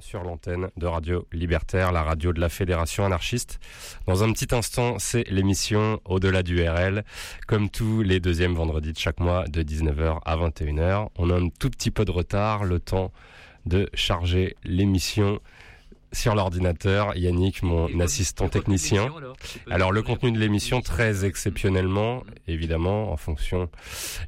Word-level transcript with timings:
sur 0.00 0.22
l'antenne 0.22 0.68
de 0.76 0.86
Radio 0.86 1.26
Libertaire, 1.32 1.92
la 1.92 2.02
radio 2.02 2.32
de 2.34 2.40
la 2.40 2.50
Fédération 2.50 3.06
anarchiste. 3.06 3.58
Dans 4.06 4.22
un 4.22 4.32
petit 4.32 4.54
instant, 4.54 4.98
c'est 4.98 5.26
l'émission 5.30 6.00
Au-delà 6.04 6.42
du 6.42 6.62
RL, 6.62 7.04
comme 7.46 7.70
tous 7.70 8.02
les 8.02 8.20
deuxièmes 8.20 8.54
vendredis 8.54 8.92
de 8.92 8.98
chaque 8.98 9.18
mois 9.18 9.48
de 9.48 9.62
19h 9.62 10.20
à 10.24 10.36
21h. 10.36 11.08
On 11.16 11.30
a 11.30 11.36
un 11.36 11.48
tout 11.48 11.70
petit 11.70 11.90
peu 11.90 12.04
de 12.04 12.10
retard, 12.10 12.64
le 12.64 12.80
temps 12.80 13.12
de 13.64 13.88
charger 13.94 14.56
l'émission 14.64 15.40
sur 16.12 16.34
l'ordinateur, 16.34 17.16
Yannick, 17.16 17.62
mon 17.62 18.00
assistant 18.00 18.48
technicien. 18.48 19.12
Alors, 19.70 19.92
le 19.92 20.02
contenu 20.02 20.32
de 20.32 20.38
l'émission, 20.38 20.80
très 20.80 21.24
exceptionnellement, 21.24 22.22
évidemment, 22.46 23.12
en 23.12 23.16
fonction 23.16 23.68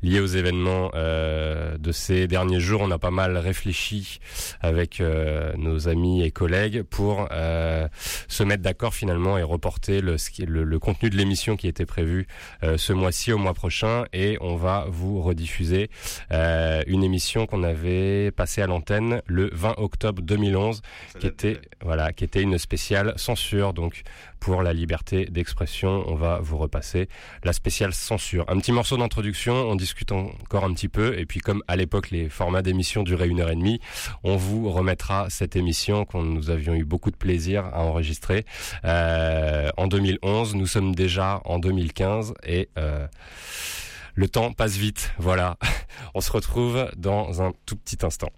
lié 0.03 0.21
aux 0.21 0.27
événements 0.27 0.91
euh, 0.95 1.79
de 1.79 1.93
ces 1.93 2.27
derniers 2.27 2.61
jours, 2.61 2.83
on 2.83 2.91
a 2.91 2.99
pas 2.99 3.11
mal 3.11 3.37
réfléchi 3.37 4.21
avec 4.61 5.01
euh, 5.01 5.53
nos 5.57 5.89
amis 5.89 6.23
et 6.23 6.31
collègues 6.31 6.83
pour 6.83 7.29
euh, 7.33 7.89
se 8.29 8.43
mettre 8.43 8.63
d'accord 8.63 8.95
finalement 8.95 9.39
et 9.39 9.43
reporter 9.43 10.01
le, 10.01 10.17
le, 10.47 10.65
le 10.65 10.79
contenu 10.79 11.11
de 11.11 11.17
l'émission 11.17 11.57
qui 11.57 11.69
était 11.69 11.87
prévu 11.87 12.27
euh, 12.63 12.77
ce 12.77 12.93
mois-ci 12.93 13.33
au 13.33 13.39
mois 13.39 13.55
prochain 13.55 14.05
et 14.13 14.37
on 14.41 14.57
va 14.57 14.87
vous 14.89 15.21
rediffuser 15.23 15.91
euh, 16.33 16.83
une 16.87 17.05
émission 17.05 17.47
qu'on 17.47 17.63
avait 17.63 18.31
passée 18.31 18.63
à 18.63 18.67
l'antenne 18.67 19.23
le 19.27 19.51
20 19.53 19.75
octobre 19.79 20.23
2011 20.23 20.83
qui 21.19 21.27
était 21.27 21.61
voilà, 21.83 22.13
qui 22.13 22.25
était 22.25 22.43
une 22.43 22.59
spéciale 22.59 23.15
censure. 23.17 23.73
Donc, 23.73 24.03
pour 24.39 24.63
la 24.63 24.73
liberté 24.73 25.27
d'expression, 25.27 26.05
on 26.07 26.15
va 26.15 26.39
vous 26.41 26.57
repasser 26.57 27.09
la 27.45 27.53
spéciale 27.53 27.93
censure. 27.93 28.45
Un 28.49 28.59
petit 28.59 28.73
morceau 28.73 28.97
d'introduction, 28.97 29.55
on 29.55 29.77
discute 29.77 30.13
encore 30.13 30.65
un 30.65 30.73
petit 30.73 30.89
peu, 30.89 31.19
et 31.19 31.27
puis 31.27 31.41
comme 31.41 31.63
à 31.69 31.77
l'époque 31.77 32.11
les 32.11 32.29
formats 32.29 32.63
d'émission 32.63 33.03
duraient 33.03 33.29
une 33.29 33.41
heure 33.41 33.51
et 33.51 33.57
demie, 33.57 33.81
on 34.25 34.37
vous 34.37 34.71
remettra 34.71 35.29
cette 35.31 35.57
émission 35.57 36.05
qu'on 36.05 36.23
nous 36.23 36.51
avions 36.51 36.75
eu 36.75 36.85
beaucoup 36.85 37.11
de 37.11 37.17
plaisir 37.17 37.67
à 37.67 37.83
enregistrer 37.83 38.45
euh, 38.85 39.71
en 39.77 39.87
2011. 39.87 40.55
Nous 40.55 40.67
sommes 40.67 40.95
déjà 40.95 41.41
en 41.45 41.59
2015 41.59 42.35
et 42.45 42.69
euh, 42.79 43.07
le 44.15 44.29
temps 44.29 44.53
passe 44.53 44.77
vite. 44.77 45.13
Voilà, 45.19 45.57
on 46.15 46.21
se 46.21 46.33
retrouve 46.33 46.91
dans 46.97 47.43
un 47.43 47.53
tout 47.67 47.77
petit 47.77 47.99
instant. 48.05 48.31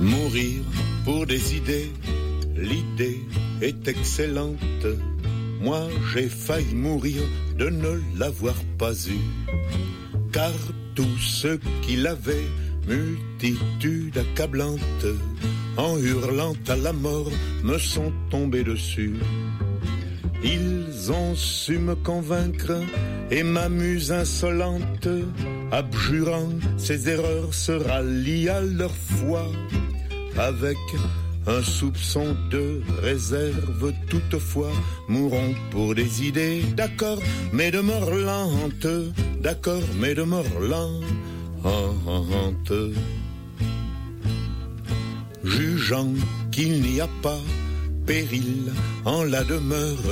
Mourir 0.00 0.62
pour 1.04 1.26
des 1.26 1.56
idées, 1.56 1.90
l'idée 2.56 3.20
est 3.60 3.88
excellente. 3.88 4.86
Moi 5.60 5.88
j'ai 6.12 6.28
failli 6.28 6.74
mourir 6.74 7.22
de 7.56 7.68
ne 7.68 8.00
l'avoir 8.16 8.54
pas 8.78 8.94
eu. 9.08 9.18
Car 10.32 10.54
tous 10.94 11.18
ceux 11.18 11.58
qui 11.82 11.96
l'avaient, 11.96 12.48
multitude 12.86 14.16
accablante, 14.16 15.06
en 15.76 15.98
hurlant 15.98 16.54
à 16.68 16.76
la 16.76 16.92
mort, 16.92 17.30
me 17.64 17.76
sont 17.78 18.12
tombés 18.30 18.64
dessus. 18.64 19.16
Ils 20.42 21.10
ont 21.10 21.34
su 21.34 21.78
me 21.78 21.96
convaincre 21.96 22.80
et 23.30 23.42
m'amuse 23.42 24.12
insolente, 24.12 25.08
abjurant 25.72 26.52
ses 26.76 27.08
erreurs, 27.08 27.52
se 27.52 27.72
rallient 27.72 28.48
à 28.48 28.60
leur 28.60 28.94
foi 28.94 29.44
avec 30.36 30.78
un 31.46 31.62
soupçon 31.62 32.36
de 32.50 32.82
réserve 33.02 33.92
toutefois, 34.08 34.70
mourons 35.08 35.54
pour 35.70 35.94
des 35.94 36.24
idées, 36.24 36.62
d'accord, 36.76 37.18
mais 37.52 37.70
de 37.70 37.80
mort 37.80 38.10
d'accord, 39.40 39.82
mais 39.98 40.14
de 40.14 40.22
mort 40.22 40.44
lente. 40.60 41.04
Jugeant 45.42 46.12
qu'il 46.52 46.82
n'y 46.82 47.00
a 47.00 47.08
pas 47.22 47.40
péril 48.08 48.72
en 49.04 49.22
la 49.22 49.44
demeure, 49.44 50.08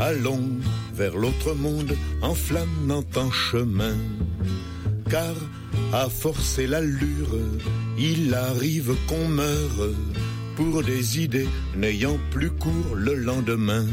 allons 0.00 0.50
vers 0.92 1.16
l'autre 1.16 1.54
monde 1.54 1.94
en 2.20 2.34
flânant 2.34 3.04
en 3.14 3.30
chemin. 3.30 3.96
Car 5.08 5.36
à 5.92 6.08
forcer 6.08 6.66
l'allure, 6.66 7.38
il 7.96 8.34
arrive 8.34 8.92
qu'on 9.06 9.28
meure 9.28 9.82
pour 10.56 10.82
des 10.82 11.20
idées 11.20 11.48
n'ayant 11.76 12.18
plus 12.32 12.50
cours 12.50 12.96
le 12.96 13.14
lendemain. 13.14 13.86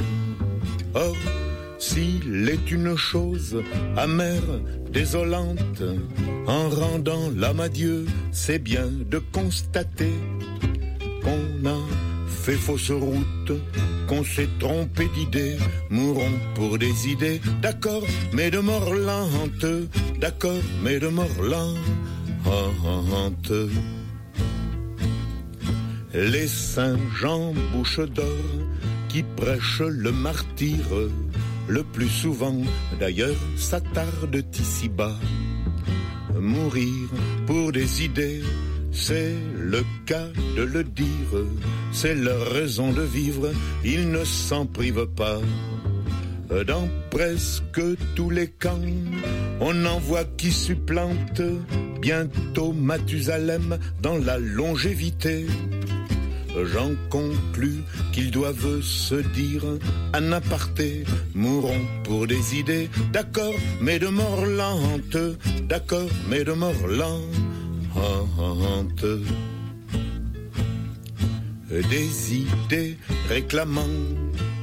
Or, 0.95 1.16
s'il 1.78 2.50
est 2.50 2.72
une 2.72 2.95
chose 2.95 3.61
amère, 3.95 4.50
désolante, 4.91 5.84
en 6.47 6.67
rendant 6.69 7.29
l'âme 7.38 7.59
à 7.59 7.69
Dieu, 7.69 8.07
c'est 8.31 8.59
bien 8.59 8.89
de 9.11 9.19
constater 9.31 10.16
qu'on 11.23 11.69
a 11.69 12.04
fait 12.45 12.57
fausse 12.57 12.91
route, 12.91 13.53
qu'on 14.07 14.23
s'est 14.23 14.50
trompé 14.59 15.09
d'idées, 15.16 15.57
mourons 15.89 16.38
pour 16.53 16.78
des 16.78 17.07
idées, 17.07 17.41
d'accord, 17.59 18.03
mais 18.33 18.51
de 18.51 18.59
mort 18.59 18.94
lente, 18.94 19.66
d'accord, 20.19 20.61
mais 20.84 21.00
de 21.00 21.07
mort 21.07 21.41
lente. 21.41 23.51
Les 26.13 26.47
saints 26.47 27.00
Jean 27.19 27.51
bouche 27.73 28.00
d'or 28.00 28.45
qui 29.09 29.23
prêchent 29.23 29.89
le 29.89 30.11
martyre, 30.11 31.09
le 31.67 31.84
plus 31.84 32.09
souvent 32.09 32.61
d'ailleurs 33.00 33.41
s'attardent 33.57 34.45
ici-bas. 34.53 35.17
Mourir 36.39 37.09
pour 37.47 37.72
des 37.72 38.03
idées, 38.03 38.44
c'est 38.95 39.35
le 39.59 39.83
cas 40.06 40.29
de 40.56 40.63
le 40.63 40.83
dire, 40.83 41.44
c'est 41.91 42.16
leur 42.16 42.51
raison 42.51 42.94
de 42.94 43.01
vivre, 43.01 43.51
ils 43.83 44.09
ne 44.09 44.23
s'en 44.23 44.66
privent 44.66 45.07
pas. 45.16 45.39
Dans 46.66 46.88
presque 47.11 47.81
tous 48.16 48.29
les 48.29 48.47
camps, 48.47 48.79
on 49.59 49.85
en 49.85 50.00
voit 50.00 50.23
qui 50.38 50.51
supplante 50.51 51.41
bientôt 52.01 52.72
Mathusalem 52.72 53.78
dans 54.01 54.17
la 54.17 54.39
longévité. 54.39 55.45
J'en 56.73 56.91
conclus 57.09 57.84
qu'ils 58.13 58.31
doivent 58.31 58.81
se 58.81 59.16
dire 59.16 59.63
un 60.13 60.31
aparté, 60.31 61.03
mourons 61.34 61.85
pour 62.05 62.28
des 62.28 62.55
idées, 62.55 62.89
d'accord, 63.11 63.55
mais 63.81 64.00
de 64.00 64.07
mort 64.07 64.45
d'accord, 65.67 66.09
mais 66.29 66.45
de 66.45 66.53
mort. 66.53 66.73
Des 71.89 72.33
idées 72.33 72.97
réclamant 73.29 73.88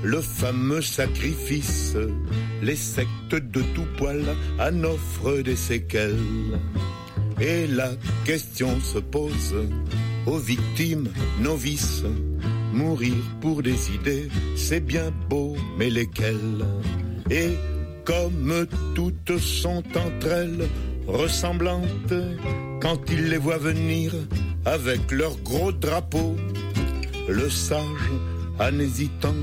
le 0.02 0.20
fameux 0.20 0.82
sacrifice, 0.82 1.96
les 2.62 2.76
sectes 2.76 3.34
de 3.34 3.62
tout 3.74 3.86
poil 3.96 4.24
en 4.58 4.84
offrent 4.84 5.42
des 5.42 5.56
séquelles. 5.56 6.58
Et 7.40 7.66
la 7.66 7.90
question 8.24 8.80
se 8.80 8.98
pose 8.98 9.54
aux 10.26 10.38
victimes 10.38 11.08
novices. 11.40 12.04
Mourir 12.72 13.14
pour 13.40 13.62
des 13.62 13.94
idées, 13.94 14.28
c'est 14.56 14.80
bien 14.80 15.12
beau, 15.28 15.56
mais 15.78 15.90
lesquelles? 15.90 16.64
Et 17.30 17.50
comme 18.04 18.66
toutes 18.94 19.38
sont 19.38 19.82
entre 19.96 20.28
elles 20.28 20.68
ressemblantes, 21.06 22.14
quand 22.80 22.98
ils 23.10 23.28
les 23.28 23.38
voient 23.38 23.58
venir 23.58 24.12
avec 24.64 25.10
leur 25.10 25.36
gros 25.38 25.72
drapeau, 25.72 26.36
le 27.28 27.50
sage, 27.50 28.10
en 28.58 28.78
hésitant, 28.78 29.34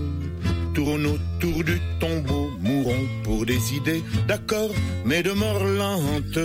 tourne 0.73 1.05
autour 1.05 1.63
du 1.63 1.79
tombeau, 1.99 2.49
mourons 2.59 3.07
pour 3.23 3.45
des 3.45 3.73
idées, 3.73 4.03
d'accord, 4.27 4.71
mais 5.05 5.23
de 5.23 5.31
mort 5.31 5.63
lente, 5.63 6.39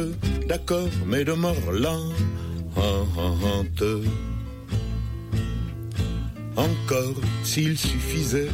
d'accord, 0.49 0.89
mais 1.07 1.25
de 1.25 1.33
mort 1.33 1.73
lente. 1.73 2.13
Encore 6.57 7.21
s'il 7.43 7.77
suffisait 7.77 8.51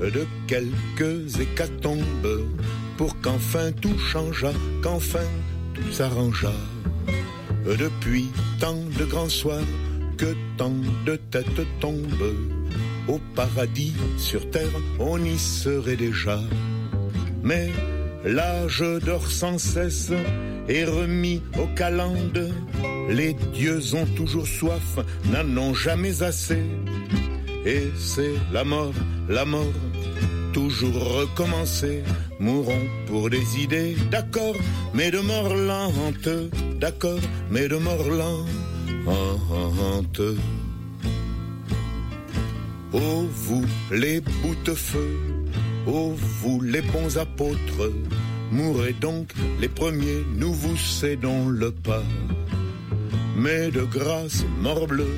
de 0.00 0.26
quelques 0.46 1.40
hécatombes 1.40 2.46
pour 2.96 3.20
qu'enfin 3.20 3.72
tout 3.72 3.98
changeât, 3.98 4.54
qu'enfin 4.82 5.26
s'arrangea. 5.92 6.52
Depuis 7.64 8.26
tant 8.58 8.82
de 8.98 9.04
grands 9.04 9.28
soirs 9.28 9.70
que 10.16 10.34
tant 10.56 10.74
de 11.06 11.16
têtes 11.16 11.66
tombent, 11.80 12.34
au 13.08 13.20
paradis 13.34 13.94
sur 14.18 14.48
terre 14.50 14.68
on 14.98 15.22
y 15.24 15.38
serait 15.38 15.96
déjà. 15.96 16.40
Mais 17.42 17.70
l'âge 18.24 18.84
dort 19.04 19.30
sans 19.30 19.58
cesse 19.58 20.12
et 20.68 20.84
remis 20.84 21.42
au 21.58 21.66
calende. 21.74 22.50
Les 23.08 23.34
dieux 23.52 23.94
ont 23.94 24.06
toujours 24.16 24.46
soif, 24.46 24.98
n'en 25.32 25.56
ont 25.60 25.74
jamais 25.74 26.22
assez. 26.22 26.62
Et 27.66 27.90
c'est 27.96 28.34
la 28.52 28.64
mort, 28.64 28.94
la 29.28 29.44
mort 29.44 29.72
toujours 30.52 31.18
recommencer. 31.20 32.02
Mourons 32.38 32.86
pour 33.06 33.30
des 33.30 33.58
idées, 33.58 33.96
d'accord, 34.10 34.56
mais 34.94 35.10
de 35.10 35.18
mort 35.18 35.54
lente, 35.54 36.28
d'accord, 36.78 37.20
mais 37.50 37.68
de 37.68 37.76
mort 37.76 38.08
lente. 38.08 38.46
Oh 42.92 43.26
vous 43.34 43.64
les 43.92 44.20
bouts-de-feu, 44.20 45.16
oh 45.86 46.14
vous 46.42 46.60
les 46.60 46.82
bons 46.82 47.18
apôtres, 47.18 47.92
mourrez 48.50 48.94
donc 49.00 49.32
les 49.60 49.68
premiers, 49.68 50.24
nous 50.36 50.52
vous 50.52 50.76
cédons 50.76 51.48
le 51.48 51.70
pas. 51.70 52.02
Mais 53.36 53.70
de 53.70 53.82
grâce, 53.82 54.44
morbleu, 54.60 55.08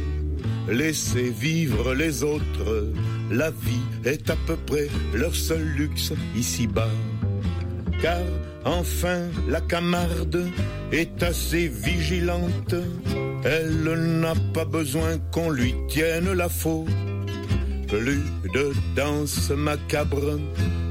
laissez 0.69 1.31
vivre 1.31 1.95
les 1.95 2.23
autres, 2.23 2.93
la 3.31 3.51
vie 3.51 3.87
est 4.05 4.31
à 4.31 4.37
peu 4.47 4.57
près 4.57 4.89
leur 5.15 5.35
seul 5.35 5.63
luxe 5.63 6.13
ici-bas. 6.37 6.91
Car 8.01 8.23
enfin 8.65 9.29
la 9.49 9.61
camarde 9.61 10.47
est 10.93 11.23
assez 11.23 11.69
vigilante, 11.69 12.75
elle 13.45 14.21
n'a 14.21 14.35
pas 14.53 14.65
besoin 14.65 15.19
qu'on 15.31 15.51
lui 15.51 15.75
tienne 15.89 16.33
la 16.33 16.49
faute. 16.49 16.89
Plus 17.89 18.23
de 18.55 18.73
danse 18.97 19.51
macabre 19.51 20.39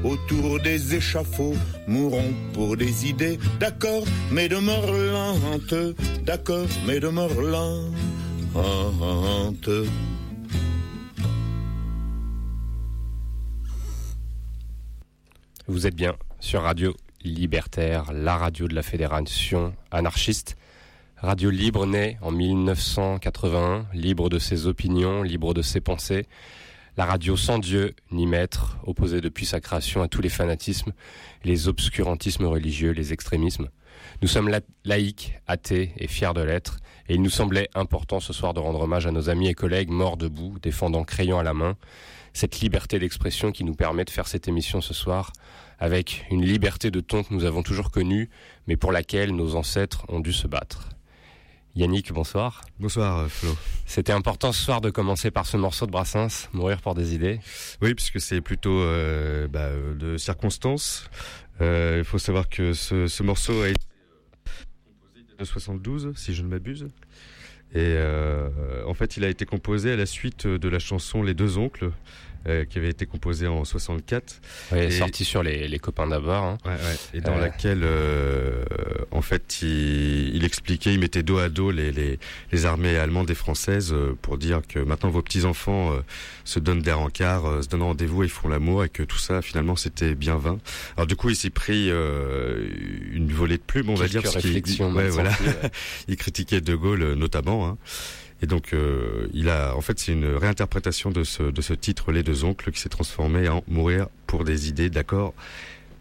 autour 0.04 0.60
des 0.60 0.94
échafauds, 0.94 1.56
mourons 1.86 2.32
pour 2.52 2.76
des 2.76 3.06
idées, 3.08 3.38
d'accord, 3.58 4.04
mais 4.30 4.48
de 4.48 4.56
mort 4.56 4.92
lente, 4.92 5.74
d'accord, 6.24 6.66
mais 6.86 7.00
de 7.00 7.08
mort 7.08 7.40
lente. 7.40 7.92
Vous 15.66 15.86
êtes 15.86 15.94
bien 15.94 16.16
sur 16.38 16.60
Radio 16.62 16.94
Libertaire, 17.24 18.12
la 18.12 18.36
radio 18.36 18.68
de 18.68 18.74
la 18.74 18.82
Fédération 18.82 19.74
anarchiste. 19.90 20.58
Radio 21.16 21.48
libre 21.48 21.86
née 21.86 22.18
en 22.20 22.30
1981, 22.30 23.86
libre 23.94 24.28
de 24.28 24.38
ses 24.38 24.66
opinions, 24.66 25.22
libre 25.22 25.54
de 25.54 25.62
ses 25.62 25.80
pensées. 25.80 26.26
La 26.98 27.06
radio 27.06 27.38
sans 27.38 27.58
Dieu 27.58 27.94
ni 28.10 28.26
maître, 28.26 28.76
opposée 28.84 29.22
depuis 29.22 29.46
sa 29.46 29.60
création 29.60 30.02
à 30.02 30.08
tous 30.08 30.20
les 30.20 30.28
fanatismes, 30.28 30.92
les 31.42 31.68
obscurantismes 31.68 32.44
religieux, 32.44 32.90
les 32.90 33.14
extrémismes. 33.14 33.70
Nous 34.20 34.28
sommes 34.28 34.54
laïcs, 34.84 35.40
athées 35.46 35.92
et 35.96 36.06
fiers 36.06 36.34
de 36.34 36.42
l'être, 36.42 36.80
et 37.12 37.16
il 37.16 37.20
nous 37.20 37.28
semblait 37.28 37.68
important 37.74 38.20
ce 38.20 38.32
soir 38.32 38.54
de 38.54 38.60
rendre 38.60 38.80
hommage 38.80 39.06
à 39.06 39.10
nos 39.10 39.28
amis 39.28 39.46
et 39.48 39.52
collègues 39.52 39.90
morts 39.90 40.16
debout, 40.16 40.56
défendant 40.62 41.04
crayon 41.04 41.38
à 41.38 41.42
la 41.42 41.52
main, 41.52 41.76
cette 42.32 42.60
liberté 42.60 42.98
d'expression 42.98 43.52
qui 43.52 43.64
nous 43.64 43.74
permet 43.74 44.06
de 44.06 44.10
faire 44.10 44.26
cette 44.26 44.48
émission 44.48 44.80
ce 44.80 44.94
soir, 44.94 45.34
avec 45.78 46.24
une 46.30 46.42
liberté 46.42 46.90
de 46.90 47.00
ton 47.00 47.22
que 47.22 47.34
nous 47.34 47.44
avons 47.44 47.62
toujours 47.62 47.90
connue, 47.90 48.30
mais 48.66 48.78
pour 48.78 48.92
laquelle 48.92 49.32
nos 49.36 49.56
ancêtres 49.56 50.06
ont 50.08 50.20
dû 50.20 50.32
se 50.32 50.46
battre. 50.46 50.88
Yannick, 51.74 52.14
bonsoir. 52.14 52.62
Bonsoir 52.80 53.18
euh, 53.18 53.28
Flo. 53.28 53.50
C'était 53.84 54.12
important 54.12 54.50
ce 54.52 54.64
soir 54.64 54.80
de 54.80 54.88
commencer 54.88 55.30
par 55.30 55.44
ce 55.44 55.58
morceau 55.58 55.84
de 55.84 55.90
Brassens, 55.90 56.48
Mourir 56.54 56.80
pour 56.80 56.94
des 56.94 57.14
idées. 57.14 57.40
Oui, 57.82 57.92
puisque 57.92 58.22
c'est 58.22 58.40
plutôt 58.40 58.80
euh, 58.80 59.48
bah, 59.48 59.68
de 59.98 60.16
circonstances. 60.16 61.10
Euh, 61.60 61.96
il 61.98 62.04
faut 62.04 62.18
savoir 62.18 62.48
que 62.48 62.72
ce, 62.72 63.22
morceau 63.22 63.60
a 63.60 63.68
été 63.68 63.84
composé 64.86 65.20
en 65.20 65.32
1972, 65.32 66.12
si 66.16 66.32
je 66.32 66.42
ne 66.42 66.48
m'abuse. 66.48 66.88
Et 67.74 67.96
en 68.86 68.94
fait, 68.94 69.16
il 69.16 69.24
a 69.24 69.28
été 69.28 69.46
composé 69.46 69.92
à 69.92 69.96
la 69.96 70.06
suite 70.06 70.46
de 70.46 70.68
la 70.68 70.78
chanson 70.78 71.22
Les 71.22 71.34
deux 71.34 71.58
oncles 71.58 71.90
euh, 72.48 72.64
qui 72.64 72.78
avait 72.78 72.88
été 72.88 73.06
composé 73.06 73.46
en 73.46 73.64
64. 73.64 74.40
Ouais, 74.72 74.90
sorti 74.90 75.24
sur 75.24 75.42
les, 75.42 75.68
les 75.68 75.78
copains 75.78 76.06
d'abord. 76.06 76.44
Hein. 76.44 76.58
Ouais, 76.64 76.72
ouais, 76.72 76.96
et 77.14 77.20
dans 77.20 77.36
euh... 77.36 77.40
laquelle, 77.40 77.82
euh, 77.84 78.64
en 79.10 79.22
fait, 79.22 79.62
il, 79.62 80.34
il, 80.34 80.44
expliquait, 80.44 80.92
il 80.92 81.00
mettait 81.00 81.22
dos 81.22 81.38
à 81.38 81.48
dos 81.48 81.70
les, 81.70 81.92
les, 81.92 82.18
les 82.50 82.66
armées 82.66 82.96
allemandes 82.96 83.30
et 83.30 83.34
françaises 83.34 83.92
euh, 83.92 84.16
pour 84.20 84.38
dire 84.38 84.60
que 84.66 84.78
maintenant 84.78 85.10
vos 85.10 85.22
petits-enfants 85.22 85.92
euh, 85.92 86.00
se 86.44 86.58
donnent 86.58 86.82
des 86.82 86.92
rencarts, 86.92 87.62
se 87.62 87.68
donnent 87.68 87.82
rendez-vous 87.82 88.24
et 88.24 88.28
font 88.28 88.48
l'amour 88.48 88.84
et 88.84 88.88
que 88.88 89.02
tout 89.02 89.18
ça, 89.18 89.42
finalement, 89.42 89.76
c'était 89.76 90.14
bien 90.14 90.36
vain. 90.36 90.58
Alors 90.96 91.06
du 91.06 91.16
coup, 91.16 91.30
il 91.30 91.36
s'est 91.36 91.50
pris 91.50 91.88
une 91.88 93.32
volée 93.32 93.58
de 93.58 93.62
plumes, 93.62 93.90
on 93.90 93.94
va 93.94 94.08
dire. 94.08 94.22
Parce 94.22 94.38
qu'il, 94.38 94.62
ouais, 94.82 95.08
voilà. 95.08 95.30
il 96.08 96.16
critiquait 96.16 96.60
De 96.60 96.74
Gaulle 96.74 97.14
notamment. 97.14 97.66
Hein. 97.66 97.78
Et 98.42 98.46
donc, 98.46 98.72
euh, 98.72 99.28
il 99.32 99.48
a, 99.48 99.76
en 99.76 99.80
fait, 99.80 99.98
c'est 100.00 100.12
une 100.12 100.34
réinterprétation 100.34 101.10
de 101.10 101.22
ce, 101.22 101.44
de 101.44 101.62
ce 101.62 101.72
titre, 101.72 102.10
Les 102.10 102.24
deux 102.24 102.44
oncles, 102.44 102.72
qui 102.72 102.80
s'est 102.80 102.88
transformé 102.88 103.48
en 103.48 103.62
Mourir 103.68 104.08
pour 104.26 104.44
des 104.44 104.68
idées, 104.68 104.90
d'accord? 104.90 105.32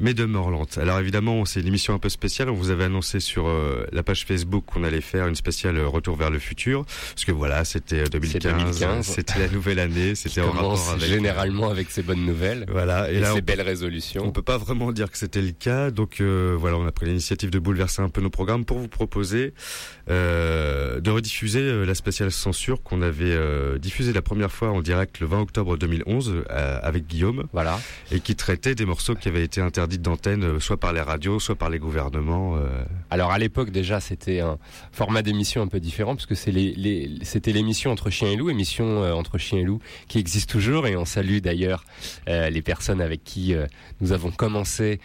Mais 0.02 0.14
de 0.14 0.26
Morlante. 0.26 0.78
Alors 0.80 1.00
évidemment, 1.00 1.46
c'est 1.46 1.62
une 1.62 1.68
émission 1.68 1.94
un 1.94 2.00
peu 2.00 2.10
spéciale. 2.10 2.50
On 2.50 2.56
vous 2.56 2.72
avait 2.72 2.86
annoncé 2.86 3.20
sur 3.20 3.48
euh, 3.48 3.86
la 3.92 4.02
page 4.02 4.26
Facebook 4.26 4.66
qu'on 4.66 4.84
allait 4.84 5.00
faire 5.00 5.28
une 5.28 5.36
spéciale 5.36 5.78
euh, 5.78 5.88
Retour 5.88 6.16
vers 6.16 6.30
le 6.30 6.40
futur, 6.40 6.86
parce 6.86 7.26
que 7.26 7.32
voilà, 7.32 7.64
c'était 7.66 8.04
2015, 8.06 8.82
euh, 8.82 9.02
c'était 9.04 9.40
la 9.40 9.48
nouvelle 9.50 9.80
année, 9.80 10.16
c'était 10.16 10.42
en 10.42 10.52
rapport 10.52 10.90
avec 10.90 11.08
généralement 11.08 11.70
avec 11.70 11.92
ces 11.92 12.02
bonnes 12.02 12.26
nouvelles. 12.26 12.66
Voilà, 12.70 13.12
et, 13.12 13.20
là, 13.20 13.34
ces 13.34 13.42
belles 13.42 13.62
résolutions. 13.62 14.24
On 14.26 14.32
peut 14.32 14.42
pas 14.42 14.58
vraiment 14.58 14.92
dire 14.92 15.12
que 15.12 15.18
c'était 15.18 15.42
le 15.42 15.52
cas, 15.52 15.92
donc 15.92 16.22
voilà, 16.22 16.78
on 16.78 16.88
a 16.88 16.92
pris 16.92 17.06
l'initiative 17.06 17.52
de 17.52 17.60
bouleverser 17.60 18.02
un 18.02 18.10
peu 18.10 18.22
nos 18.22 18.30
programmes 18.30 18.66
pour 18.66 18.80
vous 18.80 18.88
proposer 18.88 19.54
de 20.08 21.10
rediffuser 21.10 21.86
la 21.86 21.96
spéciale 21.96 22.32
censure 22.32 22.82
qu'on 22.82 23.02
avait 23.02 23.38
diffusée 23.80 24.14
la 24.14 24.22
première 24.22 24.52
fois 24.52 24.70
en 24.72 24.82
direct 24.82 25.20
le 25.20 25.28
20 25.28 25.42
octobre 25.42 25.78
2011 25.78 26.44
avec 26.50 27.08
Guillaume. 27.08 27.48
Voilà. 27.54 27.80
Et 28.12 28.20
qui 28.20 28.36
traitait 28.36 28.76
des 28.76 28.86
morceaux 28.86 29.16
qui 29.16 29.28
avaient 29.28 29.44
été 29.44 29.62
interdits 29.62 29.91
d'antenne, 29.98 30.44
euh, 30.44 30.60
soit 30.60 30.78
par 30.78 30.94
les 30.94 31.02
radios, 31.02 31.40
soit 31.40 31.56
par 31.56 31.70
les 31.70 31.80
gouvernements. 31.80 32.58
Euh. 32.58 32.84
Alors 33.10 33.32
à 33.32 33.40
l'époque 33.40 33.72
déjà, 33.72 34.00
c'était 34.00 34.40
un 34.40 34.58
format 34.92 35.22
d'émission 35.22 35.62
un 35.62 35.68
peu 35.68 35.80
différent 35.80 36.16
parce 36.16 36.26
que 36.26 36.36
c'était 36.36 37.52
l'émission 37.52 37.92
entre 37.92 38.10
chien 38.10 38.30
et 38.30 38.36
loup, 38.36 38.50
émission 38.50 39.04
euh, 39.04 39.14
entre 39.14 39.38
chien 39.38 39.60
et 39.60 39.64
loup 39.64 39.80
qui 40.08 40.20
existe 40.20 40.50
toujours 40.50 40.88
et 40.88 40.96
on 40.96 41.06
salue 41.06 41.40
d'ailleurs 41.40 41.84
les 42.28 42.62
personnes 42.62 43.02
avec 43.02 43.24
qui 43.24 43.54
nous 44.00 44.12
avons 44.12 44.32
commencé 44.32 45.00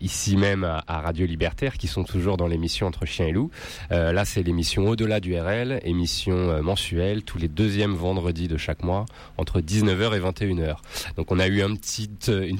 ici 0.00 0.36
même 0.36 0.64
à, 0.64 1.00
Radio 1.00 1.26
Libertaire, 1.26 1.78
qui 1.78 1.86
sont 1.86 2.04
toujours 2.04 2.36
dans 2.36 2.46
l'émission 2.46 2.86
entre 2.86 3.06
chien 3.06 3.26
et 3.26 3.32
loup. 3.32 3.50
là, 3.90 4.24
c'est 4.24 4.42
l'émission 4.42 4.88
au-delà 4.88 5.20
du 5.20 5.38
RL, 5.38 5.80
émission 5.84 6.62
mensuelle 6.62 7.22
tous 7.22 7.38
les 7.38 7.48
deuxièmes 7.48 7.94
vendredis 7.94 8.48
de 8.48 8.56
chaque 8.56 8.82
mois 8.82 9.06
entre 9.36 9.60
19h 9.60 10.16
et 10.16 10.20
21h. 10.20 10.76
Donc 11.16 11.30
on 11.32 11.38
a 11.38 11.48
eu 11.48 11.62
une 11.62 11.78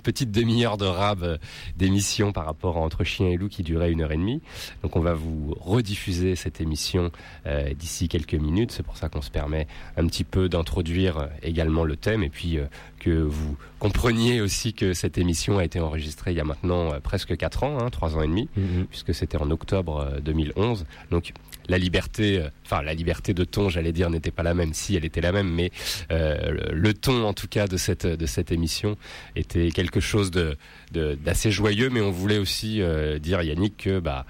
petite 0.01 0.31
demi-heure 0.31 0.77
de 0.81 1.23
euh, 1.23 1.37
d'émission 1.77 2.33
par 2.33 2.45
rapport 2.47 2.77
à 2.77 2.81
Entre 2.81 3.05
Chien 3.05 3.29
et 3.29 3.37
Loup 3.37 3.49
qui 3.49 3.63
durait 3.63 3.93
une 3.93 4.03
heure 4.03 4.13
et 4.13 4.17
demie. 4.17 4.43
Donc 4.83 4.97
on 4.97 5.01
va 5.01 5.15
vous 5.15 5.55
rediffuser 5.61 6.37
cette 6.37 6.61
émission 6.61 7.11
euh, 7.47 7.73
d'ici 7.75 8.09
quelques 8.09 8.35
minutes. 8.35 8.73
C'est 8.73 8.83
pour 8.83 8.97
ça 8.97 9.09
qu'on 9.09 9.23
se 9.23 9.31
permet 9.31 9.67
un 9.97 10.07
petit 10.07 10.25
peu 10.25 10.49
d'introduire 10.49 11.19
euh, 11.19 11.27
également 11.43 11.85
le 11.85 11.97
thème 11.97 12.23
et 12.23 12.29
puis 12.29 12.59
que 12.99 13.11
vous 13.11 13.57
compreniez 13.79 14.41
aussi 14.41 14.75
que 14.75 14.93
cette 14.93 15.17
émission 15.19 15.59
a 15.59 15.65
été 15.65 15.81
enregistrée 15.81 16.33
il 16.33 16.37
y 16.37 16.41
a 16.41 16.45
maintenant 16.45 16.93
presque 17.01 17.37
4 17.37 17.65
ans, 17.65 17.79
hein, 17.81 17.91
3 17.91 18.17
ans 18.17 18.23
et 18.23 18.27
demi, 18.27 18.49
mm-hmm. 18.59 18.85
puisque 18.87 19.15
c'était 19.15 19.39
en 19.39 19.51
octobre 19.51 20.19
2011. 20.23 20.85
Donc 21.11 21.33
la 21.69 21.79
liberté, 21.79 22.45
enfin 22.71 22.83
la 22.83 22.95
liberté 22.95 23.35
de 23.35 23.45
ton, 23.45 23.69
j'allais 23.69 23.93
dire, 23.93 24.11
n'était 24.11 24.31
pas 24.31 24.43
la 24.43 24.55
même. 24.55 24.75
Si 24.75 24.97
elle 24.97 25.05
était 25.05 25.21
la 25.21 25.33
même, 25.33 25.51
mais 25.51 25.71
le 26.11 26.93
ton, 26.93 27.25
en 27.25 27.35
tout 27.35 27.49
cas, 27.49 27.67
de 27.67 27.77
cette 27.77 28.07
de 28.07 28.27
cette 28.27 28.53
émission 28.53 28.97
était 29.37 29.71
quelque 29.71 30.01
chose 30.01 30.31
de 30.31 30.57
d'assez 30.93 31.51
joyeux, 31.51 31.89
mais 31.91 32.01
on 32.01 32.11
voulait 32.11 32.39
aussi 32.39 32.83
euh, 32.83 33.19
dire 33.19 33.43
Yannick 33.43 33.77
que 33.77 34.01
bah 34.01 34.27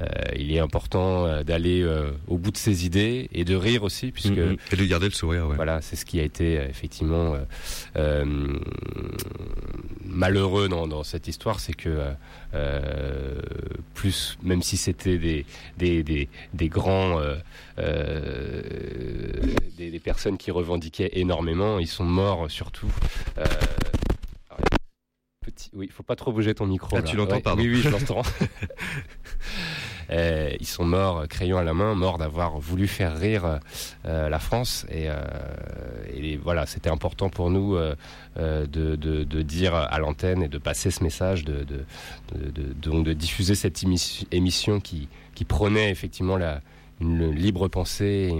euh, 0.00 0.06
il 0.36 0.52
est 0.52 0.60
important 0.60 1.26
euh, 1.26 1.42
d'aller 1.42 1.84
au 2.28 2.38
bout 2.38 2.50
de 2.50 2.56
ses 2.56 2.86
idées 2.86 3.28
et 3.32 3.44
de 3.44 3.56
rire 3.56 3.82
aussi, 3.82 4.10
puisque 4.10 4.32
mm-hmm. 4.32 4.58
et 4.72 4.76
de 4.76 4.84
garder 4.84 5.06
le 5.06 5.12
sourire. 5.12 5.46
Ouais. 5.48 5.56
Voilà, 5.56 5.80
c'est 5.80 5.96
ce 5.96 6.04
qui 6.04 6.20
a 6.20 6.22
été 6.22 6.54
effectivement 6.54 7.36
malheureux 10.04 10.68
dans, 10.68 10.86
dans, 10.86 11.02
cette 11.02 11.28
histoire, 11.28 11.60
c'est 11.60 11.74
que 11.74 11.98
plus, 13.94 14.38
même 14.42 14.62
si 14.62 14.76
c'était 14.76 15.18
des, 15.18 15.44
des, 15.78 16.02
des, 16.02 16.28
des 16.52 16.68
grands 16.68 17.20
des, 19.76 19.90
des, 19.90 20.00
personnes 20.00 20.38
qui 20.38 20.50
revendiquaient 20.50 21.10
énormément, 21.14 21.78
ils 21.78 21.88
sont 21.88 22.04
morts 22.04 22.50
surtout 22.50 22.90
oui, 25.74 25.86
il 25.86 25.92
faut 25.92 26.02
pas 26.02 26.16
trop 26.16 26.32
bouger 26.32 26.54
ton 26.54 26.66
micro. 26.66 26.96
Ah, 26.96 27.02
tu 27.02 27.16
l'entends, 27.16 27.40
pardon. 27.40 27.62
Oui, 27.62 27.68
oui, 27.68 27.80
je 27.80 27.88
l'entends. 27.90 28.22
Euh, 30.10 30.50
ils 30.60 30.66
sont 30.66 30.84
morts, 30.84 31.26
crayon 31.28 31.56
à 31.56 31.64
la 31.64 31.72
main, 31.72 31.94
morts 31.94 32.18
d'avoir 32.18 32.58
voulu 32.58 32.86
faire 32.86 33.16
rire 33.16 33.58
euh, 34.04 34.28
la 34.28 34.38
France. 34.38 34.84
Et, 34.90 35.08
euh, 35.08 35.14
et 36.12 36.36
voilà, 36.36 36.66
c'était 36.66 36.90
important 36.90 37.30
pour 37.30 37.48
nous 37.48 37.78
de, 37.78 38.66
de, 38.66 38.96
de, 38.96 39.42
dire 39.42 39.74
à 39.74 39.98
l'antenne 39.98 40.42
et 40.42 40.48
de 40.48 40.58
passer 40.58 40.90
ce 40.90 41.02
message, 41.02 41.44
de, 41.44 41.64
de, 41.64 41.86
de, 42.34 43.02
de 43.02 43.12
diffuser 43.14 43.54
cette 43.54 43.82
émission 44.30 44.78
qui, 44.78 45.08
qui 45.34 45.46
prônait 45.46 45.90
effectivement 45.90 46.36
la, 46.36 46.60
une 47.04 47.30
libre 47.30 47.68
pensée 47.68 48.32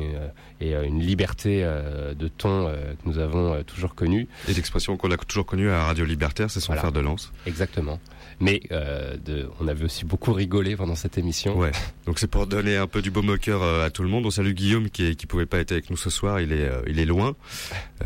et, 0.61 0.73
une 0.75 1.01
liberté 1.01 1.63
de 1.63 2.29
ton 2.29 2.67
que 2.67 3.09
nous 3.09 3.19
avons 3.19 3.63
toujours 3.65 3.95
connue. 3.95 4.27
Et 4.49 4.55
l'expression 4.55 4.97
qu'on 4.97 5.11
a 5.11 5.17
toujours 5.17 5.47
connue 5.47 5.71
à 5.71 5.85
Radio 5.85 6.05
Libertaire, 6.05 6.51
c'est 6.51 6.61
son 6.61 6.73
fer 6.73 6.93
de 6.93 7.01
lance. 7.01 7.33
Exactement. 7.47 8.01
Mais 8.41 8.61
euh, 8.73 9.17
de, 9.17 9.49
on 9.61 9.69
avait 9.69 9.85
aussi 9.85 10.05
beaucoup 10.05 10.33
rigolé 10.33 10.77
pendant 10.77 10.95
cette 10.95 11.19
émission. 11.19 11.59
Ouais. 11.59 11.73
Donc 12.07 12.19
c'est 12.19 12.27
pour 12.27 12.47
donner 12.47 12.77
un 12.77 12.87
peu 12.87 13.03
du 13.03 13.11
baume 13.11 13.31
au 13.31 13.39
cœur 13.39 13.63
euh, 13.63 13.87
à 13.87 13.91
tout 13.91 14.03
le 14.03 14.09
monde. 14.09 14.27
On 14.27 14.31
salue 14.31 14.53
Guillaume 14.53 14.91
qui, 14.91 15.17
qui 15.17 15.27
pouvait 15.27 15.47
pas 15.47 15.59
être 15.59 15.73
avec 15.73 15.91
nous 15.91 15.97
ce 15.97 16.11
soir. 16.11 16.41
Il 16.41 16.53
est, 16.53 16.69
euh, 16.69 16.83
il 16.87 16.99
est 16.99 17.05
loin. 17.05 17.35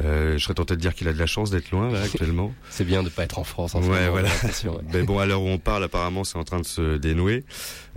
Euh, 0.02 0.38
je 0.38 0.44
serais 0.44 0.54
tenté 0.54 0.76
de 0.76 0.80
dire 0.80 0.94
qu'il 0.94 1.08
a 1.08 1.12
de 1.12 1.18
la 1.18 1.26
chance 1.26 1.50
d'être 1.50 1.70
loin 1.70 1.90
là 1.90 2.02
actuellement. 2.04 2.52
c'est 2.70 2.84
bien 2.84 3.02
de 3.02 3.08
pas 3.08 3.24
être 3.24 3.38
en 3.38 3.44
France. 3.44 3.74
En 3.74 3.82
ouais, 3.82 4.08
voilà. 4.08 4.28
Mais 4.92 5.02
bon, 5.02 5.18
à 5.18 5.26
l'heure 5.26 5.42
où 5.42 5.48
on 5.48 5.58
parle, 5.58 5.84
apparemment, 5.84 6.24
c'est 6.24 6.38
en 6.38 6.44
train 6.44 6.60
de 6.60 6.66
se 6.66 6.96
dénouer. 6.96 7.44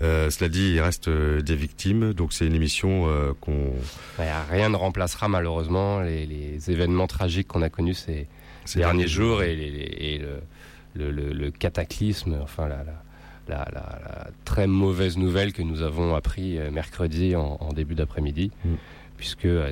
Euh, 0.02 0.30
cela 0.30 0.50
dit, 0.50 0.72
il 0.74 0.82
reste 0.82 1.10
des 1.10 1.56
victimes. 1.56 2.14
Donc 2.14 2.34
c'est 2.34 2.46
une 2.46 2.56
émission 2.56 3.08
qu'on. 3.42 3.74
Ouais, 4.20 4.30
rien 4.50 4.70
ne 4.70 4.76
remplacera 4.76 5.28
malheureusement 5.28 6.02
les, 6.02 6.26
les 6.26 6.72
événements 6.72 7.08
tragiques 7.08 7.48
qu'on 7.48 7.62
a 7.62 7.70
connus 7.70 7.96
ces, 7.96 8.28
ces 8.66 8.80
derniers 8.80 9.08
jours 9.08 9.44
et, 9.44 9.54
et 9.54 10.18
le 10.18 10.42
le, 10.96 11.50
cataclysme, 11.50 12.38
enfin 12.42 12.68
la, 12.68 12.84
la, 13.48 14.28
très 14.46 14.68
mauvaise 14.68 15.18
nouvelle 15.18 15.54
que 15.54 15.62
nous 15.62 15.82
avons 15.82 16.16
appris 16.16 16.58
euh, 16.58 16.72
mercredi 16.72 17.36
en, 17.36 17.70
début 17.74 17.96
d'après-midi, 17.96 18.52
mm. 18.66 18.74
puisque 19.18 19.46
euh, 19.46 19.72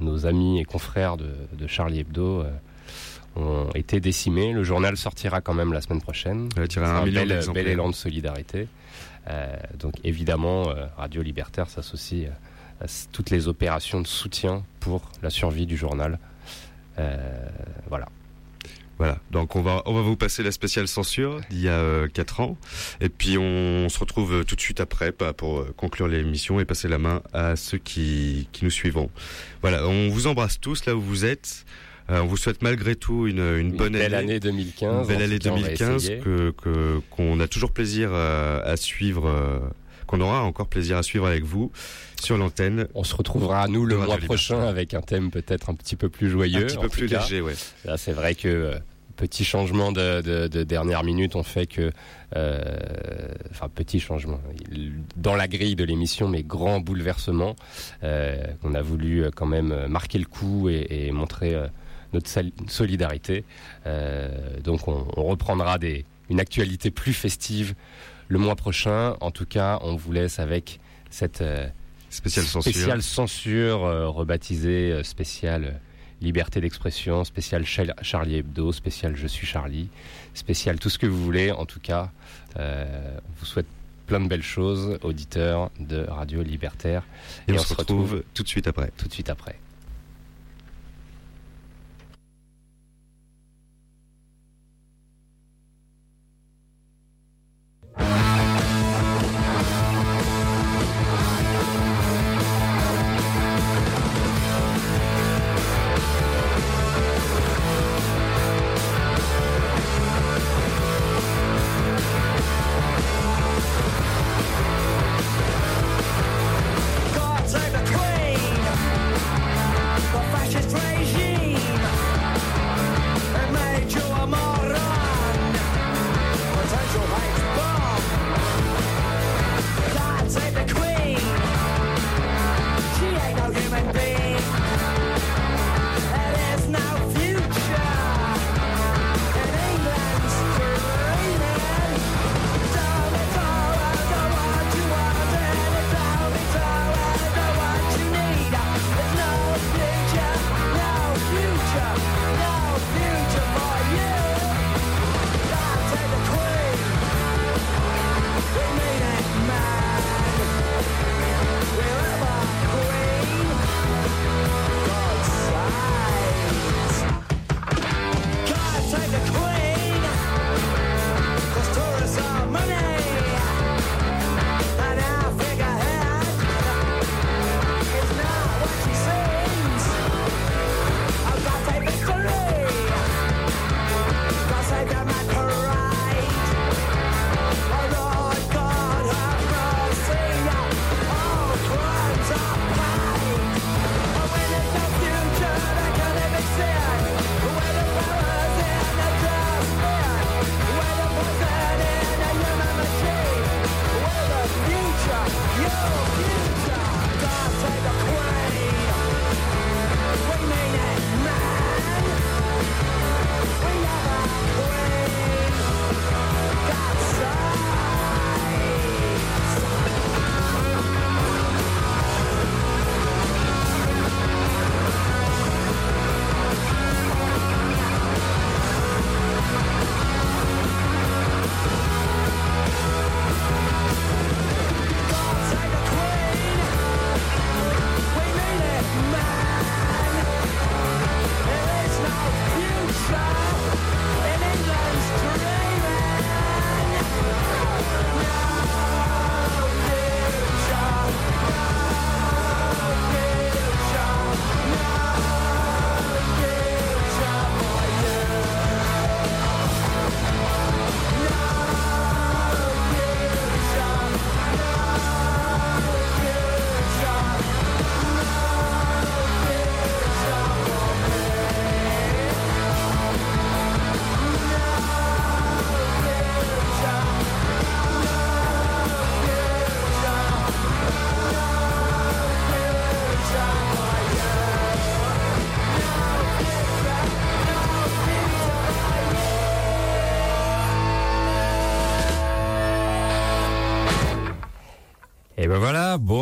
nos, 0.00 0.26
amis 0.26 0.60
et 0.60 0.64
confrères 0.64 1.16
de, 1.16 1.66
Charlie 1.66 2.00
Hebdo 2.00 2.42
euh, 2.42 2.50
ont 3.36 3.70
été 3.74 4.00
décimés. 4.00 4.52
Le 4.52 4.64
journal 4.64 4.96
sortira 4.96 5.40
quand 5.40 5.54
même 5.54 5.72
la 5.72 5.80
semaine 5.80 6.02
prochaine. 6.02 6.48
C'est 6.56 6.78
un, 6.78 7.04
bel, 7.04 7.68
élan 7.68 7.88
de 7.88 7.94
solidarité. 7.94 8.68
donc 9.78 9.94
évidemment, 10.04 10.64
Radio 10.98 11.22
Libertaire 11.22 11.70
s'associe 11.70 12.28
à 12.80 12.86
toutes 13.12 13.30
les 13.30 13.48
opérations 13.48 14.00
de 14.00 14.06
soutien 14.06 14.64
pour 14.80 15.02
la 15.22 15.30
survie 15.30 15.66
du 15.66 15.76
journal. 15.76 16.18
voilà. 17.88 18.08
Voilà, 19.02 19.18
donc 19.32 19.56
on 19.56 19.62
va 19.62 19.82
on 19.86 19.94
va 19.94 20.00
vous 20.00 20.14
passer 20.14 20.44
la 20.44 20.52
spéciale 20.52 20.86
censure 20.86 21.40
d'il 21.50 21.62
y 21.62 21.68
a 21.68 21.72
euh, 21.72 22.06
quatre 22.06 22.38
ans, 22.38 22.56
et 23.00 23.08
puis 23.08 23.36
on, 23.36 23.88
se 23.88 23.98
retrouve 23.98 24.32
euh, 24.32 24.44
tout 24.44 24.54
de 24.54 24.60
suite 24.60 24.78
après 24.78 25.10
pour 25.10 25.58
euh, 25.58 25.74
conclure 25.76 26.06
l'émission 26.06 26.60
et 26.60 26.64
passer 26.64 26.86
la 26.86 26.98
main 26.98 27.20
à 27.32 27.56
ceux 27.56 27.78
qui, 27.78 28.48
qui 28.52 28.64
nous 28.64 28.70
suivront. 28.70 29.10
Voilà, 29.60 29.88
on 29.88 30.08
vous 30.08 30.28
embrasse 30.28 30.60
tous 30.60 30.86
là 30.86 30.94
où 30.94 31.00
vous 31.00 31.24
êtes. 31.24 31.64
on 32.10 32.26
vous 32.26 32.36
souhaite 32.36 32.62
malgré 32.62 32.94
tout 32.94 33.26
une, 33.26 33.40
une, 33.40 33.72
bonne 33.72 33.94
belle 33.94 34.14
année, 34.14 34.34
année 34.34 34.38
2015. 34.38 35.08
Une 35.08 35.12
belle 35.12 35.22
année 35.24 35.40
2015 35.40 36.12
que 36.22 37.00
qu'on 37.10 37.40
a 37.40 37.48
toujours 37.48 37.72
plaisir 37.72 38.14
à, 38.14 38.76
suivre, 38.76 39.62
qu'on 40.06 40.20
aura 40.20 40.44
encore 40.44 40.68
plaisir 40.68 40.96
à 40.96 41.02
suivre 41.02 41.26
avec 41.26 41.42
vous 41.42 41.72
sur 42.20 42.38
l'antenne. 42.38 42.86
On 42.94 43.02
se 43.02 43.16
retrouvera 43.16 43.62
à 43.62 43.66
nous 43.66 43.84
le 43.84 43.96
mois 43.96 44.18
prochain 44.18 44.60
avec 44.60 44.94
un 44.94 45.00
thème 45.00 45.32
peut-être 45.32 45.70
un 45.70 45.74
petit 45.74 45.96
peu 45.96 46.08
plus 46.08 46.30
joyeux. 46.30 46.62
Un 46.62 46.66
petit 46.66 46.78
peu 46.78 46.88
plus 46.88 47.08
léger, 47.08 47.40
ouais. 47.40 47.54
Là, 47.84 47.96
c'est 47.96 48.12
vrai 48.12 48.36
que 48.36 48.78
petit 49.16 49.44
changement 49.44 49.92
de, 49.92 50.46
dernière 50.64 51.04
minute 51.04 51.36
ont 51.36 51.42
fait 51.42 51.66
que, 51.66 51.92
euh, 52.36 52.60
enfin 53.50 53.68
petit 53.68 54.00
changement 54.00 54.40
dans 55.16 55.34
la 55.34 55.48
grille 55.48 55.76
de 55.76 55.84
l'émission, 55.84 56.28
mais 56.28 56.42
grand 56.42 56.80
bouleversement. 56.80 57.56
Euh, 58.02 58.36
on 58.62 58.74
a 58.74 58.82
voulu 58.82 59.22
euh, 59.22 59.30
quand 59.34 59.46
même 59.46 59.86
marquer 59.86 60.18
le 60.18 60.24
coup 60.24 60.68
et, 60.68 61.10
montrer 61.12 61.54
notre 62.12 62.28
solidarité. 62.68 63.44
donc 64.64 64.88
on, 64.88 65.04
reprendra 65.16 65.78
des, 65.78 66.04
une 66.30 66.40
actualité 66.40 66.90
plus 66.90 67.12
festive 67.12 67.74
le 68.28 68.38
mois 68.38 68.56
prochain. 68.56 69.16
En 69.20 69.30
tout 69.30 69.46
cas, 69.46 69.78
on 69.82 69.96
vous 69.96 70.12
laisse 70.12 70.38
avec 70.38 70.80
cette 71.10 71.44
spéciale 72.10 72.46
censure, 72.46 72.72
spéciale 72.72 73.02
censure 73.02 73.80
rebaptisée 74.14 75.02
spéciale 75.04 75.80
liberté 76.22 76.60
d'expression, 76.60 77.24
spécial 77.24 77.64
Charlie 77.64 78.36
Hebdo, 78.36 78.72
spécial 78.72 79.16
Je 79.16 79.26
suis 79.26 79.46
Charlie, 79.46 79.88
spécial 80.34 80.78
tout 80.78 80.88
ce 80.88 80.98
que 80.98 81.06
vous 81.06 81.22
voulez. 81.22 81.50
En 81.50 81.66
tout 81.66 81.80
cas, 81.80 82.10
euh, 82.58 83.18
on 83.18 83.40
vous 83.40 83.46
souhaite 83.46 83.66
plein 84.06 84.20
de 84.20 84.28
belles 84.28 84.42
choses, 84.42 84.98
auditeurs 85.02 85.70
de 85.78 86.04
Radio 86.08 86.42
Libertaire. 86.42 87.04
Et, 87.48 87.52
on, 87.52 87.58
se 87.58 87.74
retrouve 87.74 88.22
tout 88.34 88.42
de 88.42 88.48
suite 88.48 88.66
après. 88.66 88.90
Tout 88.96 89.08
de 89.08 89.12
suite 89.12 89.30
après. 89.30 89.56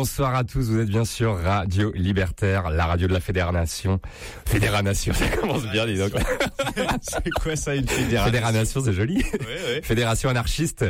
Bonsoir 0.01 0.33
à 0.33 0.43
tous, 0.43 0.71
vous 0.71 0.79
êtes 0.79 0.89
bien 0.89 1.05
sûr 1.05 1.37
Radio 1.37 1.91
Libertaire, 1.93 2.71
la 2.71 2.87
radio 2.87 3.07
de 3.07 3.13
la 3.13 3.19
Fédération. 3.19 3.99
Fédération, 4.47 5.13
ça 5.13 5.27
commence 5.27 5.63
bien, 5.67 5.85
dis 5.85 5.99
donc. 5.99 6.13
c'est 7.03 7.29
quoi 7.29 7.55
ça, 7.55 7.75
une 7.75 7.87
fédération 7.87 8.33
Fédération, 8.33 8.81
c'est 8.83 8.93
joli. 8.93 9.23
Fédération 9.83 10.29
anarchiste. 10.29 10.85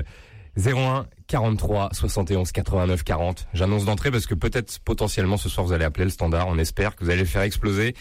01 0.58 1.08
43 1.27 1.89
71 1.91 2.53
89 2.53 3.03
40. 3.03 3.48
J'annonce 3.53 3.84
d'entrée 3.84 4.12
parce 4.12 4.27
que 4.27 4.34
peut-être 4.34 4.80
potentiellement 4.80 5.36
ce 5.36 5.50
soir 5.50 5.68
vous 5.68 5.74
allez 5.74 5.84
appeler 5.84 6.06
le 6.06 6.12
standard. 6.12 6.48
On 6.48 6.58
espère 6.58 6.96
que 6.96 7.03
vous 7.03 7.10
allez 7.10 7.25
faire 7.25 7.41
exploser 7.41 7.96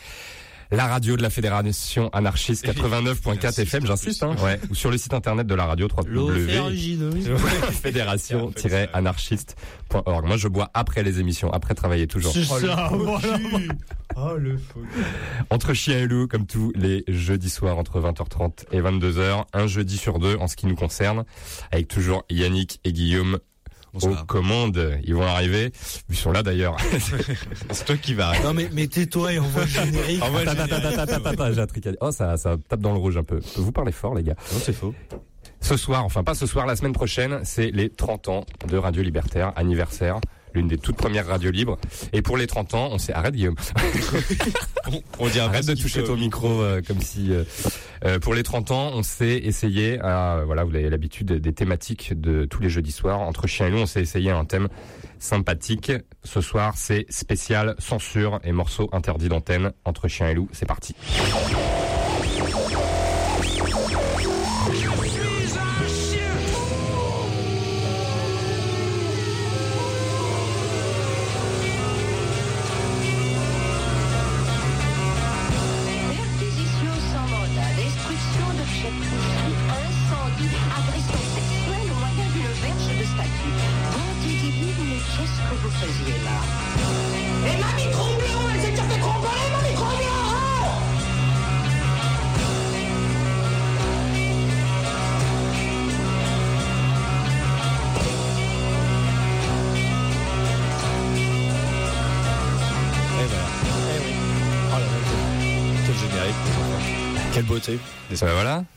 la 0.73 0.87
radio 0.87 1.17
de 1.17 1.23
la 1.23 1.31
Fédération 1.31 2.11
anarchiste 2.13 2.65
89.4 2.67 3.61
FM, 3.61 3.87
j'insiste, 3.87 4.23
hein, 4.23 4.35
ouais, 4.43 4.59
ou 4.71 4.75
sur 4.75 4.91
le 4.91 4.99
site 4.99 5.15
internet 5.15 5.47
de 5.47 5.55
la 5.55 5.67
radio 5.67 5.89
3 5.89 6.05
fédération-anarchiste.org. 7.83 10.27
Moi, 10.27 10.37
je 10.37 10.49
bois 10.49 10.71
après 10.75 11.03
les 11.03 11.21
émissions, 11.21 11.51
après 11.53 11.75
travailler 11.75 12.07
toujours. 12.07 12.33
C'est 12.33 12.45
ça, 12.45 12.91
Oh, 14.17 14.35
le 14.37 14.59
fou. 14.59 14.81
Entre 15.51 15.73
chien 15.73 16.01
et 16.01 16.07
loup, 16.09 16.27
comme 16.27 16.45
tous 16.45 16.73
les 16.75 17.05
jeudis 17.07 17.49
soirs 17.49 17.79
entre 17.79 18.01
20h30 18.01 18.65
et 18.73 18.81
22h, 18.81 19.45
un 19.53 19.67
jeudi 19.69 19.97
sur 19.97 20.19
deux 20.19 20.35
en 20.37 20.49
ce 20.49 20.57
qui 20.57 20.67
nous 20.67 20.75
concerne, 20.75 21.25
avec 21.71 21.87
toujours 21.87 22.25
Yannick 22.29 22.81
et 22.85 22.93
Guillaume 22.93 23.39
aux 23.95 24.15
commandes. 24.27 24.99
Ils 25.05 25.15
vont 25.15 25.23
arriver. 25.23 25.73
Ils 26.09 26.17
sont 26.17 26.33
là 26.33 26.43
d'ailleurs. 26.43 26.77
c'est 27.71 27.85
toi 27.85 27.97
qui 27.97 28.15
vas. 28.15 28.39
Non 28.43 28.55
mais, 28.55 28.69
mais 28.73 28.87
tais-toi 28.87 29.35
et 29.35 29.39
on 29.39 29.49
voit 29.49 29.63
le 29.63 29.69
générique. 29.69 30.23
Oh 32.01 32.11
ça, 32.11 32.37
ça 32.37 32.57
tape 32.69 32.81
dans 32.81 32.93
le 32.93 32.99
rouge 32.99 33.17
un 33.17 33.25
peu. 33.25 33.41
Vous 33.57 33.73
parlez 33.73 33.93
fort 33.93 34.15
les 34.15 34.23
gars. 34.23 34.37
Non 34.53 34.59
c'est 34.63 34.73
faux. 34.73 34.95
Ce 35.61 35.77
soir, 35.77 36.05
enfin 36.05 36.25
pas 36.25 36.35
ce 36.35 36.47
soir, 36.47 36.67
la 36.67 36.75
semaine 36.75 36.93
prochaine, 36.93 37.41
c'est 37.45 37.71
les 37.71 37.91
30 37.91 38.29
ans 38.29 38.47
de 38.67 38.77
Radio 38.77 39.03
Libertaire, 39.03 39.53
anniversaire 39.57 40.21
l'une 40.55 40.69
des 40.69 40.79
toutes 40.79 40.97
premières 40.97 41.27
radios 41.27 41.51
libres. 41.51 41.79
Et 42.13 42.23
pour 42.23 42.37
les 42.37 42.47
30 42.47 42.75
ans, 42.75 42.89
on 42.93 42.99
s'est 42.99 43.13
arrête 43.13 43.35
Guillaume. 43.35 43.57
on, 45.19 45.29
dit 45.29 45.41
arrête 45.41 45.67
de 45.67 45.75
toucher 45.75 46.05
ton 46.05 46.17
micro 46.17 46.49
euh, 46.49 46.81
comme 46.87 47.01
si 47.01 47.33
euh, 47.33 47.45
euh, 48.05 48.19
pour 48.19 48.35
les 48.35 48.43
30 48.43 48.71
ans, 48.71 48.91
on 48.95 49.03
s'est 49.03 49.39
essayé 49.39 50.01
à 50.01 50.43
voilà, 50.45 50.65
vous 50.65 50.75
avez 50.75 50.91
l'habitude 50.91 51.33
des 51.33 51.53
thématiques 51.53 52.19
de 52.19 52.45
tous 52.45 52.63
les 52.63 52.69
jeudis 52.69 52.93
soirs 52.93 53.21
entre 53.21 53.47
chien 53.47 53.67
et 53.67 53.71
loup, 53.71 53.79
on 53.79 53.87
s'est 53.87 54.03
essayé 54.03 54.31
à 54.31 54.37
un 54.37 54.45
thème 54.45 54.69
sympathique. 55.19 55.93
Ce 56.25 56.41
soir, 56.41 56.75
c'est 56.77 57.07
spécial 57.11 57.75
censure 57.79 58.41
et 58.45 58.53
morceaux 58.53 58.89
interdits 58.93 59.29
d'antenne 59.29 59.73
entre 59.85 60.09
chien 60.09 60.29
et 60.29 60.35
loup. 60.35 60.49
C'est 60.53 60.67
parti. 60.67 60.95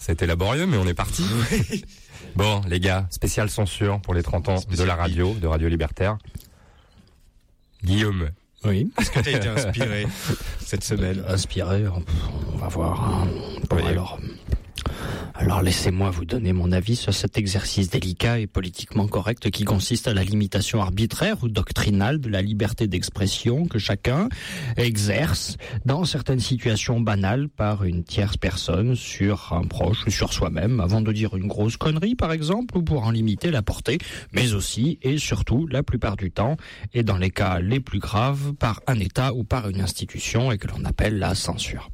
C'était 0.06 0.28
laborieux, 0.28 0.66
mais 0.66 0.76
on 0.76 0.86
est 0.86 0.94
parti. 0.94 1.24
bon, 2.36 2.60
les 2.68 2.82
gars, 2.82 3.08
spécial 3.10 3.50
censure 3.50 4.02
pour 4.02 4.14
les 4.14 4.22
30 4.22 4.50
ans 4.50 4.60
de 4.70 4.84
la 4.84 4.96
radio, 4.96 5.34
de 5.34 5.48
Radio 5.48 5.70
Libertaire. 5.70 6.18
Guillaume. 7.86 8.30
Oui. 8.66 8.92
Est-ce 9.00 9.12
que 9.12 9.22
tu 9.22 9.30
as 9.30 9.38
été 9.38 9.48
inspiré 9.48 10.06
cette 10.60 10.84
semaine? 10.84 11.24
Inspiré, 11.30 11.86
on 11.88 12.58
va 12.58 12.68
voir. 12.68 13.02
Hein. 13.14 13.30
alors, 13.88 14.20
alors 15.44 15.62
laissez-moi 15.62 16.10
vous 16.10 16.24
donner 16.24 16.54
mon 16.54 16.72
avis 16.72 16.96
sur 16.96 17.14
cet 17.14 17.38
exercice 17.38 17.90
délicat 17.90 18.40
et 18.40 18.48
politiquement 18.48 19.08
correct 19.08 19.50
qui 19.50 19.66
consiste 19.66 20.08
à 20.08 20.14
la 20.14 20.24
limitation 20.24 20.82
arbitraire 20.82 21.44
ou 21.44 21.50
doctrinale 21.50 22.22
de 22.22 22.30
la 22.30 22.42
liberté 22.42 22.88
d'expression 22.88 23.66
que 23.66 23.78
chacun 23.78 24.30
exerce 24.78 25.58
dans 25.86 26.06
certaines 26.06 26.40
situations 26.40 27.02
banales 27.02 27.50
par 27.50 27.84
une 27.84 28.06
tierce 28.06 28.38
personne 28.38 28.96
sur 28.96 29.52
un 29.52 29.68
proche 29.68 30.06
ou 30.08 30.12
sur 30.12 30.32
soi-même 30.32 30.80
avant 30.80 31.02
de 31.02 31.12
dire 31.12 31.36
une 31.36 31.48
grosse 31.48 31.76
connerie 31.76 32.16
par 32.16 32.32
exemple 32.32 32.78
ou 32.78 32.82
pour 32.82 33.04
en 33.06 33.12
limiter 33.12 33.52
la 33.52 33.62
portée, 33.62 33.98
mais 34.32 34.54
aussi 34.54 34.98
et 35.02 35.18
surtout 35.18 35.68
la 35.68 35.84
plupart 35.84 36.16
du 36.16 36.32
temps 36.32 36.56
et 36.94 37.04
dans 37.04 37.18
les 37.18 37.32
cas 37.32 37.60
les 37.60 37.82
plus 37.82 38.00
graves 38.00 38.54
par 38.54 38.80
un 38.88 38.98
État 38.98 39.34
ou 39.34 39.44
par 39.44 39.68
une 39.68 39.82
institution 39.82 40.54
et 40.54 40.58
que 40.58 40.70
l'on 40.70 40.86
appelle 40.86 41.20
la 41.20 41.36
censure. 41.36 41.92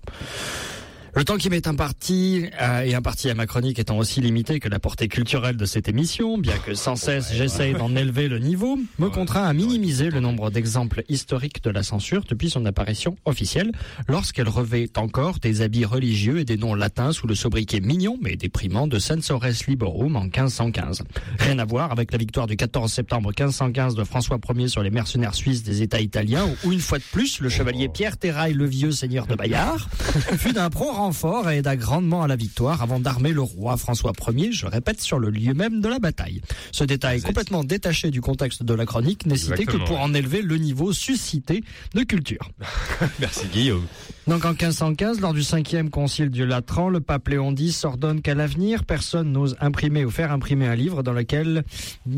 Le 1.16 1.26
temps 1.26 1.38
qui 1.38 1.50
m'est 1.50 1.68
imparti, 1.68 2.46
euh, 2.62 2.82
et 2.82 2.94
imparti 2.94 3.30
à 3.30 3.34
ma 3.34 3.48
chronique 3.48 3.80
étant 3.80 3.98
aussi 3.98 4.22
limité 4.22 4.60
que 4.60 4.70
la 4.70 4.80
portée 4.80 5.08
culturelle 5.08 5.58
de 5.58 5.66
cette 5.66 5.88
émission, 5.88 6.38
bien 6.38 6.58
que 6.58 6.76
sans 6.76 6.96
cesse 6.96 7.34
j'essaye 7.34 7.74
d'en 7.74 7.96
élever 7.96 8.28
le 8.28 8.38
niveau, 8.38 8.78
me 9.00 9.10
contraint 9.10 9.46
à 9.46 9.54
minimiser 9.54 10.10
le 10.12 10.20
nombre 10.20 10.52
d'exemples 10.52 11.04
historiques 11.10 11.64
de 11.64 11.72
la 11.72 11.82
censure 11.82 12.24
depuis 12.30 12.50
son 12.50 12.66
apparition 12.66 13.18
officielle, 13.26 13.72
lorsqu'elle 14.08 14.50
revêt 14.50 14.90
encore 14.98 15.40
des 15.40 15.62
habits 15.62 15.86
religieux 15.86 16.40
et 16.40 16.46
des 16.46 16.58
noms 16.58 16.76
latins 16.76 17.12
sous 17.12 17.26
le 17.26 17.36
sobriquet 17.36 17.80
mignon 17.80 18.18
mais 18.22 18.36
déprimant 18.36 18.88
de 18.88 19.00
Censores 19.00 19.46
Liborum 19.68 20.16
en 20.16 20.24
1515. 20.24 21.04
Rien 21.40 21.60
à 21.60 21.66
voir 21.66 21.92
avec 21.92 22.12
la 22.12 22.18
victoire 22.18 22.46
du 22.46 22.56
14 22.56 22.92
septembre 22.92 23.30
1515 23.30 23.96
de 23.96 24.04
François 24.04 24.38
Ier 24.56 24.68
sur 24.68 24.84
les 24.84 24.92
mercenaires 24.92 25.36
suisses 25.36 25.64
des 25.64 25.82
États 25.82 26.02
italiens, 26.02 26.48
où 26.64 26.72
une 26.72 26.80
fois 26.80 27.00
de 27.00 27.04
plus, 27.12 27.40
le 27.40 27.50
chevalier 27.50 27.90
Pierre 27.90 28.18
Terrail, 28.18 28.54
le 28.54 28.66
vieux 28.66 28.92
seigneur 28.92 29.26
de 29.26 29.36
Bayard, 29.36 29.90
fut 30.38 30.54
d'un 30.54 30.70
pro 30.70 30.92
renfort 31.00 31.50
et 31.50 31.58
aida 31.58 31.78
grandement 31.78 32.24
à 32.24 32.28
la 32.28 32.36
victoire 32.36 32.82
avant 32.82 33.00
d'armer 33.00 33.32
le 33.32 33.42
roi 33.42 33.78
François 33.78 34.12
Ier, 34.28 34.52
je 34.52 34.66
répète, 34.66 35.02
sur 35.02 35.18
le 35.18 35.30
lieu 35.30 35.54
même 35.54 35.80
de 35.80 35.88
la 35.88 35.98
bataille. 36.00 36.42
Ce 36.72 36.84
détail 36.84 37.22
complètement 37.22 37.64
détaché 37.64 38.12
du 38.12 38.20
contexte 38.20 38.64
de 38.64 38.74
la 38.74 38.86
chronique 38.86 39.26
n'est 39.26 39.38
cité 39.38 39.66
que 39.66 39.78
pour 39.78 40.00
en 40.00 40.14
élever 40.14 40.42
le 40.42 40.58
niveau 40.58 40.92
suscité 40.92 41.64
de 41.96 42.04
culture. 42.04 42.52
Merci 43.20 43.48
Guillaume. 43.48 43.86
Donc 44.30 44.46
en 44.46 44.50
1515, 44.50 45.22
lors 45.22 45.34
du 45.34 45.42
cinquième 45.42 45.90
concile 45.90 46.30
du 46.30 46.46
Latran, 46.46 46.90
le 46.90 47.00
pape 47.00 47.30
Léon 47.30 47.56
X 47.56 47.84
ordonne 47.84 48.22
qu'à 48.22 48.36
l'avenir, 48.36 48.86
personne 48.86 49.32
n'ose 49.32 49.56
imprimer 49.60 50.06
ou 50.06 50.12
faire 50.12 50.32
imprimer 50.32 50.68
un 50.68 50.76
livre 50.76 51.02
dans 51.02 51.14
lequel, 51.14 51.64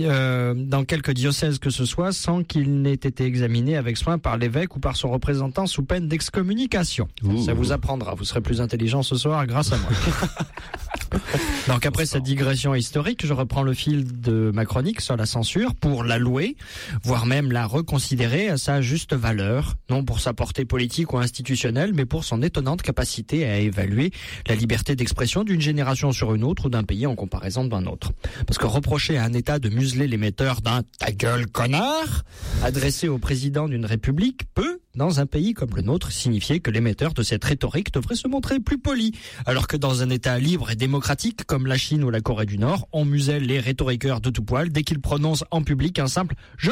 euh, 0.02 0.54
dans 0.54 0.84
quelque 0.84 1.14
diocèse 1.14 1.58
que 1.58 1.70
ce 1.70 1.86
soit, 1.86 2.12
sans 2.12 2.44
qu'il 2.44 2.82
n'ait 2.82 2.92
été 2.96 3.24
examiné 3.24 3.78
avec 3.78 3.96
soin 3.96 4.18
par 4.18 4.36
l'évêque 4.36 4.76
ou 4.76 4.82
par 4.82 4.98
son 4.98 5.10
représentant 5.10 5.68
sous 5.68 5.84
peine 5.84 6.10
d'excommunication. 6.10 7.08
Ça 7.46 7.54
vous 7.54 7.72
apprendra, 7.72 8.14
vous 8.14 8.26
serez 8.26 8.42
plus 8.42 8.60
intelligent 8.60 9.04
ce 9.04 9.16
soir 9.16 9.48
grâce 9.48 9.72
à 9.72 9.78
moi. 9.78 9.92
Donc 11.68 11.86
après 11.86 12.06
cette 12.06 12.24
digression 12.24 12.76
historique, 12.76 13.26
je 13.26 13.34
reprends 13.34 13.64
le 13.64 13.74
fil 13.74 14.20
de 14.22 14.52
ma 14.54 14.66
chronique 14.66 15.02
sur 15.02 15.16
la 15.16 15.26
censure 15.26 15.76
pour 15.76 16.04
la 16.04 16.18
louer, 16.18 16.56
voire 17.04 17.26
même 17.26 17.52
la 17.52 17.66
reconsidérer 17.66 18.50
à 18.50 18.58
sa 18.58 18.82
juste 18.82 19.14
valeur, 19.14 19.76
non 19.90 20.04
pour 20.04 20.20
sa 20.20 20.34
portée 20.34 20.66
politique 20.66 21.14
ou 21.14 21.18
institutionnelle, 21.18 21.94
mais 21.94 22.01
pour 22.06 22.24
son 22.24 22.42
étonnante 22.42 22.82
capacité 22.82 23.46
à 23.46 23.60
évaluer 23.60 24.12
la 24.48 24.56
liberté 24.56 24.96
d'expression 24.96 25.44
d'une 25.44 25.62
génération 25.62 26.12
sur 26.12 26.34
une 26.34 26.44
autre 26.44 26.66
ou 26.66 26.70
d'un 26.70 26.84
pays 26.84 27.06
en 27.06 27.16
comparaison 27.16 27.66
d'un 27.66 27.86
autre. 27.86 28.12
Parce 28.48 28.58
que 28.58 28.66
reprocher 28.66 29.18
à 29.18 29.24
un 29.24 29.34
État 29.34 29.60
de 29.60 29.70
museler 29.70 30.08
l'émetteur 30.08 30.62
d'un 30.62 30.82
ta 31.00 31.12
gueule 31.12 31.48
connard, 31.48 32.24
adressé 32.64 33.08
au 33.08 33.18
président 33.18 33.68
d'une 33.68 33.86
république, 33.86 34.44
peut, 34.54 34.80
dans 34.96 35.20
un 35.20 35.26
pays 35.26 35.54
comme 35.54 35.76
le 35.76 35.82
nôtre, 35.82 36.12
signifier 36.12 36.60
que 36.60 36.72
l'émetteur 36.72 37.14
de 37.14 37.24
cette 37.24 37.44
rhétorique 37.44 37.94
devrait 37.94 38.16
se 38.16 38.28
montrer 38.28 38.60
plus 38.60 38.78
poli, 38.78 39.14
alors 39.46 39.68
que 39.68 39.78
dans 39.78 40.02
un 40.02 40.10
État 40.10 40.38
libre 40.40 40.72
et 40.72 40.76
démocratique 40.76 41.46
comme 41.46 41.66
la 41.68 41.78
Chine 41.78 42.04
ou 42.04 42.10
la 42.10 42.22
Corée 42.22 42.46
du 42.46 42.58
Nord, 42.58 42.88
on 42.92 43.06
muselle 43.06 43.44
les 43.44 43.60
rhétoriqueurs 43.60 44.22
de 44.22 44.30
tout 44.30 44.44
poil 44.44 44.70
dès 44.70 44.84
qu'ils 44.84 45.02
prononcent 45.02 45.46
en 45.52 45.64
public 45.64 46.00
un 46.00 46.08
simple 46.08 46.36
«je» 46.58 46.72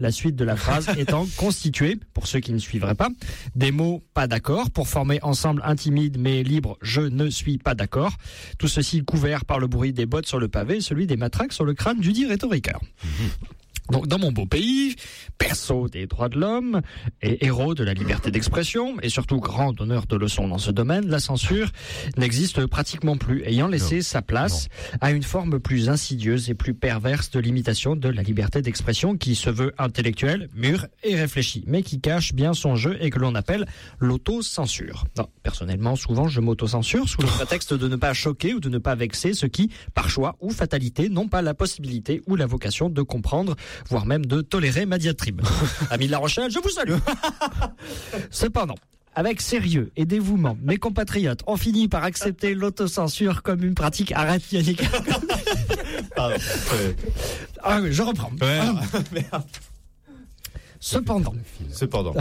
la 0.00 0.12
suite 0.12 0.36
de 0.36 0.44
la 0.44 0.56
phrase 0.56 0.88
étant 0.98 1.26
constituée, 1.36 1.98
pour 2.12 2.26
ceux 2.26 2.40
qui 2.40 2.52
ne 2.52 2.58
suivraient 2.58 2.94
pas, 2.94 3.08
des 3.54 3.72
mots 3.72 4.02
pas 4.14 4.26
d'accord 4.26 4.70
pour 4.70 4.88
former 4.88 5.18
ensemble 5.22 5.62
intimide 5.64 6.18
mais 6.18 6.42
libre 6.42 6.76
je 6.82 7.00
ne 7.00 7.30
suis 7.30 7.58
pas 7.58 7.74
d'accord. 7.74 8.14
Tout 8.58 8.68
ceci 8.68 9.04
couvert 9.04 9.44
par 9.44 9.58
le 9.58 9.66
bruit 9.66 9.92
des 9.92 10.06
bottes 10.06 10.26
sur 10.26 10.38
le 10.38 10.48
pavé 10.48 10.76
et 10.76 10.80
celui 10.80 11.06
des 11.06 11.16
matraques 11.16 11.52
sur 11.52 11.64
le 11.64 11.74
crâne 11.74 12.00
du 12.00 12.12
dit 12.12 12.26
rhétoriqueur. 12.26 12.80
Donc, 13.90 14.06
dans 14.06 14.18
mon 14.18 14.32
beau 14.32 14.46
pays, 14.46 14.96
perso 15.36 15.88
des 15.88 16.06
droits 16.06 16.30
de 16.30 16.38
l'homme 16.38 16.80
et 17.20 17.44
héros 17.44 17.74
de 17.74 17.84
la 17.84 17.92
liberté 17.92 18.30
d'expression, 18.30 18.96
et 19.02 19.10
surtout 19.10 19.40
grand 19.40 19.72
donneur 19.72 20.06
de 20.06 20.16
leçons 20.16 20.48
dans 20.48 20.58
ce 20.58 20.70
domaine, 20.70 21.08
la 21.08 21.20
censure 21.20 21.70
n'existe 22.16 22.66
pratiquement 22.66 23.18
plus, 23.18 23.42
ayant 23.44 23.68
laissé 23.68 24.00
sa 24.00 24.22
place 24.22 24.68
à 25.00 25.10
une 25.10 25.22
forme 25.22 25.60
plus 25.60 25.90
insidieuse 25.90 26.48
et 26.48 26.54
plus 26.54 26.72
perverse 26.72 27.30
de 27.30 27.40
limitation 27.40 27.94
de 27.94 28.08
la 28.08 28.22
liberté 28.22 28.62
d'expression 28.62 29.16
qui 29.16 29.34
se 29.34 29.50
veut 29.50 29.74
intellectuelle, 29.76 30.48
mûre 30.54 30.86
et 31.02 31.14
réfléchie, 31.14 31.64
mais 31.66 31.82
qui 31.82 32.00
cache 32.00 32.32
bien 32.32 32.54
son 32.54 32.76
jeu 32.76 32.96
et 33.00 33.10
que 33.10 33.18
l'on 33.18 33.34
appelle 33.34 33.66
l'autocensure. 33.98 35.04
Personnellement, 35.42 35.94
souvent 35.94 36.26
je 36.26 36.40
m'autocensure 36.40 37.08
sous 37.08 37.20
le 37.20 37.26
prétexte 37.38 37.74
de 37.74 37.88
ne 37.88 37.96
pas 37.96 38.14
choquer 38.14 38.54
ou 38.54 38.60
de 38.60 38.70
ne 38.70 38.78
pas 38.78 38.94
vexer 38.94 39.34
ceux 39.34 39.48
qui, 39.48 39.70
par 39.92 40.08
choix 40.08 40.36
ou 40.40 40.50
fatalité, 40.50 41.10
n'ont 41.10 41.28
pas 41.28 41.42
la 41.42 41.52
possibilité 41.52 42.22
ou 42.26 42.36
la 42.36 42.46
vocation 42.46 42.88
de 42.88 43.02
comprendre 43.02 43.56
voire 43.88 44.06
même 44.06 44.26
de 44.26 44.40
tolérer 44.40 44.86
ma 44.86 44.98
diatribe. 44.98 45.42
Amis 45.90 46.06
de 46.06 46.10
La 46.12 46.18
Rochelle, 46.18 46.50
je 46.50 46.58
vous 46.58 46.68
salue. 46.68 46.94
Cependant, 48.30 48.76
avec 49.14 49.40
sérieux 49.40 49.92
et 49.96 50.04
dévouement, 50.04 50.56
mes 50.62 50.76
compatriotes 50.76 51.40
ont 51.46 51.56
fini 51.56 51.88
par 51.88 52.04
accepter 52.04 52.54
l'autocensure 52.54 53.42
comme 53.42 53.64
une 53.64 53.74
pratique. 53.74 54.12
Arrête 54.12 54.50
Yannick. 54.52 54.82
Pardon. 56.16 56.36
Ah 57.62 57.80
oui, 57.82 57.92
je 57.92 58.02
reprends. 58.02 58.30
Ouais. 58.40 58.60
Ah, 58.60 58.98
Merde. 59.12 59.44
Cependant, 60.80 61.34
Cependant. 61.72 62.14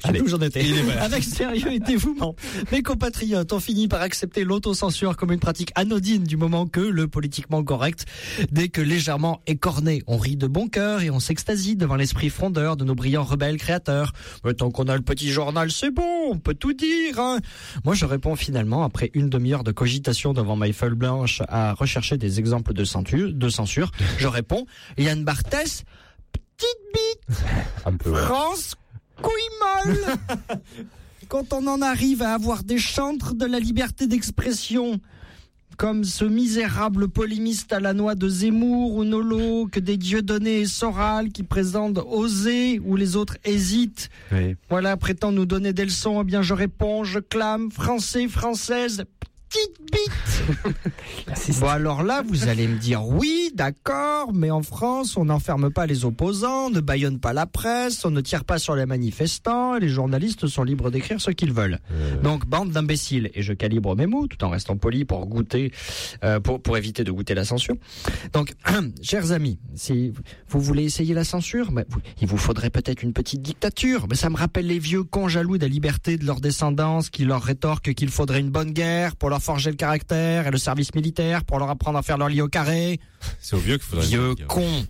Je 0.00 0.06
sais 0.06 0.08
Allez. 0.08 0.20
où 0.20 0.28
j'en 0.28 0.38
étais. 0.40 0.64
Il 0.64 0.76
est 0.78 0.82
malade. 0.82 1.02
Avec 1.12 1.24
sérieux 1.24 1.72
et 1.72 1.78
dévouement, 1.78 2.34
mes 2.72 2.82
compatriotes 2.82 3.52
ont 3.52 3.60
fini 3.60 3.86
par 3.88 4.00
accepter 4.02 4.44
l'autocensure 4.44 5.16
comme 5.16 5.32
une 5.32 5.40
pratique 5.40 5.72
anodine 5.74 6.24
du 6.24 6.36
moment 6.36 6.66
que 6.66 6.80
le 6.80 7.06
politiquement 7.08 7.62
correct, 7.62 8.06
dès 8.50 8.68
que 8.68 8.80
légèrement 8.80 9.40
écorné, 9.46 10.02
on 10.06 10.16
rit 10.16 10.36
de 10.36 10.46
bon 10.46 10.68
cœur 10.68 11.02
et 11.02 11.10
on 11.10 11.20
s'extasie 11.20 11.76
devant 11.76 11.96
l'esprit 11.96 12.30
frondeur 12.30 12.76
de 12.76 12.84
nos 12.84 12.94
brillants 12.94 13.24
rebelles 13.24 13.56
créateurs. 13.58 14.12
Mais 14.44 14.54
tant 14.54 14.70
qu'on 14.70 14.84
a 14.88 14.96
le 14.96 15.02
petit 15.02 15.30
journal, 15.30 15.70
c'est 15.70 15.90
bon, 15.90 16.30
on 16.32 16.38
peut 16.38 16.54
tout 16.54 16.72
dire. 16.72 17.18
hein. 17.18 17.38
Moi, 17.84 17.94
je 17.94 18.04
réponds 18.04 18.36
finalement, 18.36 18.82
après 18.84 19.10
une 19.14 19.28
demi-heure 19.28 19.64
de 19.64 19.72
cogitation 19.72 20.32
devant 20.32 20.56
ma 20.56 20.72
feuille 20.72 20.94
blanche 20.94 21.42
à 21.48 21.74
rechercher 21.74 22.16
des 22.16 22.38
exemples 22.38 22.72
de 22.72 22.84
censure, 22.84 23.32
de 23.32 23.48
censure 23.48 23.90
je 24.18 24.26
réponds, 24.26 24.66
Yann 24.98 25.24
Barthès, 25.24 25.84
petite 26.32 26.78
bite, 26.94 27.38
Un 27.86 27.92
peu, 27.96 28.10
ouais. 28.10 28.20
France, 28.22 28.74
couille 29.22 29.86
molle. 29.86 30.16
Quand 31.28 31.52
on 31.52 31.66
en 31.68 31.80
arrive 31.80 32.22
à 32.22 32.34
avoir 32.34 32.64
des 32.64 32.78
chantres 32.78 33.34
de 33.34 33.46
la 33.46 33.60
liberté 33.60 34.06
d'expression, 34.08 35.00
comme 35.76 36.04
ce 36.04 36.24
misérable 36.24 37.08
polémiste 37.08 37.72
à 37.72 37.78
la 37.80 37.92
noix 37.94 38.14
de 38.16 38.28
Zemmour 38.28 38.94
ou 38.96 39.04
Nolo, 39.04 39.66
que 39.70 39.80
des 39.80 39.96
dieudonnés 39.96 40.60
et 40.60 40.66
Soral 40.66 41.30
qui 41.30 41.42
présentent 41.42 41.98
oser 41.98 42.80
où 42.84 42.96
les 42.96 43.16
autres 43.16 43.36
hésitent, 43.44 44.10
Oui. 44.32 44.56
voilà, 44.68 44.96
prétend 44.96 45.30
nous 45.32 45.46
donner 45.46 45.72
des 45.72 45.84
leçons, 45.84 46.20
eh 46.20 46.24
bien 46.24 46.42
je 46.42 46.52
réponds, 46.52 47.04
je 47.04 47.20
clame, 47.20 47.70
français, 47.70 48.26
française, 48.28 49.04
petite 49.50 49.90
bite. 49.92 51.58
bon 51.60 51.68
alors 51.68 52.02
là, 52.02 52.22
vous 52.26 52.48
allez 52.48 52.68
me 52.68 52.78
dire, 52.78 53.04
oui, 53.06 53.50
d'accord, 53.54 54.32
mais 54.32 54.50
en 54.50 54.62
France, 54.62 55.16
on 55.16 55.24
n'enferme 55.26 55.70
pas 55.70 55.86
les 55.86 56.04
opposants, 56.04 56.66
on 56.66 56.70
ne 56.70 56.80
baillonne 56.80 57.18
pas 57.18 57.32
la 57.32 57.46
presse, 57.46 58.04
on 58.04 58.10
ne 58.10 58.20
tire 58.20 58.44
pas 58.44 58.58
sur 58.58 58.74
les 58.76 58.86
manifestants, 58.86 59.76
et 59.76 59.80
les 59.80 59.88
journalistes 59.88 60.46
sont 60.46 60.62
libres 60.62 60.90
d'écrire 60.90 61.20
ce 61.20 61.30
qu'ils 61.32 61.52
veulent. 61.52 61.78
Donc, 62.22 62.46
bande 62.46 62.70
d'imbéciles, 62.70 63.30
et 63.34 63.42
je 63.42 63.52
calibre 63.52 63.96
mes 63.96 64.06
mots 64.06 64.26
tout 64.26 64.42
en 64.44 64.50
restant 64.50 64.76
poli 64.76 65.04
pour 65.04 65.26
goûter, 65.26 65.72
euh, 66.24 66.38
pour, 66.40 66.62
pour 66.62 66.76
éviter 66.76 67.04
de 67.04 67.10
goûter 67.10 67.34
la 67.34 67.44
censure. 67.44 67.74
Donc, 68.32 68.54
chers 69.02 69.32
amis, 69.32 69.58
si 69.74 70.12
vous 70.48 70.60
voulez 70.60 70.84
essayer 70.84 71.14
la 71.14 71.24
censure, 71.24 71.70
vous- 71.70 72.00
il 72.20 72.28
vous 72.28 72.38
faudrait 72.38 72.70
peut-être 72.70 73.02
une 73.02 73.12
petite 73.12 73.42
dictature. 73.42 74.06
Mais 74.08 74.16
ça 74.16 74.30
me 74.30 74.36
rappelle 74.36 74.66
les 74.66 74.78
vieux 74.78 75.02
cons 75.02 75.28
jaloux 75.28 75.58
de 75.58 75.62
la 75.62 75.68
liberté 75.68 76.16
de 76.16 76.24
leur 76.24 76.40
descendance 76.40 77.10
qui 77.10 77.24
leur 77.24 77.42
rétorquent 77.42 77.94
qu'il 77.94 78.08
faudrait 78.10 78.40
une 78.40 78.50
bonne 78.50 78.70
guerre 78.72 79.16
pour 79.16 79.30
leur 79.30 79.39
forger 79.40 79.70
le 79.70 79.76
caractère 79.76 80.46
et 80.46 80.50
le 80.50 80.58
service 80.58 80.94
militaire 80.94 81.44
pour 81.44 81.58
leur 81.58 81.70
apprendre 81.70 81.98
à 81.98 82.02
faire 82.02 82.18
leur 82.18 82.28
lit 82.28 82.42
au 82.42 82.48
carré. 82.48 83.00
C'est 83.40 83.56
au 83.56 83.58
vieux 83.58 83.78
qu'il 83.78 83.86
faudrait. 83.86 84.06
Vieux 84.06 84.34
con. 84.48 84.86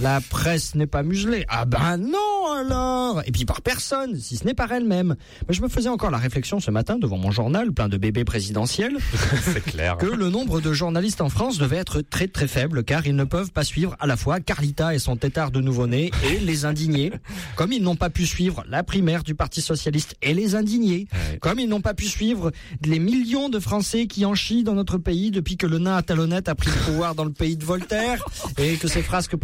La 0.00 0.20
presse 0.20 0.74
n'est 0.74 0.86
pas 0.86 1.02
muselée. 1.02 1.44
Ah 1.48 1.64
ben 1.64 1.96
non 1.96 2.52
alors 2.56 3.22
Et 3.26 3.32
puis 3.32 3.44
par 3.44 3.62
personne, 3.62 4.16
si 4.18 4.36
ce 4.36 4.44
n'est 4.44 4.54
par 4.54 4.70
elle-même. 4.72 5.16
Mais 5.48 5.54
je 5.54 5.62
me 5.62 5.68
faisais 5.68 5.88
encore 5.88 6.10
la 6.10 6.18
réflexion 6.18 6.60
ce 6.60 6.70
matin 6.70 6.98
devant 6.98 7.18
mon 7.18 7.30
journal 7.30 7.72
plein 7.72 7.88
de 7.88 7.96
bébés 7.96 8.24
présidentiels 8.24 8.96
C'est 9.42 9.64
clair. 9.64 9.96
que 9.96 10.06
le 10.06 10.28
nombre 10.30 10.60
de 10.60 10.72
journalistes 10.72 11.20
en 11.20 11.28
France 11.28 11.58
devait 11.58 11.76
être 11.76 12.00
très 12.00 12.28
très 12.28 12.48
faible 12.48 12.84
car 12.84 13.06
ils 13.06 13.16
ne 13.16 13.24
peuvent 13.24 13.52
pas 13.52 13.64
suivre 13.64 13.96
à 14.00 14.06
la 14.06 14.16
fois 14.16 14.40
Carlita 14.40 14.94
et 14.94 14.98
son 14.98 15.16
tétard 15.16 15.50
de 15.50 15.60
nouveau-né 15.60 16.10
et 16.30 16.38
les 16.38 16.64
indignés, 16.64 17.12
comme 17.56 17.72
ils 17.72 17.82
n'ont 17.82 17.96
pas 17.96 18.10
pu 18.10 18.26
suivre 18.26 18.64
la 18.68 18.82
primaire 18.82 19.22
du 19.22 19.34
Parti 19.34 19.60
Socialiste 19.60 20.16
et 20.22 20.34
les 20.34 20.54
indignés, 20.54 21.06
Ouais. 21.12 21.38
comme 21.40 21.58
ils 21.58 21.68
n'ont 21.68 21.80
pas 21.80 21.94
pu 21.94 22.06
suivre 22.06 22.50
les 22.84 22.98
millions 22.98 23.48
de 23.48 23.58
Français 23.58 24.06
qui 24.06 24.24
en 24.24 24.34
chient 24.34 24.62
dans 24.64 24.74
notre 24.74 24.98
pays 24.98 25.30
depuis 25.30 25.56
que 25.56 25.66
le 25.66 25.78
nain 25.78 25.96
à 25.96 26.02
talonnette 26.02 26.48
a 26.48 26.54
pris 26.54 26.70
le 26.70 26.84
pouvoir 26.84 27.14
dans 27.14 27.24
le 27.24 27.32
pays 27.32 27.56
de 27.56 27.64
Voltaire 27.64 28.24
et 28.58 28.76
que 28.76 28.88
ces 28.88 29.02
frasques 29.02 29.36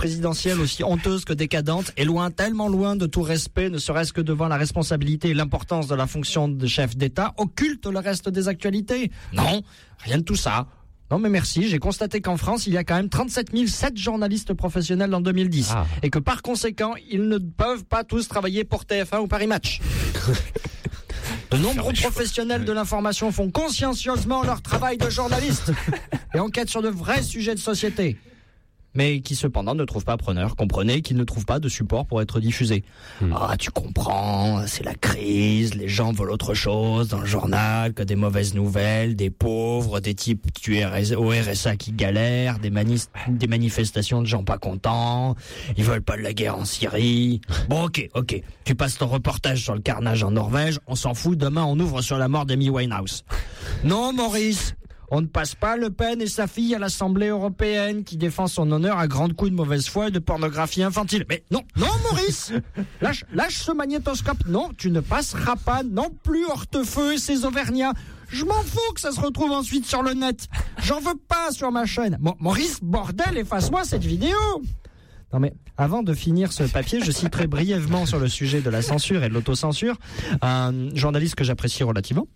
aussi 0.61 0.85
honteuses 0.85 1.25
que 1.25 1.33
décadentes 1.33 1.93
et 1.97 2.05
loin, 2.05 2.31
tellement 2.31 2.69
loin 2.69 2.97
de 2.97 3.07
tout 3.07 3.23
respect, 3.23 3.71
ne 3.71 3.79
serait-ce 3.79 4.13
que 4.13 4.21
devant 4.21 4.49
la 4.49 4.57
responsabilité 4.57 5.29
et 5.29 5.35
l'importance 5.35 5.87
de 5.89 5.95
la 5.95 6.07
fonction 6.07 6.49
de 6.49 6.67
chef 6.67 6.97
d'État, 6.97 7.35
occultent 7.37 7.87
le 7.87 7.99
reste 7.99 8.29
des 8.29 8.49
actualités. 8.49 9.11
Non, 9.33 9.63
rien 9.99 10.19
de 10.19 10.23
tout 10.23 10.37
ça. 10.37 10.67
Non 11.11 11.19
mais 11.19 11.31
merci, 11.31 11.69
j'ai 11.69 11.79
constaté 11.79 12.21
qu'en 12.21 12.37
France, 12.37 12.67
il 12.67 12.75
y 12.75 12.77
a 12.77 12.85
quand 12.85 12.97
même 12.97 13.09
37 13.09 13.49
007 13.67 13.97
journalistes 13.97 14.53
professionnels 14.53 15.15
en 15.15 15.23
2010 15.23 15.71
Ah. 15.75 15.87
et 16.03 16.11
que 16.11 16.19
par 16.19 16.43
conséquent, 16.43 16.93
ils 17.11 17.27
ne 17.29 17.39
peuvent 17.39 17.85
pas 17.85 18.05
tous 18.05 18.29
travailler 18.29 18.65
pour 18.65 18.85
TF1 18.85 19.21
ou 19.21 19.27
Paris 19.27 19.47
Match. 19.47 19.81
De 21.51 21.57
nombreux 21.57 21.95
professionnels 21.95 22.65
de 22.67 22.73
l'information 22.73 23.33
font 23.33 23.51
consciencieusement 23.51 24.43
leur 24.43 24.61
travail 24.61 24.99
de 24.99 25.09
journaliste 25.09 25.73
et 26.35 26.39
enquêtent 26.39 26.69
sur 26.69 26.83
de 26.83 26.89
vrais 26.89 27.23
sujets 27.23 27.55
de 27.55 27.61
société. 27.61 28.19
Mais 28.99 29.21
qui 29.21 29.37
cependant 29.37 29.77
ne 29.77 29.85
trouvent 29.85 30.05
pas 30.05 30.17
preneur. 30.17 30.57
Comprenez 30.57 31.03
qu'ils 31.03 31.17
ne 31.17 31.23
trouvent 31.23 31.45
pas 31.45 31.61
de 31.61 31.69
support 31.69 32.05
pour 32.05 32.21
être 32.21 32.41
diffusés. 32.41 32.83
Ah, 33.33 33.55
tu 33.57 33.71
comprends, 33.71 34.67
c'est 34.67 34.85
la 34.85 34.97
crise, 34.97 35.77
les 35.77 35.87
gens 35.87 36.11
veulent 36.11 36.33
autre 36.33 36.53
chose 36.53 37.07
dans 37.07 37.21
le 37.21 37.27
journal 37.27 37.95
que 37.95 38.03
des 38.03 38.17
mauvaises 38.17 38.55
nouvelles, 38.55 39.15
des 39.15 39.31
pauvres, 39.31 40.01
des 40.01 40.15
types 40.15 40.49
du 40.61 40.85
RS 40.85 41.13
au 41.17 41.29
RSA 41.29 41.77
qui 41.77 41.93
galèrent, 41.93 42.59
des, 42.59 42.73
des 43.29 43.47
manifestations 43.47 44.21
de 44.21 44.27
gens 44.27 44.43
pas 44.43 44.59
contents, 44.59 45.37
ils 45.77 45.85
veulent 45.85 46.03
pas 46.03 46.17
de 46.17 46.23
la 46.23 46.33
guerre 46.33 46.59
en 46.59 46.65
Syrie. 46.65 47.41
Bon, 47.69 47.85
ok, 47.85 48.09
ok, 48.17 48.43
tu 48.65 48.75
passes 48.75 48.99
ton 48.99 49.07
reportage 49.07 49.63
sur 49.63 49.77
le 49.77 49.81
carnage 49.81 50.25
en 50.25 50.33
Norvège, 50.33 50.81
on 50.89 50.97
s'en 50.97 51.15
fout, 51.15 51.39
demain 51.39 51.63
on 51.63 51.79
ouvre 51.79 52.03
sur 52.03 52.19
la 52.19 52.27
mort 52.27 52.47
d'Amy 52.47 52.69
Winehouse. 52.69 53.25
Non, 53.85 54.13
Maurice, 54.13 54.75
on 55.11 55.23
ne 55.23 55.27
passe 55.27 55.55
pas 55.55 55.77
Le 55.77 55.91
Pen 55.91 56.21
et 56.21 56.27
sa 56.27 56.47
fille 56.47 56.75
à 56.75 56.79
l'Assemblée 56.79 57.29
européenne 57.29 58.05
qui 58.05 58.17
défend 58.17 58.47
son 58.47 58.71
honneur 58.71 58.99
à 58.99 59.07
grands 59.09 59.29
coups 59.29 59.51
de 59.51 59.57
mauvaise 59.57 59.89
foi 59.89 60.09
et 60.09 60.11
de 60.11 60.19
pornographie 60.19 60.83
infantile. 60.83 61.25
Mais 61.29 61.43
non, 61.51 61.63
non, 61.77 61.87
Maurice 62.11 62.53
Lâche, 63.01 63.25
lâche 63.33 63.59
ce 63.59 63.73
magnétoscope. 63.73 64.47
Non, 64.47 64.71
tu 64.77 64.91
ne 64.91 65.01
passeras 65.01 65.57
pas 65.57 65.83
non 65.83 66.11
plus 66.23 66.45
Hortefeux 66.47 67.15
et 67.15 67.19
ses 67.19 67.45
Auvergnats. 67.45 67.95
Je 68.29 68.45
m'en 68.45 68.63
fous 68.63 68.93
que 68.95 69.01
ça 69.01 69.13
se 69.13 69.21
retrouve 69.21 69.53
ensuite 69.53 69.87
sur 69.87 70.03
le 70.03 70.13
net. 70.13 70.49
J'en 70.83 71.01
veux 71.01 71.17
pas 71.29 71.51
sur 71.51 71.73
ma 71.73 71.87
chaîne. 71.87 72.19
Maurice, 72.41 72.81
bordel, 72.83 73.39
efface-moi 73.39 73.85
cette 73.85 74.05
vidéo 74.05 74.37
non 75.31 75.41
mais 75.41 75.53
avant 75.77 76.03
de 76.03 76.15
finir 76.15 76.53
ce 76.53 76.63
papier, 76.65 77.01
je 77.05 77.13
citerai 77.13 77.47
brièvement 77.47 78.07
sur 78.07 78.19
le 78.19 78.29
sujet 78.29 78.63
de 78.63 78.71
la 78.71 78.81
censure 78.81 79.23
et 79.23 79.29
de 79.29 79.35
l'autocensure 79.35 79.99
un 80.41 80.89
journaliste 80.95 81.35
que 81.35 81.45
j'apprécie 81.45 81.83
relativement 81.83 82.27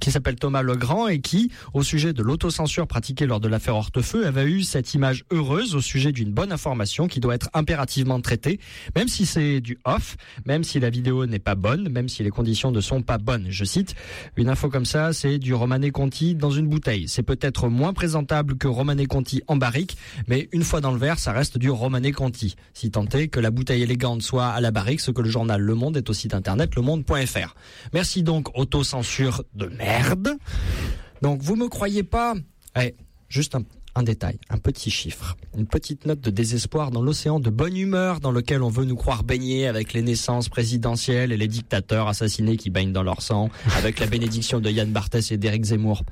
qui 0.00 0.10
s'appelle 0.10 0.36
Thomas 0.36 0.62
Legrand 0.62 1.08
et 1.08 1.20
qui, 1.20 1.50
au 1.72 1.82
sujet 1.82 2.12
de 2.12 2.22
l'autocensure 2.22 2.86
pratiquée 2.86 3.26
lors 3.26 3.40
de 3.40 3.48
l'affaire 3.48 3.74
Hortefeux, 3.74 4.26
avait 4.26 4.44
eu 4.44 4.62
cette 4.62 4.92
image 4.92 5.24
heureuse 5.30 5.74
au 5.74 5.80
sujet 5.80 6.12
d'une 6.12 6.30
bonne 6.30 6.52
information 6.52 7.08
qui 7.08 7.20
doit 7.20 7.34
être 7.34 7.48
impérativement 7.54 8.20
traitée, 8.20 8.60
même 8.94 9.08
si 9.08 9.24
c'est 9.24 9.60
du 9.60 9.78
off, 9.84 10.16
même 10.44 10.62
si 10.62 10.78
la 10.78 10.90
vidéo 10.90 11.24
n'est 11.24 11.38
pas 11.38 11.54
bonne, 11.54 11.88
même 11.88 12.08
si 12.08 12.22
les 12.22 12.30
conditions 12.30 12.70
ne 12.70 12.80
sont 12.82 13.00
pas 13.00 13.16
bonnes. 13.16 13.46
Je 13.48 13.64
cite, 13.64 13.94
une 14.36 14.50
info 14.50 14.68
comme 14.68 14.84
ça, 14.84 15.12
c'est 15.14 15.38
du 15.38 15.54
Romané 15.54 15.90
Conti 15.90 16.34
dans 16.34 16.50
une 16.50 16.68
bouteille. 16.68 17.08
C'est 17.08 17.22
peut-être 17.22 17.68
moins 17.68 17.94
présentable 17.94 18.58
que 18.58 18.68
Romané 18.68 19.06
Conti 19.06 19.42
en 19.46 19.56
barrique, 19.56 19.96
mais 20.26 20.50
une 20.52 20.64
fois 20.64 20.82
dans 20.82 20.92
le 20.92 20.98
verre, 20.98 21.18
ça 21.18 21.32
reste 21.32 21.56
du 21.56 21.70
Romané 21.70 22.12
Conti. 22.12 22.56
Si 22.74 22.90
tant 22.90 23.06
est 23.06 23.28
que 23.28 23.40
la 23.40 23.50
bouteille 23.50 23.82
élégante 23.82 24.22
soit 24.22 24.48
à 24.48 24.60
la 24.60 24.70
barrique, 24.70 25.00
ce 25.00 25.10
que 25.10 25.22
le 25.22 25.30
journal 25.30 25.60
Le 25.62 25.74
Monde 25.74 25.96
est 25.96 26.10
au 26.10 26.12
site 26.12 26.34
internet 26.34 26.74
lemonde.fr. 26.76 27.54
Merci 27.94 28.22
donc 28.22 28.56
autocensure 28.56 29.44
de 29.54 29.77
merde. 29.78 30.36
Donc 31.22 31.40
vous 31.42 31.56
me 31.56 31.68
croyez 31.68 32.02
pas? 32.02 32.34
Eh, 32.76 32.94
Juste 33.28 33.56
un, 33.94 34.02
détail, 34.02 34.38
un 34.48 34.56
petit 34.56 34.90
chiffre, 34.90 35.36
une 35.54 35.66
petite 35.66 36.06
note 36.06 36.20
de 36.20 36.30
désespoir 36.30 36.90
dans 36.90 37.02
l'océan 37.02 37.40
de 37.40 37.50
bonne 37.50 37.76
humeur 37.76 38.20
dans 38.20 38.30
lequel 38.30 38.62
on 38.62 38.70
veut 38.70 38.86
nous 38.86 38.96
croire 38.96 39.22
baigner 39.22 39.66
avec 39.66 39.92
les 39.92 40.00
naissances 40.00 40.48
présidentielles 40.48 41.30
et 41.30 41.36
les 41.36 41.48
dictateurs 41.48 42.08
assassinés 42.08 42.56
qui 42.56 42.70
baignent 42.70 42.92
dans 42.92 43.02
leur 43.02 43.20
sang, 43.20 43.50
avec 43.76 43.98
la 43.98 44.06
bénédiction 44.06 44.60
de 44.60 44.70
Yann 44.70 44.90
Barthès 44.90 45.30
et 45.30 45.36
d'Éric 45.36 45.64
Zemmour. 45.64 46.04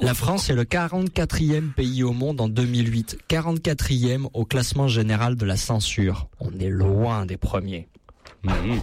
La 0.00 0.14
France 0.14 0.48
est 0.48 0.54
le 0.54 0.64
44e 0.64 1.72
pays 1.72 2.02
au 2.04 2.12
monde 2.12 2.40
en 2.40 2.48
2008, 2.48 3.18
44e 3.28 4.28
au 4.32 4.46
classement 4.46 4.88
général 4.88 5.36
de 5.36 5.44
la 5.44 5.56
censure. 5.58 6.28
On 6.40 6.58
est 6.58 6.70
loin 6.70 7.26
des 7.26 7.36
premiers. 7.36 7.86
Mhm. 8.44 8.80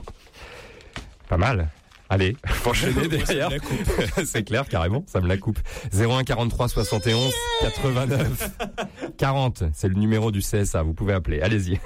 Pas 1.27 1.37
mal. 1.37 1.69
Allez, 2.15 2.37
enchaîner 2.65 3.09
derrière. 3.09 3.49
C'est 4.25 4.43
clair, 4.43 4.69
carrément, 4.69 5.03
ça 5.05 5.19
me 5.19 5.27
la 5.27 5.35
coupe. 5.35 5.59
01 5.93 6.23
43 6.23 6.69
71 6.69 7.33
89 7.59 8.51
40, 9.17 9.63
c'est 9.73 9.89
le 9.89 9.95
numéro 9.95 10.31
du 10.31 10.39
CSA, 10.39 10.81
vous 10.83 10.93
pouvez 10.93 11.11
appeler. 11.13 11.41
Allez-y. 11.41 11.77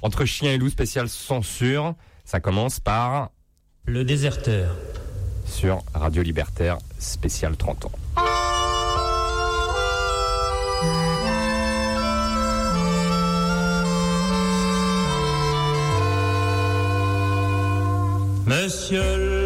Entre 0.00 0.24
chien 0.24 0.52
et 0.52 0.56
loup 0.58 0.70
spécial 0.70 1.10
censure, 1.10 1.94
ça 2.24 2.40
commence 2.40 2.80
par 2.80 3.30
Le 3.84 4.04
déserteur. 4.06 4.74
sur 5.44 5.82
Radio 5.92 6.22
Libertaire 6.22 6.78
spécial 6.98 7.54
30 7.54 7.84
ans. 7.84 7.92
Monsieur 18.46 19.33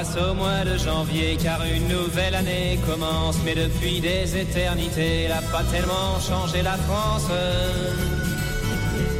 S'embrassent 0.00 0.30
au 0.30 0.34
mois 0.34 0.64
de 0.64 0.78
janvier 0.78 1.36
car 1.42 1.60
une 1.64 1.88
nouvelle 1.88 2.34
année 2.34 2.78
commence. 2.86 3.36
Mais 3.44 3.54
depuis 3.54 4.00
des 4.00 4.36
éternités, 4.38 5.24
elle 5.24 5.32
a 5.32 5.42
pas 5.42 5.62
tellement 5.64 6.18
changé 6.20 6.62
la 6.62 6.76
France. 6.76 7.26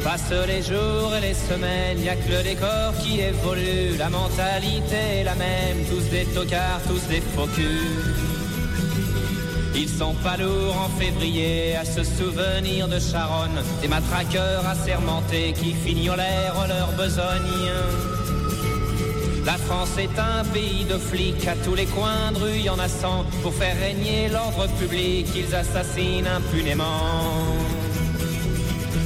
Passent 0.03 0.47
les 0.47 0.63
jours 0.63 1.13
et 1.15 1.21
les 1.21 1.33
semaines, 1.35 1.99
y 1.99 2.09
a 2.09 2.15
que 2.15 2.29
le 2.29 2.43
décor 2.43 2.93
qui 2.99 3.19
évolue. 3.19 3.95
La 3.99 4.09
mentalité 4.09 5.19
est 5.19 5.23
la 5.23 5.35
même, 5.35 5.85
tous 5.89 6.09
des 6.09 6.25
tocards, 6.25 6.81
tous 6.87 7.07
des 7.09 7.21
faux. 7.21 7.47
Ils 9.75 9.89
sont 9.89 10.15
pas 10.15 10.37
lourds 10.37 10.77
en 10.77 10.89
février 10.99 11.75
à 11.75 11.85
se 11.85 12.03
souvenir 12.03 12.87
de 12.87 12.99
Charonne, 12.99 13.61
des 13.81 13.87
matraqueurs 13.87 14.65
assermentés 14.65 15.53
qui 15.53 15.73
fignolèrent 15.73 16.67
leur 16.67 16.91
besogne. 16.93 18.10
La 19.45 19.57
France 19.57 19.97
est 19.97 20.19
un 20.19 20.43
pays 20.53 20.85
de 20.85 20.97
flics, 20.97 21.47
à 21.47 21.55
tous 21.65 21.73
les 21.73 21.87
coins 21.87 22.31
de 22.33 22.37
rue, 22.37 22.59
y 22.59 22.69
en 22.69 22.77
a 22.77 22.87
cent. 22.87 23.25
Pour 23.41 23.53
faire 23.53 23.75
régner 23.79 24.29
l'ordre 24.29 24.67
public, 24.79 25.27
ils 25.35 25.55
assassinent 25.55 26.27
impunément. 26.27 26.85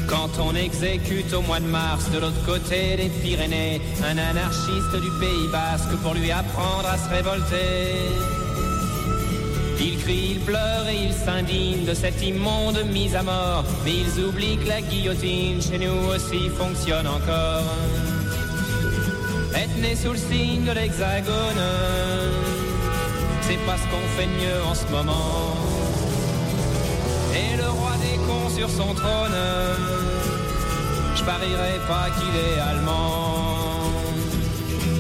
Quand 0.08 0.30
on 0.40 0.54
exécute 0.54 1.34
au 1.34 1.42
mois 1.42 1.60
de 1.60 1.68
mars 1.68 2.12
de 2.12 2.20
l'autre 2.20 2.46
côté 2.46 2.98
des 2.98 3.10
Pyrénées 3.24 3.82
un 4.04 4.18
anarchiste 4.18 4.96
du 4.96 5.10
Pays 5.20 5.48
Basque 5.52 5.96
pour 6.04 6.14
lui 6.14 6.32
apprendre 6.32 6.88
à 6.88 6.98
se 6.98 7.10
révolter. 7.10 7.94
Il 9.80 9.98
crie, 10.00 10.32
il 10.36 10.40
pleure 10.42 10.88
et 10.90 11.06
il 11.06 11.14
s'indigne 11.14 11.86
de 11.86 11.94
cette 11.94 12.22
immonde 12.22 12.84
mise 12.92 13.16
à 13.16 13.24
mort, 13.24 13.64
mais 13.84 13.94
ils 13.94 14.24
oublient 14.24 14.58
que 14.58 14.68
la 14.68 14.82
guillotine 14.82 15.62
chez 15.62 15.78
nous 15.78 16.14
aussi 16.14 16.50
fonctionne 16.50 17.08
encore. 17.08 17.64
Né 19.56 19.96
sous 19.96 20.12
le 20.12 20.18
signe 20.18 20.64
de 20.66 20.72
l'hexagone, 20.72 21.64
c'est 23.42 23.60
pas 23.66 23.78
ce 23.78 23.84
qu'on 23.90 24.08
fait 24.18 24.26
de 24.26 24.32
mieux 24.32 24.62
en 24.70 24.76
ce 24.76 24.86
moment. 24.88 25.56
Et 27.34 27.56
le 27.56 27.70
roi 27.70 27.92
des 28.02 28.18
cons 28.26 28.50
sur 28.50 28.70
son 28.70 28.94
trône, 28.94 29.40
je 31.16 31.24
parierais 31.24 31.80
pas 31.88 32.08
qu'il 32.16 32.36
est 32.36 32.60
allemand. 32.60 33.56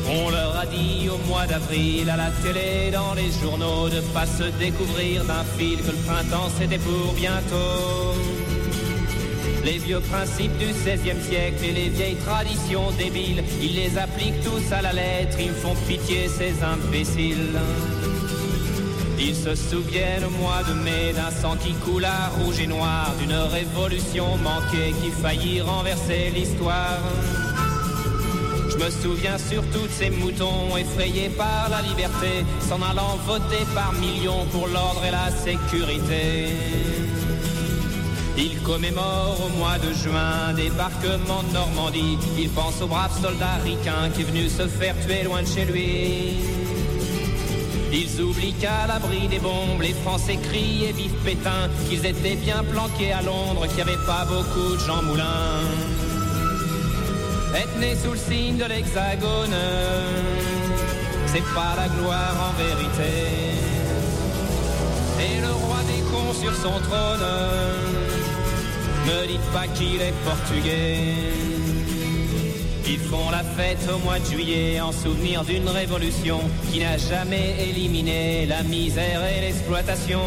On 0.10 0.30
leur 0.30 0.58
a 0.58 0.66
dit 0.66 1.10
au 1.10 1.18
mois 1.28 1.46
d'avril 1.46 2.10
à 2.10 2.16
la 2.16 2.32
télé, 2.32 2.92
dans 2.92 3.14
les 3.14 3.32
journaux, 3.32 3.90
de 3.90 4.00
pas 4.14 4.26
se 4.26 4.44
découvrir 4.58 5.26
d'un 5.26 5.44
fil 5.58 5.80
que 5.80 5.92
le 5.92 5.98
printemps 6.06 6.50
c'était 6.58 6.80
pour 6.80 7.14
bientôt. 7.14 8.35
Les 9.66 9.80
vieux 9.80 10.00
principes 10.00 10.56
du 10.60 10.68
XVIe 10.68 11.20
siècle 11.28 11.64
et 11.64 11.72
les 11.72 11.90
vieilles 11.90 12.18
traditions 12.18 12.92
débiles, 13.00 13.44
ils 13.60 13.76
les 13.76 13.98
appliquent 13.98 14.44
tous 14.44 14.72
à 14.72 14.84
la 14.84 14.94
lettre, 14.94 15.38
ils 15.40 15.54
font 15.54 15.74
pitié 15.88 16.28
ces 16.28 16.54
imbéciles. 16.64 17.60
Ils 19.18 19.34
se 19.34 19.56
souviennent 19.56 20.26
au 20.26 20.30
mois 20.30 20.62
de 20.70 20.74
mai 20.84 21.14
d'un 21.14 21.32
sang 21.32 21.56
qui 21.56 21.74
coula 21.74 22.30
rouge 22.38 22.60
et 22.60 22.68
noir, 22.68 23.12
d'une 23.20 23.34
révolution 23.34 24.38
manquée 24.38 24.94
qui 25.02 25.10
faillit 25.10 25.62
renverser 25.62 26.32
l'histoire. 26.36 27.00
Je 28.70 28.78
me 28.78 28.92
souviens 28.92 29.40
surtout 29.40 29.88
de 29.88 29.92
ces 29.92 30.12
moutons 30.12 30.78
effrayés 30.78 31.30
par 31.30 31.70
la 31.72 31.82
liberté, 31.82 32.46
s'en 32.70 32.84
allant 32.84 33.18
voter 33.26 33.66
par 33.74 33.94
millions 33.94 34.46
pour 34.52 34.68
l'ordre 34.68 35.04
et 35.08 35.12
la 35.12 35.32
sécurité. 35.32 36.54
Il 38.38 38.62
commémore 38.64 39.38
au 39.46 39.58
mois 39.58 39.78
de 39.78 39.94
juin 39.94 40.54
débarquement 40.56 41.42
de 41.44 41.54
Normandie. 41.54 42.18
Il 42.38 42.50
pense 42.50 42.82
au 42.82 42.88
brave 42.88 43.18
soldat 43.22 43.56
ricain 43.64 44.10
qui 44.14 44.22
est 44.22 44.26
venu 44.26 44.50
se 44.50 44.68
faire 44.68 44.96
tuer 45.06 45.24
loin 45.24 45.42
de 45.42 45.48
chez 45.48 45.66
lui. 45.66 46.34
Ils 47.94 48.22
oublient 48.22 48.54
qu'à 48.54 48.88
l'abri 48.88 49.30
des 49.30 49.40
bombes, 49.40 49.82
les 49.82 49.94
Français 49.94 50.38
crient 50.50 50.86
et 50.90 50.92
vivent 50.92 51.16
Pétain, 51.24 51.70
qu'ils 51.88 52.06
étaient 52.06 52.36
bien 52.36 52.62
planqués 52.64 53.14
à 53.14 53.22
Londres, 53.22 53.68
qu'il 53.68 53.78
n'y 53.78 53.82
avait 53.84 54.06
pas 54.06 54.26
beaucoup 54.26 54.76
de 54.76 54.80
Jean 54.80 55.02
Moulin. 55.04 55.62
Être 57.56 57.80
né 57.80 57.96
sous 57.96 58.12
le 58.12 58.18
signe 58.18 58.58
de 58.58 58.66
l'hexagone, 58.66 59.56
c'est 61.28 61.54
pas 61.54 61.74
la 61.78 61.88
gloire 61.88 62.36
en 62.50 62.54
vérité. 62.62 63.14
Et 65.22 65.40
le 65.40 65.54
roi 65.54 65.78
des 65.88 66.02
cons 66.12 66.34
sur 66.34 66.54
son 66.54 66.78
trône, 66.82 67.26
ne 69.06 69.28
dites 69.28 69.52
pas 69.54 69.68
qu'il 69.68 70.02
est 70.02 70.14
portugais. 70.24 71.00
Ils 72.88 73.00
font 73.00 73.30
la 73.32 73.44
fête 73.44 73.80
au 73.94 73.98
mois 74.00 74.20
de 74.20 74.26
juillet 74.26 74.80
en 74.80 74.92
souvenir 74.92 75.44
d'une 75.44 75.68
révolution 75.68 76.40
qui 76.72 76.80
n'a 76.80 76.98
jamais 76.98 77.56
éliminé 77.70 78.46
la 78.46 78.64
misère 78.64 79.22
et 79.26 79.42
l'exploitation. 79.42 80.22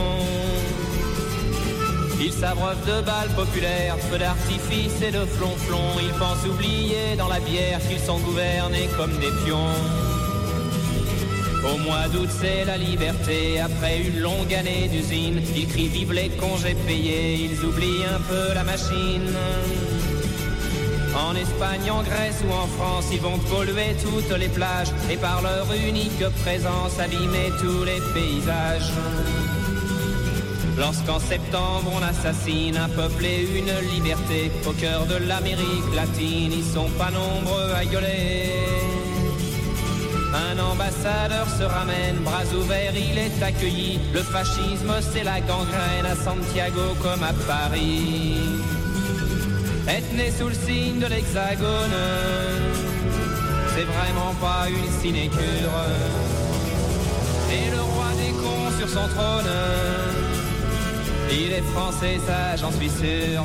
Ils 2.21 2.33
s'abreuvent 2.33 2.85
de 2.85 3.01
balles 3.03 3.35
populaires, 3.37 3.97
feux 4.11 4.19
d'artifice 4.19 5.01
et 5.03 5.13
de 5.13 5.25
flonflons. 5.25 6.01
Ils 6.03 6.19
pensent 6.19 6.47
oublier 6.47 7.17
dans 7.17 7.29
la 7.29 7.39
bière 7.39 7.79
qu'ils 7.89 8.01
sont 8.01 8.19
gouvernés 8.19 8.89
comme 8.97 9.13
des 9.19 9.31
pions. 9.45 10.08
Au 11.73 11.79
mois 11.79 12.09
d'août, 12.13 12.29
c'est 12.41 12.65
la 12.65 12.77
liberté. 12.77 13.61
Après 13.61 14.01
une 14.01 14.21
longue 14.21 14.55
année 14.55 14.89
d'usine, 14.89 15.41
ils 15.57 15.67
crient 15.67 15.89
vive 15.89 16.13
les 16.13 16.31
congés 16.31 16.77
payés. 16.87 17.35
Ils 17.35 17.65
oublient 17.65 18.05
un 18.05 18.21
peu 18.21 18.55
la 18.55 18.65
machine. 18.65 19.31
En 21.15 21.35
Espagne, 21.35 21.91
en 21.91 22.03
Grèce 22.03 22.43
ou 22.47 22.53
en 22.53 22.67
France, 22.67 23.07
ils 23.13 23.21
vont 23.21 23.39
polluer 23.39 23.97
toutes 24.03 24.39
les 24.39 24.49
plages 24.49 24.93
et 25.11 25.17
par 25.17 25.43
leur 25.43 25.67
unique 25.73 26.25
présence 26.43 26.99
abîmer 26.99 27.51
tous 27.61 27.85
les 27.85 28.01
paysages. 28.15 28.93
Lorsqu'en 30.79 31.19
septembre 31.19 31.91
on 31.93 32.03
assassine 32.03 32.77
un 32.77 32.89
peuple 32.89 33.25
et 33.25 33.43
une 33.43 33.91
liberté 33.93 34.53
au 34.65 34.73
cœur 34.73 35.07
de 35.07 35.17
l'Amérique 35.17 35.93
latine, 35.95 36.53
ils 36.53 36.65
sont 36.65 36.91
pas 36.91 37.11
nombreux 37.11 37.73
à 37.75 37.85
gueuler. 37.85 38.88
Un 40.35 40.59
ambassadeur 40.59 41.47
se 41.59 41.63
ramène, 41.63 42.17
bras 42.23 42.45
ouverts, 42.55 42.93
il 42.95 43.17
est 43.17 43.43
accueilli. 43.43 43.99
Le 44.13 44.21
fascisme, 44.21 44.93
c'est 45.13 45.25
la 45.25 45.41
gangrène 45.41 46.05
à 46.05 46.15
Santiago 46.15 46.95
comme 47.03 47.23
à 47.23 47.33
Paris. 47.47 48.37
Être 49.89 50.13
né 50.15 50.31
sous 50.39 50.49
le 50.49 50.55
signe 50.55 50.99
de 50.99 51.07
l'hexagone, 51.07 51.97
c'est 53.75 53.85
vraiment 53.85 54.35
pas 54.39 54.69
une 54.69 55.01
sinécure. 55.01 55.77
Et 57.51 57.71
le 57.71 57.81
roi 57.81 58.09
des 58.19 58.33
cons 58.33 58.79
sur 58.79 58.89
son 58.89 59.09
trône, 59.09 59.51
il 61.31 61.53
est 61.53 61.65
français, 61.73 62.19
ça 62.27 62.57
j'en 62.57 62.71
suis 62.73 62.91
sûr. 62.91 63.45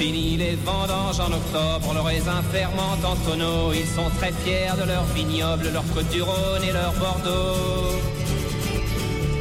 Fini 0.00 0.38
les 0.38 0.56
vendanges 0.56 1.20
en 1.20 1.30
octobre, 1.30 1.92
le 1.92 2.00
raisin 2.00 2.42
fermente 2.50 3.04
en 3.04 3.16
tonneaux. 3.16 3.70
Ils 3.74 3.86
sont 3.86 4.08
très 4.16 4.32
fiers 4.32 4.72
de 4.80 4.88
leur 4.88 5.04
vignoble, 5.14 5.68
leur 5.74 5.84
côte 5.92 6.08
du 6.08 6.22
Rhône 6.22 6.64
et 6.66 6.72
leur 6.72 6.94
Bordeaux. 6.94 8.00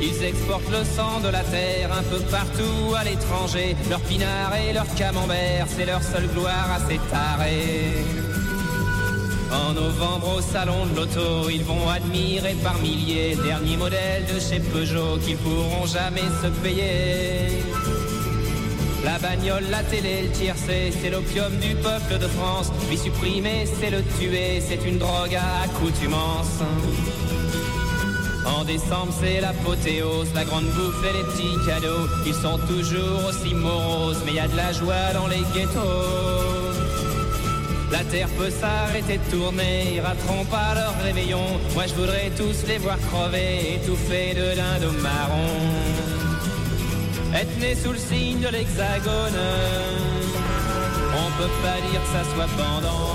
Ils 0.02 0.22
exportent 0.22 0.70
le 0.70 0.84
sang 0.84 1.22
de 1.24 1.30
la 1.30 1.46
terre 1.46 1.94
un 1.94 2.04
peu 2.04 2.20
partout 2.30 2.94
à 2.94 3.06
l'étranger. 3.06 3.78
Leur 3.90 4.02
pinard 4.02 4.54
et 4.58 4.74
leur 4.74 4.94
camembert, 4.96 5.66
c'est 5.70 5.86
leur 5.86 6.04
seule 6.04 6.28
gloire 6.28 6.70
à 6.76 6.80
s'étarer. 6.80 8.04
En 9.54 9.72
novembre 9.72 10.40
au 10.40 10.42
salon 10.42 10.88
de 10.88 10.96
l'auto, 10.98 11.50
ils 11.50 11.64
vont 11.64 11.88
admirer 11.88 12.56
par 12.62 12.78
milliers 12.80 13.38
dernier 13.38 13.78
modèle 13.78 14.26
de 14.26 14.38
chez 14.42 14.60
Peugeot 14.60 15.20
qu'ils 15.26 15.38
pourront 15.38 15.86
jamais 15.86 16.28
se 16.44 16.50
payer. 16.62 17.64
La 19.12 19.18
bagnole, 19.18 19.64
la 19.72 19.82
télé, 19.82 20.22
le 20.22 20.30
tiercé, 20.30 20.94
c'est 21.02 21.10
l'opium 21.10 21.52
du 21.58 21.74
peuple 21.74 22.20
de 22.20 22.28
France. 22.28 22.72
Lui 22.88 22.96
supprimer, 22.96 23.66
c'est 23.66 23.90
le 23.90 24.04
tuer, 24.20 24.62
c'est 24.62 24.88
une 24.88 25.00
drogue 25.00 25.34
à 25.34 25.64
accoutumance. 25.64 26.60
En 28.46 28.64
décembre, 28.66 29.12
c'est 29.20 29.42
l'apothéose, 29.42 30.28
la 30.36 30.46
grande 30.46 30.70
bouffe 30.76 31.04
et 31.10 31.18
les 31.18 31.24
petits 31.24 31.58
cadeaux. 31.66 32.06
Ils 32.28 32.36
sont 32.36 32.60
toujours 32.68 33.26
aussi 33.30 33.56
moroses, 33.56 34.22
mais 34.28 34.34
y 34.34 34.40
a 34.40 34.48
de 34.48 34.56
la 34.56 34.72
joie 34.74 35.12
dans 35.16 35.26
les 35.26 35.44
ghettos. 35.56 36.70
La 37.92 38.04
terre 38.04 38.30
peut 38.38 38.52
s'arrêter 38.52 39.18
de 39.18 39.36
tourner, 39.36 39.96
ils 39.96 40.02
rateront 40.02 40.46
pas 40.46 40.76
leur 40.76 40.94
réveillon. 41.04 41.48
Moi 41.74 41.86
je 41.88 41.96
voudrais 41.96 42.30
tous 42.38 42.68
les 42.68 42.78
voir 42.78 43.00
crever, 43.10 43.74
étouffés 43.74 44.36
de 44.36 44.56
dindon 44.56 44.94
marron. 45.02 46.09
Être 47.34 47.60
né 47.60 47.76
sous 47.76 47.92
le 47.92 47.98
signe 47.98 48.40
de 48.40 48.48
l'hexagone, 48.48 49.40
on 51.14 51.42
peut 51.42 51.54
pas 51.64 51.80
dire 51.90 52.02
que 52.02 52.08
ça 52.08 52.24
soit 52.34 52.50
pendant. 52.58 53.10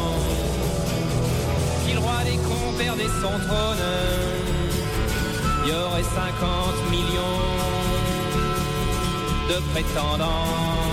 Le 1.92 2.00
roi 2.00 2.24
des 2.24 2.37
cons 2.37 2.72
perdait 2.79 3.12
son 3.22 3.38
trône, 3.46 3.85
il 5.64 5.70
y 5.70 5.72
aurait 5.72 6.03
50 6.03 6.91
millions 6.91 7.45
de 9.49 9.61
prétendants. 9.72 10.84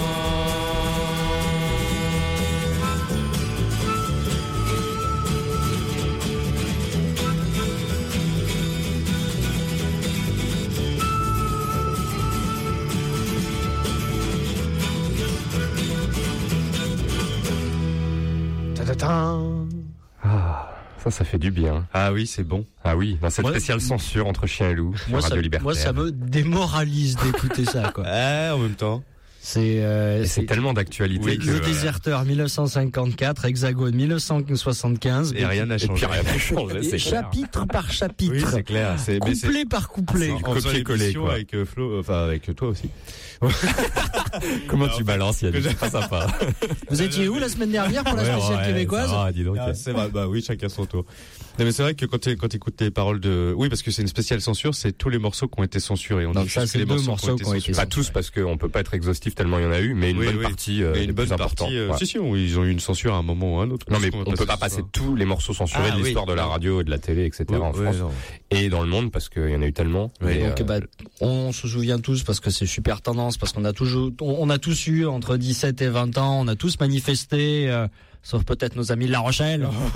Ah, 20.24 20.72
ça, 21.04 21.10
ça 21.12 21.26
fait 21.26 21.40
du 21.40 21.52
bien. 21.52 21.88
Ah 21.94 22.12
oui, 22.14 22.28
c'est 22.28 22.44
bon. 22.44 22.66
Ah 22.84 22.96
oui, 22.96 23.18
dans 23.22 23.30
cette 23.30 23.44
Moi- 23.44 23.52
spéciale 23.52 23.82
censure 23.82 24.28
entre 24.28 24.46
chien 24.48 24.70
et 24.70 24.76
loup 24.76 24.96
sur 24.98 25.10
Moi 25.10 25.22
ça, 25.22 25.30
Radio 25.30 25.42
Libertaire. 25.42 25.64
moi, 25.64 25.74
ça 25.76 25.94
me 25.94 26.12
démoralise 26.12 27.16
d'écouter 27.18 27.66
ça, 27.66 27.92
quoi. 27.94 28.04
Ah, 28.08 28.52
en 28.56 28.60
même 28.60 28.76
temps. 28.76 29.04
C'est 29.44 29.84
euh, 29.84 30.24
c'est 30.24 30.46
tellement 30.46 30.72
d'actualité 30.72 31.26
Oui, 31.26 31.38
que, 31.40 31.46
le 31.46 31.56
euh, 31.56 31.60
déserteur 31.62 32.24
1954, 32.26 33.46
Hexagone 33.46 33.96
1975. 33.96 35.34
Et 35.36 35.44
rien 35.44 35.66
n'a 35.66 35.80
changé. 35.80 36.06
rien 36.06 36.22
clair. 36.22 37.00
chapitre 37.00 37.66
par 37.66 37.86
Oui, 37.90 37.92
chapitre, 37.92 38.52
c'est 38.52 38.62
clair. 38.64 39.00
C'est 39.00 39.14
c'est- 39.34 39.48
couplet 39.48 39.66
par 39.66 39.90
couplet. 39.90 40.32
copier-coller, 40.44 41.16
avec 41.32 41.56
euh, 41.56 41.66
Flo, 41.66 42.00
enfin 42.00 42.24
avec 42.24 42.56
toi 42.56 42.68
aussi. 42.68 42.92
Comment 44.68 44.88
tu 44.90 45.04
balances, 45.04 45.42
Yannick 45.42 45.64
C'est 45.64 45.78
pas 45.78 45.90
sympa. 45.90 46.28
Vous 46.92 47.02
étiez 47.02 47.28
où 47.28 47.40
la 47.40 47.50
semaine 47.50 47.72
dernière 47.72 48.04
pour 48.04 48.16
la 48.16 48.24
spéciale 48.24 48.60
ouais, 48.60 48.66
québécoise 48.68 49.10
va, 49.10 49.32
dis 49.32 49.44
donc. 49.44 49.58
Ah, 49.60 49.74
c'est 49.74 49.92
vrai, 49.92 50.08
bah 50.14 50.28
oui, 50.28 50.44
chacun 50.46 50.70
son 50.70 50.86
tour. 50.86 51.04
Non, 51.60 51.66
mais 51.66 51.72
c'est 51.74 51.84
vrai 51.84 51.94
que 51.96 52.06
quand 52.06 52.18
tu 52.20 52.36
quand 52.38 52.54
écoutes 52.56 52.80
les 52.82 52.92
paroles 52.92 53.20
de, 53.20 53.54
oui, 53.56 53.70
parce 53.70 53.82
que 53.84 53.92
c'est 53.92 54.02
une 54.02 54.08
spéciale 54.08 54.42
censure, 54.42 54.74
c'est 54.74 54.94
tous 54.98 55.10
les 55.10 55.20
morceaux 55.20 55.48
qui 55.48 55.60
ont 55.60 55.64
été 55.64 55.80
censurés. 55.80 56.26
On 56.26 56.32
Donc 56.32 56.46
dit 56.46 56.50
ça, 56.50 56.66
c'est 56.66 56.74
que 56.74 56.78
les 56.80 56.86
deux 56.86 57.02
morceaux, 57.04 57.36
qui 57.36 57.44
ont 57.46 57.54
été 57.54 57.60
censurés. 57.66 57.76
Pas 57.76 57.86
tous 57.86 58.10
parce 58.10 58.32
qu'on 58.32 58.58
peut 58.58 58.70
pas 58.70 58.80
être 58.80 58.94
exhaustif 58.94 59.36
tellement 59.36 59.60
il 59.60 59.66
y 59.66 59.68
en 59.68 59.72
a 59.72 59.80
eu, 59.82 59.94
mais 59.94 60.12
une 60.12 60.18
Oui, 60.20 60.26
bonne 60.28 60.38
oui. 60.38 60.44
partie. 60.44 60.82
euh, 60.82 60.96
Et 60.96 61.04
une 61.04 61.12
bonne 61.12 61.28
partie. 61.30 61.78
euh, 61.78 61.90
ouais. 61.92 61.98
Si 61.98 62.08
si, 62.08 62.18
oui, 62.20 62.46
ils 62.46 62.58
ont 62.58 62.64
eu 62.64 62.72
une 62.72 62.80
censure 62.80 63.14
à 63.14 63.18
un 63.18 63.22
moment 63.22 63.58
ou 63.58 63.60
à 63.60 63.64
un 63.66 63.70
autre. 63.72 63.86
Non 63.92 64.00
mais 64.00 64.10
on 64.14 64.24
va 64.24 64.36
peut 64.38 64.46
pas 64.46 64.58
passer 64.58 64.82
tous 64.92 65.16
les 65.16 65.26
morceaux 65.26 65.54
censurés 65.54 65.90
Ah, 65.92 65.98
de 65.98 66.02
l'histoire 66.02 66.26
oui. 66.26 66.32
de 66.32 66.36
la 66.36 66.46
radio 66.46 66.82
et 66.82 66.84
de 66.84 66.90
la 66.90 66.98
télé, 67.00 67.26
etc. 67.26 67.46
Oui, 67.50 67.58
en 67.58 67.74
France 67.74 67.98
non. 67.98 68.12
et 68.50 68.70
dans 68.70 68.82
le 68.82 68.88
monde 68.88 69.12
parce 69.12 69.28
qu'il 69.30 69.50
y 69.50 69.56
en 69.56 69.62
a 69.62 69.68
eu 69.68 69.74
tellement. 69.74 70.12
Donc 70.22 70.30
euh, 70.32 70.64
bah, 70.64 70.80
on 71.20 71.52
se 71.52 71.68
souvient 71.68 72.00
tous 72.00 72.24
parce 72.24 72.40
que 72.40 72.50
c'est 72.50 72.66
super 72.66 73.02
tendance 73.02 73.38
parce 73.38 73.52
qu'on 73.54 73.66
a 73.66 73.74
toujours 73.74 74.12
on, 74.22 74.38
on 74.40 74.50
a 74.50 74.58
tous 74.58 74.88
eu 74.88 75.06
entre 75.06 75.38
17 75.38 75.82
et 75.82 75.90
20 75.90 76.18
ans, 76.18 76.40
on 76.42 76.48
a 76.48 76.56
tous 76.56 76.80
manifesté 76.80 77.70
euh, 77.70 77.88
sauf 78.24 78.44
peut-être 78.44 78.76
nos 78.76 78.92
amis 78.92 79.08
de 79.08 79.12
La 79.12 79.20
Rochelle. 79.20 79.68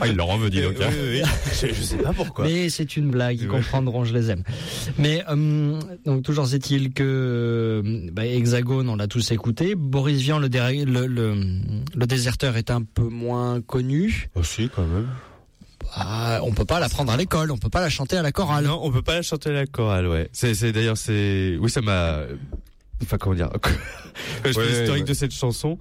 ah, 0.00 0.06
il 0.06 0.14
leur 0.16 0.28
en 0.30 0.38
veut, 0.38 0.50
dis 0.50 0.62
donc. 0.62 0.74
hein. 0.80 0.88
oui, 0.90 1.22
oui. 1.22 1.28
je, 1.60 1.66
je 1.74 1.82
sais 1.82 1.96
pas 1.96 2.12
pourquoi. 2.12 2.44
Mais 2.46 2.68
c'est 2.68 2.96
une 2.96 3.10
blague, 3.10 3.40
ils 3.40 3.48
comprendront, 3.48 4.04
je 4.04 4.14
les 4.14 4.30
aime. 4.30 4.42
Mais 4.98 5.22
euh, 5.28 5.80
donc 6.04 6.22
toujours 6.22 6.52
est-il 6.54 6.92
que 6.92 7.02
euh, 7.04 8.08
bah, 8.12 8.26
Hexagone, 8.26 8.88
on 8.88 8.96
l'a 8.96 9.08
tous 9.08 9.30
écouté. 9.32 9.74
Boris 9.74 10.20
Vian, 10.20 10.38
le, 10.38 10.48
dé- 10.48 10.84
le, 10.86 11.06
le, 11.06 11.34
le 11.94 12.06
déserteur, 12.06 12.56
est 12.56 12.70
un 12.70 12.82
peu 12.82 13.08
moins 13.08 13.60
connu. 13.60 14.30
Oh, 14.34 14.42
si, 14.42 14.68
quand 14.68 14.86
même. 14.86 15.08
Ah, 15.94 16.40
on 16.42 16.52
peut 16.52 16.64
pas 16.64 16.80
l'apprendre 16.80 17.12
à 17.12 17.16
l'école, 17.16 17.50
on 17.52 17.58
peut 17.58 17.68
pas 17.70 17.80
la 17.80 17.88
chanter 17.88 18.16
à 18.16 18.22
la 18.22 18.32
chorale. 18.32 18.64
Non, 18.64 18.80
on 18.82 18.90
peut 18.90 19.02
pas 19.02 19.14
la 19.14 19.22
chanter 19.22 19.50
à 19.50 19.52
la 19.52 19.66
chorale, 19.66 20.08
ouais. 20.08 20.28
C'est, 20.32 20.52
c'est 20.54 20.72
d'ailleurs, 20.72 20.96
c'est, 20.96 21.56
oui, 21.60 21.70
ça 21.70 21.80
m'a, 21.80 22.22
enfin, 23.02 23.18
comment 23.18 23.34
dire, 23.34 23.50
je 24.44 24.58
Ouais, 24.58 24.66
l'historique 24.66 25.02
ouais. 25.02 25.08
de 25.08 25.14
cette 25.14 25.32
chanson, 25.32 25.78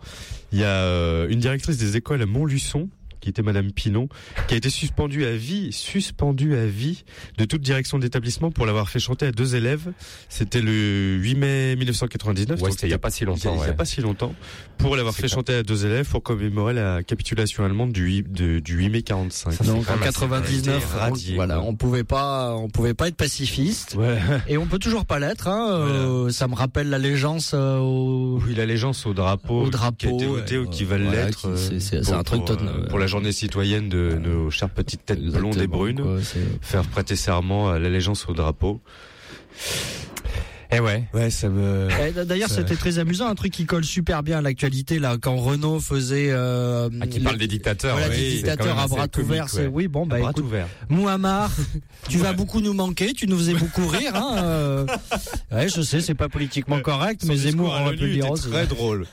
il 0.52 0.60
y 0.60 0.64
a 0.64 0.68
euh, 0.84 1.28
une 1.30 1.40
directrice 1.40 1.78
des 1.78 1.98
écoles 1.98 2.22
à 2.22 2.26
Montluçon, 2.26 2.90
qui 3.26 3.32
était 3.32 3.42
Madame 3.42 3.72
Pinon, 3.72 4.08
qui 4.48 4.54
a 4.54 4.58
été 4.58 4.70
suspendue 4.70 5.26
à 5.26 5.32
vie, 5.36 5.72
suspendue 5.72 6.56
à 6.56 6.68
vie 6.68 7.04
de 7.40 7.46
toute 7.46 7.62
direction 7.62 7.98
d'établissement 7.98 8.52
pour 8.52 8.68
l'avoir 8.68 8.88
fait 8.88 9.00
chanter 9.00 9.26
à 9.26 9.32
deux 9.32 9.56
élèves. 9.56 9.92
C'était 10.30 10.62
le 10.62 11.16
8 11.16 11.36
mai 11.36 11.76
1999. 11.76 12.58
Ouais, 12.58 12.62
donc 12.70 12.72
c'était 12.74 12.88
il 12.88 12.92
y 12.92 12.94
a 12.94 13.00
pas 13.00 13.10
si 13.10 13.26
longtemps. 13.26 13.56
il 13.56 13.60
y 13.62 13.64
a 13.64 13.68
ouais. 13.70 13.74
pas 13.74 13.86
si 13.86 14.02
longtemps, 14.02 14.34
pour 14.78 14.96
l'avoir 14.96 15.16
fait 15.16 15.24
clair. 15.24 15.32
chanter 15.32 15.54
à 15.56 15.64
deux 15.64 15.88
élèves 15.88 16.08
pour 16.08 16.22
commémorer 16.22 16.74
la 16.76 17.02
capitulation 17.02 17.66
allemande 17.66 17.92
du 17.94 18.04
8, 18.06 18.32
de- 18.32 18.60
du 18.60 18.76
8 18.78 18.90
mai 18.90 19.02
45. 19.02 19.52
Ça, 19.52 19.58
c'est 19.64 19.66
Donc 19.72 19.88
en 19.90 19.94
même 19.94 20.04
assez 20.04 20.12
99, 20.12 20.76
été 20.78 20.86
on, 20.96 21.00
radié, 21.00 21.36
voilà, 21.36 21.62
on 21.62 21.76
pouvait 21.76 22.04
pas, 22.04 22.54
on 22.56 22.70
pouvait 22.70 22.94
pas 22.94 23.08
être 23.08 23.16
pacifiste. 23.16 23.96
Ouais. 23.98 24.20
Et 24.48 24.58
on 24.60 24.68
peut 24.68 24.78
toujours 24.80 25.06
pas 25.08 25.18
l'être. 25.18 25.48
Hein, 25.48 25.68
euh, 25.72 26.30
ça 26.30 26.48
me 26.48 26.54
rappelle 26.54 26.90
l'allégeance 26.90 27.52
euh, 27.56 27.80
au, 27.80 28.40
Oui, 28.46 28.54
l'allégeance 28.56 29.06
au 29.08 29.14
drapeau, 29.16 29.64
Au 29.64 29.70
drapeau, 29.72 29.96
qui 29.98 30.08
a 30.08 30.12
été 30.12 30.26
voté 30.28 30.58
ouais, 30.60 30.66
ou 30.68 30.70
qui 30.70 30.84
va 30.84 30.98
voilà, 31.00 31.26
l'être. 31.26 31.48
euh, 31.48 31.80
c'est- 31.80 32.12
un 32.12 32.24
truc 32.24 32.46
pour, 32.46 32.56
euh, 32.62 32.86
pour 32.88 33.00
la 33.00 33.08
journée 33.16 33.32
citoyenne 33.32 33.88
de 33.88 34.20
nos 34.22 34.52
chères 34.52 34.70
petites 34.70 35.06
têtes 35.06 35.24
blondes 35.24 35.58
et 35.62 35.68
brunes. 35.68 36.02
quoi, 36.02 36.18
Faire 36.62 36.84
prêter 36.84 37.16
serment 37.16 37.70
à 37.70 37.80
l'allégeance 37.80 38.28
au 38.28 38.34
drapeau. 38.34 38.82
Eh 40.72 40.80
ouais. 40.82 41.04
Ouais, 41.14 41.30
ça 41.30 41.48
me. 41.48 41.88
Eh, 42.08 42.26
D'ailleurs, 42.26 42.50
Ça- 42.50 42.56
c'était 42.56 42.76
très 42.76 43.00
amusant, 43.00 43.28
un 43.28 43.36
truc 43.36 43.54
qui 43.54 43.66
colle 43.66 43.86
super 43.86 44.24
bien 44.24 44.40
à 44.40 44.42
l'actualité 44.42 45.00
là, 45.00 45.16
quand 45.22 45.38
Renault 45.38 45.80
faisait. 45.80 46.28
Euh, 46.32 46.90
Ah, 47.00 47.08
qui 47.08 47.20
le- 47.20 47.24
parle 47.24 47.38
des 47.38 47.48
dictateurs. 47.48 47.96
Voilà, 47.96 48.10
oui, 48.12 48.18
des 48.20 48.32
dictateurs 48.38 48.78
à 48.80 48.88
bras 48.88 49.08
ouverts. 49.18 49.48
c'est 49.48 49.62
ouais. 49.68 49.72
Oui, 49.72 49.88
bon, 49.88 50.06
bah 50.06 50.20
bras 50.20 50.32
écoute, 50.32 50.44
ouvert. 50.44 50.68
Mouammar, 50.90 51.52
tu 52.10 52.18
vas 52.18 52.34
beaucoup 52.34 52.60
nous 52.60 52.74
manquer, 52.74 53.14
tu 53.14 53.28
nous 53.28 53.38
faisais 53.38 53.54
beaucoup 53.54 53.88
rire. 53.88 54.16
Hein, 54.16 54.38
euh. 54.44 54.86
Ouais, 55.52 55.70
je 55.70 55.82
sais, 55.82 56.02
c'est 56.02 56.16
pas 56.16 56.28
politiquement 56.30 56.82
correct, 56.82 57.24
mais 57.26 57.38
Zemmour 57.38 57.70
aurait 57.70 57.96
pu 57.96 58.12
dire 58.12 58.30
aussi. 58.32 58.50
Très 58.50 58.66
drôle. 58.68 59.06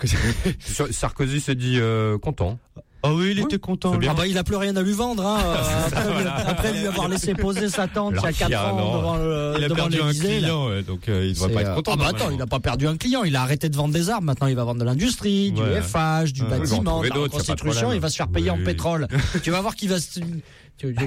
Sur- 0.60 0.88
Sarkozy 0.94 1.40
s'est 1.40 1.56
dit 1.56 1.76
euh, 1.78 2.16
content. 2.18 2.58
Ah 3.02 3.14
oui, 3.14 3.30
il 3.32 3.38
Oui, 3.38 3.44
était 3.44 3.58
content. 3.58 3.94
Ah 4.08 4.14
bah 4.14 4.26
il 4.26 4.36
a 4.36 4.44
plus 4.44 4.56
rien 4.56 4.76
à 4.76 4.82
lui 4.82 4.92
vendre 4.92 5.26
hein, 5.26 5.38
euh, 5.46 5.86
après, 5.86 6.12
lui, 6.22 6.28
après 6.46 6.72
lui 6.72 6.86
avoir 6.86 7.08
laissé 7.08 7.32
poser 7.34 7.68
sa 7.70 7.88
tente 7.88 8.14
il 8.18 8.22
y 8.22 8.26
a 8.26 8.32
4 8.32 8.50
L'empire, 8.50 8.60
ans 8.74 8.76
non. 8.76 8.98
devant 8.98 9.16
le 9.16 9.54
Il 9.56 9.64
a 9.64 9.68
devant 9.68 9.74
perdu 9.76 10.02
un 10.02 10.12
client, 10.12 10.68
ouais, 10.68 10.82
donc 10.82 11.08
euh, 11.08 11.24
il 11.26 11.32
devrait 11.34 11.52
pas 11.52 11.60
être 11.62 11.70
euh, 11.70 11.74
content. 11.76 11.92
Ah 11.94 11.96
bah 11.96 12.08
attends, 12.08 12.30
il 12.30 12.42
a 12.42 12.46
pas 12.46 12.60
perdu 12.60 12.86
un 12.86 12.96
client, 12.98 13.24
il 13.24 13.36
a 13.36 13.42
arrêté 13.42 13.68
de 13.70 13.76
vendre 13.76 13.94
des 13.94 14.10
armes, 14.10 14.26
maintenant 14.26 14.48
il 14.48 14.54
va 14.56 14.64
vendre 14.64 14.80
de 14.80 14.84
l'industrie, 14.84 15.52
du 15.52 15.60
Ouais. 15.62 15.80
FH, 15.80 16.32
du 16.32 16.42
en 16.42 16.48
bâtiment, 16.48 17.00
de 17.00 17.08
la 17.08 17.10
problème. 17.56 17.90
il 17.94 18.00
va 18.00 18.08
se 18.10 18.16
faire 18.16 18.28
payer 18.28 18.50
en 18.50 18.62
pétrole. 18.62 19.08
tu 19.42 19.50
vas 19.50 19.60
voir 19.62 19.74
qu'il 19.76 19.88
va 19.88 19.98
se... 19.98 20.20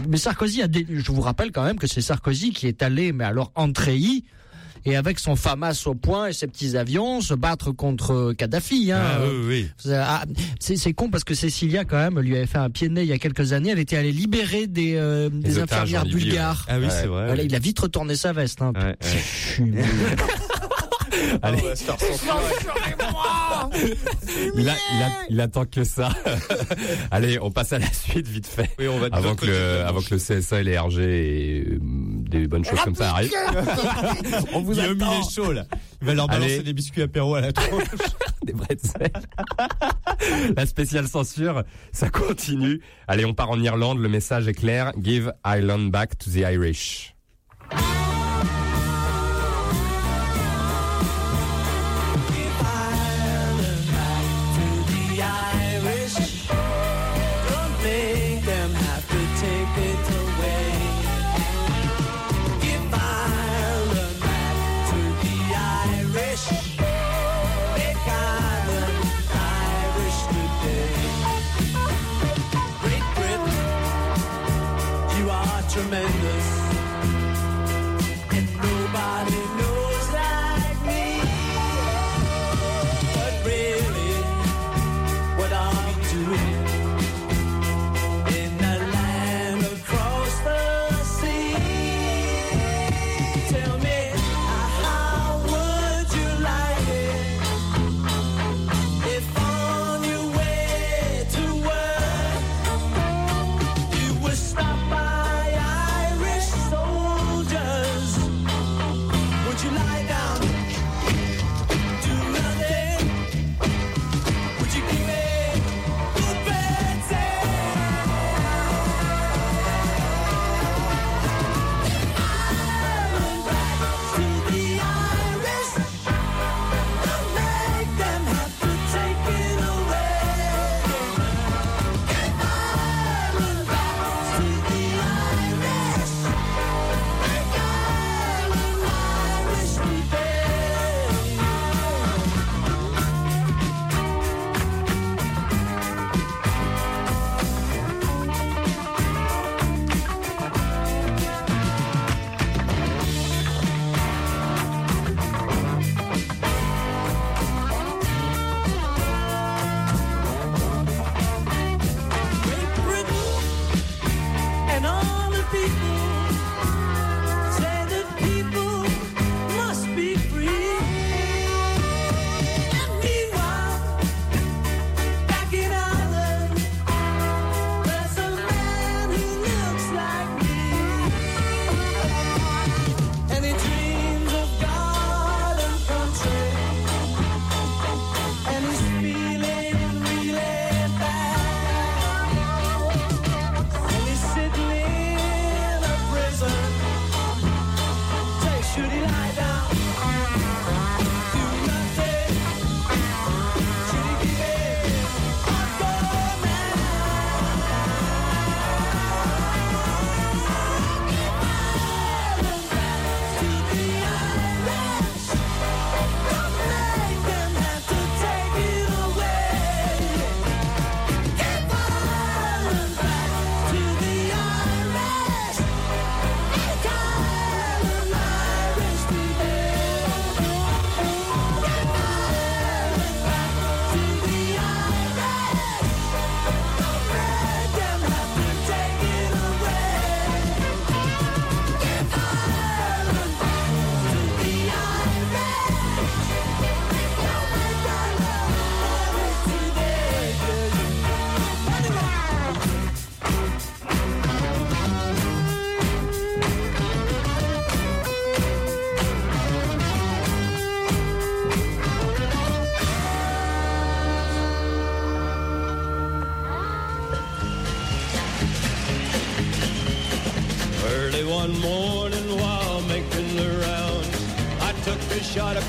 Mais 0.07 0.17
Sarkozy 0.17 0.61
a 0.61 0.67
dé- 0.67 0.85
je 0.89 1.11
vous 1.11 1.21
rappelle 1.21 1.51
quand 1.51 1.63
même 1.63 1.77
que 1.79 1.87
c'est 1.87 2.01
Sarkozy 2.01 2.51
qui 2.53 2.67
est 2.67 2.81
allé, 2.83 3.11
mais 3.11 3.23
alors 3.23 3.51
en 3.55 3.71
treillis, 3.71 4.23
et 4.85 4.95
avec 4.95 5.19
son 5.19 5.35
FAMAS 5.35 5.83
au 5.85 5.95
point 5.95 6.27
et 6.27 6.33
ses 6.33 6.47
petits 6.47 6.75
avions, 6.77 7.21
se 7.21 7.33
battre 7.33 7.71
contre 7.71 8.33
Kadhafi. 8.37 8.91
Hein. 8.91 9.01
Ah 9.03 9.19
oui, 9.25 9.45
oui. 9.85 9.91
Ah, 9.93 10.23
c'est 10.59 10.75
c'est 10.77 10.93
con 10.93 11.09
parce 11.09 11.23
que 11.23 11.33
Cécilia 11.33 11.85
quand 11.85 11.97
même 11.97 12.19
lui 12.19 12.35
avait 12.35 12.45
fait 12.45 12.57
un 12.57 12.69
pied 12.69 12.89
de 12.89 12.93
nez 12.93 13.01
il 13.03 13.07
y 13.07 13.13
a 13.13 13.17
quelques 13.17 13.53
années. 13.53 13.69
Elle 13.71 13.79
était 13.79 13.97
allée 13.97 14.11
libérer 14.11 14.67
des, 14.67 14.95
euh, 14.95 15.29
des 15.29 15.59
infirmières 15.59 16.05
bulgares. 16.05 16.65
Ah 16.69 16.77
oui, 16.79 16.85
Ouais. 16.85 16.89
c'est 16.89 17.07
vrai. 17.07 17.25
Voilà, 17.27 17.43
il 17.43 17.55
a 17.55 17.59
vite 17.59 17.79
retourné 17.79 18.15
sa 18.15 18.33
veste. 18.33 18.61
Hein. 18.61 18.73
Ouais, 18.75 18.95
ouais. 19.59 19.83
Suis- 21.13 21.37
Allez. 21.41 21.61
Il, 24.55 24.69
a, 24.69 24.73
il, 24.73 25.03
a, 25.03 25.09
il 25.29 25.41
attend 25.41 25.65
que 25.65 25.83
ça. 25.83 26.09
Allez, 27.11 27.39
on 27.41 27.51
passe 27.51 27.73
à 27.73 27.79
la 27.79 27.91
suite 27.91 28.27
vite 28.27 28.47
fait. 28.47 28.69
Oui, 28.79 28.87
on 28.87 28.99
va 28.99 29.07
Avant 29.11 29.35
que, 29.35 29.45
le, 29.45 29.81
avant 29.85 30.01
que 30.01 30.13
le 30.13 30.17
CSA 30.17 30.61
et 30.61 30.63
les 30.63 30.77
RG 30.77 30.99
et 30.99 31.65
euh, 31.67 31.79
des 31.81 32.47
bonnes 32.47 32.63
choses 32.65 32.79
comme 32.81 32.95
ça 32.95 33.11
arrivent. 33.11 33.31
on 34.53 34.61
vous 34.61 34.73
Guillaume, 34.73 34.97
il 34.97 35.03
attend. 35.03 35.19
est 35.21 35.33
chaud 35.33 35.51
là. 35.51 35.65
Il 36.01 36.07
va 36.07 36.13
leur 36.13 36.27
balancer 36.27 36.55
Allez. 36.55 36.63
des 36.63 36.73
biscuits 36.73 37.01
apéro 37.03 37.35
à 37.35 37.41
la 37.41 37.51
tronche. 37.53 37.83
Des 38.43 38.53
bretzels. 38.53 39.11
la 40.55 40.65
spéciale 40.65 41.07
censure, 41.07 41.63
ça 41.91 42.09
continue. 42.09 42.81
Allez, 43.07 43.25
on 43.25 43.33
part 43.33 43.49
en 43.51 43.59
Irlande. 43.61 43.99
Le 43.99 44.09
message 44.09 44.47
est 44.47 44.53
clair. 44.53 44.91
Give 45.01 45.31
Ireland 45.45 45.89
back 45.89 46.17
to 46.17 46.29
the 46.29 46.37
Irish. 46.51 47.15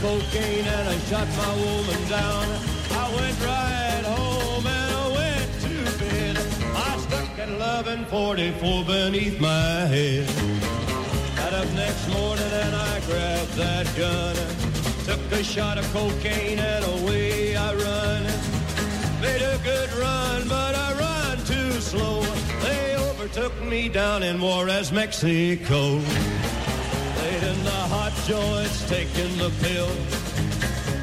Cocaine 0.04 0.66
and 0.66 0.88
I 0.94 0.98
shot 1.08 1.28
my 1.42 1.52
woman 1.64 2.00
down. 2.10 2.46
I 3.02 3.04
went 3.16 3.36
right 3.52 4.04
home 4.14 4.66
and 4.66 4.90
I 5.02 5.06
went 5.20 5.50
to 5.64 5.74
bed. 5.98 6.36
I 6.86 6.90
stuck 7.04 7.30
at 7.44 7.48
1144 7.48 8.84
beneath 8.84 9.40
my 9.40 9.72
head. 9.94 10.26
Got 11.36 11.54
up 11.54 11.70
next 11.72 12.06
morning 12.16 12.52
and 12.64 12.74
I 12.76 12.94
grabbed 13.08 13.54
that 13.64 13.86
gun. 13.96 14.36
Took 15.08 15.40
a 15.40 15.42
shot 15.42 15.78
of 15.78 15.86
cocaine 15.94 16.58
and 16.58 16.84
away 16.96 17.56
I 17.56 17.70
run. 17.74 18.22
Made 19.22 19.44
a 19.54 19.58
good 19.64 19.90
run, 19.94 20.48
but 20.48 20.74
I 20.86 20.88
run 21.04 21.38
too 21.46 21.72
slow. 21.80 22.20
They 22.62 22.94
overtook 23.08 23.54
me 23.62 23.88
down 23.88 24.22
in 24.22 24.38
Juarez, 24.38 24.92
Mexico. 24.92 26.02
Joints, 28.26 28.88
taking 28.88 29.36
the 29.38 29.50
pill. 29.62 29.90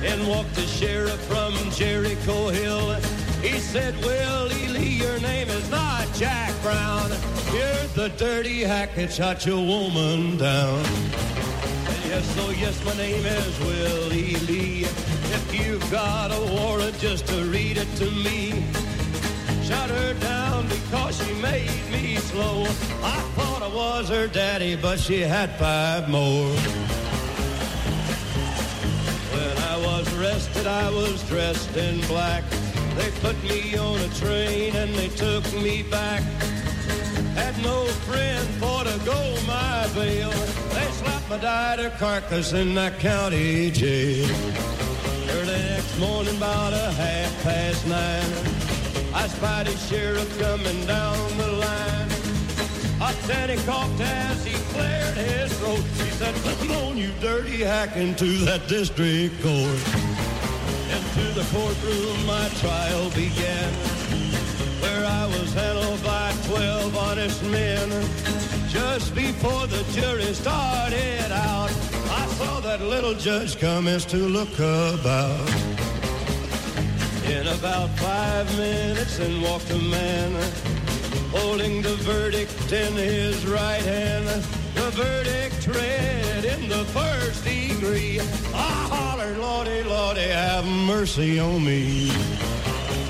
and 0.04 0.28
walked 0.28 0.56
the 0.56 0.62
sheriff 0.66 1.20
from 1.26 1.54
Jericho 1.72 2.50
Hill. 2.50 2.94
He 3.42 3.60
said, 3.60 3.96
Willie 4.04 4.68
Lee, 4.70 4.90
your 5.04 5.20
name 5.20 5.48
is 5.50 5.70
not 5.70 6.12
Jack 6.16 6.52
Brown. 6.64 7.10
You're 7.54 7.88
the 7.94 8.12
dirty 8.18 8.62
hack 8.62 8.96
that 8.96 9.12
shot 9.12 9.46
your 9.46 9.64
woman 9.64 10.38
down. 10.38 10.84
Yes, 12.08 12.36
oh 12.40 12.50
yes, 12.58 12.84
my 12.84 12.96
name 12.98 13.26
is 13.26 13.60
Willie. 13.60 14.82
If 14.84 15.54
you've 15.54 15.92
got 15.92 16.32
a 16.32 16.54
warrant, 16.56 16.98
just 17.00 17.28
to 17.28 17.44
read 17.46 17.78
it 17.78 17.88
to 17.98 18.10
me. 18.12 18.66
Shot 19.64 19.90
her 19.90 20.14
down 20.16 20.68
because 20.68 21.24
she 21.24 21.34
made 21.36 21.92
me 21.92 22.16
slow. 22.18 22.64
I 23.04 23.22
thought 23.36 23.62
I 23.62 23.68
was 23.74 24.10
her 24.10 24.28
daddy, 24.28 24.76
but 24.76 25.00
she 25.00 25.22
had 25.22 25.52
five 25.58 26.10
more. 26.10 26.81
Arrested, 30.62 30.68
I 30.68 30.90
was 30.92 31.24
dressed 31.28 31.76
in 31.78 32.02
black. 32.08 32.44
They 32.96 33.10
put 33.22 33.42
me 33.44 33.78
on 33.78 34.00
a 34.00 34.10
train 34.16 34.76
and 34.76 34.94
they 34.96 35.10
took 35.10 35.44
me 35.54 35.84
back. 35.84 36.22
Had 37.36 37.58
no 37.64 37.86
friend 38.08 38.48
for 38.60 38.84
to 38.84 39.00
go 39.06 39.38
my 39.48 39.88
bail. 39.94 40.30
They 40.30 40.92
slapped 40.92 41.30
my 41.30 41.38
died 41.38 41.92
carcass 41.98 42.54
in 42.54 42.76
that 42.76 43.00
county 43.00 43.72
jail. 43.72 44.30
Early 45.30 45.60
next 45.70 46.00
morning, 46.00 46.38
about 46.38 46.74
a 46.74 46.92
half 46.92 47.44
past 47.44 47.88
nine, 47.88 49.14
I 49.14 49.28
spied 49.28 49.68
a 49.68 49.78
sheriff 49.78 50.40
coming 50.40 50.86
down 50.86 51.38
the 51.38 51.52
line. 51.54 52.10
A 53.02 53.14
Teddy 53.26 53.58
coughed 53.66 54.00
as 54.00 54.46
he 54.46 54.54
cleared 54.74 55.16
his 55.16 55.52
throat. 55.60 55.78
He 55.78 56.10
said, 56.12 56.36
Come 56.60 56.72
on, 56.72 56.98
you 56.98 57.12
dirty 57.20 57.62
hack, 57.64 57.96
into 57.96 58.46
that 58.46 58.68
district 58.68 59.42
court. 59.42 60.11
Into 61.14 61.34
the 61.34 61.46
courtroom, 61.52 62.26
my 62.26 62.48
trial 62.60 63.10
began, 63.10 63.74
where 64.82 65.06
I 65.06 65.26
was 65.26 65.54
handled 65.54 66.02
by 66.06 66.32
12 66.48 66.96
honest 66.96 67.44
men. 67.44 67.90
Just 68.70 69.14
before 69.14 69.68
the 69.68 69.84
jury 69.92 70.34
started 70.34 71.30
out, 71.32 71.70
I 72.12 72.26
saw 72.38 72.62
that 72.62 72.80
little 72.82 73.14
judge 73.14 73.60
come 73.60 73.90
as 73.90 74.06
to 74.06 74.18
look 74.18 74.54
about. 74.56 75.50
In 77.26 77.46
about 77.48 77.90
five 78.00 78.48
minutes, 78.58 79.20
in 79.20 79.42
walked 79.42 79.70
a 79.72 79.78
man 79.78 80.32
holding 81.32 81.82
the 81.82 81.96
verdict 81.96 82.72
in 82.72 82.94
his 82.94 83.46
right 83.48 83.84
hand. 83.84 84.28
The 84.76 84.92
verdict 84.92 85.68
read 85.68 86.46
in 86.46 86.70
the 86.70 86.86
first 86.86 87.46
degree. 87.82 88.20
I 88.54 88.88
hollered, 88.94 89.38
Lordy, 89.38 89.84
Lordy, 89.84 90.22
have 90.22 90.66
mercy 90.66 91.40
on 91.40 91.64
me. 91.64 92.08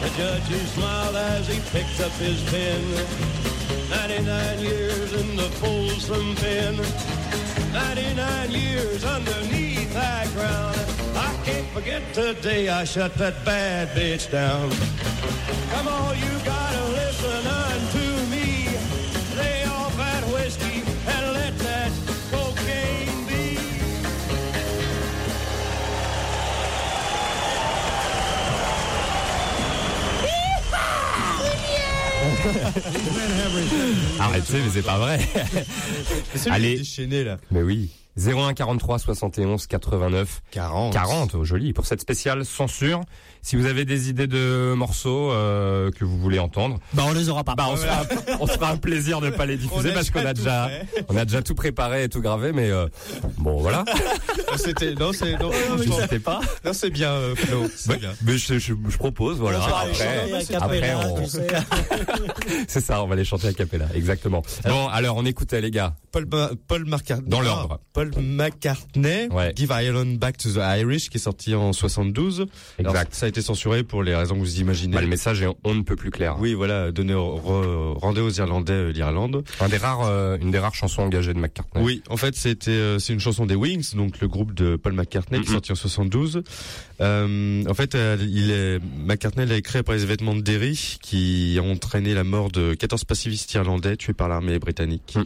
The 0.02 0.10
judge 0.18 0.48
he 0.48 0.60
smiled 0.76 1.16
as 1.16 1.48
he 1.48 1.60
picked 1.72 2.00
up 2.00 2.12
his 2.14 2.42
pen. 2.50 2.82
99 3.90 4.60
years 4.60 5.14
in 5.14 5.36
the 5.36 5.50
Folsom 5.60 6.36
pen. 6.36 6.76
99 7.74 8.52
years 8.52 9.04
underneath 9.04 9.94
that 9.94 10.28
ground. 10.34 10.78
I 11.16 11.38
can't 11.44 11.68
forget 11.68 12.02
the 12.14 12.34
day 12.42 12.70
I 12.70 12.86
shut 12.86 13.16
that 13.16 13.44
bad 13.44 13.90
bitch 13.90 14.32
down. 14.32 14.72
Come 15.72 15.88
on, 15.88 16.18
you 16.18 16.34
gotta 16.46 16.84
listen 17.00 17.48
unto 17.48 17.71
Arrêtez, 34.20 34.54
mais 34.54 34.70
c'est 34.74 34.82
pas 34.82 34.98
vrai. 34.98 35.20
Allez. 36.50 36.78
déchaîné 36.78 37.24
là. 37.24 37.38
Mais 37.52 37.62
oui. 37.62 37.90
01 38.18 38.54
43 38.54 39.00
71 39.00 39.68
89 39.68 40.42
40. 40.52 40.94
40, 40.94 41.36
oh, 41.36 41.44
joli. 41.46 41.74
Pour 41.74 41.86
cette 41.86 42.02
spéciale 42.02 42.46
censure, 42.46 43.02
si 43.42 43.56
vous 43.56 43.66
avez 43.66 43.86
des 43.86 44.10
idées 44.10 44.28
de 44.28 44.74
morceaux 44.76 45.32
euh, 45.32 45.92
que 45.92 46.06
vous 46.06 46.18
voulez 46.18 46.40
entendre, 46.40 46.80
Bah, 46.94 47.04
on 47.08 47.14
les 47.14 47.30
aura 47.30 47.44
pas. 47.44 47.56
bah 47.56 47.66
on 47.70 47.76
se 47.76 47.82
fera, 47.86 48.04
on 48.40 48.48
se 48.48 48.54
fera 48.54 48.72
un 48.72 48.78
plaisir 48.78 49.20
de 49.22 49.30
pas 49.30 49.46
les 49.46 49.58
diffuser 49.58 49.92
parce 49.94 50.10
qu'on 50.12 50.26
a 50.26 50.34
déjà 50.34 50.70
fait. 50.70 51.06
on 51.10 51.18
a 51.18 51.26
déjà 51.26 51.42
tout 51.42 51.56
préparé 51.56 52.04
et 52.04 52.10
tout 52.10 52.22
gravé, 52.22 52.52
mais 52.54 52.70
euh, 52.70 52.88
bon 53.38 53.60
voilà. 53.60 53.84
C'était 54.58 54.94
non, 54.96 55.12
c'est 55.14 55.38
non, 55.40 55.50
N'hésitez 55.78 56.20
pas. 56.20 56.42
non, 56.66 56.74
c'est 56.74 56.90
bien, 56.90 57.12
euh, 57.12 57.36
Flo. 57.36 57.66
C'est 57.76 57.90
Ouais, 57.92 57.98
bien. 57.98 58.12
mais 58.24 58.38
je, 58.38 58.60
je, 58.60 58.74
je 58.90 58.98
propose, 58.98 59.38
voilà. 59.38 59.60
Après, 59.64 60.56
après, 60.56 60.94
on- 60.96 61.26
c'est 62.68 62.82
ça, 62.82 63.04
on 63.04 63.08
va 63.08 63.16
les 63.16 63.26
chanter 63.26 63.48
à 63.48 63.54
capella, 63.54 63.86
exactement. 63.96 64.44
Bon, 64.66 64.88
alors 64.88 65.18
on 65.18 65.26
écoutait 65.26 65.62
les 65.62 65.72
gars. 65.72 65.96
Paul, 66.12 66.28
Paul 66.68 66.86
McCartney. 66.86 67.30
Dans 67.30 67.42
l'ordre. 67.42 67.80
Paul 67.94 68.12
McCartney. 68.20 69.28
Ouais. 69.32 69.54
Give 69.56 69.72
Ireland 69.72 70.18
Back 70.18 70.38
to 70.38 70.50
the 70.52 70.58
Irish, 70.80 71.10
qui 71.10 71.18
est 71.18 71.22
sorti 71.22 71.56
en 71.56 71.72
72. 71.74 72.48
Alors, 72.80 72.94
Exact. 72.94 73.16
ça 73.16 73.28
été 73.32 73.42
censuré 73.42 73.84
pour 73.84 74.04
les 74.04 74.16
raisons 74.16 74.36
que 74.36 74.42
vous 74.42 74.60
imaginez. 74.60 74.94
Bah, 74.94 75.02
le 75.02 75.08
message 75.08 75.42
est 75.42 75.48
on 75.64 75.74
ne 75.74 75.82
peut 75.82 75.96
plus 75.96 76.12
clair. 76.12 76.36
Oui, 76.40 76.54
voilà, 76.54 76.92
donner, 76.92 77.16
rendez 77.16 78.22
aux 78.22 78.30
Irlandais 78.30 78.74
euh, 78.74 78.92
l'Irlande. 78.92 79.44
Un 79.60 79.70
des 79.70 79.78
rares, 79.78 80.06
euh, 80.06 80.38
une 80.42 80.52
des 80.52 80.60
rares 80.60 80.76
chansons 80.76 81.02
engagées 81.02 81.34
de 81.34 81.40
McCartney. 81.40 81.84
Oui, 81.84 82.04
en 82.10 82.18
fait, 82.18 82.36
c'était 82.36 82.72
euh, 82.72 83.00
c'est 83.00 83.14
une 83.14 83.20
chanson 83.20 83.46
des 83.46 83.56
Wings, 83.56 83.96
donc 83.96 84.20
le 84.20 84.28
groupe 84.28 84.54
de 84.54 84.76
Paul 84.76 84.94
McCartney 84.94 85.42
qui 85.42 85.50
est 85.50 85.54
sorti 85.54 85.72
en 85.72 85.76
72. 85.76 86.44
Euh, 87.00 87.64
en 87.68 87.74
fait, 87.74 87.98
il 88.22 88.52
est 88.52 88.80
McCartney 89.06 89.46
l'a 89.46 89.56
écrit 89.56 89.80
après 89.80 89.96
les 89.96 90.04
événements 90.04 90.36
de 90.36 90.42
Derry 90.42 90.98
qui 91.02 91.58
ont 91.62 91.72
entraîné 91.72 92.14
la 92.14 92.24
mort 92.24 92.52
de 92.52 92.74
14 92.74 93.06
pacifistes 93.06 93.54
irlandais 93.54 93.96
tués 93.96 94.14
par 94.14 94.28
l'armée 94.28 94.60
britannique. 94.60 95.18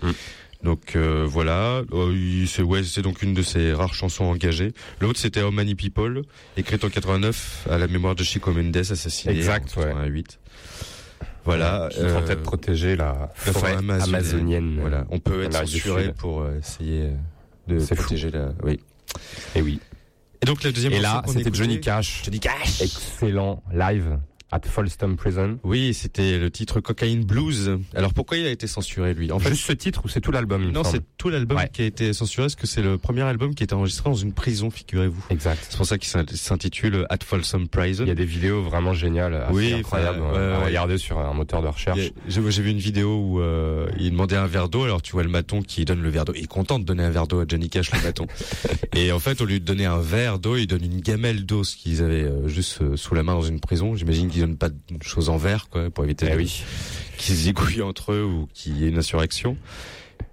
Donc 0.65 0.95
euh, 0.95 1.25
voilà, 1.29 1.83
Euh, 1.93 2.11
il- 2.13 2.47
c'est 2.47 2.63
ouais, 2.63 2.83
c'est 2.83 3.03
donc 3.03 3.21
une 3.21 3.33
de 3.35 3.43
ses 3.43 3.71
rares 3.71 3.93
chansons 3.93 4.25
engagées. 4.25 4.73
L'autre 4.99 5.19
c'était 5.19 5.41
How 5.43 5.51
Many 5.51 5.75
People, 5.75 6.23
écrite 6.57 6.83
en 6.83 6.89
89 6.89 7.67
à 7.69 7.77
la 7.77 7.87
mémoire 7.87 8.15
de 8.15 8.23
Chico 8.23 8.51
Mendes 8.51 8.75
assassiné 8.75 9.35
Exact, 9.37 9.71
en 9.77 9.81
ouais. 9.81 9.87
88. 9.89 10.39
Voilà, 11.45 11.89
Qui 11.91 11.99
euh, 11.99 12.21
de 12.27 12.35
protéger 12.35 12.95
la 12.95 13.05
la 13.05 13.29
forêt 13.35 13.53
forêt 13.59 13.71
amazonienne. 13.77 14.15
amazonienne. 14.15 14.77
Voilà, 14.81 15.05
on 15.11 15.19
peut 15.19 15.43
être 15.43 15.55
censuré 15.67 16.11
pour 16.13 16.41
euh, 16.41 16.57
essayer 16.57 17.11
euh, 17.69 17.77
de 17.79 17.85
protéger 17.95 18.31
la. 18.31 18.49
Oui. 18.63 18.79
Et 19.55 19.61
oui. 19.61 19.79
Et 20.41 20.45
donc 20.47 20.63
la 20.63 20.71
deuxième. 20.71 20.93
Et 20.93 20.99
là, 20.99 21.21
c'était 21.27 21.51
Johnny 21.53 21.79
Cash. 21.79 22.23
Johnny 22.25 22.39
Cash. 22.39 22.81
Excellent 22.81 23.61
live 23.71 24.17
at 24.55 24.61
Folstom 24.69 25.17
Prison. 25.17 25.59
Oui, 25.63 25.93
c'était 25.93 26.37
le 26.37 26.49
titre 26.49 26.79
Cocaine 26.79 27.25
Blues. 27.25 27.77
Alors 27.93 28.13
pourquoi 28.13 28.37
il 28.37 28.45
a 28.45 28.49
été 28.51 28.67
censuré 28.67 29.13
lui? 29.13 29.31
En 29.31 29.39
fait, 29.39 29.49
Juste 29.49 29.65
ce 29.65 29.73
titre 29.73 30.01
ou 30.05 30.07
c'est 30.07 30.21
tout 30.21 30.31
l'album 30.31 30.71
non, 30.71 30.83
c'est 30.85 31.01
tout 31.17 31.29
l'album 31.29 31.57
Ouais. 31.57 31.69
qui 31.71 31.81
a 31.81 31.85
été 31.85 32.13
censuré 32.13 32.43
parce 32.45 32.55
que 32.55 32.65
c'est 32.67 32.81
le 32.81 32.97
premier 32.97 33.21
album 33.23 33.53
qui 33.53 33.63
a 33.63 33.65
été 33.65 33.75
enregistré 33.75 34.09
dans 34.09 34.15
une 34.15 34.31
prison, 34.33 34.69
figurez-vous. 34.69 35.25
Exact. 35.29 35.65
C'est 35.69 35.75
pour 35.77 35.85
ça 35.85 35.97
qu'il 35.97 36.07
s'in- 36.07 36.25
s'intitule 36.33 37.05
At 37.09 37.17
Folsom 37.25 37.67
Prison. 37.67 38.03
Il 38.05 38.07
y 38.07 38.11
a 38.11 38.15
des 38.15 38.25
vidéos 38.25 38.61
vraiment 38.61 38.93
géniales, 38.93 39.33
assez 39.35 39.53
Oui, 39.53 39.73
incroyables 39.73 40.19
à 40.21 40.31
ouais, 40.31 40.37
ouais. 40.59 40.65
regarder 40.65 40.97
sur 40.97 41.19
un 41.19 41.33
moteur 41.33 41.61
de 41.61 41.67
recherche. 41.67 41.99
J'ai 42.27 42.41
vu 42.41 42.69
une 42.71 42.77
vidéo 42.77 43.17
où 43.19 43.41
euh, 43.41 43.87
il 43.99 44.11
demandait 44.11 44.37
un 44.37 44.47
verre 44.47 44.69
d'eau, 44.69 44.83
alors 44.83 45.01
tu 45.01 45.11
vois 45.11 45.23
le 45.23 45.29
maton 45.29 45.61
qui 45.61 45.83
donne 45.85 46.01
le 46.01 46.09
verre 46.09 46.23
d'eau. 46.25 46.33
Il 46.35 46.43
est 46.43 46.47
content 46.47 46.79
de 46.79 46.85
donner 46.85 47.03
un 47.03 47.09
verre 47.11 47.27
d'eau 47.27 47.41
à 47.41 47.45
Johnny 47.47 47.69
Cash, 47.69 47.91
le 47.91 48.01
maton. 48.01 48.25
et 48.95 49.11
en 49.11 49.19
fait, 49.19 49.41
au 49.41 49.45
lieu 49.45 49.59
de 49.59 49.65
donner 49.65 49.85
un 49.85 49.99
verre 49.99 50.39
d'eau, 50.39 50.55
il 50.55 50.67
donne 50.67 50.83
une 50.85 51.01
gamelle 51.01 51.45
d'eau, 51.45 51.63
ce 51.65 51.75
qu'ils 51.75 52.01
avaient 52.01 52.23
euh, 52.23 52.47
juste 52.47 52.81
euh, 52.81 52.95
sous 52.95 53.15
la 53.15 53.23
main 53.23 53.33
dans 53.33 53.41
une 53.41 53.59
prison. 53.59 53.95
J'imagine 53.95 54.29
qu'ils 54.29 54.44
pas 54.53 54.69
de 54.69 54.75
choses 55.03 55.29
en 55.29 55.37
verre, 55.37 55.67
quoi, 55.69 55.89
pour 55.89 56.03
éviter 56.03 56.27
Eh 56.31 56.35
oui. 56.35 56.63
qu'ils 57.17 57.35
se 57.35 57.41
zigouillent 57.43 57.81
entre 57.81 58.13
eux 58.13 58.23
ou 58.23 58.47
qu'il 58.53 58.77
y 58.77 58.85
ait 58.85 58.89
une 58.89 58.97
insurrection. 58.99 59.57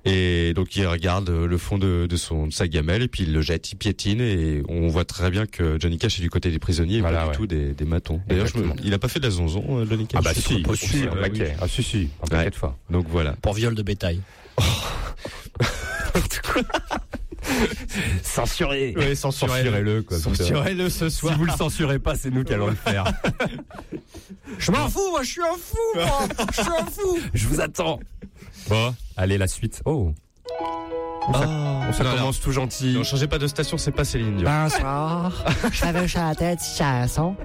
Et 0.05 0.53
donc 0.55 0.75
il 0.75 0.85
regarde 0.87 1.31
le 1.31 1.59
fond 1.59 1.79
de, 1.79 2.07
de 2.11 2.17
son 2.17 2.49
de 2.49 2.53
sa 2.53 2.67
gamelle 2.67 3.03
et 3.03 3.09
puis 3.09 3.23
il 3.23 3.33
le 3.33 3.41
jette, 3.41 3.71
il 3.71 3.77
piétine 3.77 4.21
et 4.21 4.63
on 4.69 4.89
voit 4.89 5.05
très 5.05 5.31
bien 5.31 5.47
que 5.47 5.77
Johnny 5.81 5.97
Cash 5.97 6.19
est 6.19 6.23
du 6.23 6.31
côté 6.31 6.51
des 6.51 6.59
prisonniers 6.59 6.97
et 6.97 7.01
Voilà, 7.01 7.21
pas 7.21 7.27
ouais. 7.27 7.31
du 7.33 7.37
tout 7.39 7.47
des, 7.47 7.73
des 7.73 7.85
matons. 7.85 8.21
D'ailleurs, 8.27 8.49
il 8.83 8.93
a 8.95 8.99
pas 8.99 9.07
fait 9.07 9.21
de 9.21 9.25
la 9.27 9.31
zonzon, 9.31 9.79
euh, 9.79 9.87
Johnny 9.89 10.07
Cash? 10.09 10.19
Ah 10.21 10.23
bah 10.25 10.35
si, 10.35 10.41
si, 10.43 10.59
possible. 10.63 11.09
un 11.13 11.21
paquet. 11.23 11.55
Ah 11.61 11.69
si 11.69 11.85
si, 11.85 12.09
un 12.21 12.27
paquet 12.27 12.45
Ouais. 12.45 12.51
de 12.51 12.55
fois. 12.57 12.77
Donc 12.91 13.07
voilà. 13.09 13.33
Pour 13.43 13.55
viol 13.55 13.75
de 13.77 13.83
bétail. 13.83 14.21
Censuré. 18.23 18.95
Oui, 18.97 19.17
censurez-le. 19.17 20.05
Censurez-le, 20.11 20.89
ce 20.89 21.09
Si 21.09 21.17
soir. 21.19 21.37
vous 21.37 21.45
le 21.45 21.53
censurez 21.53 21.99
pas, 21.99 22.15
c'est 22.17 22.31
nous 22.31 22.45
qui 22.45 22.53
allons 22.55 22.69
le 22.69 22.75
faire. 22.75 23.05
Je 24.59 24.71
m'en 24.73 24.89
fous, 24.89 25.11
moi, 25.11 25.23
je 25.23 25.31
suis 25.31 25.43
un 25.43 25.57
fou, 25.59 25.77
moi. 25.95 26.47
Je 26.51 26.63
suis 26.63 26.71
un 26.71 26.87
fou. 26.87 27.19
Je 27.35 27.49
vous 27.49 27.61
attends. 27.61 27.99
Bon, 28.69 28.95
allez, 29.17 29.39
la 29.39 29.47
suite. 29.49 29.83
Oh, 29.85 30.13
Oh, 31.29 31.93
ça 31.93 32.03
commence 32.05 32.41
tout 32.41 32.51
gentil. 32.51 32.97
Ne 32.99 33.05
changez 33.05 33.29
pas 33.29 33.39
de 33.39 33.47
station, 33.47 33.79
c'est 33.79 33.93
pas 33.93 34.05
Céline 34.05 34.37
Dion. 34.39 34.49
Bonsoir. 34.51 35.33
J'avais 35.73 36.07
la 36.15 36.35
tête, 36.35 36.59
chanson. 36.77 37.37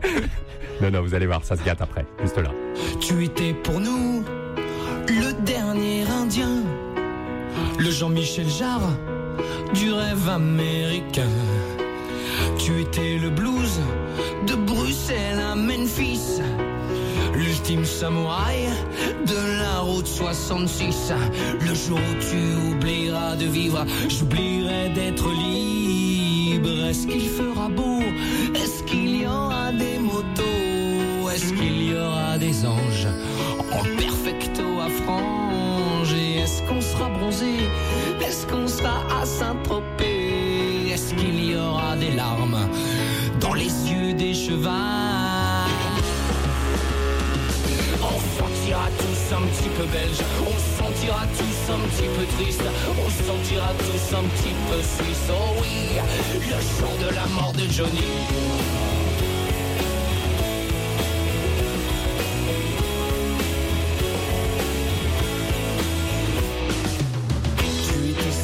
Non, 0.82 0.90
non, 0.90 1.02
vous 1.04 1.14
allez 1.14 1.28
voir, 1.28 1.44
ça 1.44 1.56
se 1.56 1.64
gâte 1.64 1.82
après. 1.82 2.06
Juste 2.22 2.38
là. 2.38 2.50
Tu 3.00 3.24
étais 3.26 3.54
pour 3.54 3.80
nous 3.80 4.24
le 5.08 5.34
dernier 5.44 6.08
Indien, 6.10 6.64
le 7.78 7.92
Jean-Michel 7.92 8.50
Jarre 8.50 8.90
du 9.76 9.92
rêve 9.94 10.28
américain. 10.28 11.30
Tu 12.58 12.82
étais 12.82 13.18
le 13.18 13.30
blues 13.30 13.80
de 14.48 14.56
Bruxelles 14.56 15.40
à 15.40 15.56
Memphis, 15.56 16.42
l'ultime 17.68 17.86
samouraï 17.86 18.70
de 19.26 19.60
la 19.60 19.80
route 19.80 20.08
66. 20.08 21.12
Le 21.60 21.74
jour 21.74 21.98
où 21.98 22.16
tu 22.22 22.72
oublieras 22.72 23.36
de 23.36 23.46
vivre, 23.46 23.86
j'oublierai 24.08 24.90
d'être 24.90 25.30
libre. 25.30 26.86
Est-ce 26.90 27.08
qu'il 27.08 27.28
fera 27.28 27.68
beau? 27.68 28.00
Est-ce 28.56 28.84
qu'il 28.84 29.22
y 29.22 29.26
aura 29.26 29.72
des 29.74 30.00
motos? 30.00 31.30
Est-ce 31.30 31.54
qu'il 31.54 31.90
y 31.90 31.94
aura 31.94 32.38
des 32.38 32.66
anges 32.66 33.08
en 33.72 33.84
perfecto 33.98 34.64
à 34.80 34.90
franges 34.90 36.14
Et 36.14 36.40
est-ce 36.40 36.62
qu'on 36.64 36.80
sera 36.80 37.10
bronzé? 37.10 37.56
Est-ce 38.26 38.48
qu'on 38.48 38.68
sera 38.68 39.02
à 39.22 39.26
Saint-Tropez? 39.26 40.92
Est-ce 40.94 41.14
qu'il 41.16 41.52
y 41.52 41.56
aura 41.56 41.98
des 41.98 42.12
larmes 42.12 42.70
dans 43.42 43.54
les 43.54 43.72
yeux 43.92 44.14
des 44.14 44.34
chevals? 44.34 45.17
Un 49.38 49.48
petit 49.48 49.70
peu 49.70 49.86
belge, 49.86 50.20
on 50.42 50.58
se 50.58 50.72
sentira 50.84 51.22
tous 51.38 51.72
un 51.72 51.80
petit 51.90 52.10
peu 52.16 52.26
triste, 52.38 52.64
on 52.90 53.10
se 53.10 53.24
sentira 53.24 53.70
tous 53.78 54.16
un 54.16 54.24
petit 54.24 54.56
peu 54.68 54.82
suisse. 54.82 55.30
Oh 55.30 55.62
oui, 55.62 56.00
le 56.34 56.60
jour 56.80 56.94
de 57.00 57.14
la 57.14 57.26
mort 57.28 57.54
de 57.54 57.72
Johnny. 57.72 58.02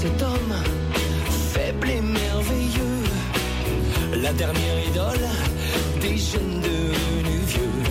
Cet 0.01 0.21
homme 0.21 0.55
faible 1.53 1.89
et 1.89 2.01
merveilleux, 2.01 3.03
la 4.21 4.33
dernière 4.33 4.85
idole 4.85 5.27
des 6.01 6.17
jeunes 6.17 6.59
devenus 6.59 7.45
vieux. 7.47 7.83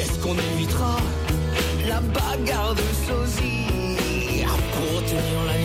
Est-ce 0.00 0.18
qu'on 0.18 0.34
évitera 0.34 0.96
la 1.96 2.00
bagarre 2.16 2.74
de 2.74 2.88
sosie. 3.06 4.44
Pour 4.72 5.02
tenir 5.04 5.44
la 5.46 5.55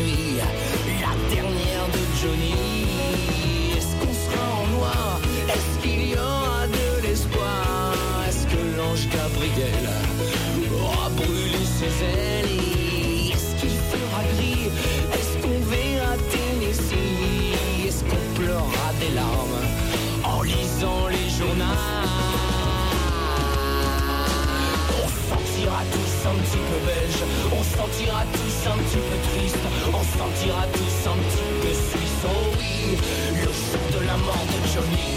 un 26.32 26.36
petit 26.36 26.64
peu 26.70 26.80
belge, 26.88 27.22
on 27.52 27.64
se 27.64 27.78
sentira 27.78 28.24
tous 28.32 28.58
un 28.72 28.78
petit 28.84 29.04
peu 29.08 29.18
triste, 29.30 29.64
on 29.92 30.04
se 30.04 30.18
sentira 30.18 30.64
tous 30.72 30.96
un 31.10 31.18
petit 31.28 31.52
peu 31.62 31.74
suisse. 31.74 32.24
Oh 32.24 32.56
oui, 32.58 32.98
le 33.36 33.52
jour 33.52 34.00
de 34.00 34.06
la 34.06 34.18
mort 34.18 34.46
de 34.54 34.60
Johnny. 34.72 35.10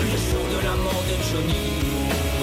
Le 0.00 0.16
jour 0.26 0.44
de 0.54 0.58
la 0.64 0.74
mort 0.84 1.04
de 1.10 1.16
Johnny. 1.28 2.37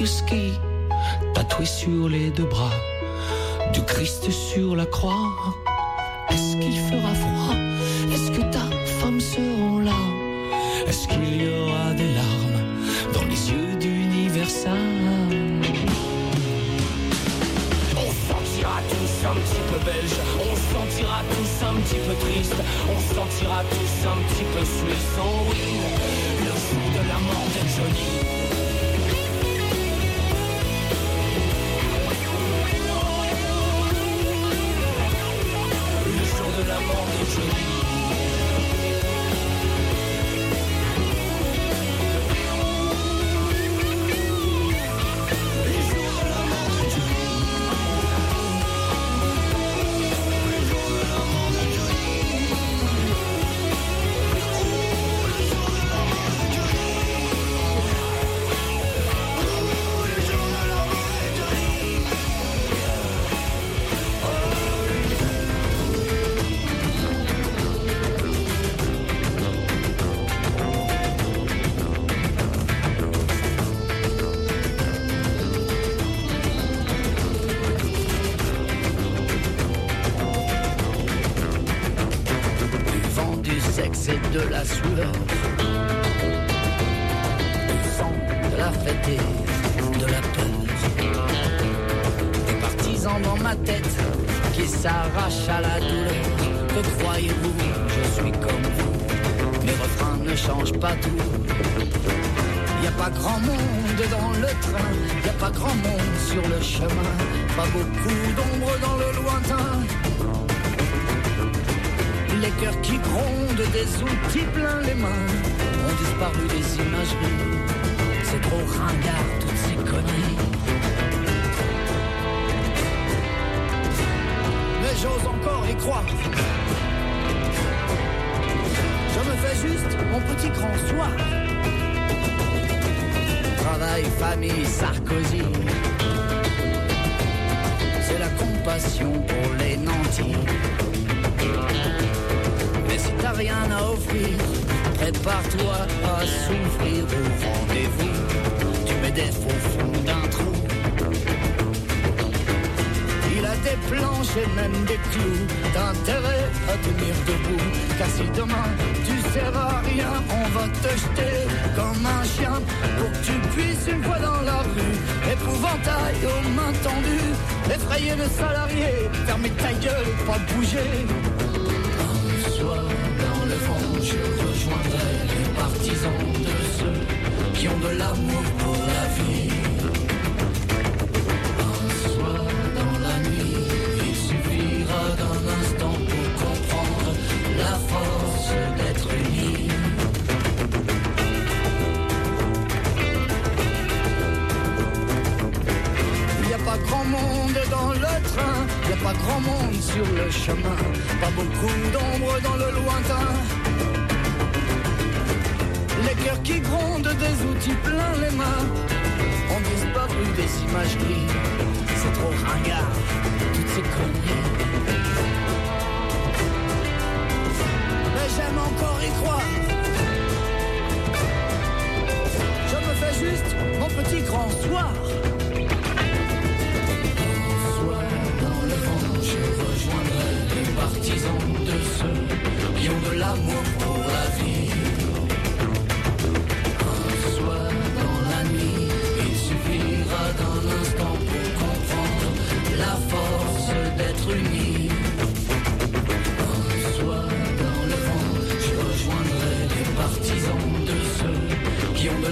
Huskies 0.00 0.54
tatoués 1.34 1.66
sur 1.66 2.08
les 2.08 2.30
deux 2.30 2.44
bras 2.44 2.72
du 3.72 3.82
Christ 3.82 4.30
sur 4.30 4.76
la 4.76 4.86
croix. 4.86 5.32
Est-ce 6.30 6.56
qu'il 6.56 6.78
fera 6.90 7.14
froid? 7.14 7.54
Est-ce 8.12 8.30
que 8.30 8.42
ta 8.52 8.66
femme 9.00 9.20
sera 9.20 9.82
là? 9.82 10.00
Est-ce 10.86 11.08
qu'il 11.08 11.42
y 11.42 11.48
aura 11.48 11.92
des 11.94 12.12
larmes 12.14 12.62
dans 13.12 13.24
les 13.24 13.50
yeux 13.50 13.76
d'Universal? 13.76 14.72
On 17.96 18.10
se 18.10 18.22
sentira 18.32 18.80
tous 18.88 19.26
un 19.26 19.34
petit 19.34 19.62
peu 19.70 19.78
belge, 19.84 20.18
on 20.40 20.54
se 20.54 20.66
sentira 20.74 21.22
tous 21.34 21.66
un 21.66 21.74
petit 21.80 22.00
peu 22.06 22.14
triste, 22.26 22.56
on 22.88 23.00
se 23.00 23.14
sentira 23.14 23.62
tous 23.70 23.94
un 24.06 24.18
petit 24.28 24.46
peu 24.54 24.64
suisse. 24.64 25.18
Oh 25.18 25.46
oui, 25.50 25.62
Le 36.68 36.74
jour 36.74 36.82
de 36.82 36.98
la 36.98 37.77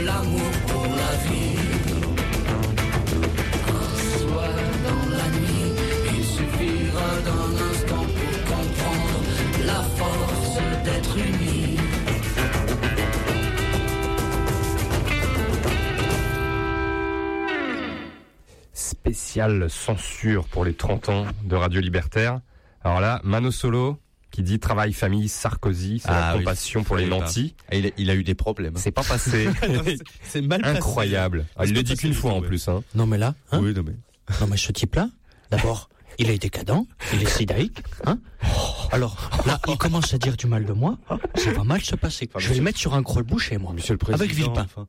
l'amour 0.04 0.50
pour 0.66 0.84
la 0.84 1.12
vie. 1.26 1.56
Un 3.68 4.18
soir 4.18 4.50
dans 4.86 5.08
la 5.16 5.28
nuit, 5.38 5.72
il 6.16 6.24
suffira 6.24 7.10
d'un 7.26 7.48
instant 7.70 8.06
pour 8.18 8.34
comprendre 8.52 9.20
la 9.64 9.82
force 9.98 10.58
d'être 10.84 11.16
unis. 11.16 11.76
Spéciale 18.72 19.70
censure 19.70 20.44
pour 20.48 20.64
les 20.64 20.74
30 20.74 21.08
ans 21.08 21.26
de 21.44 21.56
Radio 21.56 21.80
Libertaire. 21.80 22.40
Alors 22.82 23.00
là, 23.00 23.20
Mano 23.24 23.50
Solo 23.50 23.98
qui 24.36 24.42
dit 24.42 24.58
travail, 24.58 24.92
famille, 24.92 25.30
Sarkozy, 25.30 25.98
c'est 25.98 26.10
la 26.10 26.28
Ah 26.28 26.32
oui, 26.34 26.40
compassion 26.40 26.84
pour 26.84 26.98
les 26.98 27.06
nantis. 27.06 27.54
Il, 27.72 27.86
a, 27.86 27.90
il 27.96 28.10
a 28.10 28.14
eu 28.14 28.22
des 28.22 28.34
problèmes. 28.34 28.74
C'est 28.76 28.90
pas 28.90 29.02
passé. 29.02 29.48
C'est- 30.22 30.42
mal 30.42 30.60
passé. 30.60 30.76
Incroyable. 30.76 31.46
Ah, 31.56 31.64
il 31.64 31.72
le 31.72 31.82
dit 31.82 31.96
qu'une 31.96 32.12
fois 32.12 32.34
en 32.34 32.42
plus. 32.42 32.68
Hein. 32.68 32.82
Non 32.94 33.06
mais 33.06 33.16
là, 33.16 33.34
hein 33.50 33.60
Oui, 33.62 33.72
non 33.72 33.82
mais. 33.82 33.94
non 34.42 34.46
mais 34.46 34.58
ce 34.58 34.72
type-là, 34.72 35.08
d'abord, 35.50 35.88
il 36.18 36.28
est 36.28 36.36
décadent, 36.36 36.86
il 37.14 37.22
est 37.22 37.30
sidaïque, 37.30 37.78
hein 38.04 38.18
Alors 38.92 39.16
là, 39.46 39.58
il 39.68 39.78
commence 39.78 40.12
à 40.12 40.18
dire 40.18 40.36
du 40.36 40.46
mal 40.46 40.66
de 40.66 40.74
moi, 40.74 40.98
ça 41.36 41.52
va 41.52 41.64
mal 41.64 41.80
se 41.80 41.96
passer. 41.96 42.28
Je 42.36 42.48
vais 42.50 42.56
le 42.56 42.62
mettre 42.62 42.78
sur 42.78 42.92
un 42.92 43.02
crôle-boucher, 43.02 43.56
moi. 43.56 43.72
Monsieur 43.72 43.94
le 43.94 43.98
Président. 43.98 44.22
Avec 44.22 44.34
Villepin. 44.36 44.66
enfin. 44.66 44.86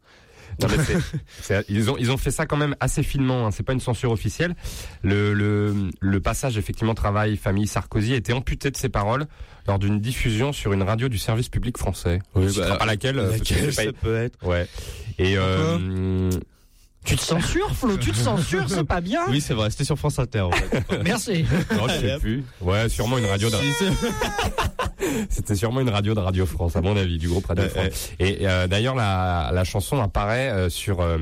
Non, 0.61 0.67
mais 0.69 0.83
c'est- 0.83 0.97
c'est- 1.41 1.65
ils, 1.69 1.89
ont, 1.91 1.97
ils 1.99 2.11
ont 2.11 2.17
fait 2.17 2.31
ça 2.31 2.45
quand 2.45 2.57
même 2.57 2.75
assez 2.79 3.03
finement, 3.03 3.47
hein. 3.47 3.51
c'est 3.51 3.63
pas 3.63 3.73
une 3.73 3.79
censure 3.79 4.11
officielle. 4.11 4.55
Le, 5.03 5.33
le, 5.33 5.89
le 5.99 6.19
passage, 6.19 6.57
effectivement, 6.57 6.93
travail, 6.95 7.37
famille, 7.37 7.67
Sarkozy, 7.67 8.13
a 8.13 8.17
été 8.17 8.33
amputé 8.33 8.71
de 8.71 8.77
ses 8.77 8.89
paroles 8.89 9.25
lors 9.67 9.79
d'une 9.79 9.99
diffusion 9.99 10.53
sur 10.53 10.73
une 10.73 10.83
radio 10.83 11.09
du 11.09 11.17
service 11.17 11.49
public 11.49 11.77
français. 11.77 12.19
Oui, 12.35 12.47
bah, 12.57 12.77
pas 12.77 12.85
laquelle. 12.85 13.19
euh, 13.19 13.31
Laquelle 13.31 13.73
c'est 13.73 13.85
ça 13.85 13.91
pas- 13.91 13.99
peut 14.01 14.15
être 14.15 14.37
Ouais. 14.47 14.67
Et 15.19 15.35
euh, 15.37 16.29
Tu 17.05 17.15
te 17.15 17.21
censures, 17.21 17.73
Flo, 17.75 17.97
tu 17.97 18.11
te 18.11 18.17
censures, 18.17 18.69
c'est 18.69 18.83
pas 18.83 19.01
bien 19.01 19.21
Oui, 19.29 19.39
c'est 19.41 19.53
vrai, 19.53 19.69
c'était 19.69 19.83
sur 19.85 19.97
France 19.97 20.19
Inter 20.19 20.41
en 20.41 20.51
fait. 20.51 20.83
Merci. 21.03 21.45
non, 21.75 21.87
je 21.87 21.93
sais 21.99 22.17
plus. 22.19 22.43
Ouais, 22.61 22.89
sûrement 22.89 23.17
une 23.17 23.25
radio 23.25 23.49
de... 23.49 23.55
C'était 25.29 25.55
sûrement 25.55 25.81
une 25.81 25.89
radio 25.89 26.13
de 26.13 26.19
Radio 26.19 26.45
France, 26.45 26.75
à 26.75 26.81
mon 26.81 26.95
avis, 26.97 27.17
du 27.17 27.27
groupe 27.27 27.45
Radio 27.45 27.63
Ouais, 27.65 27.69
France. 27.69 28.11
Et 28.19 28.47
euh, 28.47 28.67
d'ailleurs, 28.67 28.95
la, 28.95 29.51
la 29.53 29.63
chanson 29.63 30.01
apparaît 30.01 30.49
euh, 30.49 30.69
sur 30.69 31.01
euh, 31.01 31.17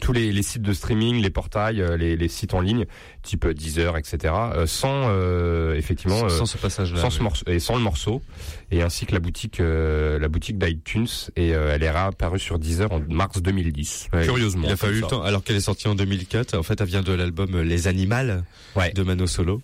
tous 0.00 0.12
les, 0.12 0.32
les 0.32 0.42
sites 0.42 0.62
de 0.62 0.72
streaming, 0.72 1.22
les 1.22 1.30
portails, 1.30 1.80
euh, 1.80 1.96
les, 1.96 2.16
les 2.16 2.28
sites 2.28 2.54
en 2.54 2.60
ligne, 2.60 2.84
type 3.22 3.46
Deezer, 3.48 3.96
etc., 3.96 4.34
euh, 4.54 4.66
sans 4.66 5.08
euh, 5.08 5.74
effectivement 5.76 6.24
euh, 6.24 6.28
Sans 6.28 6.46
ce 6.46 6.56
passage-là. 6.58 7.00
sans 7.00 7.10
ce 7.10 7.18
oui. 7.18 7.24
morceau 7.24 7.44
et 7.46 7.58
sans 7.58 7.76
le 7.76 7.82
morceau, 7.82 8.22
et 8.70 8.82
ainsi 8.82 9.06
que 9.06 9.12
la 9.12 9.20
boutique 9.20 9.60
euh, 9.60 10.18
la 10.18 10.28
boutique 10.28 10.58
d'iTunes. 10.58 11.06
Et 11.36 11.54
euh, 11.54 11.72
elle 11.74 11.82
est 11.82 11.90
réapparue 11.90 12.38
sur 12.40 12.58
Deezer 12.58 12.90
en 12.92 13.00
mars 13.08 13.40
2010. 13.42 14.08
Ouais, 14.12 14.24
Curieusement. 14.24 14.64
Il 14.66 14.72
a 14.72 14.76
fallu 14.76 15.00
le 15.00 15.06
temps, 15.06 15.22
alors 15.22 15.42
qu'elle 15.44 15.56
est 15.56 15.60
sortie 15.60 15.88
en 15.88 15.94
2004. 15.94 16.56
En 16.56 16.62
fait, 16.62 16.80
elle 16.80 16.86
vient 16.86 17.02
de 17.02 17.12
l'album 17.12 17.60
Les 17.60 17.86
Animales 17.88 18.44
Ouais. 18.74 18.92
de 18.92 19.02
Mano 19.02 19.26
Solo. 19.26 19.62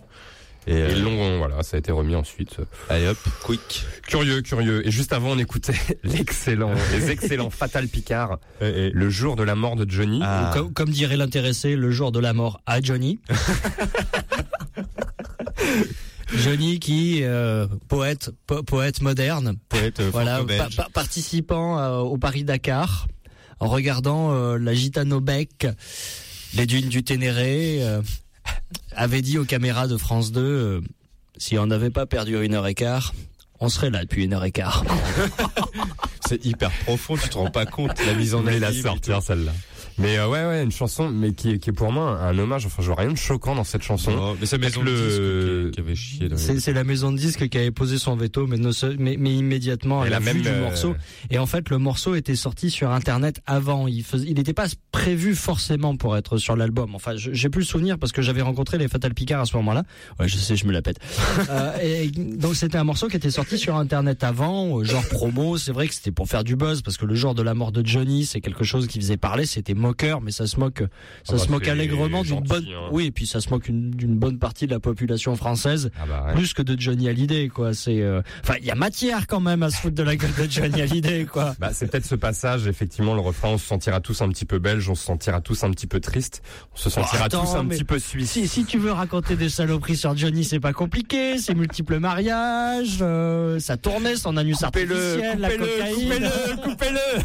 Et, 0.67 0.75
Et 0.75 0.83
euh, 0.83 0.89
ils 0.93 1.03
l'ont, 1.03 1.39
voilà, 1.39 1.63
ça 1.63 1.77
a 1.77 1.79
été 1.81 1.91
remis 1.91 2.15
ensuite. 2.15 2.57
allez 2.89 3.09
hop, 3.09 3.19
quick. 3.43 3.85
Curieux, 4.07 4.43
curieux. 4.43 4.87
Et 4.87 4.91
juste 4.93 5.13
avant, 5.13 5.31
on 5.33 5.39
écoutait 5.39 5.75
l'excellent, 6.05 6.73
les 6.93 7.11
excellents 7.11 7.51
Fatal 7.51 7.89
Picard, 7.89 8.39
le 8.61 9.11
jour 9.11 9.35
de 9.37 9.43
la 9.43 9.55
mort 9.57 9.75
de 9.77 9.91
Johnny. 9.91 10.21
Ah. 10.23 10.51
Comme, 10.55 10.73
comme 10.73 10.91
dirait 10.91 11.17
l'intéressé, 11.17 11.75
le 11.77 11.91
jour 11.91 12.13
de 12.13 12.21
la 12.21 12.33
mort 12.33 12.61
à 12.67 12.81
Johnny. 12.81 13.19
Johnny 16.35 16.79
qui, 16.79 17.21
euh, 17.23 17.67
poète, 17.89 18.31
po- 18.47 18.63
poète 18.63 19.03
moderne, 19.03 19.57
Poète 19.69 20.01
euh, 20.01 20.09
voilà, 20.11 20.37
franco-belge. 20.37 20.77
pa- 20.77 20.85
pa- 20.85 20.89
participant 20.93 21.79
euh, 21.79 21.99
au 21.99 22.17
Paris-Dakar, 22.17 23.07
en 23.61 23.69
regardant 23.69 24.33
euh, 24.33 24.57
la 24.59 24.73
Gitano 24.73 25.21
Bec, 25.21 25.67
les 26.55 26.65
dunes 26.67 26.89
du 26.89 27.03
Ténéré, 27.05 27.79
euh, 27.83 28.01
avait 28.95 29.23
dit 29.23 29.39
aux 29.39 29.45
caméras 29.45 29.89
de 29.89 29.97
France 29.97 30.33
2, 30.33 30.41
euh, 30.41 30.81
si 31.37 31.59
on 31.59 31.67
n'avait 31.67 31.91
pas 31.91 32.07
perdu 32.07 32.43
une 32.45 32.55
heure 32.55 32.67
et 32.67 32.75
quart, 32.75 33.13
on 33.61 33.69
serait 33.69 33.91
là 33.91 34.03
depuis 34.03 34.25
une 34.25 34.35
heure 34.35 34.45
et 34.45 34.53
quart. 34.53 34.85
C'est 36.27 36.45
hyper 36.45 36.71
profond, 36.85 37.17
tu 37.17 37.29
te 37.29 37.37
rends 37.37 37.51
pas 37.51 37.67
compte 37.67 38.05
la 38.05 38.15
mise 38.15 38.35
en 38.35 38.47
allait 38.47 38.59
la 38.59 38.73
sortir 38.73 39.23
celle-là. 39.23 39.53
Mais 39.99 40.19
euh, 40.19 40.29
ouais, 40.29 40.45
ouais, 40.47 40.63
une 40.65 40.73
chanson, 40.73 41.09
mais 41.11 41.33
qui 41.33 41.51
est, 41.53 41.59
qui 41.59 41.71
est 41.71 41.73
pour 41.73 41.93
moi 41.93 42.19
un 42.21 42.39
hommage. 42.39 42.67
Enfin, 42.67 42.83
je 42.83 42.87
vois 42.89 42.97
rien 42.97 43.11
de 43.13 43.17
choquant 43.17 43.55
dans 43.55 43.65
cette 43.65 43.83
chanson. 43.83 44.11
Non, 44.11 44.37
mais 44.41 44.47
c'est 44.47 44.59
Maison 44.59 44.83
de 44.83 44.87
Le- 44.91 44.93
disque 45.07 45.67
qui, 45.67 45.71
qui 45.73 45.81
avait 45.81 45.95
chié. 45.95 46.29
C'est 46.37 46.61
c'est 46.61 46.73
la 46.73 46.85
maison 46.85 47.13
de 47.13 47.19
disques 47.19 47.49
qui 47.49 47.59
avait 47.59 47.71
posé 47.71 47.99
son 47.99 48.17
veto, 48.17 48.47
mais, 48.47 48.57
ne 48.59 48.71
se- 48.73 48.87
mais, 48.87 49.17
mais 49.19 49.35
immédiatement 49.35 50.03
à 50.03 50.05
la 50.05 50.11
la 50.11 50.19
vue 50.21 50.25
même, 50.27 50.43
du 50.43 50.49
euh, 50.49 50.61
morceau. 50.63 50.95
Et 51.31 51.39
en 51.39 51.47
fait, 51.47 51.69
le 51.71 51.79
morceau 51.79 52.15
était 52.15 52.37
sorti 52.37 52.71
sur 52.71 52.91
Internet 52.91 53.41
avant. 53.47 53.87
Il 53.89 54.03
faisait, 54.05 54.27
il 54.29 54.35
n'était 54.35 54.53
pas 54.55 54.67
prévu 54.93 55.35
forcément 55.35 55.97
pour 55.97 56.17
être 56.17 56.39
sur 56.39 56.57
l'album. 56.57 56.95
Enfin, 56.95 57.17
je- 57.17 57.33
j'ai 57.33 57.49
plus 57.49 57.61
le 57.61 57.67
souvenir 57.67 57.99
parce 57.99 58.13
que 58.13 58.23
j'avais 58.23 58.43
rencontré 58.43 58.79
les 58.79 58.89
Fatal 58.89 59.15
Picard 59.15 59.41
à 59.43 59.47
ce 59.47 59.57
moment-là. 59.57 59.85
Ouais, 60.21 60.29
je 60.29 60.37
sais, 60.37 60.57
je 60.57 60.67
me 60.67 60.73
la 60.73 60.83
pète. 60.83 60.99
Euh, 61.51 61.73
et 61.83 62.09
donc 62.09 62.55
c'était 62.55 62.79
un 62.79 62.85
morceau 62.85 63.09
qui 63.09 63.17
était 63.17 63.31
sorti 63.31 63.59
sur 63.59 63.77
Internet 63.77 64.23
avant, 64.25 64.79
euh, 64.81 64.85
genre 64.85 65.05
promo. 65.09 65.59
C'est 65.59 65.73
vrai 65.73 65.89
que 65.89 65.95
c'était 65.95 66.13
pour 66.13 66.29
faire 66.29 66.45
du 66.45 66.57
buzz 66.57 66.83
parce 66.83 66.97
que 66.97 67.05
le 67.05 67.15
jour 67.15 67.35
de 67.35 67.43
la 67.43 67.53
mort 67.55 67.73
de 67.73 67.85
Johnny, 67.85 68.25
c'est 68.25 68.41
quelque 68.41 68.65
chose 68.65 68.87
qui 68.87 68.99
faisait 69.01 69.17
parler. 69.17 69.45
C'était 69.45 69.75
moqueur, 69.83 70.21
mais 70.23 70.31
ça 70.31 70.47
se 70.47 70.59
moque, 70.59 70.83
ça 71.25 71.35
bah, 71.35 71.39
se 71.39 71.49
moque 71.51 71.69
allègrement 71.69 72.23
d'une 72.23 72.41
bonne, 72.41 72.65
hein. 72.69 72.89
oui, 72.93 73.07
et 73.07 73.11
puis 73.11 73.27
ça 73.27 73.41
se 73.43 73.51
moque 73.51 73.69
une- 73.69 73.91
d'une 73.91 74.17
bonne 74.17 74.39
partie 74.39 74.67
de 74.67 74.73
la 74.73 74.81
population 74.81 75.37
française, 75.37 75.91
Ah 76.01 76.07
bah 76.09 76.25
ouais. 76.29 76.35
plus 76.35 76.55
que 76.55 76.63
de 76.63 76.81
Johnny 76.81 77.09
Hallyday, 77.09 77.49
quoi. 77.49 77.75
C'est, 77.75 78.01
euh, 78.01 78.23
enfin, 78.43 78.55
il 78.61 78.65
y 78.65 78.71
a 78.71 78.75
matière 78.75 79.27
quand 79.27 79.41
même 79.41 79.63
à 79.63 79.71
se 79.71 79.77
foutre 79.77 79.95
de 79.97 80.03
la 80.03 80.17
gueule 80.17 80.31
de 80.39 80.51
Johnny 80.51 80.81
Hallyday, 80.81 81.27
quoi. 81.27 81.55
Bah, 81.59 81.71
c'est 81.73 81.91
peut-être 81.91 82.07
ce 82.07 82.15
passage, 82.15 82.67
effectivement, 82.67 83.15
le 83.15 83.21
refrain, 83.21 83.49
on 83.51 83.59
se 83.59 83.67
sentira 83.67 84.01
tous 84.01 84.23
un 84.23 84.29
petit 84.31 84.45
peu 84.47 84.59
belge, 84.59 84.89
on 84.89 84.95
se 84.95 85.05
sentira 85.05 85.41
tous 85.43 85.63
un 85.65 85.71
petit 85.73 85.87
peu 85.87 86.01
triste, 86.01 86.43
on 86.73 86.77
se 86.77 86.89
sentira 86.89 87.25
attends, 87.27 87.45
tous 87.45 87.57
un 87.57 87.67
petit 87.67 87.85
peu 87.85 87.99
suisse. 87.99 88.31
Si, 88.31 88.49
si 88.49 88.65
tu 88.65 88.79
veux 88.79 88.93
raconter 88.93 89.37
des 89.37 89.49
saloperies 89.49 89.97
sur 89.97 90.17
Johnny, 90.17 90.45
c'est 90.45 90.61
pas 90.61 90.73
compliqué. 90.73 91.39
C'est 91.39 91.55
multiples 91.55 91.99
mariages, 91.99 92.99
euh, 93.01 93.59
ça 93.59 93.77
tournait, 93.77 94.17
son 94.17 94.37
anus 94.37 94.63
artificiel, 94.63 95.39
la 95.41 95.51
cocaïne. 95.51 96.31
coupez-le 96.63 97.23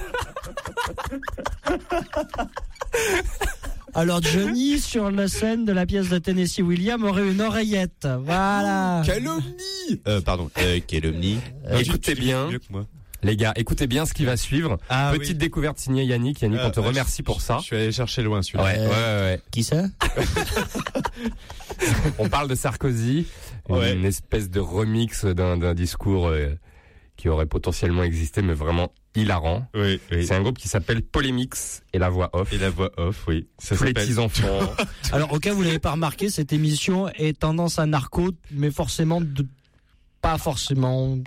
Alors 3.94 4.22
Johnny, 4.22 4.80
sur 4.80 5.10
la 5.10 5.28
scène 5.28 5.66
de 5.66 5.72
la 5.72 5.86
pièce 5.88 6.10
de 6.10 6.20
Tennessee 6.20 6.60
William, 6.62 7.04
aurait 7.04 7.28
une 7.32 7.42
oreillette. 7.42 8.08
Voilà. 8.24 9.02
Calomnie 9.06 10.02
euh, 10.08 10.22
Pardon, 10.22 10.52
euh, 10.60 10.80
calomnie. 10.86 11.40
Euh, 11.68 11.80
écoutez 11.80 12.14
bien. 12.14 12.48
Mieux 12.50 12.60
que 12.60 12.66
moi. 12.70 12.86
Les 13.24 13.36
gars, 13.36 13.54
écoutez 13.56 13.88
bien 13.88 14.06
ce 14.06 14.14
qui 14.14 14.26
va 14.26 14.38
suivre. 14.38 14.78
Ah 14.90 15.10
Petite 15.14 15.32
oui. 15.34 15.38
découverte 15.40 15.80
signée 15.80 16.04
Yannick. 16.06 16.40
Yannick, 16.42 16.60
on 16.64 16.70
te 16.70 16.80
Euh, 16.80 16.84
remercie 16.84 17.18
je- 17.20 17.24
pour 17.24 17.42
ça. 17.42 17.58
Je 17.60 17.64
suis 17.64 17.76
allé 17.76 17.92
chercher 17.92 18.22
loin 18.22 18.44
celui-là. 18.44 18.64
Ouais, 18.64 18.80
ouais, 18.80 18.88
ouais. 18.88 19.42
Qui 19.50 19.64
ça? 19.64 19.86
On 22.20 22.30
parle 22.30 22.48
de 22.48 22.56
Sarkozy, 22.56 23.26
Ouais. 23.70 23.94
une 23.94 24.06
espèce 24.06 24.50
de 24.50 24.60
remix 24.60 25.26
d'un 25.26 25.58
d'un 25.58 25.74
discours 25.74 26.28
euh, 26.28 26.50
qui 27.18 27.28
aurait 27.30 27.46
potentiellement 27.48 28.04
existé, 28.04 28.42
mais 28.44 28.54
vraiment 28.54 28.92
hilarant. 29.18 29.68
Oui, 29.74 30.00
oui. 30.12 30.26
C'est 30.26 30.36
un 30.36 30.42
groupe 30.42 30.58
qui 30.58 30.68
s'appelle 30.68 31.02
Polémix 31.02 31.84
et 31.94 32.00
la 32.00 32.10
voix 32.10 32.30
off. 32.34 32.52
Et 32.54 32.58
la 32.58 32.70
voix 32.70 32.92
off, 32.98 33.26
oui. 33.28 33.48
Ça 33.58 33.76
Tous 33.76 33.84
les 33.84 33.94
petits 33.94 34.18
enfants. 34.18 34.74
Alors, 35.12 35.34
au 35.34 35.40
cas 35.40 35.54
où 35.54 35.58
vous 35.58 35.64
l'avez 35.64 35.80
pas 35.80 35.92
remarqué, 35.92 36.30
cette 36.30 36.54
émission 36.54 37.08
est 37.10 37.40
tendance 37.40 37.80
à 37.80 37.86
narco, 37.86 38.32
mais 38.52 38.72
forcément 38.72 39.22
de 39.22 39.46
pas 40.22 40.38
forcément. 40.38 41.18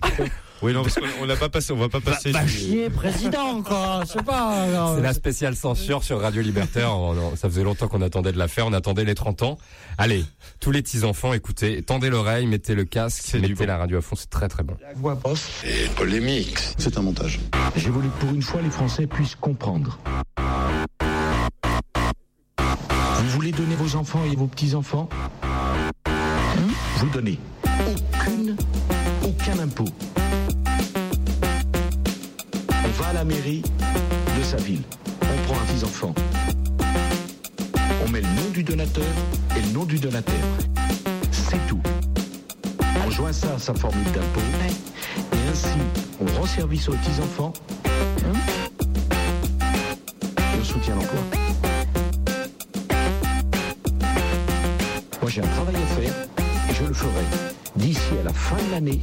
Oui, 0.61 0.73
non, 0.73 0.83
parce 0.83 0.95
qu'on 0.95 1.05
on 1.21 1.25
l'a 1.25 1.35
pas 1.35 1.49
passé, 1.49 1.73
on 1.73 1.77
va 1.77 1.89
pas 1.89 2.01
passer. 2.01 2.31
chier, 2.47 2.89
président, 2.89 3.63
quoi. 3.63 4.01
Je 4.05 4.11
sais 4.13 4.23
pas. 4.23 4.95
C'est 4.95 5.01
la 5.01 5.13
spéciale 5.13 5.55
censure 5.55 6.03
sur 6.03 6.19
Radio 6.19 6.41
Libertaire. 6.41 6.91
Oh 6.95 7.15
ça 7.35 7.49
faisait 7.49 7.63
longtemps 7.63 7.87
qu'on 7.87 8.01
attendait 8.01 8.31
de 8.31 8.37
la 8.37 8.47
faire. 8.47 8.67
On 8.67 8.73
attendait 8.73 9.03
les 9.03 9.15
30 9.15 9.41
ans. 9.41 9.57
Allez, 9.97 10.23
tous 10.59 10.71
les 10.71 10.81
petits 10.81 11.03
enfants, 11.03 11.33
écoutez, 11.33 11.81
tendez 11.81 12.09
l'oreille, 12.09 12.45
mettez 12.45 12.75
le 12.75 12.85
casque, 12.85 13.33
mettez 13.33 13.53
bon. 13.53 13.65
la 13.65 13.77
radio 13.77 13.97
à 13.97 14.01
fond. 14.01 14.15
C'est 14.15 14.29
très 14.29 14.47
très 14.47 14.63
bon. 14.63 14.75
voix 14.95 15.19
off. 15.23 15.63
Et 15.65 15.87
polémique. 15.95 16.57
C'est 16.77 16.97
un 16.97 17.01
montage. 17.01 17.39
J'ai 17.75 17.89
voulu 17.89 18.09
que 18.09 18.25
pour 18.25 18.35
une 18.35 18.43
fois 18.43 18.61
les 18.61 18.69
Français 18.69 19.07
puissent 19.07 19.35
comprendre. 19.35 19.97
Vous 23.17 23.29
voulez 23.29 23.51
donner 23.51 23.75
vos 23.75 23.95
enfants 23.95 24.21
et 24.31 24.35
vos 24.35 24.47
petits-enfants? 24.47 25.09
Hein? 25.43 26.67
Vous 26.97 27.09
donnez 27.09 27.39
aucune, 27.79 28.55
aucun 29.23 29.59
impôt. 29.59 29.85
À 33.03 33.13
la 33.13 33.23
mairie 33.25 33.61
de 33.61 34.43
sa 34.43 34.57
ville. 34.57 34.83
On 35.21 35.47
prend 35.47 35.59
un 35.61 35.65
petit-enfant. 35.65 36.13
On 38.05 38.09
met 38.09 38.21
le 38.21 38.27
nom 38.27 38.49
du 38.53 38.63
donateur 38.63 39.03
et 39.57 39.61
le 39.61 39.67
nom 39.73 39.83
du 39.83 39.99
donateur. 39.99 40.35
C'est 41.31 41.59
tout. 41.67 41.81
On 43.05 43.09
joint 43.09 43.33
ça 43.33 43.55
à 43.55 43.59
sa 43.59 43.73
formule 43.73 44.05
d'impôt. 44.05 44.41
Et 45.33 45.49
ainsi, 45.51 45.77
on 46.21 46.39
rend 46.39 46.45
service 46.45 46.87
aux 46.87 46.93
petits-enfants 46.93 47.51
et 50.37 50.59
on 50.59 50.63
soutient 50.63 50.95
l'emploi. 50.95 51.19
Moi, 55.21 55.29
j'ai 55.29 55.41
un 55.41 55.47
travail 55.47 55.75
à 55.75 55.85
faire 55.95 56.13
et 56.69 56.73
je 56.73 56.83
le 56.85 56.93
ferai. 56.93 57.25
D'ici 57.75 57.99
à 58.21 58.23
la 58.23 58.33
fin 58.33 58.55
de 58.55 58.71
l'année, 58.71 59.01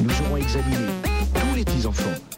nous 0.00 0.10
aurons 0.26 0.38
examiné 0.38 0.86
tous 1.34 1.56
les 1.56 1.64
petits-enfants. 1.64 2.31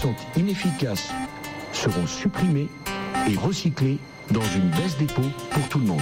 Sont 0.00 0.14
inefficaces 0.36 1.10
seront 1.72 2.06
supprimés 2.06 2.68
et 3.28 3.34
recyclés 3.36 3.98
dans 4.30 4.44
une 4.54 4.68
baisse 4.70 4.96
dépôt 4.96 5.28
pour 5.50 5.68
tout 5.68 5.80
le 5.80 5.86
monde. 5.86 6.00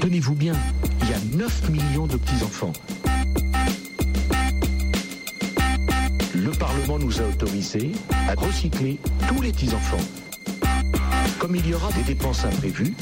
Tenez-vous 0.00 0.34
bien, 0.34 0.54
il 1.02 1.10
y 1.10 1.14
a 1.14 1.18
9 1.36 1.70
millions 1.70 2.08
de 2.08 2.16
petits-enfants. 2.16 2.72
Le 6.34 6.50
Parlement 6.50 6.98
nous 6.98 7.20
a 7.20 7.24
autorisé 7.24 7.92
à 8.28 8.34
recycler 8.34 8.98
tous 9.28 9.40
les 9.42 9.52
petits-enfants. 9.52 10.04
Comme 11.38 11.54
il 11.54 11.68
y 11.68 11.74
aura 11.74 11.92
des 11.92 12.02
dépenses 12.02 12.44
imprévues, 12.44 12.94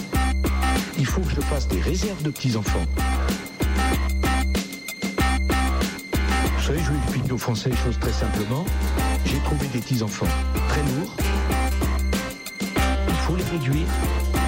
il 0.98 1.06
faut 1.06 1.22
que 1.22 1.30
je 1.30 1.40
fasse 1.40 1.68
des 1.68 1.80
réserves 1.80 2.22
de 2.22 2.30
petits-enfants. 2.30 2.84
Vous 6.56 6.62
savez, 6.62 6.80
aux 7.34 7.38
Français 7.38 7.68
les 7.68 7.76
choses 7.76 7.98
très 7.98 8.12
simplement. 8.12 8.64
J'ai 9.24 9.38
trouvé 9.40 9.66
des 9.68 9.80
petits-enfants 9.80 10.28
très 10.68 10.82
lourds. 10.82 11.16
Il 13.08 13.14
faut 13.14 13.34
les 13.34 13.42
réduire 13.44 13.86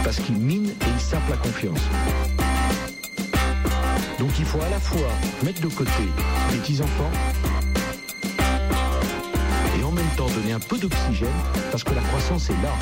parce 0.05 0.17
qu'ils 0.19 0.37
minent 0.37 0.71
et 0.71 0.91
ils 0.95 1.01
sapent 1.01 1.29
la 1.29 1.37
confiance. 1.37 1.81
Donc 4.21 4.31
il 4.39 4.45
faut 4.45 4.61
à 4.61 4.69
la 4.69 4.79
fois 4.79 5.09
mettre 5.43 5.61
de 5.61 5.69
côté 5.69 5.91
les 6.53 6.59
petits-enfants 6.59 7.11
et 9.79 9.83
en 9.83 9.91
même 9.91 10.09
temps 10.17 10.29
donner 10.29 10.53
un 10.53 10.61
peu 10.61 10.79
d'oxygène 10.79 11.29
parce 11.73 11.83
que 11.83 11.93
la 11.93 12.03
croissance 12.03 12.51
est 12.51 12.63
là. 12.63 12.73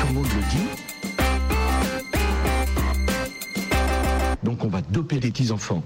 Tout 0.00 0.06
le 0.08 0.14
monde 0.14 0.28
le 0.34 0.42
dit. 0.50 0.68
Donc 4.42 4.64
on 4.64 4.68
va 4.68 4.80
doper 4.80 5.20
les 5.20 5.30
petits-enfants. 5.30 5.82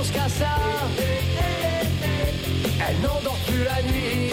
Qu'à 0.00 0.28
ça. 0.28 0.56
Elle 2.88 3.00
n'endort 3.02 3.36
plus 3.46 3.64
la 3.64 3.82
nuit. 3.82 4.32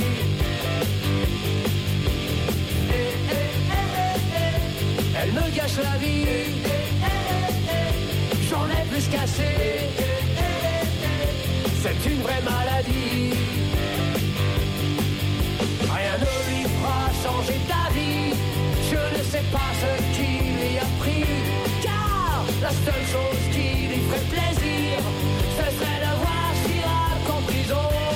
Elle 5.19 5.31
me 5.33 5.55
gâche 5.55 5.77
la 5.83 5.97
vie. 5.97 6.27
J'en 8.47 8.65
ai 8.67 8.85
plus 8.89 9.07
qu'assez. 9.09 9.89
C'est 11.81 12.09
une 12.09 12.21
vraie 12.21 12.41
maladie. 12.43 13.33
Rien 15.81 16.15
ne 16.19 16.29
lui 16.47 16.63
fera 16.63 17.01
changer 17.23 17.59
ta 17.67 17.91
vie. 17.91 18.35
Je 18.91 19.17
ne 19.17 19.23
sais 19.23 19.43
pas 19.51 19.71
ce 19.81 19.91
qui 20.15 20.31
lui 20.43 20.77
a 20.77 20.87
pris. 20.99 21.25
Car 21.81 22.45
la 22.61 22.69
seule 22.69 23.05
chose 23.11 23.43
qui 23.51 23.87
lui 23.87 23.99
ferait 24.07 24.27
plaisir, 24.29 24.99
ce 25.77 25.83
serait 25.83 25.99
de 25.99 26.11
voir 26.19 26.53
Chirac 26.65 28.14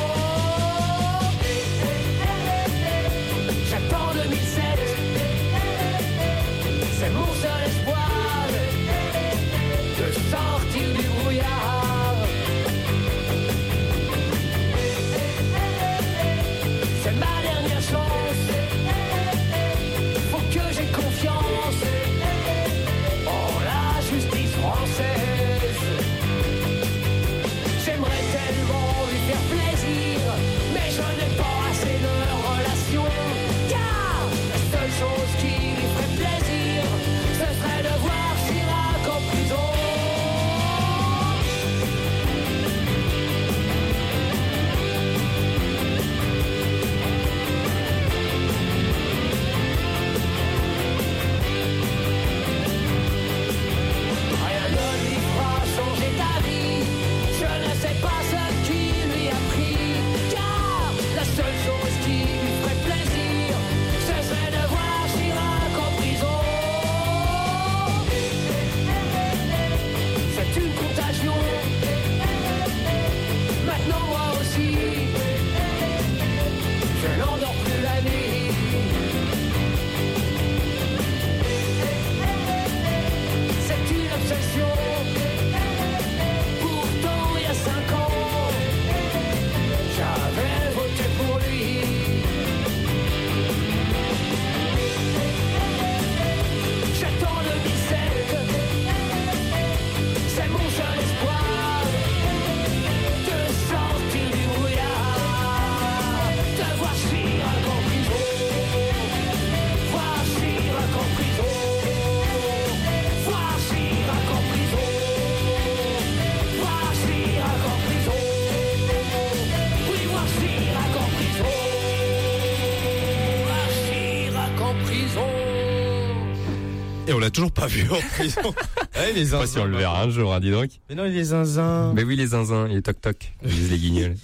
toujours 127.39 127.51
pas 127.51 127.67
vu 127.67 127.89
en 127.89 128.01
prison. 128.15 128.41
Ouais, 128.97 129.13
les 129.13 129.21
Je 129.21 129.29
sais 129.29 129.37
pas 129.37 129.47
si 129.47 129.57
on 129.59 129.65
le 129.65 129.77
verra 129.77 130.03
un 130.03 130.09
jour, 130.09 130.33
hein, 130.33 130.41
dis 130.41 130.51
donc. 130.51 130.71
Mais 130.89 130.95
non, 130.95 131.05
il 131.05 131.15
est 131.15 131.23
zinzin. 131.23 131.93
Mais 131.93 132.03
oui, 132.03 132.17
les 132.17 132.27
zinzins, 132.27 132.67
les 132.67 132.81
toc-toc, 132.81 133.31
disent 133.45 133.71
les 133.71 133.77
guignols. 133.77 134.15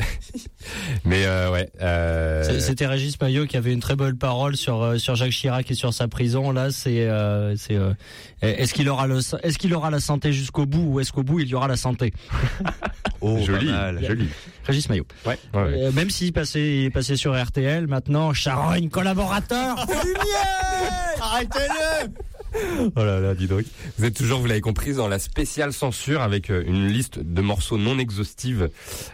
Mais 1.06 1.26
euh, 1.26 1.50
ouais. 1.52 1.70
Euh... 1.82 2.60
C'était 2.60 2.86
Régis 2.86 3.22
Maillot 3.22 3.46
qui 3.46 3.56
avait 3.56 3.72
une 3.72 3.80
très 3.80 3.96
belle 3.96 4.16
parole 4.16 4.58
sur 4.58 4.82
euh, 4.82 4.98
sur 4.98 5.16
Jacques 5.16 5.32
Chirac 5.32 5.70
et 5.72 5.76
sur 5.76 5.94
sa 5.94 6.10
prison. 6.10 6.52
Là, 6.52 6.72
c'est 6.72 7.08
euh, 7.08 7.56
c'est 7.56 7.76
euh, 7.76 7.94
est-ce 8.42 8.74
qu'il 8.74 8.90
aura 8.90 9.08
le 9.08 9.20
est-ce 9.44 9.58
qu'il 9.58 9.74
aura 9.74 9.92
la 9.92 10.00
santé 10.02 10.34
jusqu'au 10.34 10.66
bout 10.66 10.94
ou 10.94 11.00
est-ce 11.00 11.14
qu'au 11.14 11.24
bout 11.24 11.40
il 11.40 11.48
y 11.48 11.56
aura 11.56 11.68
la 11.68 11.78
santé? 11.78 12.14
Oh, 13.22 13.40
joli, 13.44 13.72
joli. 14.04 14.28
Régis 14.66 14.88
Maillot. 14.88 15.06
Ouais. 15.26 15.40
ouais, 15.54 15.64
ouais. 15.64 15.84
Euh, 15.86 15.92
même 15.94 16.12
s'il 16.12 16.32
passait 16.32 16.60
il 16.60 16.86
est 16.86 16.90
passé 16.92 17.16
sur 17.16 17.34
RTL, 17.34 17.88
maintenant 17.88 18.34
Charogne 18.34 18.90
collaborateur. 18.90 19.76
Arrêtez-le 21.22 22.12
Oh 22.96 23.04
là 23.04 23.20
là, 23.20 23.34
dis 23.36 23.48
donc. 23.48 23.64
Vous 23.98 24.06
êtes 24.06 24.16
toujours, 24.16 24.40
vous 24.40 24.46
l'avez 24.48 24.62
compris, 24.62 24.94
dans 24.94 25.08
la 25.08 25.20
spéciale 25.20 25.74
censure 25.74 26.22
avec 26.22 26.50
euh, 26.50 26.64
une 26.66 26.88
liste 26.88 27.20
de 27.20 27.42
morceaux 27.42 27.78
non 27.78 27.98
exhaustive 28.00 28.70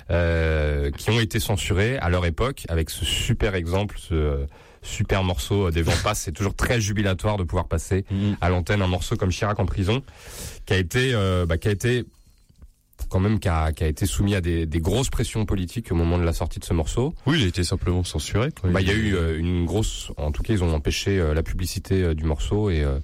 euh, 0.09 0.91
qui 0.91 1.09
ont 1.09 1.19
été 1.19 1.39
censurés 1.39 1.97
à 1.97 2.09
leur 2.09 2.25
époque, 2.25 2.63
avec 2.69 2.89
ce 2.89 3.05
super 3.05 3.55
exemple, 3.55 3.97
ce 3.99 4.13
euh, 4.13 4.45
super 4.83 5.23
morceau 5.23 5.69
des 5.71 5.81
Vents 5.81 5.91
Passent. 6.03 6.21
C'est 6.21 6.31
toujours 6.31 6.55
très 6.55 6.81
jubilatoire 6.81 7.37
de 7.37 7.43
pouvoir 7.43 7.67
passer 7.67 8.05
Mhm. 8.11 8.37
à 8.41 8.49
l'antenne 8.49 8.81
un 8.81 8.87
morceau 8.87 9.15
comme 9.15 9.29
Chirac 9.29 9.59
en 9.59 9.65
prison, 9.65 10.01
qui 10.65 10.73
a 10.73 10.77
été, 10.77 11.11
euh, 11.13 11.45
bah, 11.45 11.57
qui 11.57 11.67
a 11.67 11.71
été 11.71 12.05
quand 13.09 13.19
même 13.19 13.39
qui 13.39 13.47
a, 13.49 13.71
qui 13.71 13.83
a 13.83 13.87
été 13.87 14.05
soumis 14.05 14.35
à 14.35 14.41
des, 14.41 14.65
des 14.65 14.79
grosses 14.79 15.09
pressions 15.09 15.45
politiques 15.45 15.91
au 15.91 15.95
moment 15.95 16.17
de 16.17 16.23
la 16.23 16.33
sortie 16.33 16.59
de 16.59 16.65
ce 16.65 16.73
morceau. 16.73 17.13
Oui, 17.25 17.37
il 17.39 17.43
a 17.45 17.47
été 17.47 17.63
simplement 17.63 18.03
censuré. 18.03 18.49
quoi. 18.59 18.69
Bah, 18.69 18.81
il 18.81 18.87
y 18.87 18.91
a 18.91 18.93
eu 18.93 19.15
euh, 19.15 19.37
une 19.37 19.65
grosse, 19.65 20.11
en 20.17 20.31
tout 20.31 20.43
cas, 20.43 20.53
ils 20.53 20.63
ont 20.63 20.73
empêché 20.73 21.19
euh, 21.19 21.33
la 21.33 21.43
publicité 21.43 22.01
euh, 22.03 22.13
du 22.13 22.23
morceau 22.23 22.69
et 22.69 22.81
euh, 22.83 22.99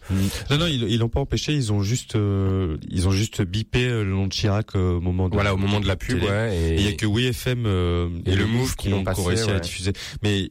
Non, 0.49 0.57
non, 0.57 0.67
ils, 0.67 0.83
ils 0.83 0.99
l'ont 0.99 1.09
pas 1.09 1.19
empêché. 1.19 1.53
Ils 1.53 1.71
ont 1.73 1.81
juste, 1.81 2.15
euh, 2.15 2.77
ils 2.89 3.07
ont 3.07 3.11
juste 3.11 3.41
bipé 3.41 3.87
le 3.87 4.05
nom 4.05 4.27
de 4.27 4.31
Chirac 4.31 4.75
euh, 4.75 4.97
au 4.97 5.01
moment 5.01 5.29
de. 5.29 5.33
voilà 5.33 5.53
au 5.53 5.57
moment 5.57 5.79
de 5.79 5.87
la 5.87 5.95
pub, 5.95 6.19
télé. 6.19 6.29
ouais. 6.31 6.57
Et 6.57 6.75
il 6.75 6.81
y 6.81 6.87
a 6.87 6.93
que 6.93 7.05
WeFM 7.05 7.65
euh, 7.65 8.09
Et 8.25 8.35
le 8.35 8.45
Move 8.45 8.75
qui 8.75 8.89
l'ont 8.89 9.03
réussi 9.03 9.49
à 9.49 9.53
ouais. 9.55 9.59
diffuser. 9.59 9.93
Mais 10.23 10.49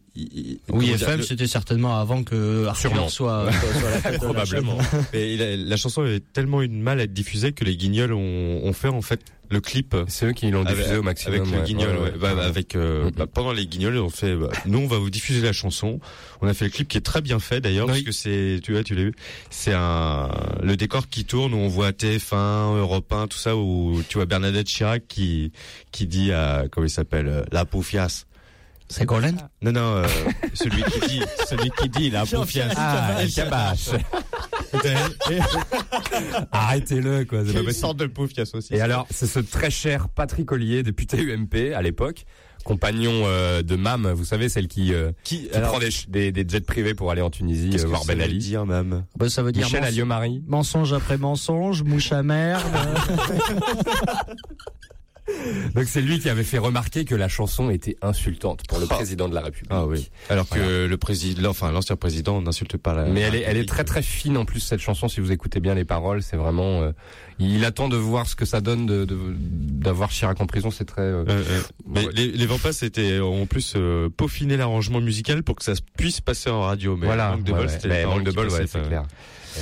Oui, 0.70 0.90
FM, 0.90 1.22
c'était 1.22 1.46
certainement 1.46 1.98
avant 1.98 2.22
que. 2.22 2.66
Arthur 2.66 2.90
soit, 3.10 3.50
soit, 3.52 3.52
soit 3.52 4.10
la 4.10 4.18
Probablement. 4.18 4.78
mais 5.12 5.56
la 5.56 5.76
chanson 5.76 6.02
avait 6.02 6.20
tellement 6.20 6.62
eu 6.62 6.68
de 6.68 6.74
mal 6.74 7.00
à 7.00 7.04
être 7.04 7.12
diffusée 7.12 7.52
que 7.52 7.64
les 7.64 7.76
Guignols 7.76 8.12
ont, 8.12 8.60
ont 8.64 8.72
fait 8.72 8.88
en 8.88 9.02
fait 9.02 9.20
le 9.50 9.60
clip. 9.60 9.96
C'est 10.08 10.26
eux 10.26 10.32
qui 10.32 10.50
l'ont 10.50 10.64
diffusé 10.64 10.84
avec, 10.88 10.98
au 11.00 11.02
maximum. 11.02 11.40
avec 11.40 11.52
le 11.52 11.58
ouais. 11.58 11.64
guignol, 11.64 11.96
Ouais. 11.98 12.12
Bah, 12.18 12.34
bah, 12.34 12.44
avec 12.44 12.74
euh, 12.76 13.10
bah, 13.16 13.26
pendant 13.26 13.52
les 13.52 13.66
guignols, 13.66 13.96
on 13.98 14.10
fait. 14.10 14.34
bah, 14.36 14.48
nous, 14.66 14.78
on 14.78 14.86
va 14.86 14.98
vous 14.98 15.10
diffuser 15.10 15.40
la 15.40 15.52
chanson. 15.52 16.00
On 16.40 16.48
a 16.48 16.54
fait 16.54 16.64
le 16.66 16.70
clip 16.70 16.88
qui 16.88 16.98
est 16.98 17.02
très 17.02 17.20
bien 17.22 17.38
fait 17.38 17.60
d'ailleurs, 17.60 17.86
Oui. 17.86 17.92
parce 17.92 18.02
que 18.04 18.12
c'est, 18.12 18.60
tu 18.62 18.72
vois, 18.72 18.82
tu 18.82 18.94
l'as 18.94 19.04
vu. 19.04 19.14
C'est 19.50 19.72
un 19.74 20.28
le 20.62 20.76
décor 20.76 21.08
qui 21.08 21.24
tourne 21.24 21.54
où 21.54 21.58
on 21.58 21.68
voit 21.68 21.90
TF1, 21.92 22.76
Europe 22.78 23.12
1, 23.12 23.26
tout 23.28 23.38
ça, 23.38 23.56
où 23.56 24.02
tu 24.08 24.18
vois 24.18 24.26
Bernadette 24.26 24.66
Chirac 24.66 25.02
qui 25.08 25.52
qui 25.92 26.06
dit 26.06 26.32
à 26.32 26.64
comment 26.70 26.86
il 26.86 26.90
s'appelle 26.90 27.28
euh, 27.28 27.42
la 27.52 27.64
poufiasse. 27.64 28.25
C'est 28.88 29.04
Golden 29.04 29.36
Non, 29.62 29.72
non, 29.72 29.80
euh, 29.96 30.06
celui 30.54 30.82
qui 30.84 31.00
dit, 31.08 31.22
celui 31.48 31.70
qui 31.70 31.88
dit 31.88 32.10
la 32.10 32.24
poufiasse. 32.24 32.72
Ah, 32.76 33.16
El 33.20 33.32
Kabash. 33.32 33.88
Arrêtez-le, 36.52 37.24
quoi. 37.24 37.40
c'est 37.46 37.60
une 37.62 37.72
sorte 37.72 37.96
de 37.98 38.06
poufiasse 38.06 38.54
aussi. 38.54 38.74
Et 38.74 38.80
alors, 38.80 39.06
c'est 39.10 39.26
ce 39.26 39.40
très 39.40 39.70
cher 39.70 40.08
Patrick 40.08 40.50
Ollier, 40.52 40.82
député 40.82 41.18
UMP 41.18 41.72
à 41.74 41.82
l'époque, 41.82 42.24
compagnon 42.64 43.12
euh, 43.24 43.62
de 43.62 43.76
Mam, 43.76 44.10
vous 44.12 44.24
savez, 44.24 44.48
celle 44.48 44.68
qui, 44.68 44.92
euh, 44.94 45.12
qui, 45.24 45.48
qui 45.48 45.54
alors, 45.54 45.70
prend 45.70 45.78
des, 45.80 45.90
des, 46.08 46.32
des 46.32 46.48
jets 46.48 46.60
privés 46.60 46.94
pour 46.94 47.10
aller 47.10 47.22
en 47.22 47.30
Tunisie 47.30 47.70
euh, 47.78 47.86
voir 47.86 48.04
Ben 48.06 48.20
Ali. 48.20 48.38
dire 48.38 48.66
même 48.66 49.04
Bah, 49.16 49.28
ça 49.28 49.42
veut 49.42 49.52
dire 49.52 49.64
Michel 49.66 49.80
mens- 49.82 49.86
Alliot-Marie. 49.88 50.42
mensonge 50.46 50.92
après 50.92 51.18
mensonge, 51.18 51.82
mouche 51.82 52.12
à 52.12 52.22
merde. 52.22 52.62
Donc 55.74 55.84
c'est 55.86 56.00
lui 56.00 56.18
qui 56.20 56.28
avait 56.28 56.44
fait 56.44 56.58
remarquer 56.58 57.04
que 57.04 57.14
la 57.14 57.28
chanson 57.28 57.70
était 57.70 57.96
insultante 58.02 58.62
pour 58.68 58.78
le 58.78 58.86
Ah. 58.90 58.94
président 58.94 59.28
de 59.28 59.34
la 59.34 59.40
République. 59.40 59.70
Ah 59.72 59.84
oui. 59.86 60.08
Alors 60.30 60.48
que 60.48 60.86
le 60.86 60.96
président, 60.96 61.50
enfin 61.50 61.72
l'ancien 61.72 61.96
président, 61.96 62.40
n'insulte 62.40 62.76
pas 62.76 62.94
la. 62.94 63.04
Mais 63.06 63.20
elle 63.20 63.34
est, 63.34 63.42
elle 63.42 63.56
est 63.56 63.68
très 63.68 63.84
très 63.84 64.02
fine 64.02 64.36
en 64.36 64.44
plus 64.44 64.60
cette 64.60 64.80
chanson. 64.80 65.08
Si 65.08 65.20
vous 65.20 65.32
écoutez 65.32 65.60
bien 65.60 65.74
les 65.74 65.84
paroles, 65.84 66.22
c'est 66.22 66.36
vraiment. 66.36 66.82
euh, 66.82 66.92
il 67.38 67.64
attend 67.66 67.88
de 67.88 67.96
voir 67.96 68.26
ce 68.26 68.34
que 68.36 68.44
ça 68.46 68.60
donne 68.60 68.86
de 68.86 69.04
de- 69.04 69.16
d'avoir 69.36 70.10
Chirac 70.10 70.40
en 70.40 70.46
prison. 70.46 70.70
C'est 70.70 70.84
très. 70.86 71.02
euh, 71.02 71.24
Euh, 71.28 71.42
euh, 71.48 71.60
mais 71.86 72.06
Ouais. 72.06 72.12
les, 72.14 72.28
les 72.32 72.46
Vampas 72.46 72.72
c'était 72.72 73.20
en 73.20 73.46
plus 73.46 73.74
euh, 73.76 74.08
peaufiner 74.08 74.56
l'arrangement 74.56 75.00
musical 75.00 75.42
pour 75.42 75.56
que 75.56 75.64
ça 75.64 75.72
puisse 75.96 76.20
passer 76.20 76.50
en 76.50 76.62
radio. 76.62 76.96
Mais 76.96 77.06
voilà. 77.06 77.32
manque 77.32 77.42
de 77.44 77.52
ouais, 77.52 77.58
bol, 77.58 77.66
ouais. 77.66 77.72
c'était 77.72 77.88
Mais 77.88 77.96
les 77.98 78.02
paroles 78.04 78.18
manque 78.18 78.26
de 78.26 78.32
bol, 78.32 78.48
ouais, 78.48 78.66
c'est 78.66 78.82
clair. 78.86 79.04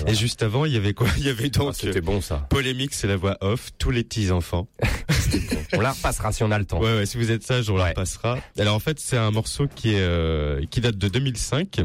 Et 0.07 0.15
juste 0.15 0.43
avant, 0.43 0.65
il 0.65 0.73
y 0.73 0.77
avait 0.77 0.95
quoi? 0.95 1.07
Il 1.19 1.25
y 1.25 1.29
avait 1.29 1.51
Ah, 1.55 1.59
donc 1.59 1.75
C'était 1.75 2.01
bon 2.01 2.21
ça. 2.21 2.47
polémique, 2.51 2.95
c'est 2.95 3.07
la 3.07 3.17
voix 3.17 3.37
off, 3.41 3.71
tous 3.79 3.91
les 3.91 4.05
petits 4.05 4.31
enfants. 4.31 4.69
On 5.77 5.81
la 5.81 5.93
repassera 5.93 6.33
si 6.33 6.43
on 6.45 6.51
a 6.51 6.59
le 6.59 6.65
temps. 6.65 6.81
Ouais, 6.81 6.95
ouais, 6.97 7.07
si 7.07 7.17
vous 7.17 7.31
êtes 7.31 7.43
sage, 7.43 7.69
on 7.69 7.77
la 7.77 7.85
Ouais. 7.85 7.95
passera. 7.95 8.39
Alors 8.59 8.75
en 8.77 8.79
fait, 8.79 9.01
c'est 9.01 9.17
un 9.17 9.31
morceau 9.33 9.67
qui 9.67 9.95
est 9.95 10.01
euh, 10.01 10.65
qui 10.71 10.81
date 10.81 10.97
de 10.97 11.09
2005 11.09 11.81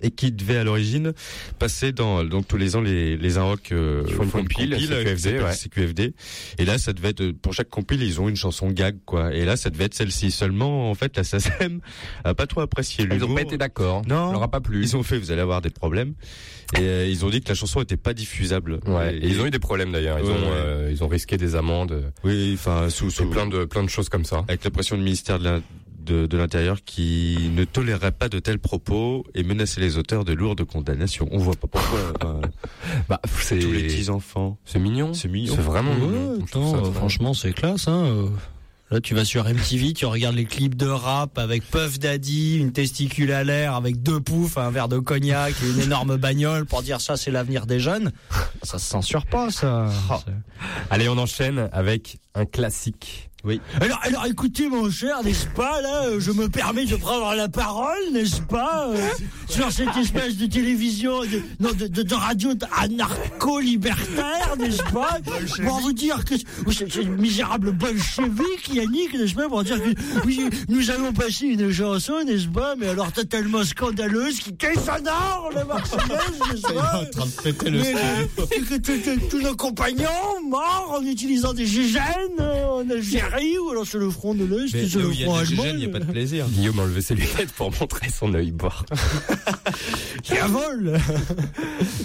et 0.00 0.10
qui 0.10 0.32
devait 0.32 0.56
à 0.58 0.64
l'origine 0.64 1.12
passer 1.58 1.92
dans 1.92 2.24
donc 2.24 2.46
tous 2.48 2.56
les 2.56 2.76
ans 2.76 2.80
les 2.80 3.16
les 3.16 3.38
Inrocks 3.38 3.72
euh, 3.72 4.04
Ils 4.06 4.14
font 4.14 4.24
une 4.24 4.30
compile, 4.30 4.76
CQFD, 4.78 5.40
ouais. 5.40 5.52
CQFD. 5.54 6.14
Et 6.58 6.64
là, 6.64 6.78
ça 6.78 6.92
devait 6.92 7.10
être 7.10 7.30
pour 7.32 7.52
chaque 7.54 7.68
compile, 7.68 8.02
ils 8.02 8.20
ont 8.20 8.28
une 8.28 8.36
chanson 8.36 8.70
gag 8.70 8.96
quoi. 9.04 9.32
Et 9.34 9.44
là, 9.44 9.56
ça 9.56 9.70
devait 9.70 9.84
être 9.84 9.94
celle-ci. 9.94 10.30
Seulement, 10.30 10.90
en 10.90 10.94
fait, 10.94 11.16
la 11.16 11.24
SACEM 11.24 11.80
a 12.24 12.34
pas 12.34 12.46
trop 12.46 12.60
apprécié 12.60 13.06
Ils 13.10 13.24
ont 13.24 13.34
pas 13.34 13.42
été 13.42 13.56
d'accord. 13.58 14.02
Non. 14.06 14.26
Ça 14.28 14.32
leur 14.32 14.42
a 14.42 14.50
pas 14.50 14.60
plu. 14.60 14.82
Ils 14.82 14.96
ont 14.96 15.02
fait, 15.02 15.18
vous 15.18 15.30
allez 15.30 15.40
avoir 15.42 15.60
des 15.62 15.70
problèmes. 15.70 16.14
Et 16.76 16.80
euh, 16.80 17.06
ils 17.06 17.24
ont 17.24 17.30
dit 17.30 17.40
que 17.40 17.48
la 17.48 17.54
chanson 17.54 17.80
était 17.80 17.96
pas 17.96 18.12
diffusable. 18.12 18.80
Ouais. 18.86 19.16
Et 19.16 19.26
ils 19.28 19.40
ont 19.40 19.46
eu 19.46 19.50
des 19.50 19.58
problèmes 19.58 19.92
d'ailleurs. 19.92 20.18
Ils 20.18 20.26
Ouais, 20.26 20.32
ont 20.32 20.50
euh, 20.52 20.88
ils 20.90 21.02
ont 21.04 21.08
risqué 21.08 21.36
des 21.36 21.54
amendes. 21.54 22.12
oui, 22.24 22.52
enfin 22.54 22.90
sous, 22.90 23.10
C'est 23.10 23.22
sous 23.22 23.30
plein 23.30 23.46
de 23.46 23.64
plein 23.64 23.82
de 23.84 23.88
choses 23.88 24.08
comme 24.08 24.24
ça. 24.24 24.44
avec 24.48 24.64
la 24.64 24.70
pression 24.70 24.96
du 24.96 25.02
ministère 25.02 25.38
de 25.38 25.44
la- 25.44 25.60
de, 26.06 26.26
de 26.26 26.36
l'Intérieur 26.38 26.78
qui 26.84 27.50
ne 27.54 27.64
tolérait 27.64 28.12
pas 28.12 28.28
de 28.30 28.38
tels 28.38 28.58
propos 28.58 29.24
et 29.34 29.42
menaçait 29.42 29.80
les 29.80 29.98
auteurs 29.98 30.24
de 30.24 30.32
lourdes 30.32 30.64
condamnations. 30.64 31.28
On 31.32 31.38
voit 31.38 31.54
pas 31.56 31.66
pourquoi. 31.68 31.98
enfin, 32.22 32.40
Bah 33.08 33.20
c'est 33.40 33.58
tous 33.58 33.72
les 33.72 33.82
petits 33.82 34.08
enfants. 34.08 34.56
c'est 34.64 34.78
mignon. 34.78 35.12
C'est 35.12 35.28
mignon. 35.28 35.54
C'est 35.54 35.62
vraiment 35.62 35.90
Ouais, 35.92 35.98
mignon. 36.06 36.38
Attends, 36.44 36.70
ça 36.72 36.76
euh, 36.78 36.92
franchement, 36.92 37.34
c'est 37.34 37.52
classe. 37.52 37.88
Hein. 37.88 38.04
euh. 38.06 38.28
Là, 38.92 39.00
tu 39.00 39.16
vas 39.16 39.24
sur 39.24 39.42
MTV, 39.48 39.94
tu 39.94 40.06
regardes 40.06 40.36
les 40.36 40.44
clips 40.44 40.76
de 40.76 40.86
rap 40.86 41.38
avec 41.38 41.68
Puff 41.68 41.98
Daddy, 41.98 42.58
une 42.58 42.70
testicule 42.72 43.32
à 43.32 43.42
l'air, 43.42 43.74
avec 43.74 44.00
deux 44.00 44.20
poufs, 44.20 44.56
un 44.58 44.70
verre 44.70 44.86
de 44.86 45.00
cognac 45.00 45.54
et 45.64 45.68
une 45.70 45.80
énorme 45.80 46.16
bagnole 46.16 46.66
pour 46.66 46.82
dire 46.82 47.00
ça, 47.00 47.16
c'est 47.16 47.32
l'avenir 47.32 47.66
des 47.66 47.80
jeunes. 47.80 48.12
Ça 48.62 48.78
se 48.78 48.88
censure 48.88 49.26
pas, 49.26 49.50
ça. 49.50 49.88
C'est- 50.24 50.30
Allez, 50.90 51.08
on 51.08 51.18
enchaîne 51.18 51.68
avec 51.72 52.18
un 52.36 52.44
classique. 52.44 53.28
Oui. 53.46 53.60
Alors, 53.80 54.00
alors 54.02 54.26
écoutez 54.26 54.68
mon 54.68 54.90
cher, 54.90 55.22
n'est-ce 55.22 55.46
pas, 55.46 55.80
là, 55.80 56.06
euh, 56.06 56.18
je 56.18 56.32
me 56.32 56.48
permets 56.48 56.84
de 56.84 56.96
prendre 56.96 57.32
la 57.36 57.48
parole, 57.48 57.96
n'est-ce 58.12 58.40
pas, 58.40 58.88
euh, 58.88 59.08
sur 59.48 59.70
cette 59.70 59.96
espèce 59.96 60.36
de 60.36 60.46
télévision, 60.46 61.20
de, 61.20 61.40
non, 61.60 61.70
de, 61.72 61.86
de, 61.86 62.02
de 62.02 62.14
radio 62.14 62.50
anarcho-libertaire, 62.76 64.56
n'est-ce 64.58 64.82
pas, 64.92 65.18
pour 65.64 65.78
vous 65.78 65.92
dire 65.92 66.24
que 66.24 66.34
c'est 66.72 66.90
c'est 66.90 67.04
misérable 67.04 67.70
bolchevique, 67.70 68.68
Yannick, 68.72 69.14
n'est-ce 69.14 69.34
pas, 69.34 69.48
pour 69.48 69.62
dire 69.62 69.80
que 69.80 69.90
oui, 70.24 70.50
nous 70.68 70.90
allons 70.90 71.12
passer 71.12 71.46
une 71.46 71.70
chanson, 71.72 72.24
n'est-ce 72.24 72.48
pas, 72.48 72.74
mais 72.76 72.88
alors 72.88 73.12
totalement 73.12 73.62
scandaleuse, 73.62 74.40
qui 74.40 74.52
désonore 74.54 75.50
la 75.54 75.64
Marseillaise, 75.64 76.40
n'est-ce 76.50 76.72
pas. 76.74 77.04
train 77.12 77.26
de 77.26 77.42
péter 77.42 77.70
mais 77.70 78.78
que 78.80 79.28
tous 79.30 79.40
nos 79.40 79.54
compagnons 79.54 80.08
morts 80.48 80.98
en 80.98 81.02
utilisant 81.06 81.52
des 81.52 81.66
gégènes 81.66 82.02
euh, 82.40 82.66
en 82.66 82.90
Algérie 82.90 83.35
ou 83.58 83.70
alors 83.70 83.86
sur 83.86 83.98
le 83.98 84.10
front 84.10 84.34
de 84.34 84.44
Mais 84.44 84.86
sur 84.86 85.00
là 85.00 85.06
le 85.06 85.12
il 85.14 85.20
y 85.20 85.24
front 85.24 85.36
a 85.36 85.44
il 85.44 85.76
n'y 85.76 85.84
a 85.84 85.88
pas 85.88 85.98
de 86.00 86.04
plaisir. 86.10 86.46
Guillaume 86.50 86.78
a 86.78 86.82
enlevé 86.82 87.00
ses 87.00 87.14
lunettes 87.14 87.52
pour 87.56 87.70
montrer 87.80 88.08
son 88.10 88.32
œil 88.34 88.52
mort. 88.52 88.84
qui 90.22 90.36
a 90.36 90.46
vol. 90.46 90.98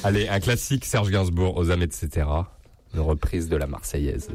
Allez, 0.04 0.28
un 0.28 0.40
classique 0.40 0.86
Serge 0.86 1.10
Gainsbourg 1.10 1.58
aux 1.58 1.72
âmes, 1.72 1.84
etc. 1.84 2.28
Une 2.94 3.00
reprise 3.02 3.48
de 3.48 3.56
la 3.56 3.68
Marseillaise. 3.68 4.28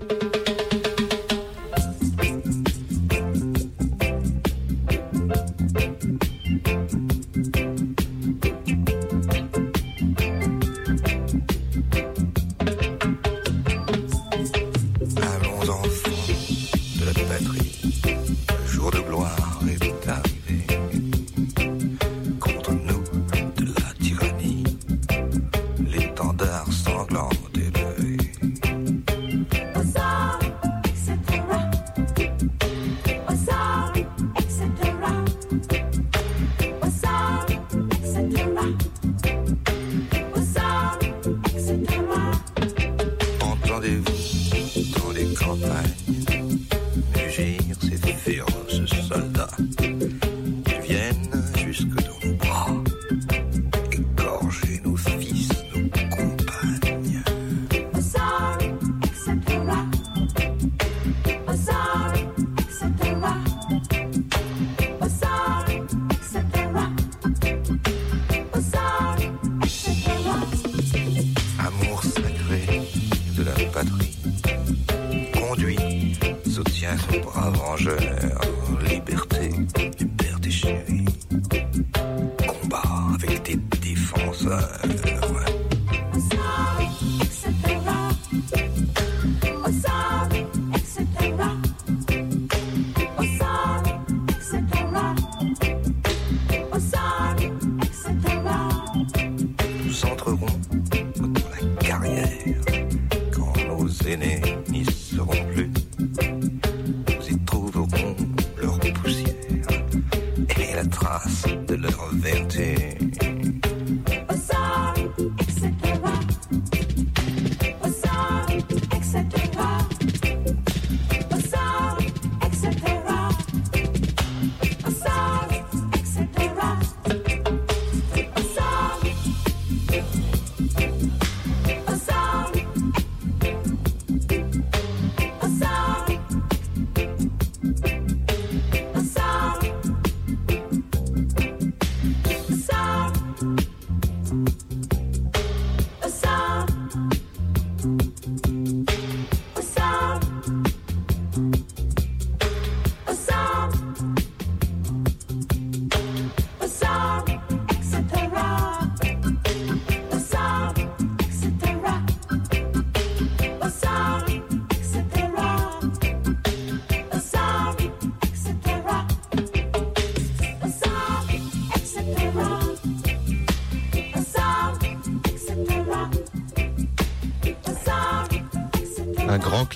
Brave 77.07 77.57
vengeur, 77.57 78.56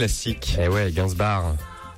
classique. 0.01 0.57
Et 0.59 0.69
ouais, 0.69 0.91
Gainsbourg, 0.93 1.57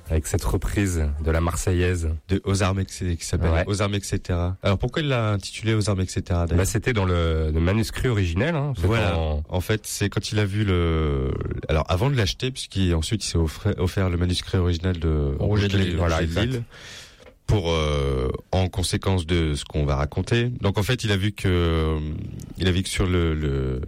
avec 0.09 0.27
cette 0.27 0.43
reprise 0.43 1.05
de 1.23 1.31
la 1.31 1.39
Marseillaise. 1.41 2.09
De 2.27 2.41
Aux 2.43 2.61
armes, 2.61 2.79
etc. 2.81 3.15
qui 3.17 3.25
s'appelle 3.25 3.51
Ouais. 3.51 3.63
Aux 3.67 3.81
armes, 3.81 3.95
etc. 3.95 4.19
Alors 4.61 4.77
pourquoi 4.77 5.01
il 5.01 5.07
l'a 5.07 5.31
intitulé 5.31 5.73
Aux 5.73 5.89
armes, 5.89 6.01
etc. 6.01 6.21
Bah, 6.49 6.65
c'était 6.65 6.91
dans 6.93 7.05
le, 7.05 7.51
le 7.51 7.59
manuscrit 7.61 8.09
originel. 8.09 8.55
Hein, 8.55 8.73
Voilà. 8.77 9.17
en- 9.17 9.43
En 9.49 9.61
fait, 9.61 9.81
c'est 9.85 10.09
quand 10.09 10.31
il 10.31 10.39
a 10.39 10.45
vu 10.45 10.65
le. 10.65 11.31
Alors, 11.69 11.85
avant 11.89 12.09
de 12.09 12.15
l'acheter, 12.17 12.51
puisqu'ensuite 12.51 13.23
il 13.23 13.27
s'est 13.27 13.37
offert, 13.37 13.73
offert 13.77 14.09
le 14.09 14.17
manuscrit 14.17 14.57
original 14.57 14.99
de 14.99 15.35
Roger 15.39 15.69
de 15.69 15.77
Lille, 15.77 15.95
voilà. 15.97 16.21
Lille, 16.21 16.63
pour 17.47 17.71
euh, 17.71 18.29
en 18.51 18.67
conséquence 18.67 19.25
de 19.25 19.53
ce 19.55 19.63
qu'on 19.65 19.85
va 19.85 19.95
raconter. 19.95 20.49
Donc 20.61 20.77
en 20.77 20.83
fait, 20.83 21.03
il 21.05 21.11
a 21.11 21.17
vu 21.17 21.31
que 21.31 21.97
il 22.57 22.67
a 22.67 22.71
vu 22.71 22.83
que 22.83 22.89
sur 22.89 23.05
le, 23.07 23.33
le 23.33 23.81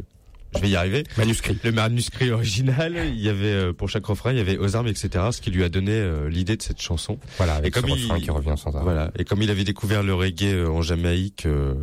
je 0.55 0.61
vais 0.61 0.69
y 0.69 0.75
arriver. 0.75 1.03
Manuscrit. 1.17 1.57
Le 1.63 1.71
manuscrit 1.71 2.31
original, 2.31 2.93
il 3.07 3.21
y 3.21 3.29
avait 3.29 3.47
euh, 3.47 3.73
pour 3.73 3.89
chaque 3.89 4.05
refrain, 4.05 4.31
il 4.31 4.37
y 4.37 4.41
avait 4.41 4.57
aux 4.57 4.75
armes, 4.75 4.87
etc. 4.87 5.09
Ce 5.31 5.41
qui 5.41 5.51
lui 5.51 5.63
a 5.63 5.69
donné 5.69 5.91
euh, 5.93 6.29
l'idée 6.29 6.57
de 6.57 6.61
cette 6.61 6.81
chanson. 6.81 7.17
Voilà, 7.37 7.55
avec 7.55 7.67
Et 7.77 7.81
comme 7.81 7.89
ce 7.89 7.95
il- 8.17 8.23
qui 8.23 8.31
revient 8.31 8.55
sans 8.57 8.73
arrêt. 8.75 8.83
Voilà. 8.83 9.11
Et 9.17 9.23
comme 9.25 9.41
il 9.41 9.49
avait 9.49 9.63
découvert 9.63 10.03
le 10.03 10.13
reggae 10.13 10.43
euh, 10.53 10.67
en 10.69 10.81
Jamaïque 10.81 11.45
euh, 11.45 11.73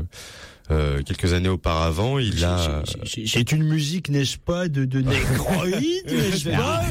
euh, 0.71 1.03
quelques 1.03 1.33
années 1.33 1.49
auparavant, 1.49 2.19
il 2.19 2.45
a. 2.45 2.83
C'est 3.05 3.27
c'est 3.27 3.53
une 3.53 3.65
musique, 3.65 4.09
n'est-ce 4.09 4.39
pas, 4.39 4.69
de, 4.69 4.85
de 4.85 5.01
négroïde, 5.03 6.07
n'est-ce 6.07 6.49
pas 6.49 6.83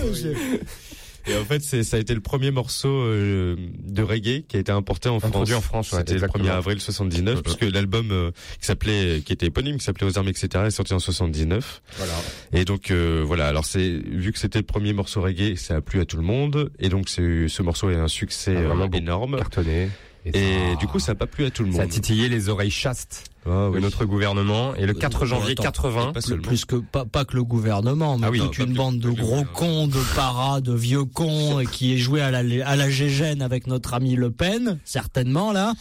Et 1.28 1.36
en 1.38 1.46
fait, 1.46 1.62
c'est 1.62 1.84
ça 1.84 1.98
a 1.98 2.00
été 2.00 2.14
le 2.14 2.22
premier 2.22 2.52
morceau 2.52 2.90
euh, 2.90 3.56
de 3.80 4.04
reggae 4.04 4.44
qui 4.48 4.58
a 4.58 4.60
été 4.60 4.72
importé 4.72 5.10
en 5.10 5.20
France. 5.20 5.30
Introduit 5.30 5.54
en 5.54 5.62
France, 5.62 5.92
ouais, 5.92 6.00
C'était 6.00 6.14
le 6.14 6.18
exactement. 6.18 6.46
1er 6.46 6.52
avril 6.52 6.80
79, 6.82 7.44
puisque 7.44 7.62
l'album 7.62 8.12
euh, 8.12 8.32
qui 8.60 8.66
s'appelait, 8.66 9.22
qui 9.26 9.34
était 9.34 9.48
éponyme, 9.48 9.78
qui 9.78 9.84
s'appelait 9.84 10.08
Aux 10.08 10.18
armes, 10.18 10.28
etc., 10.28 10.66
est 10.66 10.72
sorti 10.72 10.94
en 10.94 11.00
79. 11.00 11.82
Voilà. 11.98 12.14
Et 12.54 12.66
donc 12.66 12.92
euh, 12.92 13.24
voilà. 13.26 13.48
Alors 13.48 13.66
c'est 13.66 13.90
vu 13.90 14.32
que 14.32 14.40
c'était 14.40 14.60
le 14.60 14.66
premier 14.66 14.94
morceau 14.94 15.22
reggae, 15.22 15.56
ça 15.56 15.76
a 15.78 15.82
plu 15.82 16.00
à 16.02 16.06
tout 16.06 16.18
le 16.18 16.24
monde, 16.24 16.72
et 16.80 16.90
donc 16.90 17.10
c'est 17.10 17.48
ce 17.48 17.62
morceau 17.62 17.90
eu 17.90 17.96
un 17.96 18.08
succès 18.08 18.56
Ah, 18.58 18.62
euh, 18.62 18.88
énorme. 18.94 19.38
Cartonné. 19.38 19.90
Et, 20.26 20.76
du 20.80 20.88
coup, 20.88 21.00
ça 21.00 21.14
a 21.14 21.16
pas 21.16 21.26
plu 21.28 21.46
à 21.46 21.52
tout 21.52 21.64
le 21.64 21.70
monde. 21.70 21.78
Ça 21.78 21.84
a 21.84 21.88
titillé 21.88 22.30
les 22.30 22.50
oreilles 22.50 22.70
chastes 22.70 23.32
Ah, 23.46 23.70
de 23.74 23.80
notre 23.80 24.06
gouvernement. 24.06 24.76
Et 24.76 24.86
le 24.86 24.94
4 24.94 25.26
janvier 25.26 25.54
attends, 25.54 25.64
80, 25.64 26.14
pas. 26.14 26.22
Plus 26.44 26.66
que 26.66 26.76
pas, 26.76 27.06
pas 27.06 27.26
que 27.26 27.36
le 27.36 27.44
gouvernement, 27.44 28.18
mais 28.18 28.28
Ah 28.28 28.32
oui, 28.32 28.40
toute 28.40 28.58
une 28.60 28.66
plus- 28.66 28.74
bande 28.76 29.00
de 29.00 29.10
gros 29.10 29.44
cons, 29.46 29.88
de 29.88 30.00
paras, 30.16 30.62
de 30.62 30.74
vieux 30.74 31.06
cons, 31.06 31.60
et 31.60 31.66
qui 31.66 31.94
est 31.94 31.98
joué 31.98 32.22
à 32.22 32.30
la, 32.30 32.40
à 32.68 32.76
la 32.76 32.90
gégène 32.90 33.42
avec 33.42 33.66
notre 33.66 33.94
ami 33.96 34.16
Le 34.16 34.30
Pen, 34.30 34.80
certainement 34.86 35.52
là. 35.52 35.74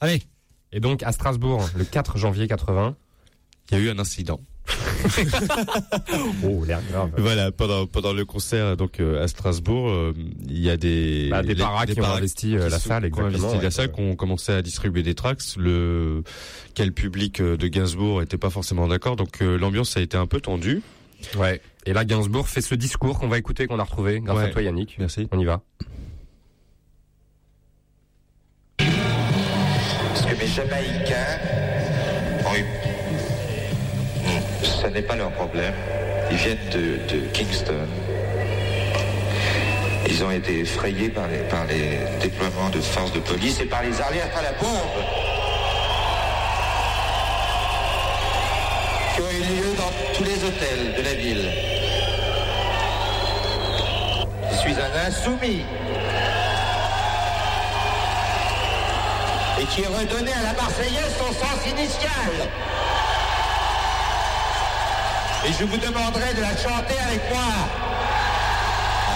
Allez, 0.00 0.22
et 0.72 0.80
donc 0.80 1.02
à 1.02 1.12
Strasbourg, 1.12 1.68
le 1.76 1.84
4 1.84 2.18
janvier 2.18 2.46
80. 2.48 2.96
Il 3.70 3.78
y 3.78 3.80
a 3.80 3.84
eu 3.84 3.90
un 3.90 3.98
incident. 3.98 4.40
Oh, 6.44 6.64
l'air 6.66 6.80
grave. 6.90 7.10
Voilà, 7.16 7.50
pendant 7.52 7.86
pendant 7.86 8.12
le 8.12 8.24
concert 8.24 8.76
donc 8.76 9.00
euh, 9.00 9.22
à 9.22 9.28
Strasbourg, 9.28 9.88
euh, 9.88 10.12
il 10.48 10.58
y 10.58 10.70
a 10.70 10.76
des 10.76 11.28
Bah, 11.30 11.42
des 11.42 11.54
paras 11.54 11.86
qui 11.86 12.00
ont 12.00 12.04
investi, 12.04 12.56
euh, 12.56 12.68
la 12.68 12.78
salle, 12.78 13.10
qui 13.10 13.18
ont 13.18 13.24
investi 13.26 13.36
exactement, 13.44 13.62
la 13.62 13.70
salle, 13.70 13.92
qui 13.92 14.00
ont 14.00 14.16
commencé 14.16 14.52
à 14.52 14.62
distribuer 14.62 15.02
des 15.02 15.14
tracts. 15.14 15.56
Le 15.56 16.22
quel 16.74 16.92
public 16.92 17.40
euh, 17.40 17.56
de 17.56 17.68
Gainsbourg 17.68 18.22
était 18.22 18.38
pas 18.38 18.50
forcément 18.50 18.86
d'accord, 18.88 19.16
donc 19.16 19.40
euh, 19.42 19.56
l'ambiance 19.58 19.96
a 19.96 20.00
été 20.00 20.16
un 20.16 20.26
peu 20.26 20.40
tendue. 20.40 20.82
Ouais. 21.36 21.60
Et 21.86 21.92
là, 21.92 22.04
Gainsbourg 22.04 22.48
fait 22.48 22.60
ce 22.60 22.74
discours 22.74 23.18
qu'on 23.18 23.28
va 23.28 23.38
écouter, 23.38 23.66
qu'on 23.66 23.78
a 23.78 23.84
retrouvé 23.84 24.20
grâce 24.20 24.36
Ouais. 24.36 24.44
à 24.44 24.48
toi, 24.48 24.62
Yannick. 24.62 24.96
Merci. 24.98 25.26
On 25.32 25.38
y 25.40 25.44
va. 25.44 25.62
Ce 30.14 30.24
que 30.26 30.38
mes 30.38 30.46
Jamaïcains 30.46 31.38
ont 32.46 32.54
eu, 32.54 32.64
ce 34.68 34.86
n'est 34.86 35.02
pas 35.02 35.16
leur 35.16 35.30
problème. 35.30 35.74
Ils 36.30 36.36
viennent 36.36 36.68
de, 36.70 37.18
Kingston. 37.32 37.88
Ils 40.08 40.24
ont 40.24 40.30
été 40.30 40.60
effrayés 40.60 41.08
par 41.08 41.26
les, 41.28 41.98
déploiements 42.20 42.70
de 42.70 42.80
forces 42.80 43.12
de 43.12 43.20
police 43.20 43.60
et 43.60 43.66
par 43.66 43.82
les 43.82 44.00
alertes 44.00 44.36
à 44.36 44.42
la 44.42 44.52
bombe 44.52 45.04
qui 49.14 49.20
ont 49.20 49.30
eu 49.30 49.42
lieu 49.56 49.74
dans 49.76 50.16
tous 50.16 50.24
les 50.24 50.44
hôtels 50.44 50.94
de 50.96 51.02
la 51.02 51.14
ville. 51.14 51.50
Je 54.50 54.56
suis 54.56 54.74
un 54.74 55.06
insoumis. 55.06 55.64
et 59.60 59.64
qui 59.64 59.84
redonné 59.84 60.32
à 60.32 60.42
la 60.42 60.52
Marseillaise 60.52 61.16
son 61.18 61.32
sens 61.32 61.66
initial. 61.66 62.48
Et 65.46 65.52
je 65.52 65.64
vous 65.64 65.76
demanderai 65.76 66.34
de 66.34 66.40
la 66.40 66.56
chanter 66.56 66.98
avec 67.06 67.22
moi. 67.30 67.50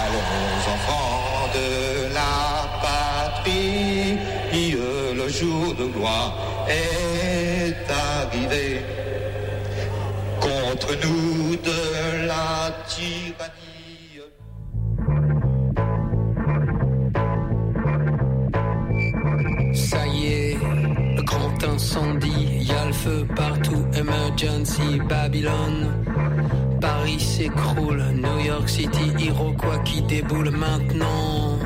Allons 0.02 0.72
enfants 0.74 1.48
de 1.54 2.14
la 2.14 2.78
patrie, 2.80 4.18
le 5.14 5.28
jour 5.28 5.74
de 5.74 5.84
gloire 5.86 6.34
est 6.68 7.90
arrivé. 7.90 8.82
Contre 10.40 10.94
nous 11.04 11.56
de 11.56 12.26
la 12.26 12.72
tyrannie. 12.88 13.61
John 24.36 24.64
C. 24.64 24.82
Babylone. 25.08 26.04
Paris 26.80 27.20
s'écroule, 27.20 28.02
New 28.14 28.44
York 28.44 28.68
City, 28.68 29.12
Iroquois 29.18 29.78
qui 29.84 30.02
déboule 30.02 30.50
maintenant. 30.50 31.58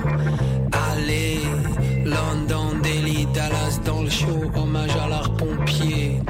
Allez, 0.90 1.40
London, 2.04 2.78
Delhi, 2.82 3.26
Dallas 3.32 3.80
dans 3.84 4.02
le 4.02 4.10
show, 4.10 4.50
hommage 4.54 4.96
à 4.96 5.08
l'art 5.08 5.32
pompier. 5.36 6.20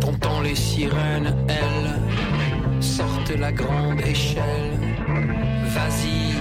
T'entends 0.00 0.40
les 0.42 0.54
sirènes, 0.54 1.34
elles 1.48 2.82
sortent 2.82 3.36
la 3.38 3.52
grande 3.52 4.00
échelle. 4.00 4.78
Vas-y, 5.74 6.34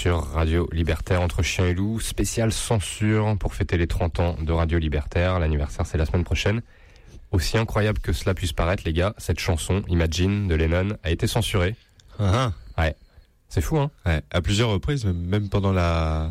sur 0.00 0.32
Radio 0.32 0.66
Libertaire 0.72 1.20
entre 1.20 1.42
chien 1.42 1.66
et 1.66 1.74
loup, 1.74 2.00
spécial 2.00 2.52
censure 2.52 3.36
pour 3.36 3.52
fêter 3.52 3.76
les 3.76 3.86
30 3.86 4.20
ans 4.20 4.36
de 4.40 4.50
Radio 4.50 4.78
Libertaire. 4.78 5.38
L'anniversaire 5.38 5.84
c'est 5.84 5.98
la 5.98 6.06
semaine 6.06 6.24
prochaine. 6.24 6.62
Aussi 7.32 7.58
incroyable 7.58 7.98
que 7.98 8.14
cela 8.14 8.32
puisse 8.32 8.54
paraître, 8.54 8.82
les 8.86 8.94
gars, 8.94 9.12
cette 9.18 9.38
chanson 9.38 9.82
Imagine 9.88 10.48
de 10.48 10.54
Lennon 10.54 10.96
a 11.02 11.10
été 11.10 11.26
censurée. 11.26 11.76
Ah, 12.18 12.52
Ouais. 12.78 12.94
C'est 13.50 13.60
fou, 13.60 13.76
hein 13.78 13.90
Ouais, 14.06 14.22
à 14.30 14.40
plusieurs 14.40 14.70
reprises, 14.70 15.04
même 15.04 15.50
pendant 15.50 15.70
la. 15.70 16.30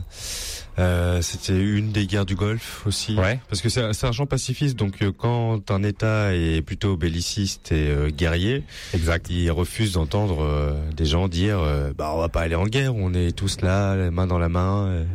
Euh, 0.80 1.22
C'était 1.22 1.60
une 1.60 1.91
des 1.91 2.07
guerres 2.07 2.26
du 2.26 2.35
Golfe 2.35 2.85
aussi. 2.88 3.15
Ouais. 3.15 3.39
Parce 3.49 3.61
que 3.61 3.69
c'est 3.69 4.03
un 4.03 4.11
champ 4.11 4.26
pacifiste, 4.26 4.77
donc 4.77 5.01
euh, 5.01 5.11
quand 5.15 5.69
un 5.72 5.84
État 5.84 6.34
est 6.34 6.61
plutôt 6.61 6.95
belliciste 6.97 7.72
et 7.72 7.89
euh, 7.89 8.10
guerrier, 8.10 8.64
exact. 8.93 9.30
il 9.30 9.51
refuse 9.51 9.91
d'entendre 9.93 10.43
euh, 10.43 10.73
des 10.95 11.06
gens 11.06 11.27
dire 11.27 11.60
bah 11.97 12.11
on 12.15 12.19
va 12.19 12.30
pas 12.30 12.41
aller 12.41 12.56
en 12.56 12.65
guerre, 12.65 12.95
on 12.95 13.14
est 13.14 13.35
tous 13.35 13.61
là, 13.61 13.95
les 13.95 14.10
mains 14.10 14.27
dans 14.27 14.39
la 14.39 14.49
main. 14.49 15.06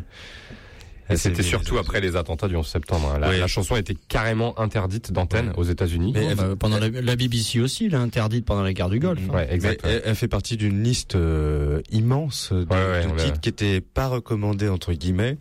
Euh. 1.11 1.15
Et 1.15 1.17
c'est- 1.17 1.29
c'était 1.31 1.43
surtout 1.43 1.79
après 1.79 2.01
les 2.01 2.17
attentats 2.17 2.49
du 2.49 2.57
11 2.57 2.67
septembre. 2.67 3.13
hein. 3.15 3.19
La, 3.19 3.31
Oui. 3.31 3.39
la 3.39 3.47
chanson 3.47 3.77
était 3.77 3.97
carrément 4.09 4.59
interdite 4.59 5.13
d'antenne 5.13 5.53
aux 5.57 5.65
États-Unis. 5.65 6.13
Bon, 6.13 6.35
bah, 6.35 6.49
pendant 6.59 6.79
la, 6.79 6.89
la 6.89 7.17
BBC 7.17 7.61
aussi, 7.61 7.89
a 7.95 7.99
interdite 7.99 8.45
pendant 8.45 8.63
la 8.63 8.73
guerre 8.73 8.89
du 8.91 8.99
Golfe. 9.01 9.21
hein. 9.31 9.35
Ouais, 9.35 9.49
exact. 9.53 9.81
Mais 9.85 9.91
elle, 9.93 10.03
elle 10.07 10.15
fait 10.15 10.29
partie 10.29 10.57
d'une 10.57 10.83
liste 10.83 11.15
euh, 11.15 11.81
immense 11.91 12.53
de, 12.53 12.59
ouais, 12.65 13.07
de 13.07 13.23
titres 13.23 13.41
qui 13.41 13.49
étaient 13.49 13.81
pas 13.81 14.09
recommandés 14.09 14.69
entre 14.69 14.93
guillemets. 14.93 15.37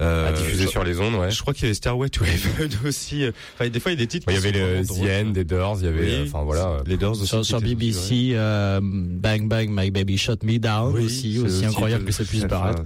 Euh, 0.00 0.30
À 0.30 0.32
diffuser 0.32 0.64
je- 0.64 0.68
sur 0.68 0.82
les 0.82 0.98
ondes, 0.98 1.14
ouais. 1.14 1.30
Je 1.30 1.40
crois 1.42 1.54
qu'il 1.54 1.62
y 1.64 1.66
avait 1.66 1.74
Stairway 1.74 2.08
to 2.08 2.24
Heaven 2.24 2.70
aussi. 2.86 3.22
euh, 3.24 3.30
Enfin, 3.54 3.68
des 3.68 3.78
fois, 3.78 3.92
il 3.92 3.94
y 3.94 3.98
a 3.98 4.04
des 4.04 4.08
titres. 4.08 4.26
Il 4.28 4.36
y 4.36 4.40
qui 4.40 4.46
avait 4.48 4.58
sont 4.58 4.64
le 4.64 4.82
vraiment 4.82 5.22
The. 5.22 5.26
End, 5.26 5.30
des 5.30 5.44
Doors, 5.44 5.76
il 5.80 5.84
y 5.84 5.88
avait, 5.88 6.00
Oui. 6.00 6.12
euh, 6.12 6.24
enfin 6.26 6.42
voilà. 6.42 6.78
Les 6.86 6.96
Doors 6.96 7.12
aussi. 7.12 7.26
Sur, 7.28 7.44
sur 7.44 7.60
BBC, 7.60 8.32
euh, 8.32 8.80
Bang 8.82 9.46
Bang 9.46 9.68
My 9.70 9.90
Baby 9.92 10.18
Shut 10.18 10.42
Me 10.42 10.58
Down 10.58 10.92
Oui, 10.96 11.04
aussi, 11.04 11.38
aussi 11.38 11.64
incroyable 11.64 12.04
que 12.04 12.10
ça 12.12 12.24
puisse 12.24 12.44
paraître. 12.46 12.82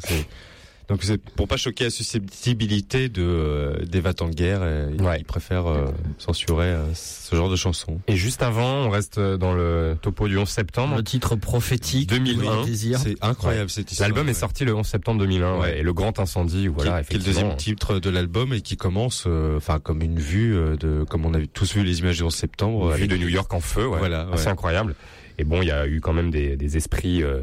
C'est- 0.87 0.93
Donc 0.93 1.03
c'est 1.03 1.19
pour 1.35 1.49
pas 1.49 1.57
choquer 1.57 1.85
la 1.85 1.91
susceptibilité 1.91 3.09
de 3.09 3.23
euh, 3.23 3.85
des 3.85 4.01
vats 4.01 4.15
en 4.21 4.29
guerre, 4.29 4.61
euh, 4.63 4.91
ils- 4.95 5.03
Ouais. 5.03 5.19
ils 5.21 5.25
préfèrent 5.25 5.67
euh, 5.67 5.87
censurer 6.19 6.67
euh, 6.67 6.85
ce 6.95 7.35
genre 7.35 7.51
de 7.51 7.57
chansons. 7.57 8.01
Et 8.09 8.17
juste 8.17 8.43
avant, 8.43 8.87
on 8.87 8.91
reste 8.91 9.19
dans 9.21 9.53
le 9.53 9.97
topo 10.01 10.29
du 10.29 10.37
11 10.39 10.49
septembre. 10.49 10.97
Le 10.97 11.03
titre 11.05 11.37
prophétique 11.37 12.09
2001. 12.09 12.63
du 12.65 12.71
désir. 12.71 12.99
C'est 12.99 13.17
incroyable 13.23 13.65
Ouais. 13.67 13.69
cette 13.73 13.91
histoire. 13.91 14.09
L'album 14.09 14.29
est 14.29 14.35
sorti 14.35 14.65
le 14.65 14.75
11 14.75 14.87
septembre 14.87 15.21
2001, 15.21 15.59
ouais, 15.59 15.79
et 15.79 15.83
le 15.83 15.93
grand 15.93 16.19
incendie, 16.21 16.67
voilà, 16.69 17.03
qui, 17.03 17.09
qui 17.11 17.15
est 17.15 17.19
le 17.19 17.25
deuxième 17.25 17.57
titre 17.57 17.99
de 17.99 18.11
l'album 18.11 18.53
et 18.53 18.61
qui 18.61 18.77
commence, 18.77 19.25
euh, 19.27 19.57
enfin 19.57 19.79
comme 19.79 20.03
une 20.03 20.19
vue 20.19 20.55
euh, 20.57 20.77
de, 20.77 21.05
comme 21.09 21.25
on 21.27 21.35
a 21.35 21.45
tous 21.47 21.75
vu 21.75 21.83
les 21.85 21.99
images 22.01 22.17
du 22.19 22.23
11 22.23 22.35
septembre. 22.35 22.91
Une 22.93 22.97
vue 22.97 23.09
de 23.09 23.17
New 23.17 23.29
York 23.29 23.53
en 23.53 23.61
feu, 23.61 23.87
ouais. 23.87 23.99
Voilà, 23.99 24.29
ouais. 24.29 24.47
incroyable. 24.49 24.95
Et 25.39 25.45
bon, 25.45 25.61
il 25.63 25.69
y 25.69 25.71
a 25.71 25.87
eu 25.87 26.01
quand 26.01 26.13
même 26.15 26.31
des, 26.31 26.57
des 26.57 26.77
esprits, 26.77 27.23
euh, 27.23 27.43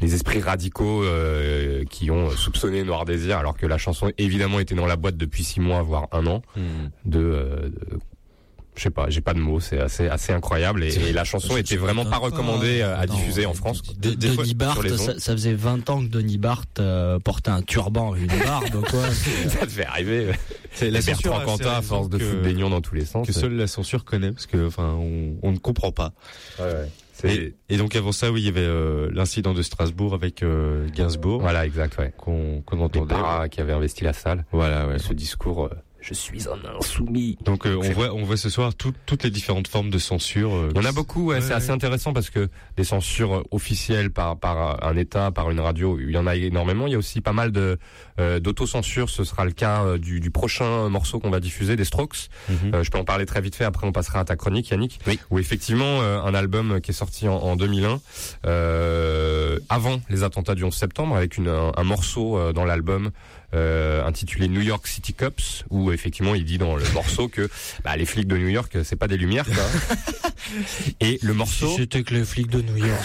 des 0.00 0.14
esprits 0.14 0.40
radicaux 0.40 1.04
euh, 1.04 1.84
qui 1.90 2.10
ont 2.10 2.30
soupçonné 2.30 2.82
Noir 2.84 3.04
Désir, 3.04 3.38
alors 3.38 3.56
que 3.56 3.66
la 3.66 3.78
chanson 3.78 4.10
évidemment 4.18 4.60
était 4.60 4.74
dans 4.74 4.86
la 4.86 4.96
boîte 4.96 5.16
depuis 5.16 5.44
six 5.44 5.60
mois, 5.60 5.82
voire 5.82 6.08
un 6.12 6.26
an. 6.26 6.42
Hmm. 6.56 6.88
De, 7.04 7.18
euh, 7.20 7.68
de- 7.68 7.98
je 8.76 8.84
sais 8.84 8.90
pas, 8.90 9.10
j'ai 9.10 9.20
pas 9.20 9.34
de 9.34 9.40
mots, 9.40 9.60
c'est 9.60 9.78
assez 9.78 10.08
assez 10.08 10.32
incroyable. 10.32 10.82
Et, 10.84 10.94
et 10.94 11.12
la 11.12 11.24
chanson 11.24 11.56
était 11.58 11.76
vraiment 11.76 12.04
pas 12.06 12.16
recommandée 12.16 12.80
euh, 12.80 12.98
à 12.98 13.06
diffuser 13.06 13.44
en 13.44 13.52
France. 13.52 13.82
quoi. 13.82 13.92
De- 13.98 14.14
Denis 14.14 14.54
Barth, 14.54 14.74
sur 14.74 14.82
les 14.84 14.92
ondes. 14.92 14.98
ça, 14.98 15.18
ça 15.18 15.32
faisait 15.32 15.52
20 15.52 15.90
ans 15.90 16.00
que 16.00 16.06
Denis 16.08 16.38
Barth 16.38 16.78
euh, 16.78 17.18
portait 17.18 17.50
un 17.50 17.60
turban 17.60 18.14
et 18.14 18.20
une 18.20 18.26
barbe, 18.28 18.82
quoi. 18.88 19.02
C'est- 19.12 19.50
ça 19.50 19.66
devait 19.66 19.84
arriver. 19.84 20.28
C'est 20.72 20.88
la 20.90 21.02
censure 21.02 21.42
Cantat, 21.44 21.76
à 21.78 21.82
force 21.82 22.08
de 22.08 22.18
foutre 22.18 22.42
des 22.42 22.54
nions 22.54 22.70
dans 22.70 22.80
tous 22.80 22.94
les 22.94 23.04
sens. 23.04 23.26
que 23.26 23.32
seule 23.34 23.54
la 23.54 23.66
censure 23.66 24.04
connaît 24.04 24.32
parce 24.32 24.46
que 24.46 24.68
enfin 24.68 24.94
on, 24.98 25.34
on 25.42 25.52
ne 25.52 25.58
comprend 25.58 25.90
pas. 25.92 26.12
C'est- 26.56 26.62
Et, 27.24 27.54
et 27.68 27.76
donc 27.76 27.94
avant 27.96 28.12
ça, 28.12 28.30
oui, 28.32 28.40
il 28.42 28.44
y 28.46 28.48
avait 28.48 28.60
euh, 28.60 29.10
l'incident 29.12 29.54
de 29.54 29.62
Strasbourg 29.62 30.14
avec 30.14 30.42
euh, 30.42 30.88
Gainsbourg 30.88 31.40
Voilà, 31.40 31.66
exact, 31.66 31.98
ouais. 31.98 32.12
qu'on 32.16 32.62
Des 32.70 32.82
entendait. 32.82 33.14
paras 33.14 33.48
qui 33.48 33.60
avaient 33.60 33.72
investi 33.72 34.04
la 34.04 34.12
salle. 34.12 34.44
Voilà, 34.52 34.86
ouais. 34.86 34.98
Ce 34.98 35.12
discours, 35.12 35.66
euh, 35.66 35.70
je 36.00 36.14
suis 36.14 36.48
un 36.48 36.58
insoumis. 36.78 37.36
Donc 37.44 37.66
euh, 37.66 37.76
on 37.76 37.92
voit 37.92 38.12
on 38.14 38.22
voit 38.24 38.36
ce 38.36 38.48
soir 38.48 38.74
tout- 38.74 38.94
toutes 39.06 39.22
les 39.24 39.30
différentes 39.30 39.68
formes 39.68 39.90
de 39.90 39.98
censure. 39.98 40.54
euh, 40.54 40.68
Il 40.74 40.80
y 40.80 40.84
en 40.84 40.88
a 40.88 40.92
beaucoup, 40.92 41.26
ouais, 41.26 41.34
Ouais, 41.36 41.40
c'est 41.40 41.48
ouais. 41.48 41.54
assez 41.54 41.70
intéressant 41.70 42.12
parce 42.12 42.30
que 42.30 42.48
des 42.76 42.84
censures 42.84 43.34
euh, 43.36 43.42
officielles 43.50 44.10
par 44.10 44.38
par 44.38 44.82
un 44.84 44.96
État, 44.96 45.30
par 45.30 45.50
une 45.50 45.60
radio, 45.60 45.98
il 46.00 46.10
y 46.10 46.16
en 46.18 46.26
a 46.26 46.36
énormément. 46.36 46.86
Il 46.86 46.92
y 46.92 46.94
a 46.96 46.98
aussi 46.98 47.20
pas 47.20 47.32
mal 47.32 47.52
de 47.52 47.78
euh, 48.18 48.40
d'autocensure. 48.40 49.10
Ce 49.10 49.24
sera 49.24 49.44
le 49.44 49.52
cas 49.52 49.84
euh, 49.84 49.98
du, 49.98 50.20
du 50.20 50.30
prochain 50.30 50.88
morceau 50.88 51.20
qu'on 51.20 51.30
va 51.30 51.40
diffuser, 51.40 51.76
des 51.76 51.84
Strokes. 51.84 52.28
Mhm. 52.48 52.74
Euh, 52.74 52.82
je 52.82 52.90
peux 52.90 52.98
en 52.98 53.04
parler 53.04 53.26
très 53.26 53.40
vite 53.40 53.54
fait. 53.54 53.64
Après, 53.64 53.86
on 53.86 53.92
passera 53.92 54.20
à 54.20 54.24
ta 54.24 54.36
chronique, 54.36 54.70
Yannick. 54.70 55.00
Oui. 55.06 55.18
Où 55.30 55.38
effectivement, 55.38 56.00
euh, 56.02 56.20
un 56.22 56.34
album 56.34 56.80
qui 56.80 56.90
est 56.92 56.94
sorti 56.94 57.28
en, 57.28 57.36
en 57.36 57.56
2001, 57.56 58.00
euh, 58.46 59.58
avant 59.68 60.00
les 60.08 60.22
attentats 60.22 60.54
du 60.54 60.64
11 60.64 60.74
septembre, 60.74 61.16
avec 61.16 61.36
une, 61.36 61.48
un, 61.48 61.72
un 61.76 61.84
morceau 61.84 62.36
euh, 62.38 62.52
dans 62.52 62.64
l'album 62.64 63.10
euh, 63.54 64.04
intitulé 64.04 64.48
New 64.48 64.60
York 64.60 64.86
City 64.86 65.14
Cops, 65.14 65.64
où 65.70 65.92
effectivement 65.92 66.34
il 66.34 66.44
dit 66.44 66.58
dans 66.58 66.76
le 66.76 66.84
morceau 66.92 67.28
que 67.28 67.48
bah, 67.84 67.96
les 67.96 68.06
flics 68.06 68.28
de 68.28 68.36
New 68.36 68.48
York, 68.48 68.78
c'est 68.84 68.96
pas 68.96 69.08
des 69.08 69.16
lumières. 69.16 69.46
Quoi. 69.46 69.64
Et 71.00 71.18
le 71.22 71.34
morceau. 71.34 71.68
Si 71.68 71.76
c'était 71.76 72.02
que 72.02 72.14
les 72.14 72.24
flics 72.24 72.50
de 72.50 72.62
New 72.62 72.76
York. 72.76 73.04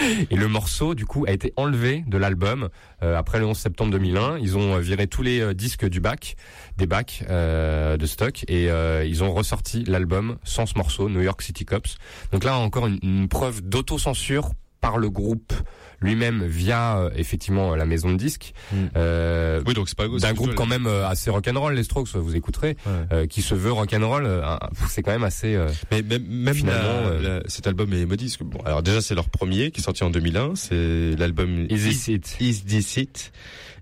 Et 0.30 0.36
le 0.36 0.48
morceau, 0.48 0.94
du 0.94 1.06
coup, 1.06 1.24
a 1.26 1.32
été 1.32 1.52
enlevé 1.56 2.04
de 2.06 2.18
l'album 2.18 2.68
euh, 3.02 3.16
après 3.16 3.38
le 3.38 3.46
11 3.46 3.56
septembre 3.56 3.90
2001. 3.92 4.38
Ils 4.38 4.56
ont 4.56 4.74
euh, 4.74 4.80
viré 4.80 5.06
tous 5.06 5.22
les 5.22 5.40
euh, 5.40 5.54
disques 5.54 5.86
du 5.88 6.00
bac, 6.00 6.36
des 6.76 6.86
bacs 6.86 7.24
euh, 7.28 7.96
de 7.96 8.06
stock, 8.06 8.44
et 8.48 8.70
euh, 8.70 9.04
ils 9.04 9.22
ont 9.24 9.32
ressorti 9.32 9.84
l'album 9.84 10.38
sans 10.44 10.66
ce 10.66 10.74
morceau, 10.76 11.08
New 11.08 11.22
York 11.22 11.40
City 11.42 11.64
Cops. 11.64 11.96
Donc 12.32 12.44
là, 12.44 12.56
encore 12.58 12.86
une, 12.86 12.98
une 13.02 13.28
preuve 13.28 13.62
d'autocensure 13.62 14.50
par 14.80 14.98
le 14.98 15.10
groupe 15.10 15.52
lui-même 16.00 16.44
via 16.44 16.98
euh, 16.98 17.10
effectivement 17.16 17.74
la 17.74 17.84
maison 17.86 18.10
de 18.12 18.16
disques. 18.16 18.52
Euh, 18.96 19.62
Oui, 19.66 19.74
donc 19.74 19.88
c'est 19.88 19.96
pas 19.96 20.06
d'un 20.08 20.32
groupe 20.34 20.54
quand 20.54 20.66
même 20.66 20.86
euh, 20.86 21.06
assez 21.08 21.30
rock'n'roll 21.30 21.74
les 21.74 21.84
Strokes 21.84 22.08
vous 22.14 22.36
écouterez 22.36 22.76
euh, 23.12 23.26
qui 23.26 23.42
se 23.42 23.54
veut 23.54 23.72
rock'n'roll 23.72 24.24
euh, 24.26 24.42
c'est 24.88 25.02
quand 25.02 25.12
même 25.12 25.24
assez 25.24 25.54
euh, 25.54 25.68
Mais 25.90 26.02
même, 26.02 26.24
même 26.26 26.54
Finalement, 26.54 27.10
la- 27.20 27.28
la- 27.38 27.42
cet 27.46 27.66
album 27.66 27.92
est 27.92 28.06
modiste. 28.06 28.42
Bon, 28.42 28.60
alors 28.64 28.82
déjà 28.82 29.00
c'est 29.00 29.14
leur 29.14 29.28
premier 29.28 29.70
qui 29.70 29.80
est 29.80 29.84
sorti 29.84 30.04
en 30.04 30.10
2001. 30.10 30.54
C'est 30.56 31.14
l'album 31.18 31.66
Is 31.70 31.76
This 31.88 32.08
It? 32.08 32.36
Is 32.40 32.62
This 32.64 32.96
It 32.96 33.32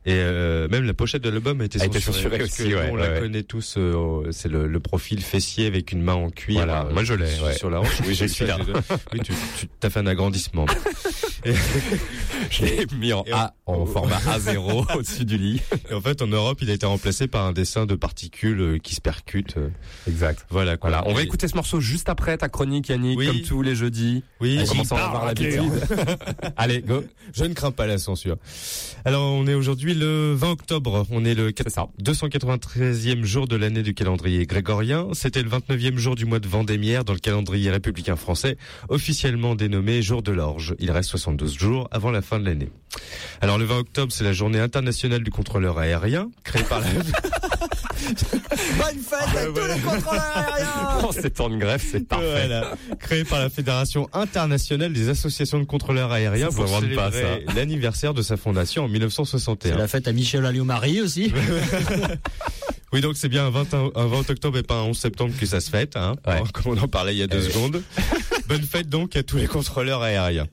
Et 0.06 0.12
euh, 0.12 0.68
même 0.68 0.84
la 0.84 0.92
pochette 0.92 1.22
de 1.22 1.30
l'album 1.30 1.60
a 1.62 1.64
été 1.64 1.80
A 1.80 1.86
été 1.86 1.98
censurée. 1.98 2.14
censurée 2.14 2.38
parce 2.38 2.50
aussi, 2.60 2.68
que 2.70 2.74
ouais, 2.74 2.90
on 2.90 2.94
ouais, 2.96 3.08
la 3.14 3.20
connaît 3.20 3.42
tous. 3.42 3.76
euh, 3.78 4.30
c'est 4.32 4.50
le, 4.50 4.66
le 4.66 4.80
profil 4.80 5.22
fessier 5.22 5.66
avec 5.66 5.92
une 5.92 6.02
main 6.02 6.12
en 6.14 6.28
cuir. 6.30 6.56
Voilà, 6.58 6.84
euh, 6.84 6.92
moi 6.92 7.04
je 7.04 7.14
l'ai, 7.14 7.26
sur- 7.30 7.44
ouais. 7.44 7.54
Sur 7.54 7.70
la 7.70 7.80
hanche. 7.80 8.00
Oui, 8.02 8.08
Je 8.08 8.12
j'ai 8.14 8.28
suis 8.28 8.44
là. 8.44 8.58
Oui, 9.14 9.20
tu, 9.24 9.32
tu 9.58 9.86
as 9.86 9.88
fait 9.90 10.00
un 10.00 10.06
agrandissement. 10.06 10.66
Et- 11.46 11.54
je 12.50 12.64
l'ai 12.64 12.86
mis 12.98 13.12
en 13.14 13.24
A 13.32 13.54
en 13.66 13.86
format 13.86 14.18
A0 14.18 14.94
au-dessus 14.98 15.24
du 15.24 15.38
lit 15.38 15.62
Et 15.90 15.94
en 15.94 16.00
fait, 16.00 16.20
en 16.22 16.26
Europe, 16.26 16.58
il 16.60 16.70
a 16.70 16.74
été 16.74 16.84
remplacé 16.86 17.26
par 17.26 17.46
un 17.46 17.52
dessin 17.52 17.86
de 17.86 17.94
particules 17.94 18.60
euh, 18.60 18.78
qui 18.78 18.94
se 18.94 19.00
percutent. 19.00 19.56
euh. 19.56 19.68
exact 20.06 20.44
Voilà. 20.50 20.76
quoi. 20.76 20.90
Voilà, 20.90 21.08
on 21.08 21.14
va 21.14 21.22
Et- 21.22 21.24
écouter 21.24 21.48
ce 21.48 21.54
morceau 21.56 21.80
juste 21.80 22.08
après 22.10 22.36
ta 22.36 22.48
chronique, 22.50 22.88
Yannick, 22.90 23.18
Oui. 23.18 23.26
comme 23.26 23.40
tous 23.40 23.62
les 23.62 23.74
jeudis. 23.74 24.22
Oui, 24.40 24.58
on 24.62 24.66
commence 24.66 24.92
à 24.92 24.96
en 24.96 24.98
avoir 24.98 25.24
l'habitude. 25.26 25.62
Allez, 26.56 26.82
go. 26.82 27.02
Je 27.32 27.44
ne 27.44 27.54
crains 27.54 27.70
pas 27.72 27.86
la 27.86 27.96
censure. 27.98 28.36
Alors, 29.06 29.22
on 29.32 29.46
est 29.46 29.54
aujourd'hui 29.54 29.93
le 29.94 30.34
20 30.34 30.50
octobre. 30.50 31.06
On 31.10 31.24
est 31.24 31.34
le 31.34 31.52
C'est 31.56 31.70
ça. 31.70 31.88
293e 32.02 33.24
jour 33.24 33.48
de 33.48 33.56
l'année 33.56 33.82
du 33.82 33.94
calendrier 33.94 34.46
grégorien. 34.46 35.08
C'était 35.12 35.42
le 35.42 35.50
29e 35.50 35.96
jour 35.96 36.14
du 36.14 36.24
mois 36.24 36.40
de 36.40 36.48
Vendémiaire 36.48 37.04
dans 37.04 37.12
le 37.12 37.18
calendrier 37.18 37.70
républicain 37.70 38.16
français, 38.16 38.56
officiellement 38.88 39.54
dénommé 39.54 40.02
jour 40.02 40.22
de 40.22 40.32
l'orge. 40.32 40.74
Il 40.78 40.90
reste 40.90 41.10
72 41.10 41.56
jours 41.56 41.88
avant 41.90 42.10
la 42.10 42.22
fin 42.22 42.38
de 42.38 42.44
l'année. 42.44 42.70
Alors, 43.40 43.58
le 43.58 43.64
20 43.64 43.78
octobre, 43.78 44.12
c'est 44.12 44.24
la 44.24 44.32
journée 44.32 44.60
internationale 44.60 45.22
du 45.22 45.30
contrôleur 45.30 45.78
aérien, 45.78 46.30
créée 46.44 46.62
par 46.62 46.80
la... 46.80 46.86
Bonne 48.04 48.98
fête 48.98 49.36
à 49.36 49.46
tous 49.46 49.74
les 49.74 49.80
contrôleurs 49.80 50.32
aériens 50.36 50.98
En 51.04 51.12
ces 51.12 51.30
temps 51.30 51.48
de 51.48 51.56
grève, 51.56 51.82
c'est 51.84 52.06
parfait. 52.06 52.26
Voilà. 52.30 52.74
Par 53.28 53.38
la 53.38 53.50
Fédération 53.50 54.08
internationale 54.12 54.92
des 54.92 55.08
associations 55.08 55.58
de 55.58 55.64
contrôleurs 55.64 56.12
aériens 56.12 56.48
pour 56.48 56.68
célébrer 56.68 57.44
l'anniversaire 57.54 58.14
de 58.14 58.22
sa 58.22 58.36
fondation 58.36 58.84
en 58.84 58.88
C'est 58.88 58.92
1961. 58.92 59.83
La 59.84 59.88
fête 59.88 60.08
à 60.08 60.12
Michel 60.12 60.46
Alliot-Marie 60.46 61.02
aussi. 61.02 61.30
Oui, 62.92 63.00
donc 63.00 63.16
c'est 63.16 63.28
bien 63.28 63.44
un 63.46 63.50
20, 63.50 63.74
un 63.96 64.06
20 64.06 64.30
octobre 64.30 64.56
et 64.56 64.62
pas 64.62 64.76
un 64.76 64.82
11 64.84 64.96
septembre 64.96 65.34
que 65.36 65.46
ça 65.46 65.60
se 65.60 65.68
fête, 65.68 65.96
hein, 65.96 66.14
Ouais. 66.28 66.40
comme 66.52 66.78
on 66.78 66.80
en 66.80 66.86
parlait 66.86 67.12
il 67.12 67.18
y 67.18 67.24
a 67.24 67.26
deux 67.26 67.38
Euh. 67.44 67.50
secondes. 67.50 67.82
Bonne 68.46 68.62
fête 68.62 68.88
donc 68.88 69.16
à 69.16 69.24
tous 69.24 69.36
les 69.36 69.48
contrôleurs 69.48 70.00
aériens. 70.02 70.46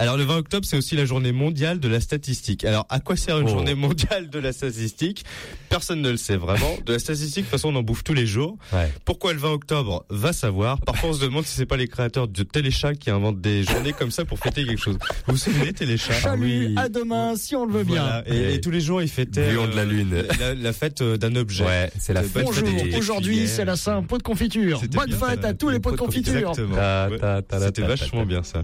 Alors 0.00 0.16
le 0.16 0.24
20 0.24 0.38
octobre, 0.38 0.64
c'est 0.66 0.78
aussi 0.78 0.96
la 0.96 1.04
journée 1.04 1.30
mondiale 1.30 1.78
de 1.78 1.86
la 1.86 2.00
statistique. 2.00 2.64
Alors 2.64 2.86
à 2.88 3.00
quoi 3.00 3.16
sert 3.16 3.38
une 3.38 3.46
Oh. 3.46 3.50
journée 3.50 3.74
mondiale 3.74 4.30
de 4.30 4.38
la 4.38 4.52
statistique? 4.54 5.26
Personne 5.68 6.00
ne 6.00 6.08
le 6.10 6.16
sait 6.16 6.38
vraiment. 6.38 6.74
De 6.86 6.94
la 6.94 6.98
statistique, 6.98 7.44
de 7.44 7.50
toute 7.50 7.58
façon, 7.58 7.68
on 7.68 7.76
en 7.76 7.82
bouffe 7.82 8.02
tous 8.02 8.14
les 8.14 8.24
jours. 8.26 8.56
Ouais. 8.72 8.90
Pourquoi 9.04 9.34
le 9.34 9.38
20 9.38 9.50
octobre 9.50 10.06
Va 10.08 10.32
savoir? 10.32 10.80
Parfois, 10.80 11.10
on 11.10 11.12
se 11.12 11.20
demande 11.20 11.44
si 11.44 11.54
c'est 11.54 11.66
pas 11.66 11.76
les 11.76 11.86
créateurs 11.86 12.28
de 12.28 12.42
Téléchat 12.42 12.94
qui 12.94 13.10
inventent 13.10 13.42
des 13.42 13.62
journées 13.62 13.92
comme 13.92 14.10
ça 14.10 14.24
pour 14.24 14.38
fêter 14.38 14.64
quelque 14.64 14.80
chose. 14.80 14.96
Vous 15.26 15.32
vous 15.34 15.36
souvenez 15.38 15.74
Téléchat? 15.74 16.14
Salut, 16.14 16.74
à 16.78 16.88
demain 16.88 17.34
si 17.36 17.54
on 17.54 17.66
le 17.66 17.72
veut 17.74 17.84
bien. 17.84 18.22
Et, 18.24 18.54
et 18.54 18.60
tous 18.62 18.70
les 18.70 18.80
jours, 18.80 19.02
ils 19.02 19.08
fêtaient 19.08 19.52
Lion 19.52 19.68
de 19.68 19.76
la 19.76 19.84
lune. 19.84 20.24
la, 20.40 20.54
la 20.54 20.72
fête 20.72 21.02
euh, 21.02 21.18
d'un 21.18 21.36
objet. 21.36 21.64
Ouais, 21.66 21.90
c'est 21.98 22.14
la 22.14 22.22
fête 22.22 22.44
Bonjour, 22.46 22.66
aujourd'hui 22.96 23.46
c'est 23.46 23.66
la 23.66 23.76
Saint 23.76 24.02
pot 24.02 24.16
de 24.16 24.22
confiture. 24.22 24.80
Bonne 24.92 25.06
bien, 25.10 25.18
fête 25.18 25.44
à 25.44 25.52
tous 25.52 25.68
les 25.68 25.78
pots 25.78 25.92
de 25.92 25.96
confiture. 25.98 26.34
Exactement. 26.52 26.74
Ta, 26.76 27.08
Ouais. 27.10 27.18
ta, 27.18 27.42
ta, 27.42 27.58
ta, 27.58 27.66
C'était 27.66 27.82
ta, 27.82 27.88
ta, 27.88 27.94
vachement 27.94 28.24
bien 28.24 28.42
ça. 28.42 28.62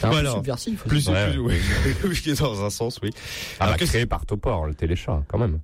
C'est 0.00 0.06
un 0.06 0.10
Bon, 0.10 0.20
peu 0.20 0.26
subversif. 0.30 0.84
Plus, 0.84 1.08
Ouais. 1.08 1.30
plus- 1.30 1.38
oui, 1.40 1.58
oui, 2.04 2.34
dans 2.38 2.64
un 2.64 2.70
sens, 2.70 2.98
oui. 3.02 3.10
Ah, 3.58 3.64
Alors, 3.64 3.76
bah, 3.78 3.86
créé 3.86 4.06
par 4.06 4.24
Topor, 4.24 4.66
le 4.66 4.74
téléchat, 4.74 5.22
quand 5.28 5.38
même. 5.38 5.60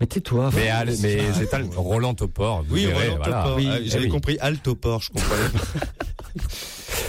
Mais 0.00 0.06
tais-toi. 0.06 0.50
Mais, 0.54 0.68
Al- 0.68 0.88
mais 1.02 1.20
c'est 1.34 1.54
un- 1.54 1.66
Roland 1.76 2.14
Topor. 2.14 2.62
vous 2.68 2.74
Oui, 2.74 2.86
verrez, 2.86 3.08
Roland 3.08 3.16
voilà. 3.24 3.42
Topor. 3.42 3.56
Oui, 3.56 3.68
Ah, 3.70 3.78
J'avais 3.84 4.04
oui. 4.04 4.10
compris 4.10 4.38
Altopor, 4.40 5.02
je 5.02 5.10
comprenais 5.10 5.48
pas. 5.50 5.86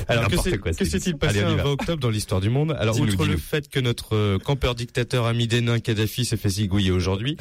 Alors, 0.07 0.27
que 0.27 0.37
s'est-il 0.85 1.17
passé 1.17 1.39
Allez, 1.41 1.53
un 1.53 1.55
va. 1.57 1.63
20 1.65 1.69
octobre 1.71 1.99
dans 2.01 2.09
l'histoire 2.09 2.41
du 2.41 2.49
monde 2.49 2.75
Alors, 2.79 2.99
outre 2.99 3.25
le 3.25 3.37
fait 3.37 3.69
que 3.69 3.79
notre 3.79 4.15
euh, 4.15 4.37
campeur 4.39 4.73
dictateur 4.73 5.27
ami 5.27 5.45
Dénin 5.47 5.79
Kadhafi 5.79 6.25
s'est 6.25 6.37
fait 6.37 6.49
zigouiller 6.49 6.89
aujourd'hui, 6.89 7.37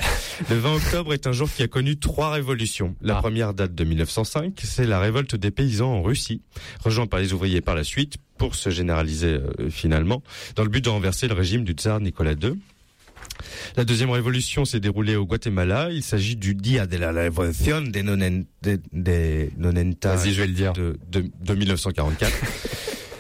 le 0.51 0.57
20 0.59 0.75
octobre 0.75 1.15
est 1.15 1.27
un 1.27 1.33
jour 1.33 1.49
qui 1.51 1.63
a 1.63 1.69
connu 1.69 1.97
trois 1.99 2.31
révolutions. 2.31 2.95
La 3.01 3.17
Ah. 3.17 3.21
première 3.21 3.55
date 3.55 3.75
de 3.75 3.85
1905, 3.85 4.53
c'est 4.63 4.87
la 4.87 5.01
révolte 5.01 5.35
des 5.35 5.51
paysans 5.51 5.93
en 5.95 6.03
Russie, 6.03 6.43
rejoint 6.85 7.07
par 7.07 7.21
les 7.21 7.33
ouvriers 7.33 7.63
par 7.63 7.75
la 7.75 7.85
suite, 7.85 8.17
pour 8.37 8.55
se 8.55 8.69
généraliser 8.69 9.29
euh, 9.35 9.71
finalement, 9.71 10.23
dans 10.55 10.63
le 10.63 10.69
but 10.69 10.85
de 10.85 10.91
renverser 10.91 11.27
le 11.27 11.35
régime 11.35 11.65
du 11.65 11.73
tsar 11.73 12.01
Nicolas 12.01 12.33
II. 12.33 12.59
La 13.77 13.85
deuxième 13.85 14.11
révolution 14.11 14.65
s'est 14.65 14.81
déroulée 14.81 15.17
au 15.17 15.25
Guatemala. 15.27 15.89
Il 15.93 16.03
s'agit 16.03 16.37
du 16.37 16.55
Dia 16.55 16.87
de 16.87 16.97
la 16.97 17.13
Revolución 17.13 17.83
de, 17.83 18.01
nonen, 18.03 18.45
de, 18.63 18.81
de 18.93 19.51
Nonenta 19.57 20.15
Vas-y, 20.17 20.33
je 20.33 20.41
vais 20.41 20.47
le 20.49 20.55
dire. 20.55 20.73
de, 20.73 20.99
de, 21.11 21.25
de 21.41 21.55
1944. 21.55 22.33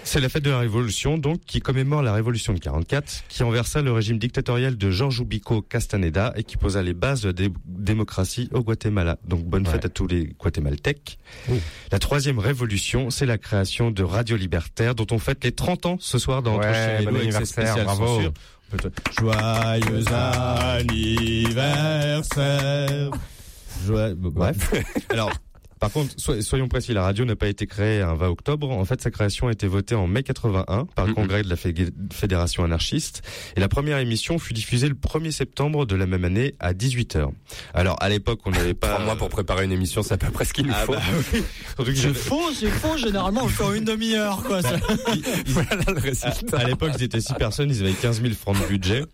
C'est 0.05 0.21
la 0.21 0.31
fête 0.31 0.43
de 0.43 0.49
la 0.49 0.61
Révolution, 0.61 1.19
donc, 1.19 1.41
qui 1.45 1.61
commémore 1.61 2.01
la 2.03 2.15
Révolution 2.15 2.55
de 2.55 2.59
44, 2.59 3.25
qui 3.29 3.43
renversa 3.43 3.83
le 3.83 3.93
régime 3.93 4.19
dictatorial 4.19 4.79
de 4.79 4.91
George 4.91 5.21
Ubico 5.21 5.61
Castaneda 5.61 6.33
et 6.35 6.45
qui 6.45 6.57
posa 6.57 6.83
les 6.83 6.95
bases 6.95 7.21
de 7.21 7.27
la 7.27 7.33
dé- 7.35 7.51
démocratie 7.67 8.49
au 8.55 8.63
Guatemala. 8.63 9.19
Donc, 9.29 9.45
bonne 9.45 9.67
fête 9.67 9.85
à 9.85 9.91
tous 9.91 10.07
les 10.07 10.29
Guatémaltèques. 10.41 11.19
Oui. 11.51 11.59
La 11.93 11.99
troisième 11.99 12.39
révolution, 12.39 13.11
c'est 13.11 13.27
la 13.27 13.37
création 13.37 13.91
de 13.91 14.03
Radio 14.03 14.39
Libertaire, 14.39 14.95
dont 14.95 15.07
on 15.11 15.19
fête 15.19 15.45
les 15.45 15.53
30 15.53 15.85
ans 15.85 15.99
ce 16.01 16.19
soir 16.19 16.43
dans 16.43 16.55
Entre 16.57 16.69
Ouais, 16.69 17.03
et 17.03 17.05
bon 17.05 17.11
Loup 17.11 17.17
avec 17.17 17.33
ses 17.33 17.37
anniversaire, 17.37 17.65
spéciales 17.67 17.85
bravo. 17.85 18.21
Joyeux 19.19 20.05
anniversaire. 20.13 23.11
Joyeux... 23.87 24.15
Bref. 24.15 24.73
Alors, 25.11 25.33
par 25.81 25.91
contre, 25.93 26.15
so- 26.17 26.41
soyons 26.43 26.69
précis, 26.69 26.93
la 26.93 27.03
radio 27.03 27.25
n'a 27.25 27.37
pas 27.37 27.49
été 27.49 27.67
créée 27.67 28.01
un 28.03 28.15
20 28.15 28.29
octobre. 28.29 28.71
En 28.71 28.85
fait, 28.85 29.01
sa 29.01 29.11
création 29.11 29.49
a 29.49 29.53
été 29.53 29.67
votée 29.67 29.95
en 29.95 30.07
mai 30.07 30.23
81 30.23 30.87
par 30.95 31.07
le 31.07 31.15
congrès 31.15 31.43
de 31.43 31.49
la 31.49 31.57
Fé- 31.57 31.75
Fédération 32.13 32.65
anarchiste. 32.65 33.23
Et 33.57 33.61
la 33.61 33.69
première 33.69 33.99
émission 33.99 34.39
fut 34.39 34.53
diffusée 34.55 34.89
le 34.89 34.95
1er 34.95 35.31
septembre 35.31 35.87
de 35.87 35.97
la 35.97 36.07
même 36.07 36.25
année 36.25 36.55
à 36.61 36.73
18h. 36.73 37.29
Alors, 37.75 37.97
à 38.01 38.09
l'époque, 38.09 38.41
on 38.45 38.51
n'avait 38.51 38.75
pas... 38.75 38.89
Trois 38.89 39.05
mois 39.05 39.17
pour 39.17 39.29
préparer 39.29 39.65
une 39.65 39.73
émission, 39.73 40.03
c'est 40.03 40.15
à 40.15 40.19
peu 40.19 40.31
près 40.31 40.45
ce 40.45 40.53
qu'il 40.53 40.67
nous 40.67 40.73
Ah 40.75 40.85
faut. 40.85 40.93
bah 40.93 41.03
oui. 41.33 41.43
C'est 41.97 42.15
faux, 42.15 42.51
c'est 42.53 42.69
faux. 42.71 42.97
Généralement, 42.97 43.43
on 43.43 43.47
le 43.47 43.53
fait 43.53 43.63
en 43.65 43.73
une 43.73 43.85
demi-heure, 43.85 44.43
quoi. 44.43 44.63
ça. 44.63 44.77
voilà 45.47 45.69
le 45.89 45.97
à, 45.97 46.01
résultat. 46.01 46.59
à 46.59 46.65
l'époque, 46.65 46.93
ils 46.99 47.05
étaient 47.05 47.21
six 47.21 47.35
personnes, 47.35 47.71
ils 47.71 47.81
avaient 47.83 47.93
15 47.93 48.21
000 48.23 48.35
francs 48.35 48.61
de 48.61 48.67
budget. 48.67 49.05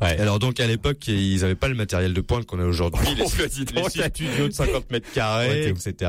Ouais. 0.00 0.18
Alors 0.18 0.38
donc, 0.38 0.60
à 0.60 0.66
l'époque, 0.66 1.06
ils 1.08 1.40
n'avaient 1.40 1.54
pas 1.54 1.68
le 1.68 1.74
matériel 1.74 2.12
de 2.14 2.20
pointe 2.20 2.46
qu'on 2.46 2.60
a 2.60 2.64
aujourd'hui, 2.64 3.06
les, 3.18 3.26
studios 3.26 4.48
de 4.48 4.52
50 4.52 4.90
mètres 4.90 5.10
carrés, 5.12 5.48
Ouais, 5.48 5.70
etc. 5.70 6.03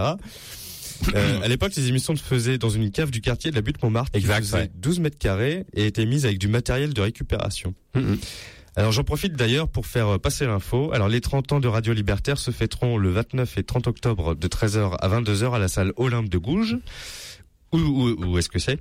Euh, 1.14 1.42
à 1.42 1.48
l'époque, 1.48 1.76
les 1.76 1.88
émissions 1.90 2.16
se 2.16 2.24
faisaient 2.24 2.58
dans 2.58 2.70
une 2.70 2.90
cave 2.90 3.12
du 3.12 3.20
quartier 3.22 3.52
de 3.52 3.56
la 3.56 3.62
butte 3.62 3.82
Montmartre, 3.84 4.12
qui 4.12 4.20
Exact, 4.20 4.40
faisait 4.40 4.58
ouais. 4.58 4.72
12 4.76 5.00
mètres 5.02 5.18
carrés 5.18 5.66
et 5.74 5.88
était 5.88 6.06
mise 6.06 6.26
avec 6.26 6.38
du 6.40 6.48
matériel 6.48 6.94
de 6.94 7.02
récupération. 7.02 7.74
Mhm. 7.96 8.18
Alors 8.78 8.92
j'en 8.92 9.04
profite 9.04 9.34
d'ailleurs 9.34 9.70
pour 9.70 9.86
faire 9.88 10.08
euh, 10.16 10.18
passer 10.18 10.46
l'info. 10.46 10.92
Alors 10.94 11.08
les 11.08 11.22
30 11.22 11.52
ans 11.54 11.60
de 11.60 11.68
Radio 11.68 11.94
Libertaire 11.94 12.38
se 12.38 12.52
fêteront 12.52 12.98
le 12.98 13.10
29 13.10 13.58
et 13.58 13.64
30 13.64 13.88
octobre 13.88 14.36
de 14.36 14.48
13h 14.48 14.96
à 15.00 15.08
22h 15.10 15.54
à 15.54 15.60
la 15.60 15.68
salle 15.68 15.94
Olympe 15.98 16.30
de 16.30 16.38
Gouges. 16.38 16.78
Où, 17.72 17.78
où, 17.78 18.26
où 18.26 18.38
est-ce 18.38 18.50
que 18.50 18.60
c'est? 18.60 18.80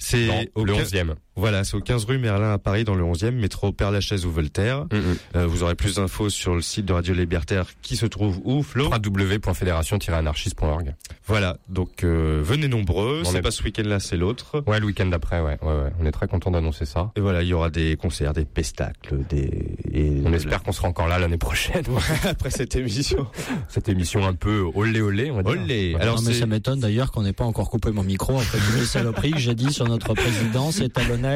C'est 0.00 0.50
au 0.56 0.64
le 0.64 0.74
quin- 0.74 0.82
11e. 0.82 1.14
Voilà, 1.38 1.64
c'est 1.64 1.76
au 1.76 1.80
15 1.80 2.04
rue 2.04 2.18
Merlin 2.18 2.52
à 2.52 2.58
Paris 2.58 2.84
dans 2.84 2.94
le 2.96 3.04
11e, 3.04 3.30
métro 3.30 3.72
Père-Lachaise 3.72 4.26
ou 4.26 4.30
Voltaire. 4.30 4.84
Mhm. 4.92 5.16
Euh, 5.36 5.46
vous 5.46 5.62
aurez 5.62 5.74
plus 5.76 5.94
d'infos 5.94 6.28
sur 6.30 6.54
le 6.54 6.60
site 6.60 6.84
de 6.84 6.92
Radio 6.92 7.14
Libertaire 7.14 7.66
qui 7.80 7.96
se 7.96 8.04
trouve 8.06 8.40
où, 8.44 8.62
Flo? 8.62 8.90
www.fédération-anarchiste.org. 8.90 10.94
Voilà, 11.26 11.56
donc 11.68 12.04
euh, 12.04 12.40
venez 12.44 12.68
nombreux, 12.68 13.22
On 13.24 13.30
c'est 13.30 13.38
est- 13.38 13.42
pas 13.42 13.50
ce 13.50 13.62
week-end 13.62 13.84
là, 13.86 14.00
c'est 14.00 14.16
l'autre. 14.16 14.62
Ouais, 14.66 14.80
le 14.80 14.86
week-end 14.86 15.06
d'après, 15.06 15.40
ouais, 15.40 15.58
ouais, 15.62 15.68
ouais. 15.68 15.90
On 16.00 16.06
est 16.06 16.12
très 16.12 16.26
content 16.26 16.50
d'annoncer 16.50 16.84
ça. 16.84 17.10
Et 17.16 17.20
voilà, 17.20 17.42
il 17.42 17.48
y 17.48 17.52
aura 17.54 17.70
des 17.70 17.96
concerts, 17.96 18.32
des 18.32 18.44
pestacles, 18.44 19.18
des... 19.28 19.76
Et 19.92 20.22
On 20.24 20.32
espère 20.32 20.62
qu'on 20.62 20.72
sera 20.72 20.88
encore 20.88 21.08
là 21.08 21.18
l'année 21.18 21.38
prochaine. 21.38 21.84
après 22.28 22.50
cette 22.50 22.74
émission. 22.76 23.26
Cette 23.68 23.88
émission 23.88 24.26
un 24.26 24.34
peu 24.34 24.64
olé 24.74 25.00
olé, 25.00 25.30
on 25.30 25.36
va 25.36 25.42
dire. 25.42 25.52
Olé 25.52 25.94
Ouais. 25.94 26.00
Alors 26.02 26.16
non, 26.16 26.22
mais 26.28 26.34
ça 26.34 26.46
m'étonne 26.46 26.80
d'ailleurs 26.80 27.10
qu'on 27.12 27.22
n'ait 27.22 27.32
pas 27.32 27.44
encore 27.44 27.70
coupé 27.70 27.90
mon 27.92 28.02
micro 28.02 28.38
après 28.38 28.58
toutes 28.58 28.78
les 28.80 28.84
saloperies 28.84 29.30
que 29.32 29.38
j'ai 29.38 29.54
dit 29.54 29.72
sur 29.72 29.86
notre 29.86 30.14
président, 30.14 30.70
c'est 30.72 30.88
talonnette, 30.92 31.27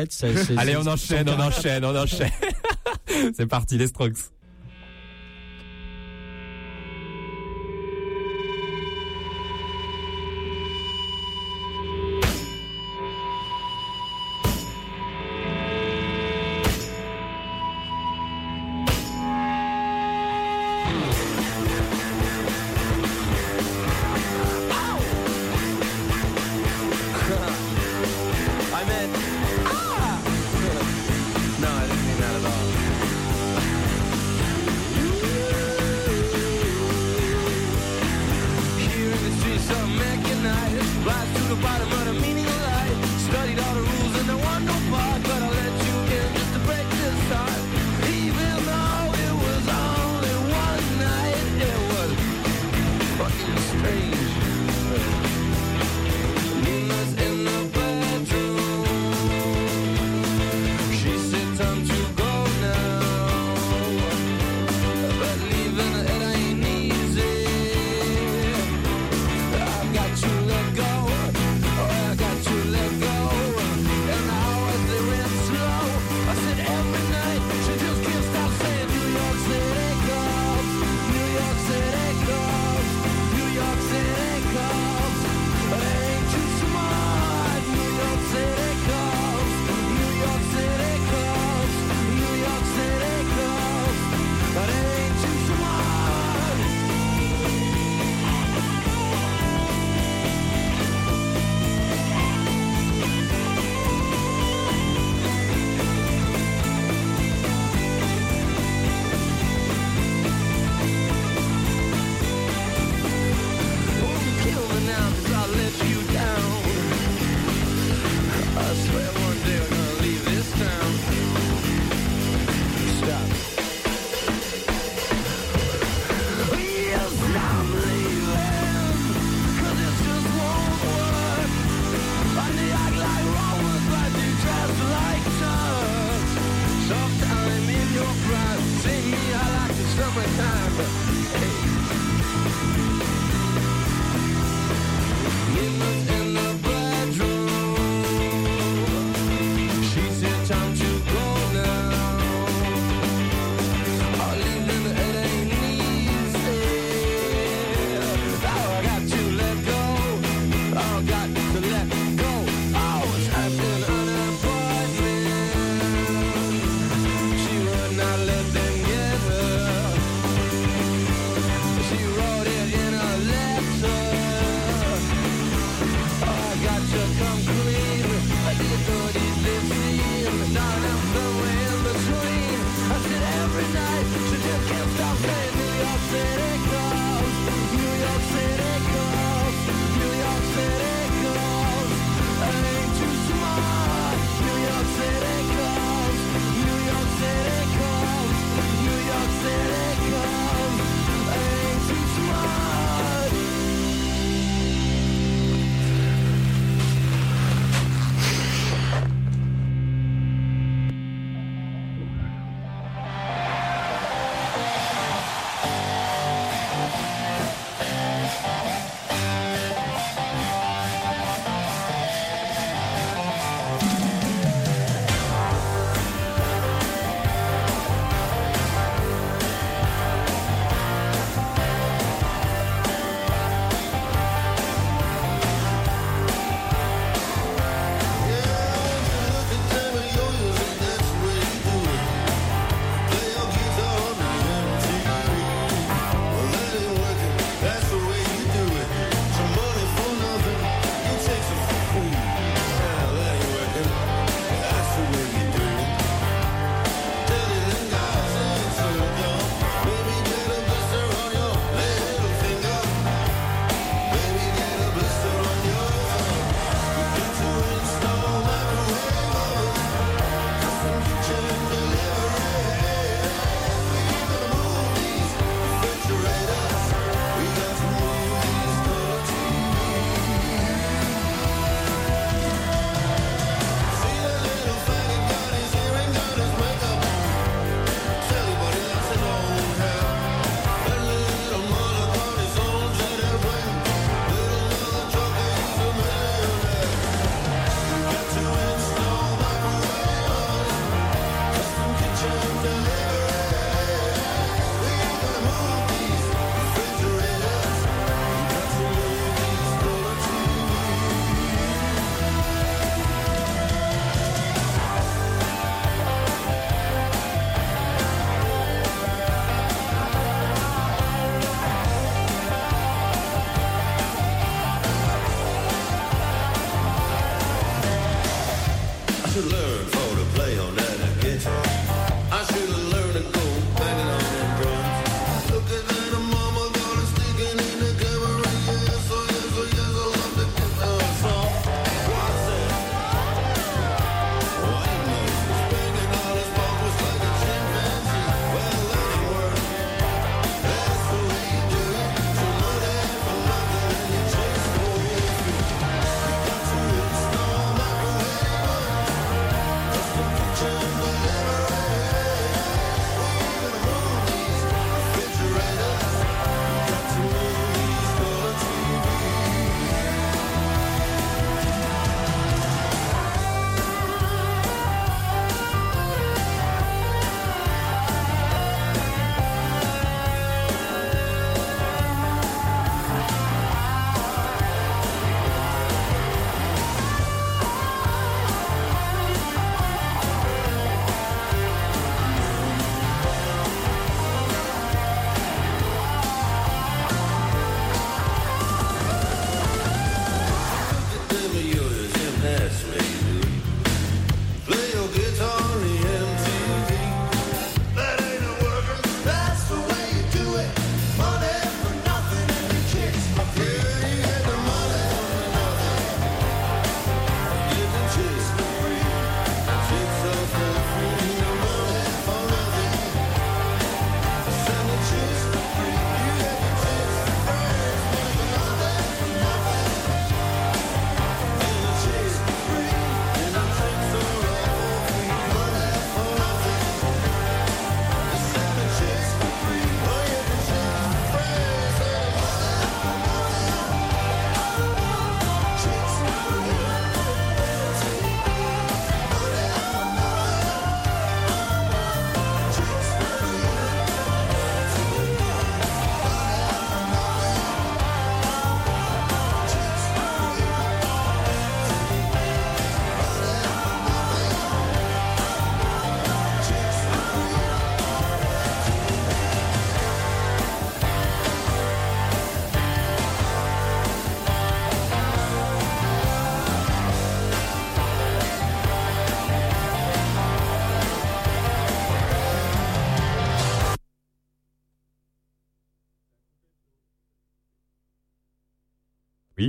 Allez, 0.58 0.76
on 0.76 0.86
enchaîne, 0.86 1.28
on 1.28 1.40
enchaîne, 1.40 1.84
on 1.84 1.96
enchaîne. 2.02 2.30
C'est 3.34 3.46
parti, 3.46 3.78
les 3.78 3.86
Strokes. 3.88 4.18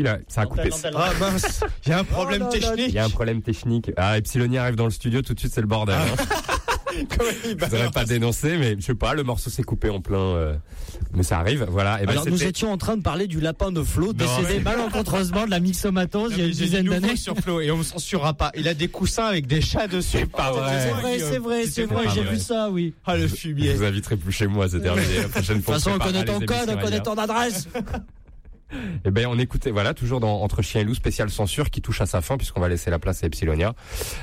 Là, 0.03 0.19
ça 0.27 0.41
a 0.41 0.45
coupé. 0.45 0.69
Ah 0.95 1.11
mince, 1.19 1.61
il 1.85 1.89
y 1.89 1.93
a 1.93 1.99
un 1.99 2.03
problème 2.03 2.47
technique. 2.49 2.85
Il 2.89 2.93
y 2.93 2.99
a 2.99 3.05
un 3.05 3.09
problème 3.09 3.41
technique. 3.41 3.91
Ah, 3.97 4.17
Epsilonia 4.17 4.63
arrive 4.63 4.75
dans 4.75 4.85
le 4.85 4.91
studio, 4.91 5.21
tout 5.21 5.33
de 5.33 5.39
suite 5.39 5.53
c'est 5.53 5.61
le 5.61 5.67
bordel. 5.67 5.95
hein. 5.95 6.23
Je 6.95 7.65
voudrais 7.65 7.89
pas 7.89 8.05
dénoncer, 8.05 8.55
mais 8.57 8.75
je 8.79 8.85
sais 8.85 8.93
pas, 8.93 9.15
le 9.15 9.23
morceau 9.23 9.49
s'est 9.49 9.63
coupé 9.63 9.89
en 9.89 9.99
plein. 9.99 10.19
euh, 10.19 10.55
mais 11.11 11.23
ça 11.23 11.39
arrive, 11.39 11.65
voilà. 11.67 11.99
Et 12.01 12.05
ben, 12.05 12.11
Alors 12.11 12.27
nous 12.27 12.37
c'était- 12.37 12.51
étions 12.51 12.71
en 12.71 12.77
train 12.77 12.95
de 12.97 13.01
parler 13.01 13.25
du 13.25 13.39
lapin 13.41 13.71
de 13.71 13.81
Flo, 13.81 14.13
décédé 14.13 14.57
mais- 14.57 14.59
malencontreusement 14.59 15.45
de 15.45 15.49
la 15.49 15.59
myxomatose 15.59 16.33
il 16.33 16.37
y 16.37 16.41
a 16.41 16.45
une 16.45 16.53
J'ai 16.53 16.65
dizaine 16.65 16.85
d'années. 16.85 17.15
sur 17.15 17.35
Flo 17.37 17.61
et 17.61 17.71
on 17.71 17.77
me 17.77 17.83
censurera 17.83 18.35
pas. 18.35 18.51
Il 18.55 18.67
a 18.67 18.75
des 18.75 18.89
coussins 18.89 19.25
avec 19.25 19.47
des 19.47 19.59
chats 19.61 19.87
dessus. 19.87 20.27
pas 20.27 20.51
vrai. 20.51 20.79
C'est 20.83 20.91
vrai, 21.01 21.19
c'est 21.19 21.37
vrai, 21.39 21.65
c'est 21.65 21.85
vrai, 21.85 22.03
pas 22.05 22.13
j'ai 22.13 22.21
vrai. 22.21 22.33
vu 22.35 22.39
ça, 22.39 22.69
oui. 22.69 22.93
Ah 23.07 23.17
le 23.17 23.27
Je 23.27 23.35
fumier. 23.35 23.73
vous 23.73 23.83
inviterai 23.83 24.15
plus 24.15 24.31
chez 24.31 24.45
moi, 24.45 24.69
c'est 24.69 24.79
terminé. 24.81 25.07
La 25.23 25.29
prochaine 25.29 25.57
De 25.57 25.63
fois. 25.63 25.75
toute 25.75 25.83
façon, 25.83 25.97
on 25.99 26.03
connaît 26.03 26.25
ton 26.25 26.39
code, 26.41 26.69
on 26.69 26.77
connaît 26.77 27.01
ton 27.01 27.15
adresse. 27.17 27.67
Ben, 29.13 29.27
on 29.27 29.37
écoutait, 29.37 29.69
voilà, 29.69 29.93
toujours 29.93 30.19
dans 30.19 30.41
Entre 30.41 30.63
Chien 30.63 30.81
et 30.81 30.83
Loup, 30.83 30.95
spécial 30.95 31.29
censure 31.29 31.69
qui 31.69 31.81
touche 31.83 32.01
à 32.01 32.07
sa 32.07 32.21
fin 32.21 32.35
puisqu'on 32.35 32.59
va 32.59 32.67
laisser 32.67 32.89
la 32.89 32.97
place 32.97 33.23
à 33.23 33.27
Epsilonia. 33.27 33.75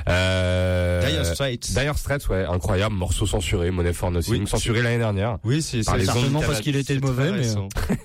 Euh, 0.09 1.09
Dire 1.09 1.25
Straits. 1.25 1.71
Dire 1.71 1.97
Straits, 1.97 2.29
ouais, 2.29 2.45
incroyable, 2.45 2.97
morceau 2.97 3.25
censuré, 3.25 3.71
Money 3.71 3.93
for 3.93 4.11
Nothing, 4.11 4.43
Oui. 4.43 4.49
censuré 4.49 4.83
l'année 4.83 4.99
dernière. 4.99 5.39
Oui, 5.45 5.63
c'est 5.63 5.85
Certainement 5.85 6.41
parce 6.41 6.61
qu'il 6.61 6.75
était 6.75 6.99
mauvais, 6.99 7.31
mais-. 7.31 7.97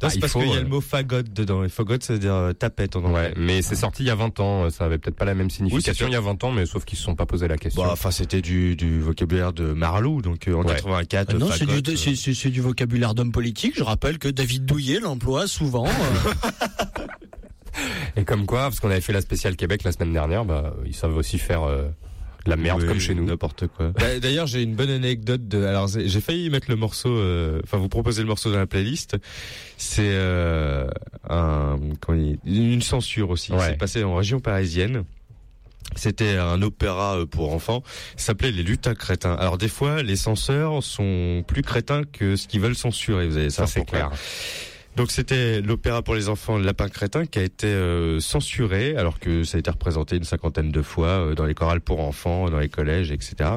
Bah, 0.00 0.06
Non, 0.06 0.08
c'est 0.10 0.16
il 0.16 0.20
parce 0.20 0.32
qu'il 0.32 0.48
y 0.48 0.52
a 0.52 0.56
euh, 0.56 0.62
le 0.62 0.68
mot 0.68 0.80
fagot 0.80 1.22
dedans. 1.22 1.64
Et 1.64 1.68
fagot, 1.68 1.96
ça 2.00 2.12
veut 2.14 2.18
dire 2.18 2.34
euh, 2.34 2.52
tapette 2.52 2.96
en 2.96 3.04
anglais. 3.04 3.14
Ouais, 3.28 3.34
mais 3.36 3.62
c'est 3.62 3.74
sorti 3.76 4.02
il 4.02 4.06
y 4.06 4.10
a 4.10 4.14
20 4.14 4.40
ans, 4.40 4.70
ça 4.70 4.84
avait 4.84 4.98
peut-être 4.98 5.16
pas 5.16 5.24
la 5.24 5.34
même 5.34 5.50
signification 5.50 6.06
il 6.06 6.12
y 6.12 6.16
a 6.16 6.20
20 6.20 6.42
ans, 6.44 6.50
mais 6.52 6.66
sauf 6.66 6.84
qu'ils 6.84 6.98
se 6.98 7.04
sont 7.04 7.14
pas 7.14 7.26
posé 7.26 7.46
la 7.48 7.56
question. 7.58 7.82
Bah, 7.82 7.90
enfin, 7.92 8.10
c'était 8.10 8.40
du, 8.42 8.76
du 8.76 9.00
vocabulaire 9.00 9.52
de 9.52 9.72
Marlou, 9.72 10.22
donc 10.22 10.48
euh, 10.48 10.54
en 10.54 10.62
Ouais. 10.64 10.74
84. 10.74 11.28
Ah 11.30 11.38
non, 11.38 11.48
c'est 11.52 11.66
du, 11.66 11.74
euh, 11.92 11.96
c'est- 11.96 12.16
c'est- 12.16 12.34
c'est 12.34 12.50
du 12.50 12.60
vocabulaire 12.60 13.14
d'homme 13.14 13.32
politique. 13.32 13.74
Je 13.76 13.82
rappelle 13.84 14.18
que 14.18 14.28
David 14.28 14.64
Douillet 14.64 15.00
l'emploie 15.00 15.46
souvent. 15.46 15.86
euh, 15.86 16.50
Et 18.16 18.24
comme 18.24 18.46
quoi, 18.46 18.60
parce 18.62 18.80
qu'on 18.80 18.90
avait 18.90 19.00
fait 19.02 19.12
la 19.12 19.20
spéciale 19.20 19.56
Québec 19.56 19.82
la 19.84 19.92
semaine 19.92 20.12
dernière, 20.12 20.44
bah, 20.44 20.74
ils 20.86 20.94
savent 20.94 21.16
aussi 21.16 21.38
faire 21.38 21.64
euh, 21.64 21.88
la 22.46 22.56
merde 22.56 22.82
oui, 22.82 22.88
comme 22.88 23.00
chez 23.00 23.14
nous. 23.14 23.24
N'importe 23.24 23.66
quoi. 23.68 23.90
D'a- 23.98 24.20
D'ailleurs, 24.20 24.46
j'ai 24.46 24.62
une 24.62 24.74
bonne 24.74 24.90
anecdote 24.90 25.46
de. 25.48 25.64
Alors, 25.64 25.88
j'ai 25.88 26.20
failli 26.20 26.50
mettre 26.50 26.70
le 26.70 26.76
morceau. 26.76 27.10
euh, 27.10 27.60
Enfin, 27.64 27.78
vous 27.78 27.88
proposer 27.88 28.22
le 28.22 28.28
morceau 28.28 28.50
dans 28.52 28.58
la 28.58 28.66
playlist. 28.66 29.16
C'est 29.76 30.02
euh, 30.12 30.86
un 31.28 31.78
une 32.46 32.82
censure 32.82 33.30
aussi. 33.30 33.52
Ouais. 33.52 33.58
C'est 33.70 33.76
passé 33.78 34.04
en 34.04 34.14
région 34.14 34.40
parisienne. 34.40 35.04
C'était 35.94 36.36
un 36.36 36.60
opéra 36.62 37.18
euh, 37.18 37.26
pour 37.26 37.52
enfants. 37.54 37.82
S'appelait 38.16 38.50
Les 38.50 38.62
Lutins 38.64 38.94
crétins. 38.94 39.34
Alors 39.34 39.56
des 39.56 39.68
fois, 39.68 40.02
les 40.02 40.16
censeurs 40.16 40.82
sont 40.82 41.44
plus 41.46 41.62
crétins 41.62 42.02
que 42.02 42.34
ce 42.36 42.48
qu'ils 42.48 42.60
veulent 42.60 42.74
censurer. 42.74 43.28
Vous 43.28 43.36
avez 43.36 43.50
ça, 43.50 43.66
c'est 43.66 43.84
clair. 43.84 44.10
Donc 44.96 45.10
c'était 45.10 45.60
l'opéra 45.60 46.00
pour 46.00 46.14
les 46.14 46.30
enfants 46.30 46.56
Lapin 46.56 46.88
crétin 46.88 47.26
qui 47.26 47.38
a 47.38 47.42
été 47.42 47.66
euh, 47.66 48.18
censuré 48.18 48.96
alors 48.96 49.18
que 49.18 49.44
ça 49.44 49.56
a 49.56 49.60
été 49.60 49.70
représenté 49.70 50.16
une 50.16 50.24
cinquantaine 50.24 50.70
de 50.70 50.80
fois 50.80 51.08
euh, 51.08 51.34
dans 51.34 51.44
les 51.44 51.52
chorales 51.52 51.82
pour 51.82 52.00
enfants, 52.00 52.48
dans 52.48 52.58
les 52.58 52.70
collèges, 52.70 53.12
etc. 53.12 53.50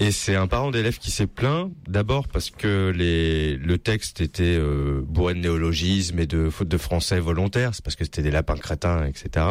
Et 0.00 0.10
c'est 0.10 0.34
un 0.34 0.48
parent 0.48 0.72
d'élève 0.72 0.98
qui 0.98 1.12
s'est 1.12 1.28
plaint 1.28 1.70
d'abord 1.86 2.26
parce 2.26 2.50
que 2.50 2.92
les, 2.92 3.56
le 3.56 3.78
texte 3.78 4.20
était 4.20 4.56
euh, 4.58 5.00
bourré 5.06 5.34
de 5.34 5.38
néologismes 5.38 6.18
et 6.18 6.26
de 6.26 6.50
fautes 6.50 6.66
de 6.66 6.78
français 6.78 7.20
volontaires, 7.20 7.72
c'est 7.72 7.84
parce 7.84 7.94
que 7.94 8.02
c'était 8.02 8.22
des 8.22 8.32
lapins 8.32 8.56
crétins, 8.56 9.04
etc. 9.04 9.46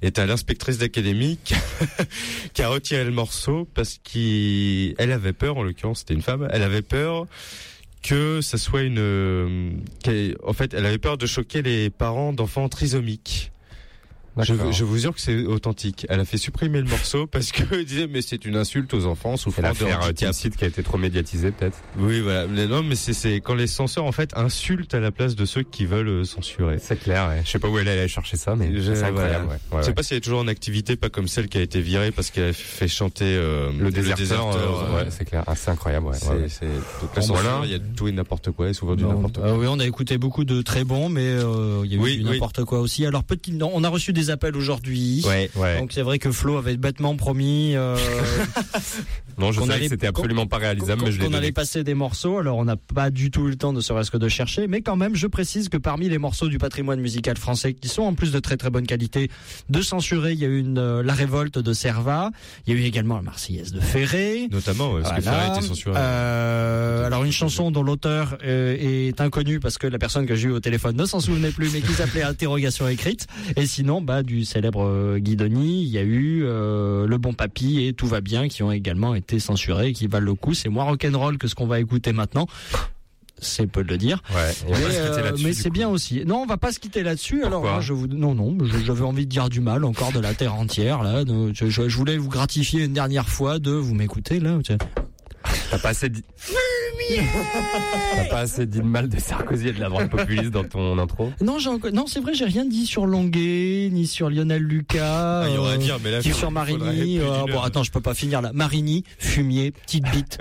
Et 0.00 0.12
t'as 0.12 0.26
l'inspectrice 0.26 0.78
d'académie 0.78 1.40
qui, 1.44 1.56
qui 2.52 2.62
a 2.62 2.68
retiré 2.68 3.02
le 3.02 3.10
morceau 3.10 3.68
parce 3.74 3.98
qu'elle 3.98 5.10
avait 5.10 5.32
peur, 5.32 5.56
en 5.56 5.64
l'occurrence 5.64 6.00
c'était 6.00 6.14
une 6.14 6.22
femme, 6.22 6.48
elle 6.52 6.62
avait 6.62 6.82
peur 6.82 7.26
que 8.04 8.42
ça 8.42 8.58
soit 8.58 8.82
une, 8.82 8.98
euh, 8.98 9.70
en 10.44 10.52
fait, 10.52 10.74
elle 10.74 10.84
avait 10.84 10.98
peur 10.98 11.16
de 11.16 11.26
choquer 11.26 11.62
les 11.62 11.88
parents 11.88 12.34
d'enfants 12.34 12.68
trisomiques. 12.68 13.50
Je, 14.42 14.54
je 14.72 14.84
vous 14.84 14.98
jure 14.98 15.14
que 15.14 15.20
c'est 15.20 15.44
authentique. 15.46 16.06
Elle 16.08 16.20
a 16.20 16.24
fait 16.24 16.36
supprimer 16.38 16.80
le 16.80 16.88
morceau 16.88 17.26
parce 17.30 17.52
que 17.52 17.62
elle 17.72 17.84
disait 17.84 18.08
mais 18.10 18.22
c'est 18.22 18.44
une 18.44 18.56
insulte 18.56 18.92
aux 18.94 19.06
enfants 19.06 19.36
souffrant 19.36 19.62
de 19.62 19.84
euh, 19.84 19.94
handicap. 20.00 20.32
Seed 20.34 20.56
qui 20.56 20.64
a 20.64 20.68
été 20.68 20.82
trop 20.82 20.98
médiatisée 20.98 21.50
peut-être. 21.52 21.78
Oui, 21.98 22.20
voilà. 22.20 22.46
Mais 22.46 22.66
non, 22.66 22.82
mais 22.82 22.94
c'est 22.96 23.12
c'est 23.12 23.36
quand 23.40 23.54
les 23.54 23.66
censeurs 23.66 24.04
en 24.04 24.12
fait 24.12 24.36
insultent 24.36 24.94
à 24.94 25.00
la 25.00 25.10
place 25.10 25.36
de 25.36 25.44
ceux 25.44 25.62
qui 25.62 25.86
veulent 25.86 26.08
euh, 26.08 26.24
censurer. 26.24 26.78
C'est 26.80 26.98
clair, 27.00 27.28
ouais. 27.28 27.42
Je 27.44 27.50
sais 27.50 27.58
pas 27.58 27.68
où 27.68 27.78
elle 27.78 27.88
allait 27.88 28.08
chercher 28.08 28.36
ça, 28.36 28.56
mais 28.56 28.70
c'est 28.82 29.02
incroyable. 29.04 29.44
voilà. 29.46 29.48
ouais. 29.48 29.58
Je 29.72 29.82
sais 29.82 29.88
ouais. 29.88 29.94
pas 29.94 30.02
si 30.02 30.14
elle 30.14 30.18
est 30.18 30.20
toujours 30.22 30.40
en 30.40 30.48
activité, 30.48 30.96
pas 30.96 31.08
comme 31.10 31.28
celle 31.28 31.48
qui 31.48 31.58
a 31.58 31.62
été 31.62 31.80
virée 31.80 32.10
parce 32.10 32.30
qu'elle 32.30 32.50
a 32.50 32.52
fait 32.52 32.88
chanter 32.88 33.24
euh, 33.26 33.70
Le 33.78 33.90
déserteur, 33.90 34.48
euh, 34.56 34.96
ouais. 34.96 35.02
ouais, 35.04 35.06
c'est 35.10 35.24
clair. 35.24 35.44
Ah, 35.46 35.54
c'est 35.54 35.70
incroyable, 35.70 36.06
ouais. 36.06 36.16
C'est- 36.48 36.66
voilà. 37.26 37.60
il 37.64 37.70
y 37.70 37.74
a 37.74 37.78
tout 37.78 38.08
et 38.08 38.12
n'importe 38.12 38.50
quoi, 38.50 38.68
et 38.68 38.72
souvent 38.74 38.94
du 38.96 39.04
n'importe 39.04 39.38
quoi. 39.38 39.48
euh, 39.48 39.56
oui, 39.56 39.66
on 39.68 39.78
a 39.78 39.86
écouté 39.86 40.18
beaucoup 40.18 40.44
de 40.44 40.62
très 40.62 40.84
bons, 40.84 41.08
mais 41.08 41.22
euh, 41.26 41.82
il 41.84 41.92
y 41.92 41.94
a 41.94 41.98
eu 41.98 42.00
Oui, 42.00 42.16
du 42.18 42.24
oui. 42.24 42.30
n'importe 42.32 42.64
quoi 42.64 42.80
aussi. 42.80 43.04
Alors 43.06 43.24
petit, 43.24 43.52
non, 43.52 43.70
on 43.74 43.84
a 43.84 43.88
reçu 43.88 44.12
des 44.12 44.23
appels 44.30 44.56
aujourd'hui. 44.56 45.22
Ouais. 45.26 45.50
Ouais. 45.54 45.78
Donc 45.78 45.92
c'est 45.92 46.02
vrai 46.02 46.18
que 46.18 46.30
Flo 46.30 46.56
avait 46.56 46.76
bêtement 46.76 47.16
promis 47.16 47.74
euh, 47.74 47.96
Non, 49.38 49.52
je 49.52 49.60
savais 49.60 49.80
que 49.80 49.88
c'était 49.88 50.06
absolument 50.06 50.46
pas 50.46 50.58
réalisable, 50.58 51.00
qu'on 51.00 51.06
mais 51.06 51.12
je 51.12 51.20
l'ai 51.20 51.26
qu'on 51.26 51.34
allait 51.34 51.52
passer 51.52 51.82
des 51.84 51.94
morceaux. 51.94 52.38
Alors 52.38 52.58
on 52.58 52.64
n'a 52.64 52.76
pas 52.76 53.10
du 53.10 53.30
tout 53.30 53.46
eu 53.46 53.50
le 53.50 53.56
temps 53.56 53.72
de 53.72 53.80
serait-ce 53.80 54.10
que 54.10 54.16
de 54.16 54.28
chercher, 54.28 54.66
mais 54.66 54.80
quand 54.82 54.96
même, 54.96 55.16
je 55.16 55.26
précise 55.26 55.68
que 55.68 55.76
parmi 55.76 56.08
les 56.08 56.18
morceaux 56.18 56.48
du 56.48 56.58
patrimoine 56.58 57.00
musical 57.00 57.36
français 57.36 57.74
qui 57.74 57.88
sont 57.88 58.02
en 58.02 58.14
plus 58.14 58.32
de 58.32 58.38
très 58.38 58.56
très 58.56 58.70
bonne 58.70 58.86
qualité, 58.86 59.30
de 59.68 59.82
censurer, 59.82 60.32
il 60.32 60.38
y 60.38 60.44
a 60.44 60.48
eu 60.48 60.60
une 60.60 60.78
euh, 60.78 61.02
La 61.02 61.14
Révolte 61.14 61.58
de 61.58 61.72
Servat, 61.72 62.30
il 62.66 62.74
y 62.74 62.76
a 62.76 62.80
eu 62.80 62.84
également 62.84 63.16
la 63.16 63.22
Marseillaise 63.22 63.72
de 63.72 63.80
Ferré. 63.80 64.48
Notamment, 64.50 64.92
ouais, 64.92 65.02
parce 65.02 65.16
que 65.16 65.22
Voilà. 65.22 65.40
Ferré 65.40 65.58
était 65.58 65.66
censuré. 65.66 65.94
Euh, 65.96 67.06
alors 67.06 67.24
une 67.24 67.32
chanson 67.32 67.70
dont 67.70 67.82
l'auteur 67.82 68.38
euh, 68.44 68.76
est 68.78 69.20
inconnu 69.20 69.60
parce 69.60 69.78
que 69.78 69.86
la 69.86 69.98
personne 69.98 70.26
que 70.26 70.34
j'ai 70.34 70.48
eu 70.48 70.52
au 70.52 70.60
téléphone 70.60 70.96
ne 70.96 71.04
s'en 71.06 71.20
souvenait 71.20 71.50
plus, 71.50 71.72
mais 71.72 71.80
qui 71.80 71.92
s'appelait 71.92 72.22
Interrogation 72.34 72.88
écrite. 72.88 73.26
Et 73.56 73.66
sinon, 73.66 74.00
bah 74.00 74.13
du 74.22 74.44
célèbre 74.44 74.84
euh, 74.84 75.18
Guidoni, 75.18 75.82
il 75.82 75.88
y 75.88 75.98
a 75.98 76.02
eu 76.02 76.42
euh, 76.44 77.06
Le 77.06 77.18
Bon 77.18 77.32
Papy 77.34 77.84
et 77.84 77.92
Tout 77.92 78.06
va 78.06 78.20
bien 78.20 78.48
qui 78.48 78.62
ont 78.62 78.70
également 78.72 79.14
été 79.14 79.38
censurés, 79.38 79.88
et 79.88 79.92
qui 79.92 80.06
valent 80.06 80.24
le 80.26 80.34
coup. 80.34 80.54
C'est 80.54 80.68
moins 80.68 80.84
rock'n'roll 80.84 81.38
que 81.38 81.48
ce 81.48 81.54
qu'on 81.54 81.66
va 81.66 81.80
écouter 81.80 82.12
maintenant. 82.12 82.46
C'est 83.40 83.66
peu 83.66 83.82
de 83.82 83.88
le 83.88 83.98
dire. 83.98 84.22
Ouais. 84.34 84.52
Mais, 84.70 84.74
euh, 84.92 85.32
mais 85.42 85.52
c'est 85.52 85.68
bien 85.68 85.88
aussi. 85.88 86.24
Non, 86.24 86.36
on 86.42 86.46
va 86.46 86.56
pas 86.56 86.70
se 86.72 86.78
quitter 86.78 87.02
là-dessus. 87.02 87.40
Alors, 87.42 87.60
Pourquoi 87.60 87.72
moi, 87.72 87.80
je 87.80 87.92
vous, 87.92 88.06
non, 88.06 88.34
non, 88.34 88.56
j'avais 88.86 89.02
envie 89.02 89.26
de 89.26 89.30
dire 89.30 89.48
du 89.48 89.60
mal 89.60 89.84
encore 89.84 90.12
de 90.12 90.20
la 90.20 90.34
terre 90.34 90.54
entière 90.54 91.02
là. 91.02 91.24
Je, 91.52 91.68
je- 91.68 91.96
voulais 91.96 92.16
vous 92.16 92.28
gratifier 92.30 92.84
une 92.84 92.92
dernière 92.92 93.28
fois 93.28 93.58
de 93.58 93.72
vous 93.72 93.94
m'écoutez 93.94 94.38
là. 94.38 94.56
T'as 95.70 95.78
pas 95.78 95.90
assez 95.90 96.08
dit. 96.08 96.24
T'as 98.16 98.24
pas 98.30 98.38
assez 98.40 98.66
dit 98.66 98.78
de 98.78 98.84
mal 98.84 99.08
de 99.08 99.18
Sarkozy 99.18 99.68
et 99.68 99.72
de 99.72 99.80
la 99.80 99.88
droite 99.88 100.10
populiste 100.10 100.50
dans 100.50 100.64
ton 100.64 100.98
intro. 100.98 101.30
Non, 101.40 101.58
j'ai 101.58 101.68
encore- 101.70 101.92
non, 101.92 102.06
c'est 102.06 102.20
vrai, 102.20 102.34
j'ai 102.34 102.44
rien 102.46 102.64
dit 102.64 102.86
sur 102.86 103.06
Longuet, 103.06 103.90
ni 103.92 104.06
sur 104.06 104.30
Lionel 104.30 104.62
Lucas, 104.62 105.42
Ah, 105.42 105.46
il 105.48 105.54
y 105.54 105.58
aurait 105.58 105.72
à 105.72 105.74
euh, 105.74 105.78
dire, 105.78 105.98
mais 106.02 106.10
là, 106.10 106.20
ni 106.20 106.26
il 106.26 106.34
sur 106.34 106.50
Marigny. 106.50 107.18
euh, 107.20 107.44
bon, 107.50 107.60
attends, 107.60 107.82
je 107.82 107.90
peux 107.90 108.00
pas 108.00 108.14
finir 108.14 108.40
là. 108.40 108.50
Marigny, 108.54 109.04
fumier, 109.18 109.72
petite 109.72 110.04
bite. 110.10 110.38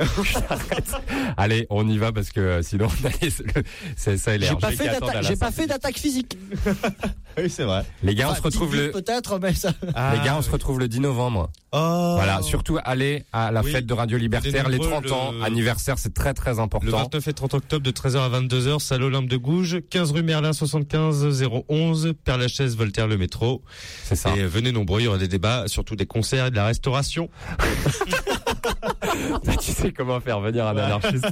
Allez, 1.38 1.68
on 1.70 1.88
y 1.88 1.98
va 1.98 2.12
parce 2.12 2.32
que 2.32 2.40
euh, 2.40 2.62
sinon 2.62 2.88
on 3.04 3.08
a 3.08 3.12
les, 3.22 3.30
le 3.56 3.64
CSA 3.96 4.36
et 4.36 4.38
les 4.38 4.48
J'ai 4.48 4.56
pas 5.36 5.52
fait 5.52 5.68
d'attaque, 5.68 5.98
physique. 5.98 6.38
Oui, 7.36 7.50
c'est 7.50 7.64
vrai. 7.64 7.84
Les 8.04 8.14
gars, 8.14 8.30
on 8.30 8.36
se 8.36 8.42
retrouve 8.44 8.76
le. 8.76 8.92
peut-être, 8.92 9.40
mais 9.40 9.56
ça. 9.56 9.74
Ah, 9.96 10.14
les 10.16 10.24
gars, 10.24 10.36
on 10.38 10.44
se 10.44 10.52
retrouve 10.52 10.80
le 10.80 10.88
10 10.88 11.00
novembre. 11.00 11.50
Oh. 11.72 12.12
Voilà, 12.16 12.44
surtout 12.44 12.78
allez 12.86 13.24
à 13.34 13.52
la 13.52 13.64
Oui. 13.64 13.72
fête 13.72 13.88
de 13.88 13.94
Radio 13.96 14.20
Libertaire, 14.20 14.70
les 14.70 14.78
nombreux, 14.94 15.10
30 15.10 15.20
ans, 15.20 15.32
le- 15.32 15.44
anniversaire, 15.44 16.00
c'est 16.00 16.14
très 16.14 16.34
très 16.34 16.54
Le 16.54 16.60
important. 16.60 16.98
29 16.98 17.28
et 17.28 17.34
30 17.34 17.54
octobre 17.54 17.86
de 17.86 17.92
13h 17.92 18.18
à 18.18 18.30
22h, 18.40 18.80
salle 18.80 19.04
Olympe 19.04 19.28
de 19.28 19.38
Gouges, 19.38 19.80
15 19.90 20.12
rue 20.12 20.24
Merlin 20.24 20.54
75 20.54 21.50
011, 21.70 22.14
Père 22.24 22.38
Lachaise, 22.38 22.76
Voltaire 22.76 23.08
le 23.08 23.18
métro. 23.18 23.62
C'est 24.04 24.16
ça. 24.16 24.36
Et 24.36 24.42
euh, 24.42 24.48
venez 24.48 24.72
nombreux, 24.72 25.02
il 25.02 25.06
y 25.06 25.08
aura 25.08 25.18
des 25.18 25.28
débats, 25.28 25.66
surtout 25.68 25.96
des 25.96 26.06
concerts 26.06 26.48
et 26.48 26.52
de 26.52 26.56
la 26.56 26.66
restauration. 26.66 27.30
tu 29.60 29.72
sais 29.72 29.92
comment 29.92 30.20
faire 30.20 30.40
venir 30.40 30.68
un 30.68 30.78
anarchiste. 30.78 31.26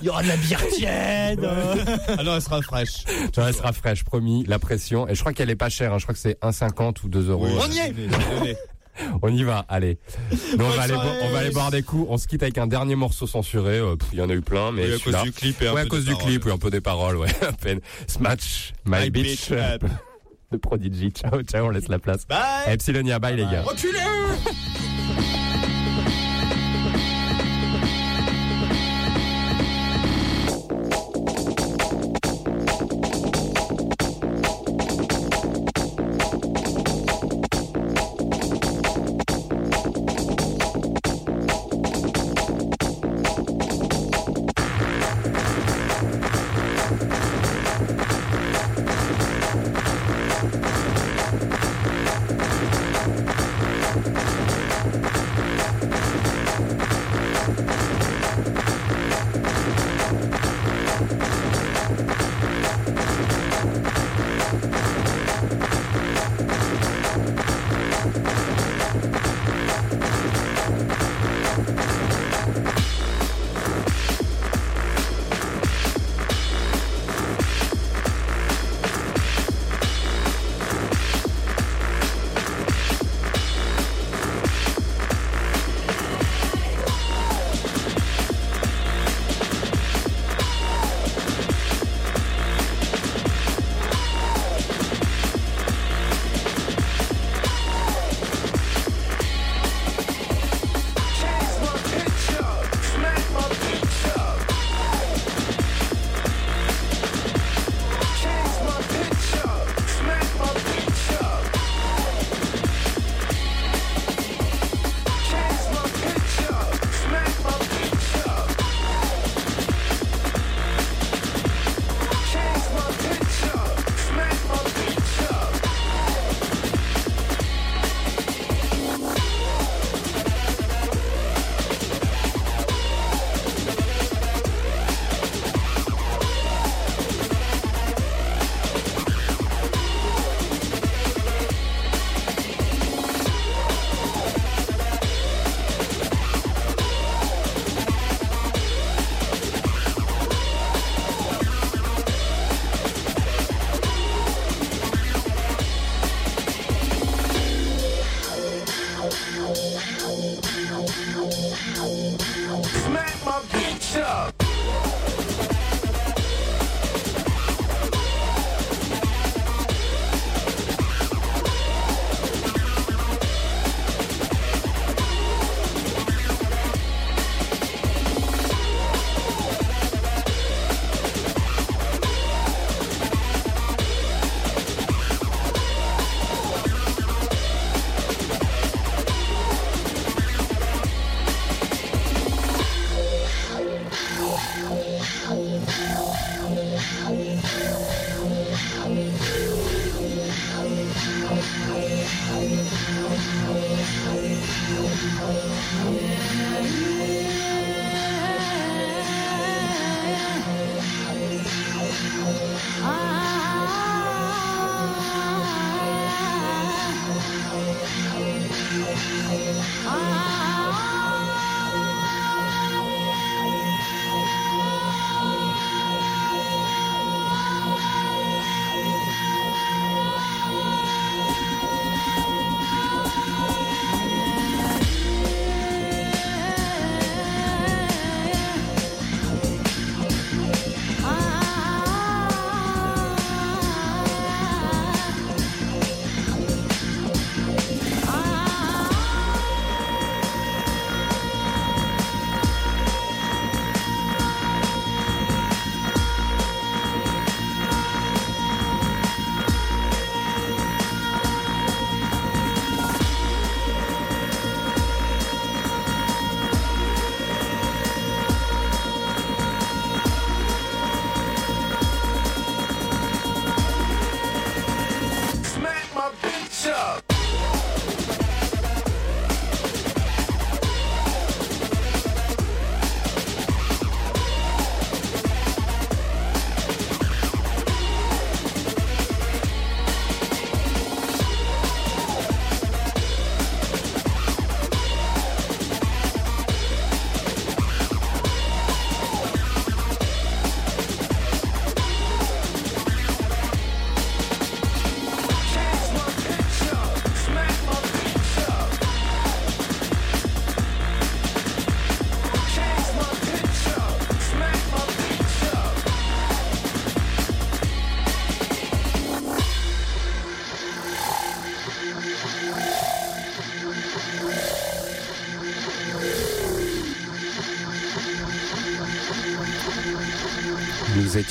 Il 0.00 0.06
y 0.06 0.08
aura 0.08 0.22
de 0.22 0.28
la 0.28 0.36
bière 0.36 0.66
tiède. 0.68 1.44
ah 2.18 2.22
non, 2.22 2.36
elle 2.36 2.42
sera 2.42 2.62
fraîche. 2.62 3.04
Elle 3.36 3.54
sera 3.54 3.72
fraîche, 3.72 4.04
promis, 4.04 4.44
la 4.46 4.58
pression. 4.58 5.08
Et 5.08 5.14
je 5.14 5.20
crois 5.20 5.32
qu'elle 5.32 5.50
est 5.50 5.56
pas 5.56 5.68
chère, 5.68 5.92
hein. 5.92 5.98
je 5.98 6.04
crois 6.04 6.14
que 6.14 6.20
c'est 6.20 6.38
1,50 6.40 7.04
ou 7.04 7.08
2 7.08 7.30
euros. 7.30 7.48
On 7.60 7.70
y 7.70 7.78
est. 7.78 8.56
On 9.22 9.28
y 9.28 9.42
va, 9.42 9.64
allez. 9.68 9.98
Nous, 10.58 10.64
on, 10.64 10.68
va 10.70 10.82
aller, 10.82 10.94
bo- 10.94 11.00
soirée. 11.02 11.18
on 11.22 11.30
va 11.32 11.38
aller 11.38 11.50
boire 11.50 11.70
des 11.70 11.82
coups. 11.82 12.06
On 12.10 12.16
se 12.18 12.26
quitte 12.26 12.42
avec 12.42 12.58
un 12.58 12.66
dernier 12.66 12.94
morceau 12.96 13.26
censuré. 13.26 13.78
Euh, 13.78 13.96
Il 14.12 14.18
y 14.18 14.22
en 14.22 14.30
a 14.30 14.34
eu 14.34 14.40
plein, 14.42 14.72
mais 14.72 14.86
Oui, 14.86 14.94
à 14.94 14.98
cause 14.98 15.22
du 15.22 15.32
clip 15.32 15.62
et 15.62 15.68
un 15.68 15.72
ouais, 15.74 15.80
à 15.80 15.84
peu 15.84 15.90
cause 15.90 16.04
des 16.04 16.10
du 16.10 16.16
paroles. 16.16 16.30
clip, 16.32 16.44
oui, 16.46 16.52
un 16.52 16.58
peu 16.58 16.70
des 16.70 16.80
paroles, 16.80 17.16
ouais, 17.16 17.28
à 17.46 17.52
peine. 17.52 17.80
Smash, 18.06 18.72
My, 18.84 19.00
My 19.04 19.10
Bitch, 19.10 19.50
Bitch, 19.50 19.58
de 20.52 20.56
Prodigy. 20.62 21.10
Ciao, 21.12 21.42
ciao, 21.42 21.66
on 21.66 21.70
laisse 21.70 21.88
la 21.88 21.98
place. 21.98 22.26
Bye. 22.26 22.72
Epsilonia, 22.72 23.18
bye 23.18 23.36
les 23.36 23.42
gars. 23.44 23.64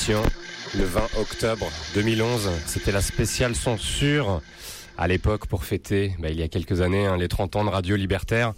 Le 0.08 0.84
20 0.84 1.02
octobre 1.20 1.66
2011. 1.94 2.48
C'était 2.64 2.92
la 2.92 3.02
spéciale 3.02 3.54
censure 3.54 4.40
à 4.96 5.06
l'époque 5.06 5.46
pour 5.46 5.66
fêter, 5.66 6.14
bah, 6.18 6.30
il 6.30 6.38
y 6.38 6.42
a 6.42 6.48
quelques 6.48 6.80
années, 6.80 7.04
hein, 7.04 7.18
les 7.18 7.28
30 7.28 7.56
ans 7.56 7.64
de 7.64 7.68
Radio 7.68 7.94
Libertaire. 7.94 8.54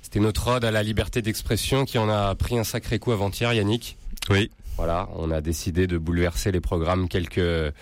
C'était 0.00 0.20
notre 0.20 0.48
ode 0.48 0.64
à 0.64 0.70
la 0.70 0.82
liberté 0.82 1.20
d'expression 1.20 1.84
qui 1.84 1.98
en 1.98 2.08
a 2.08 2.34
pris 2.34 2.58
un 2.58 2.64
sacré 2.64 2.98
coup 2.98 3.12
avant-hier, 3.12 3.52
Yannick. 3.52 3.98
Oui. 4.30 4.50
Voilà, 4.78 5.10
on 5.16 5.30
a 5.30 5.42
décidé 5.42 5.86
de 5.86 5.98
bouleverser 5.98 6.50
les 6.52 6.60
programmes 6.60 7.06
quelques 7.08 7.72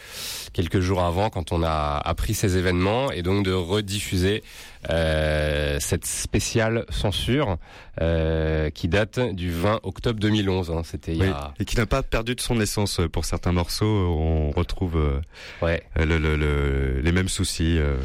quelques 0.52 0.80
jours 0.80 1.02
avant 1.02 1.30
quand 1.30 1.52
on 1.52 1.62
a 1.62 2.02
appris 2.04 2.34
ces 2.34 2.56
événements 2.58 3.12
et 3.12 3.22
donc 3.22 3.44
de 3.44 3.52
rediffuser 3.52 4.42
cette 4.88 6.06
spéciale 6.06 6.84
censure 6.90 7.56
euh, 8.00 8.70
qui 8.70 8.88
date 8.88 9.20
du 9.34 9.50
20 9.52 9.80
octobre 9.82 10.18
2011. 10.18 10.70
hein. 10.70 10.82
C'était 10.84 11.12
Oui. 11.14 11.26
a 11.28 11.52
Et 11.60 11.64
qui 11.64 11.76
n'a 11.76 11.86
pas 11.86 12.02
perdu 12.02 12.34
de 12.34 12.40
son 12.40 12.60
essence 12.60 13.00
euh, 13.00 13.08
pour 13.08 13.24
certains 13.24 13.52
morceaux. 13.52 13.84
On 13.86 14.50
retrouve 14.50 14.96
euh, 14.96 15.20
ouais. 15.60 15.82
euh, 15.98 16.04
le, 16.06 16.18
le- 16.18 16.36
le- 16.36 17.00
les 17.00 17.12
mêmes 17.12 17.28
soucis. 17.28 17.76
euh, 17.78 17.96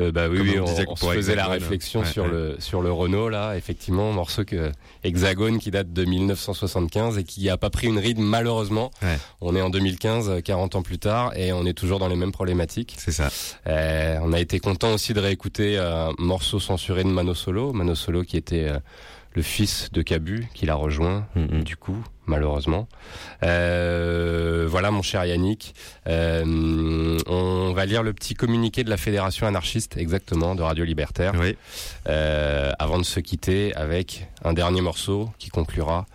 Euh, 0.00 0.12
bah 0.12 0.28
oui, 0.28 0.40
oui, 0.40 0.58
on 0.60 0.64
on, 0.66 0.84
on 0.92 0.96
se 0.96 1.06
faisait 1.06 1.34
la 1.34 1.42
Hexagone. 1.44 1.62
réflexion 1.62 2.00
Ouais, 2.00 2.06
sur 2.06 2.24
ouais. 2.24 2.30
le 2.30 2.56
sur 2.58 2.82
le 2.82 2.92
Renault 2.92 3.30
là, 3.30 3.54
effectivement, 3.56 4.12
morceau 4.12 4.44
que 4.44 4.70
Hexagone 5.04 5.58
qui 5.58 5.70
date 5.70 5.92
de 5.92 6.04
1975 6.04 7.16
et 7.18 7.24
qui 7.24 7.48
a 7.48 7.56
pas 7.56 7.70
pris 7.70 7.86
une 7.86 7.98
ride 7.98 8.18
malheureusement. 8.18 8.90
Ouais. 9.02 9.16
On 9.40 9.56
est 9.56 9.62
en 9.62 9.70
2015, 9.70 10.28
euh, 10.28 10.40
40 10.40 10.74
ans 10.74 10.82
plus 10.82 10.98
tard, 10.98 11.32
et 11.36 11.52
on 11.52 11.64
est 11.64 11.72
toujours 11.72 11.98
dans 11.98 12.08
les 12.08 12.16
mêmes 12.16 12.32
problématiques. 12.32 12.94
C'est 12.98 13.12
ça. 13.12 13.30
Euh, 13.68 14.18
on 14.22 14.32
a 14.34 14.40
été 14.40 14.58
content 14.60 14.92
aussi 14.92 15.14
de 15.14 15.20
réécouter 15.20 15.78
un 15.78 16.12
morceau 16.26 16.60
censuré 16.60 17.02
de 17.04 17.08
Mano 17.08 17.34
Solo, 17.34 17.72
Mano 17.72 17.94
Solo 17.94 18.22
qui 18.24 18.36
était 18.36 18.68
euh, 18.68 18.78
le 19.34 19.42
fils 19.42 19.90
de 19.92 20.02
Cabu, 20.02 20.48
qui 20.54 20.64
l'a 20.66 20.74
rejoint, 20.74 21.26
Mhm. 21.36 21.62
du 21.62 21.76
coup, 21.76 22.02
malheureusement. 22.26 22.88
Euh, 23.42 24.66
voilà, 24.68 24.90
mon 24.90 25.02
cher 25.02 25.24
Yannick. 25.24 25.74
Euh, 26.06 27.18
on 27.26 27.72
va 27.74 27.84
lire 27.86 28.02
le 28.02 28.12
petit 28.12 28.34
communiqué 28.34 28.82
de 28.84 28.90
la 28.90 28.96
Fédération 28.96 29.46
anarchiste, 29.46 29.96
exactement, 29.98 30.54
de 30.54 30.62
Radio 30.62 30.84
Libertaire, 30.84 31.34
Oui. 31.38 31.56
euh, 32.08 32.72
avant 32.78 32.98
de 32.98 33.04
se 33.04 33.20
quitter 33.20 33.74
avec 33.74 34.26
un 34.44 34.52
dernier 34.52 34.80
morceau 34.80 35.30
qui 35.38 35.50
conclura 35.50 36.06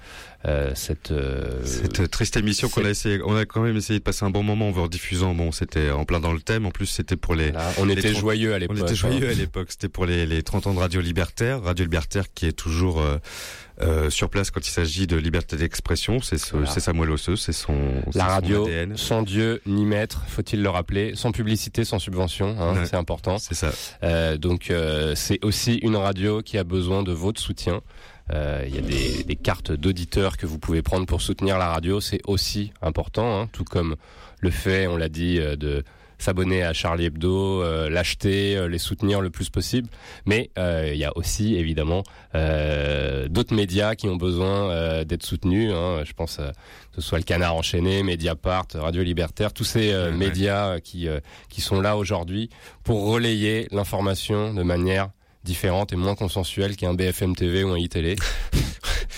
euh, 0.45 0.72
cette... 0.76 1.11
euh, 1.11 1.63
Cette 1.65 2.09
triste 2.09 2.35
émission 2.38 2.68
qu'on 2.69 2.84
a 2.85 2.89
essayé, 2.89 3.19
on 3.26 3.35
a 3.35 3.45
quand 3.45 3.61
même 3.61 3.77
essayé 3.77 3.99
de 3.99 4.03
passer 4.03 4.26
un 4.26 4.30
bon 4.31 4.43
moment 4.43 4.69
en 4.69 4.72
vous 4.72 4.84
rediffusant. 4.84 5.34
Bon, 5.35 5.51
c'était 5.51 5.91
en 5.91 6.05
plein 6.05 6.19
dans 6.19 6.34
le 6.34 6.41
thème. 6.41 6.65
En 6.65 6.72
plus, 6.72 6.88
c'était 6.88 7.15
pour 7.18 7.35
les. 7.35 7.51
voilà, 7.51 7.72
on 7.77 7.85
les 7.85 7.93
était 7.93 8.13
joyeux 8.13 8.53
à 8.53 8.55
On 8.55 8.59
l'époque. 8.59 8.80
était 8.80 8.95
joyeux 8.95 9.27
hein. 9.27 9.31
à 9.31 9.34
l'époque. 9.35 9.68
C'était 9.72 9.89
pour 9.89 10.05
les, 10.05 10.26
les 10.26 10.41
30 10.43 10.68
ans 10.68 10.73
de 10.73 10.80
Radio 10.80 11.01
Libertaire. 11.01 11.61
Radio 11.61 11.85
Libertaire 11.85 12.34
qui 12.34 12.47
est 12.47 12.51
toujours 12.53 12.99
euh, 13.01 13.18
euh, 13.81 14.09
sur 14.09 14.30
place 14.30 14.51
quand 14.51 14.65
il 14.68 14.72
s'agit 14.72 15.07
de 15.07 15.15
liberté 15.18 15.55
d'expression. 15.57 16.22
C'est 16.22 16.38
ce, 16.38 16.51
Voilà. 16.55 16.68
Samuel 16.80 17.11
Osseux, 17.11 17.35
c'est 17.35 17.53
son, 17.53 17.76
La 18.13 18.26
son 18.26 18.30
radio, 18.30 18.65
ADN. 18.65 18.97
sans 18.97 19.22
Dieu 19.23 19.61
ni 19.65 19.85
maître, 19.85 20.23
faut-il 20.27 20.61
le 20.61 20.69
rappeler, 20.69 21.13
sans 21.15 21.31
publicité, 21.31 21.84
sans 21.84 21.99
subvention, 21.99 22.55
hein, 22.59 22.73
Ouais. 22.76 22.85
c'est 22.85 22.95
important. 22.95 23.38
C'est 23.39 23.55
ça. 23.55 23.72
Euh, 24.03 24.38
donc 24.38 24.69
euh, 24.72 25.13
c'est 25.15 25.43
aussi 25.43 25.76
une 25.76 25.95
radio 25.95 26.41
qui 26.41 26.57
a 26.57 26.63
besoin 26.63 27.03
de 27.03 27.11
votre 27.11 27.39
soutien. 27.41 27.81
Euh, 28.32 28.64
Il 28.68 28.76
y 28.76 28.78
a 28.78 28.82
des, 28.82 29.24
des 29.24 29.36
cartes 29.36 29.72
d'auditeurs 29.72 30.38
que 30.38 30.45
vous 30.45 30.60
pouvez 30.60 30.82
prendre 30.82 31.06
pour 31.06 31.22
soutenir 31.22 31.58
la 31.58 31.68
radio, 31.70 31.99
c'est 31.99 32.22
aussi 32.28 32.72
important, 32.82 33.41
hein, 33.41 33.49
tout 33.52 33.64
comme 33.66 33.95
le 34.40 34.49
fait, 34.52 34.88
on 34.88 34.98
l'a 34.98 35.10
dit, 35.10 35.38
euh, 35.40 35.56
de 35.56 35.84
s'abonner 36.18 36.62
à 36.64 36.72
Charlie 36.72 37.06
Hebdo, 37.06 37.64
euh, 37.64 37.90
l'acheter, 37.90 38.56
euh, 38.56 38.68
les 38.68 38.78
soutenir 38.78 39.22
le 39.22 39.32
plus 39.32 39.49
possible. 39.49 39.90
Mais 40.28 40.52
euh, 40.60 40.91
il 40.94 40.99
y 40.99 41.03
a 41.03 41.12
aussi 41.18 41.56
évidemment 41.56 42.03
euh, 42.36 43.28
d'autres 43.28 43.56
médias 43.56 43.95
qui 43.95 44.08
ont 44.08 44.18
besoin 44.18 44.70
euh, 44.70 45.03
d'être 45.03 45.24
soutenus. 45.24 45.72
Hein, 45.74 46.03
je 46.06 46.14
pense 46.14 46.38
que 46.38 46.44
ce 46.95 47.02
soit 47.02 47.18
le 47.18 47.24
Canard 47.24 47.56
enchaîné, 47.56 48.03
Mediapart, 48.03 48.68
Radio 48.76 49.02
Libertaire, 49.02 49.52
tous 49.52 49.64
ces 49.64 49.91
euh, 49.91 50.06
Ouais, 50.06 50.12
ouais. 50.12 50.18
médias 50.18 50.80
qui 50.80 51.08
euh, 51.08 51.20
qui 51.49 51.60
sont 51.62 51.82
là 51.82 51.98
aujourd'hui 51.98 52.49
pour 52.84 53.08
relayer 53.08 53.68
l'information 53.72 54.53
de 54.53 54.62
manière 54.62 55.10
différente 55.43 55.93
et 55.93 55.95
moins 55.95 56.15
consensuelle 56.15 56.76
qu'un 56.76 56.93
BFM 56.93 57.35
TV 57.35 57.63
ou 57.63 57.69
un 57.69 57.77
iTélé. 57.77 58.15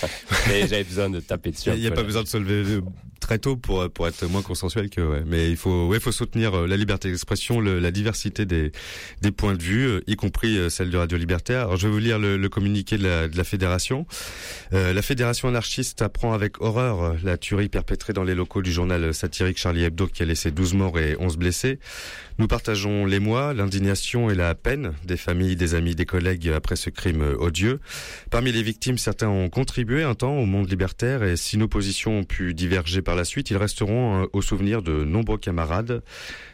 Mais 0.48 0.66
j'avais 0.66 0.84
besoin 0.84 1.10
de 1.10 1.20
taper 1.20 1.50
dessus. 1.50 1.70
Il 1.74 1.80
n'y 1.80 1.86
a, 1.86 1.90
pas 1.90 2.02
besoin 2.02 2.22
de 2.22 2.28
se 2.28 2.36
lever 2.36 2.74
euh, 2.74 2.80
très 3.24 3.38
tôt 3.38 3.56
pour 3.56 3.90
pour 3.90 4.06
être 4.06 4.26
moins 4.26 4.42
consensuel 4.42 4.90
que 4.90 5.00
ouais. 5.00 5.22
Mais 5.26 5.50
il 5.50 5.56
faut 5.56 5.88
ouais, 5.88 5.98
faut 5.98 6.12
soutenir 6.12 6.54
euh, 6.54 6.66
la 6.66 6.76
liberté 6.76 7.08
d'expression, 7.08 7.58
la 7.60 7.90
diversité 7.90 8.44
des 8.44 8.70
des 9.22 9.30
points 9.30 9.54
de 9.54 9.62
vue, 9.62 9.86
euh, 9.86 10.00
y 10.06 10.14
compris 10.14 10.58
euh, 10.58 10.68
celle 10.68 10.90
de 10.90 10.98
Radio 10.98 11.16
Libertaire. 11.16 11.62
Alors 11.62 11.76
je 11.78 11.88
vais 11.88 11.92
vous 11.92 12.00
lire 12.00 12.18
le, 12.18 12.48
communiqué 12.48 12.98
de 12.98 13.30
la, 13.34 13.44
fédération. 13.44 14.06
La 14.72 15.02
fédération 15.02 15.48
anarchiste 15.48 16.02
apprend 16.02 16.34
avec 16.34 16.60
horreur 16.60 17.16
la 17.22 17.38
tuerie 17.38 17.68
perpétrée 17.68 18.12
dans 18.12 18.22
les 18.22 18.34
locaux 18.34 18.60
du 18.60 18.70
journal 18.70 19.14
satirique 19.14 19.56
Charlie 19.56 19.84
Hebdo 19.84 20.06
qui 20.06 20.22
a 20.22 20.26
laissé 20.26 20.50
12 20.50 20.74
morts 20.74 20.98
et 20.98 21.16
11 21.18 21.36
blessés. 21.38 21.78
Nous 22.38 22.48
partageons 22.48 23.06
l'émoi, 23.06 23.54
l'indignation 23.54 24.28
et 24.28 24.34
la 24.34 24.54
peine 24.54 24.92
des 25.04 25.16
familles, 25.16 25.56
des 25.56 25.74
amis, 25.74 25.94
des 25.94 26.04
collègues 26.04 26.48
après 26.48 26.76
ce 26.76 26.90
crime 26.90 27.22
odieux. 27.38 27.80
Parmi 28.30 28.52
les 28.52 28.62
victimes, 28.62 28.98
certains 28.98 29.28
ont 29.28 29.48
contribué 29.48 30.02
un 30.02 30.14
temps 30.14 30.36
au 30.36 30.44
monde 30.44 30.68
libertaire 30.68 31.22
et 31.22 31.36
si 31.36 31.56
nos 31.56 31.68
positions 31.68 32.18
ont 32.18 32.24
pu 32.24 32.52
diverger 32.52 33.02
par 33.02 33.13
la 33.16 33.24
suite, 33.24 33.50
ils 33.50 33.56
resteront 33.56 34.22
euh, 34.22 34.26
au 34.32 34.42
souvenir 34.42 34.82
de 34.82 35.04
nombreux 35.04 35.38
camarades. 35.38 36.02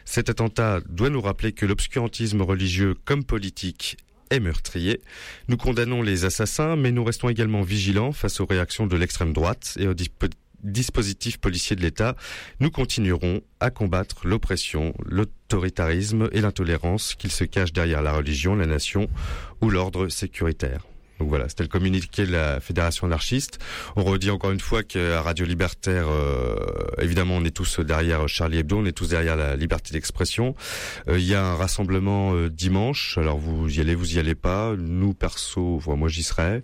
Cet 0.05 0.29
attentat 0.29 0.81
doit 0.87 1.09
nous 1.09 1.21
rappeler 1.21 1.51
que 1.51 1.65
l'obscurantisme 1.65 2.41
religieux 2.41 2.95
comme 3.05 3.23
politique 3.23 3.97
est 4.29 4.39
meurtrier. 4.39 5.01
Nous 5.47 5.57
condamnons 5.57 6.01
les 6.01 6.25
assassins, 6.25 6.75
mais 6.75 6.91
nous 6.91 7.03
restons 7.03 7.29
également 7.29 7.61
vigilants 7.61 8.13
face 8.13 8.39
aux 8.39 8.45
réactions 8.45 8.87
de 8.87 8.95
l'extrême 8.95 9.33
droite 9.33 9.75
et 9.77 9.87
aux 9.87 9.93
dispo- 9.93 10.31
dispositifs 10.63 11.37
policiers 11.37 11.75
de 11.75 11.81
l'État. 11.81 12.15
Nous 12.59 12.71
continuerons 12.71 13.41
à 13.59 13.71
combattre 13.71 14.27
l'oppression, 14.27 14.93
l'autoritarisme 15.05 16.29
et 16.31 16.41
l'intolérance 16.41 17.15
qu'ils 17.15 17.31
se 17.31 17.43
cachent 17.43 17.73
derrière 17.73 18.01
la 18.01 18.13
religion, 18.13 18.55
la 18.55 18.67
nation 18.67 19.09
ou 19.61 19.69
l'ordre 19.69 20.07
sécuritaire. 20.07 20.85
Donc 21.21 21.29
voilà, 21.29 21.47
c'était 21.47 21.61
le 21.61 21.69
communiqué 21.69 22.25
de 22.25 22.31
la 22.31 22.59
Fédération 22.59 23.05
anarchiste. 23.05 23.59
On 23.95 24.03
redit 24.03 24.31
encore 24.31 24.49
une 24.49 24.59
fois 24.59 24.81
qu'à 24.81 25.21
Radio 25.21 25.45
Libertaire, 25.45 26.07
euh, 26.09 26.55
évidemment, 26.97 27.35
on 27.35 27.45
est 27.45 27.55
tous 27.55 27.79
derrière 27.79 28.27
Charlie 28.27 28.57
Hebdo, 28.57 28.79
on 28.79 28.85
est 28.85 28.91
tous 28.91 29.09
derrière 29.09 29.35
la 29.35 29.55
liberté 29.55 29.93
d'expression. 29.93 30.55
Euh, 31.09 31.19
Il 31.19 31.25
y 31.25 31.35
a 31.35 31.45
un 31.45 31.55
rassemblement 31.55 32.33
euh, 32.33 32.49
dimanche. 32.49 33.19
Alors 33.19 33.37
vous 33.37 33.69
y 33.69 33.79
allez, 33.79 33.93
vous 33.93 34.15
y 34.15 34.19
allez 34.19 34.33
pas. 34.33 34.73
Nous 34.75 35.13
perso, 35.13 35.79
moi 35.85 36.09
j'y 36.09 36.23
serai. 36.23 36.63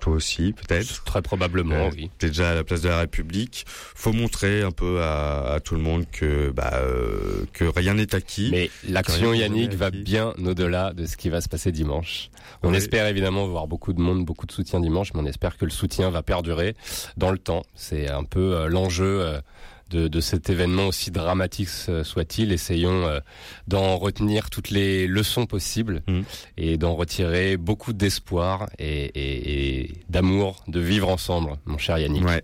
Toi 0.00 0.14
aussi, 0.14 0.52
peut-être. 0.52 1.02
Très 1.04 1.22
probablement, 1.22 1.88
oui. 1.88 2.10
T'es 2.18 2.28
déjà 2.28 2.50
à 2.50 2.54
la 2.54 2.64
place 2.64 2.80
de 2.82 2.88
la 2.88 3.00
République. 3.00 3.64
Faut 3.66 4.12
montrer 4.12 4.62
un 4.62 4.70
peu 4.70 5.02
à, 5.02 5.54
à 5.54 5.60
tout 5.60 5.74
le 5.74 5.80
monde 5.80 6.04
que 6.10 6.50
bah 6.50 6.70
euh, 6.74 7.44
que 7.52 7.64
rien 7.64 7.94
n'est 7.94 8.14
acquis. 8.14 8.48
Mais 8.52 8.70
l'action 8.88 9.34
Yannick 9.34 9.74
va 9.74 9.90
bien 9.90 10.34
au-delà 10.44 10.92
de 10.92 11.04
ce 11.06 11.16
qui 11.16 11.28
va 11.30 11.40
se 11.40 11.48
passer 11.48 11.72
dimanche. 11.72 12.30
On 12.62 12.70
Oui. 12.70 12.76
espère 12.76 13.06
évidemment 13.06 13.46
voir 13.48 13.66
beaucoup 13.66 13.92
de 13.92 14.00
monde, 14.00 14.24
beaucoup 14.24 14.46
de 14.46 14.52
soutien 14.52 14.80
dimanche, 14.80 15.12
mais 15.14 15.20
on 15.20 15.26
espère 15.26 15.56
que 15.56 15.64
le 15.64 15.70
soutien 15.70 16.10
va 16.10 16.22
perdurer 16.22 16.76
dans 17.16 17.30
le 17.30 17.38
temps. 17.38 17.64
C'est 17.74 18.08
un 18.08 18.24
peu 18.24 18.54
euh, 18.54 18.68
l'enjeu 18.68 19.20
euh, 19.20 19.40
de, 19.90 20.08
de 20.08 20.20
cet 20.20 20.50
événement 20.50 20.86
aussi 20.88 21.10
dramatique 21.10 21.68
euh, 21.88 22.04
soit-il. 22.04 22.52
Essayons 22.52 23.06
euh, 23.06 23.20
d'en 23.66 23.96
retenir 23.96 24.50
toutes 24.50 24.70
les 24.70 25.06
leçons 25.06 25.46
possibles 25.46 26.02
Mm. 26.06 26.20
et 26.56 26.76
d'en 26.78 26.94
retirer 26.94 27.56
beaucoup 27.56 27.92
d'espoir 27.92 28.68
et, 28.78 29.04
et- 29.06 29.80
et 29.84 29.92
d'amour 30.08 30.62
de 30.68 30.80
vivre 30.80 31.08
ensemble, 31.08 31.52
mon 31.66 31.78
cher 31.78 31.98
Yannick. 31.98 32.24
Ouais. 32.24 32.42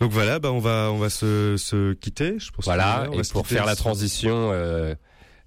Donc 0.00 0.12
voilà, 0.12 0.38
bah 0.38 0.50
on 0.52 0.60
va 0.60 0.90
on 0.92 0.96
va 0.98 1.10
se, 1.10 1.56
se 1.58 1.92
quitter. 1.92 2.38
Je 2.38 2.50
pense 2.50 2.64
Voilà, 2.64 3.02
que, 3.04 3.10
on 3.10 3.16
va 3.16 3.22
et 3.22 3.32
pour 3.32 3.46
faire 3.46 3.66
la 3.66 3.76
transition, 3.76 4.50
euh, 4.52 4.94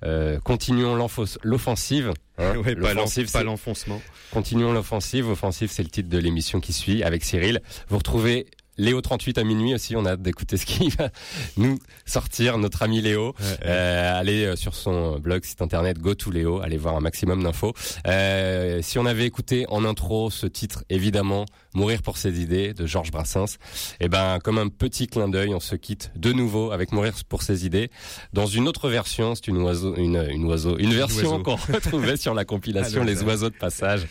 euh, 0.06 0.40
continuons 0.40 0.95
l'offensive. 1.44 2.10
hein. 2.38 2.53
Ouais, 2.65 2.76
pas 2.76 3.44
l'enfoncement. 3.44 4.02
Continuons 4.31 4.73
l'offensive. 4.73 5.30
Offensive, 5.30 5.69
c'est 5.72 5.84
le 5.84 5.90
titre 5.90 6.10
de 6.10 6.18
l'émission 6.18 6.60
qui 6.60 6.73
suit 6.73 7.03
avec 7.03 7.23
Cyril. 7.23 7.61
Vous 7.90 7.98
retrouvez 7.98 8.48
Léo 8.78 9.02
38 9.02 9.38
à 9.38 9.44
minuit 9.44 9.74
aussi. 9.74 9.95
On 9.95 10.06
a 10.06 10.12
hâte 10.12 10.22
d'écouter 10.22 10.58
ce 10.58 10.66
qui 10.66 10.90
va 10.90 11.10
nous 11.58 11.80
sortir. 12.06 12.58
Notre 12.58 12.84
ami 12.84 13.02
Léo. 13.02 13.36
Euh, 13.66 14.20
allez 14.20 14.45
euh, 14.45 14.56
sur 14.56 14.76
son 14.76 15.20
blog, 15.20 15.44
site 15.44 15.62
internet 15.62 16.00
GoToLéo. 16.00 16.62
Allez 16.62 16.78
voir 16.78 16.95
un 16.95 17.00
maximum 17.00 17.44
d'infos. 17.44 17.74
Euh, 18.08 18.82
si 18.82 18.98
on 19.00 19.06
avait 19.06 19.26
écouté 19.26 19.66
en 19.70 19.86
intro 19.86 20.30
ce 20.30 20.48
titre, 20.48 20.84
évidemment, 20.90 21.45
Mourir 21.76 22.04
pour 22.04 22.18
ses 22.18 22.40
idées 22.40 22.74
de 22.74 22.86
Georges 22.86 23.10
Brassens, 23.10 23.58
eh 24.00 24.08
ben, 24.08 24.38
comme 24.44 24.60
un 24.60 24.68
petit 24.68 25.08
clin 25.08 25.28
d'œil, 25.28 25.56
on 25.56 25.60
se 25.60 25.76
quitte 25.76 26.12
de 26.16 26.32
nouveau 26.32 26.72
avec 26.72 26.91
Mourir 26.91 27.14
pour 27.28 27.41
ses 27.41 27.66
idées 27.66 27.90
dans 28.32 28.45
une 28.45 28.68
autre 28.68 28.90
version. 28.90 29.34
C'est 29.34 29.48
une 29.48 29.58
oiseau, 29.58 29.95
une, 29.95 30.24
une 30.30 30.45
oiseau, 30.45 30.78
une 30.78 30.94
version 30.94 31.41
qu'on 31.41 31.56
retrouvait 31.56 32.18
sur 32.18 32.34
la 32.34 32.45
compilation 32.45 33.04
Les 33.14 33.24
oiseaux 33.24 33.50
de 33.50 33.56
passage 33.56 34.08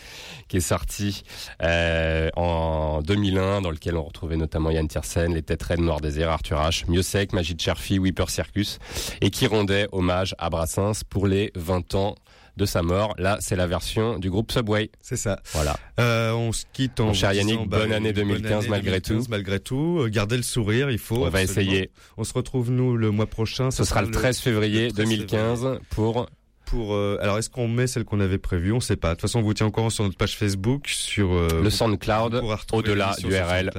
qui 0.49 0.59
est 0.59 0.61
sorti 0.61 1.23
euh, 1.63 2.29
en 2.37 3.01
2001 3.03 3.63
dans 3.63 3.71
lequel 3.71 3.97
on 3.97 4.03
retrouvait 4.03 4.37
notamment 4.53 4.71
Yann 4.71 4.87
Tiersen, 4.87 5.33
Les 5.33 5.41
Têtes 5.41 5.63
Raides, 5.63 5.81
Noir 5.81 6.03
Désir, 6.03 6.29
Arthur 6.29 6.59
H, 6.59 6.85
Mieux 6.87 7.01
Sec, 7.01 7.33
Magie 7.33 7.55
de 7.55 7.61
Cherfi, 7.61 7.99
Whipper 7.99 8.27
Circus 8.29 8.79
et 9.23 9.31
qui 9.31 9.47
rendait 9.47 9.89
hommage 9.93 10.35
à 10.39 10.51
Brassens 10.51 11.05
pour 11.09 11.27
les 11.27 11.53
20 11.55 11.95
ans 11.95 12.15
de 12.59 12.67
sa 12.67 12.83
mort. 12.83 13.15
Là, 13.17 13.39
c'est 13.41 13.57
la 13.57 13.67
version 13.67 14.19
du 14.19 14.29
groupe 14.29 14.53
Subway. 14.53 14.91
C'est 15.01 15.17
ça. 15.17 15.41
Voilà. 15.55 15.75
Euh, 15.99 16.33
on 16.33 16.53
se 16.53 16.65
quitte 16.71 17.01
en 17.01 17.07
Mon 17.07 17.15
cher 17.15 17.31
disant, 17.31 17.49
Yannick, 17.49 17.67
bonne 17.67 17.93
année 17.95 18.13
2015 18.13 18.69
malgré 18.69 19.01
tout. 19.01 19.25
Malgré 19.31 19.59
tout, 19.59 20.01
Euh, 20.03 20.09
gardez 20.11 20.37
le 20.37 20.43
sourire, 20.43 20.91
il 20.91 20.99
faut. 20.99 21.25
On 21.25 21.31
va 21.31 21.43
essayer. 21.43 21.91
On 22.19 22.25
se 22.25 22.35
retrouve 22.35 22.71
nous 22.71 22.95
le 22.99 23.11
mois 23.11 23.27
prochain. 23.27 23.71
Ce 23.71 23.85
sera 23.85 24.03
le 24.03 24.11
13 24.11 24.39
février 24.39 24.89
le 24.89 24.93
13 24.93 25.07
2015 25.09 25.79
pour 25.89 26.27
Pour 26.73 26.95
euh, 26.95 27.19
alors 27.21 27.37
est-ce 27.37 27.51
qu'on 27.51 27.69
met 27.69 27.87
celle 27.87 28.07
qu'on 28.07 28.19
avait 28.21 28.39
prévue? 28.39 28.73
On 28.73 28.81
sait 28.81 28.97
pas. 28.97 29.11
De 29.11 29.15
toute 29.17 29.21
façon, 29.21 29.41
on 29.41 29.43
vous 29.43 29.53
tient 29.53 29.67
au 29.67 29.71
courant 29.71 29.91
sur 29.91 30.05
notre 30.05 30.17
page 30.17 30.39
Facebook, 30.39 30.89
sur 30.89 31.35
euh, 31.35 31.61
le 31.63 31.69
SoundCloud 31.69 32.43
au-delà 32.73 33.15
du 33.19 33.37
RL. 33.37 33.71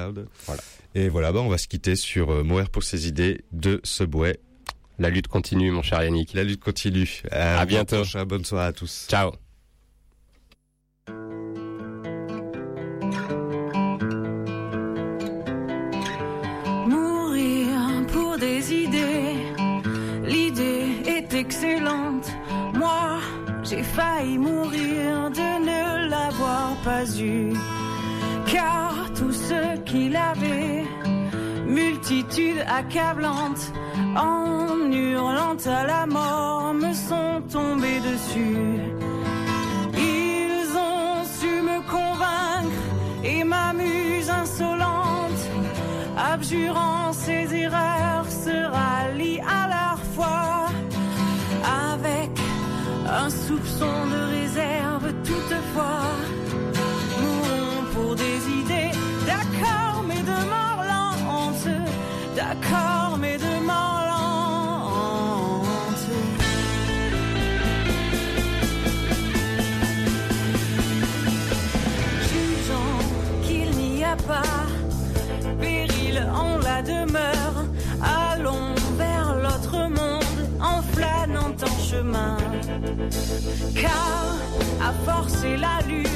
Voilà. 0.45 0.61
Et 0.93 1.09
voilà, 1.09 1.31
bah 1.31 1.39
on 1.39 1.49
va 1.49 1.57
se 1.57 1.67
quitter 1.67 1.95
sur 1.95 2.29
euh, 2.29 2.43
Mourir 2.43 2.69
pour 2.69 2.83
ses 2.83 3.07
idées 3.07 3.45
de 3.51 3.81
Subway. 3.83 4.39
La 4.99 5.09
lutte 5.09 5.27
continue, 5.27 5.71
mon 5.71 5.81
cher 5.81 6.03
Yannick. 6.03 6.33
La 6.33 6.43
lutte 6.43 6.63
continue. 6.63 7.23
À 7.31 7.65
bientôt. 7.65 8.03
Bonne 8.27 8.45
soirée 8.45 8.67
à 8.67 8.73
tous. 8.73 9.07
Ciao. 9.09 9.31
Failli 23.95 24.37
mourir 24.37 25.29
de 25.39 25.49
ne 25.69 26.09
l'avoir 26.09 26.75
pas 26.83 27.05
eu. 27.19 27.53
Car 28.45 28.93
tous 29.15 29.33
ceux 29.33 29.81
qui 29.85 30.09
l'avaient, 30.09 30.83
multitude 31.65 32.61
accablante, 32.67 33.63
en 34.15 34.91
hurlant 34.91 35.57
à 35.65 35.85
la 35.85 36.05
mort, 36.05 36.73
me 36.73 36.93
sont 36.93 37.41
tombés 37.51 37.99
dessus. 37.99 38.79
Ils 39.95 40.67
ont 40.91 41.23
su 41.37 41.53
me 41.69 41.79
convaincre 41.95 42.83
et 43.23 43.43
ma 43.43 43.73
muse 43.73 44.29
insolente, 44.29 45.43
abjurant 46.17 47.13
ses 47.13 47.53
erreurs, 47.53 48.27
se 48.29 48.55
rallie 48.75 49.39
à 49.39 49.67
leur 49.67 49.99
foi 50.15 50.62
un 53.25 53.29
soupçon 53.29 53.93
de 54.13 54.21
réserve 54.37 55.13
toutefois. 55.23 56.07
Mourons 57.21 57.83
pour 57.93 58.15
des 58.15 58.39
idées, 58.61 58.91
d'accord, 59.25 60.03
mais 60.07 60.21
de 60.31 60.37
mort 60.53 60.81
lente, 60.93 61.69
d'accord, 62.35 63.17
mais 63.19 63.37
de 63.37 63.53
mort 63.65 64.01
lente. 64.11 66.05
jugeant 72.29 72.97
qu'il 73.45 73.69
n'y 73.71 74.03
a 74.03 74.17
pas 74.31 74.65
péril 75.61 76.17
en 76.35 76.57
la 76.57 76.81
demeure. 76.81 77.32
Car 83.83 84.37
à 84.81 84.93
forcer 85.03 85.57
la 85.57 85.81
lutte, 85.85 86.12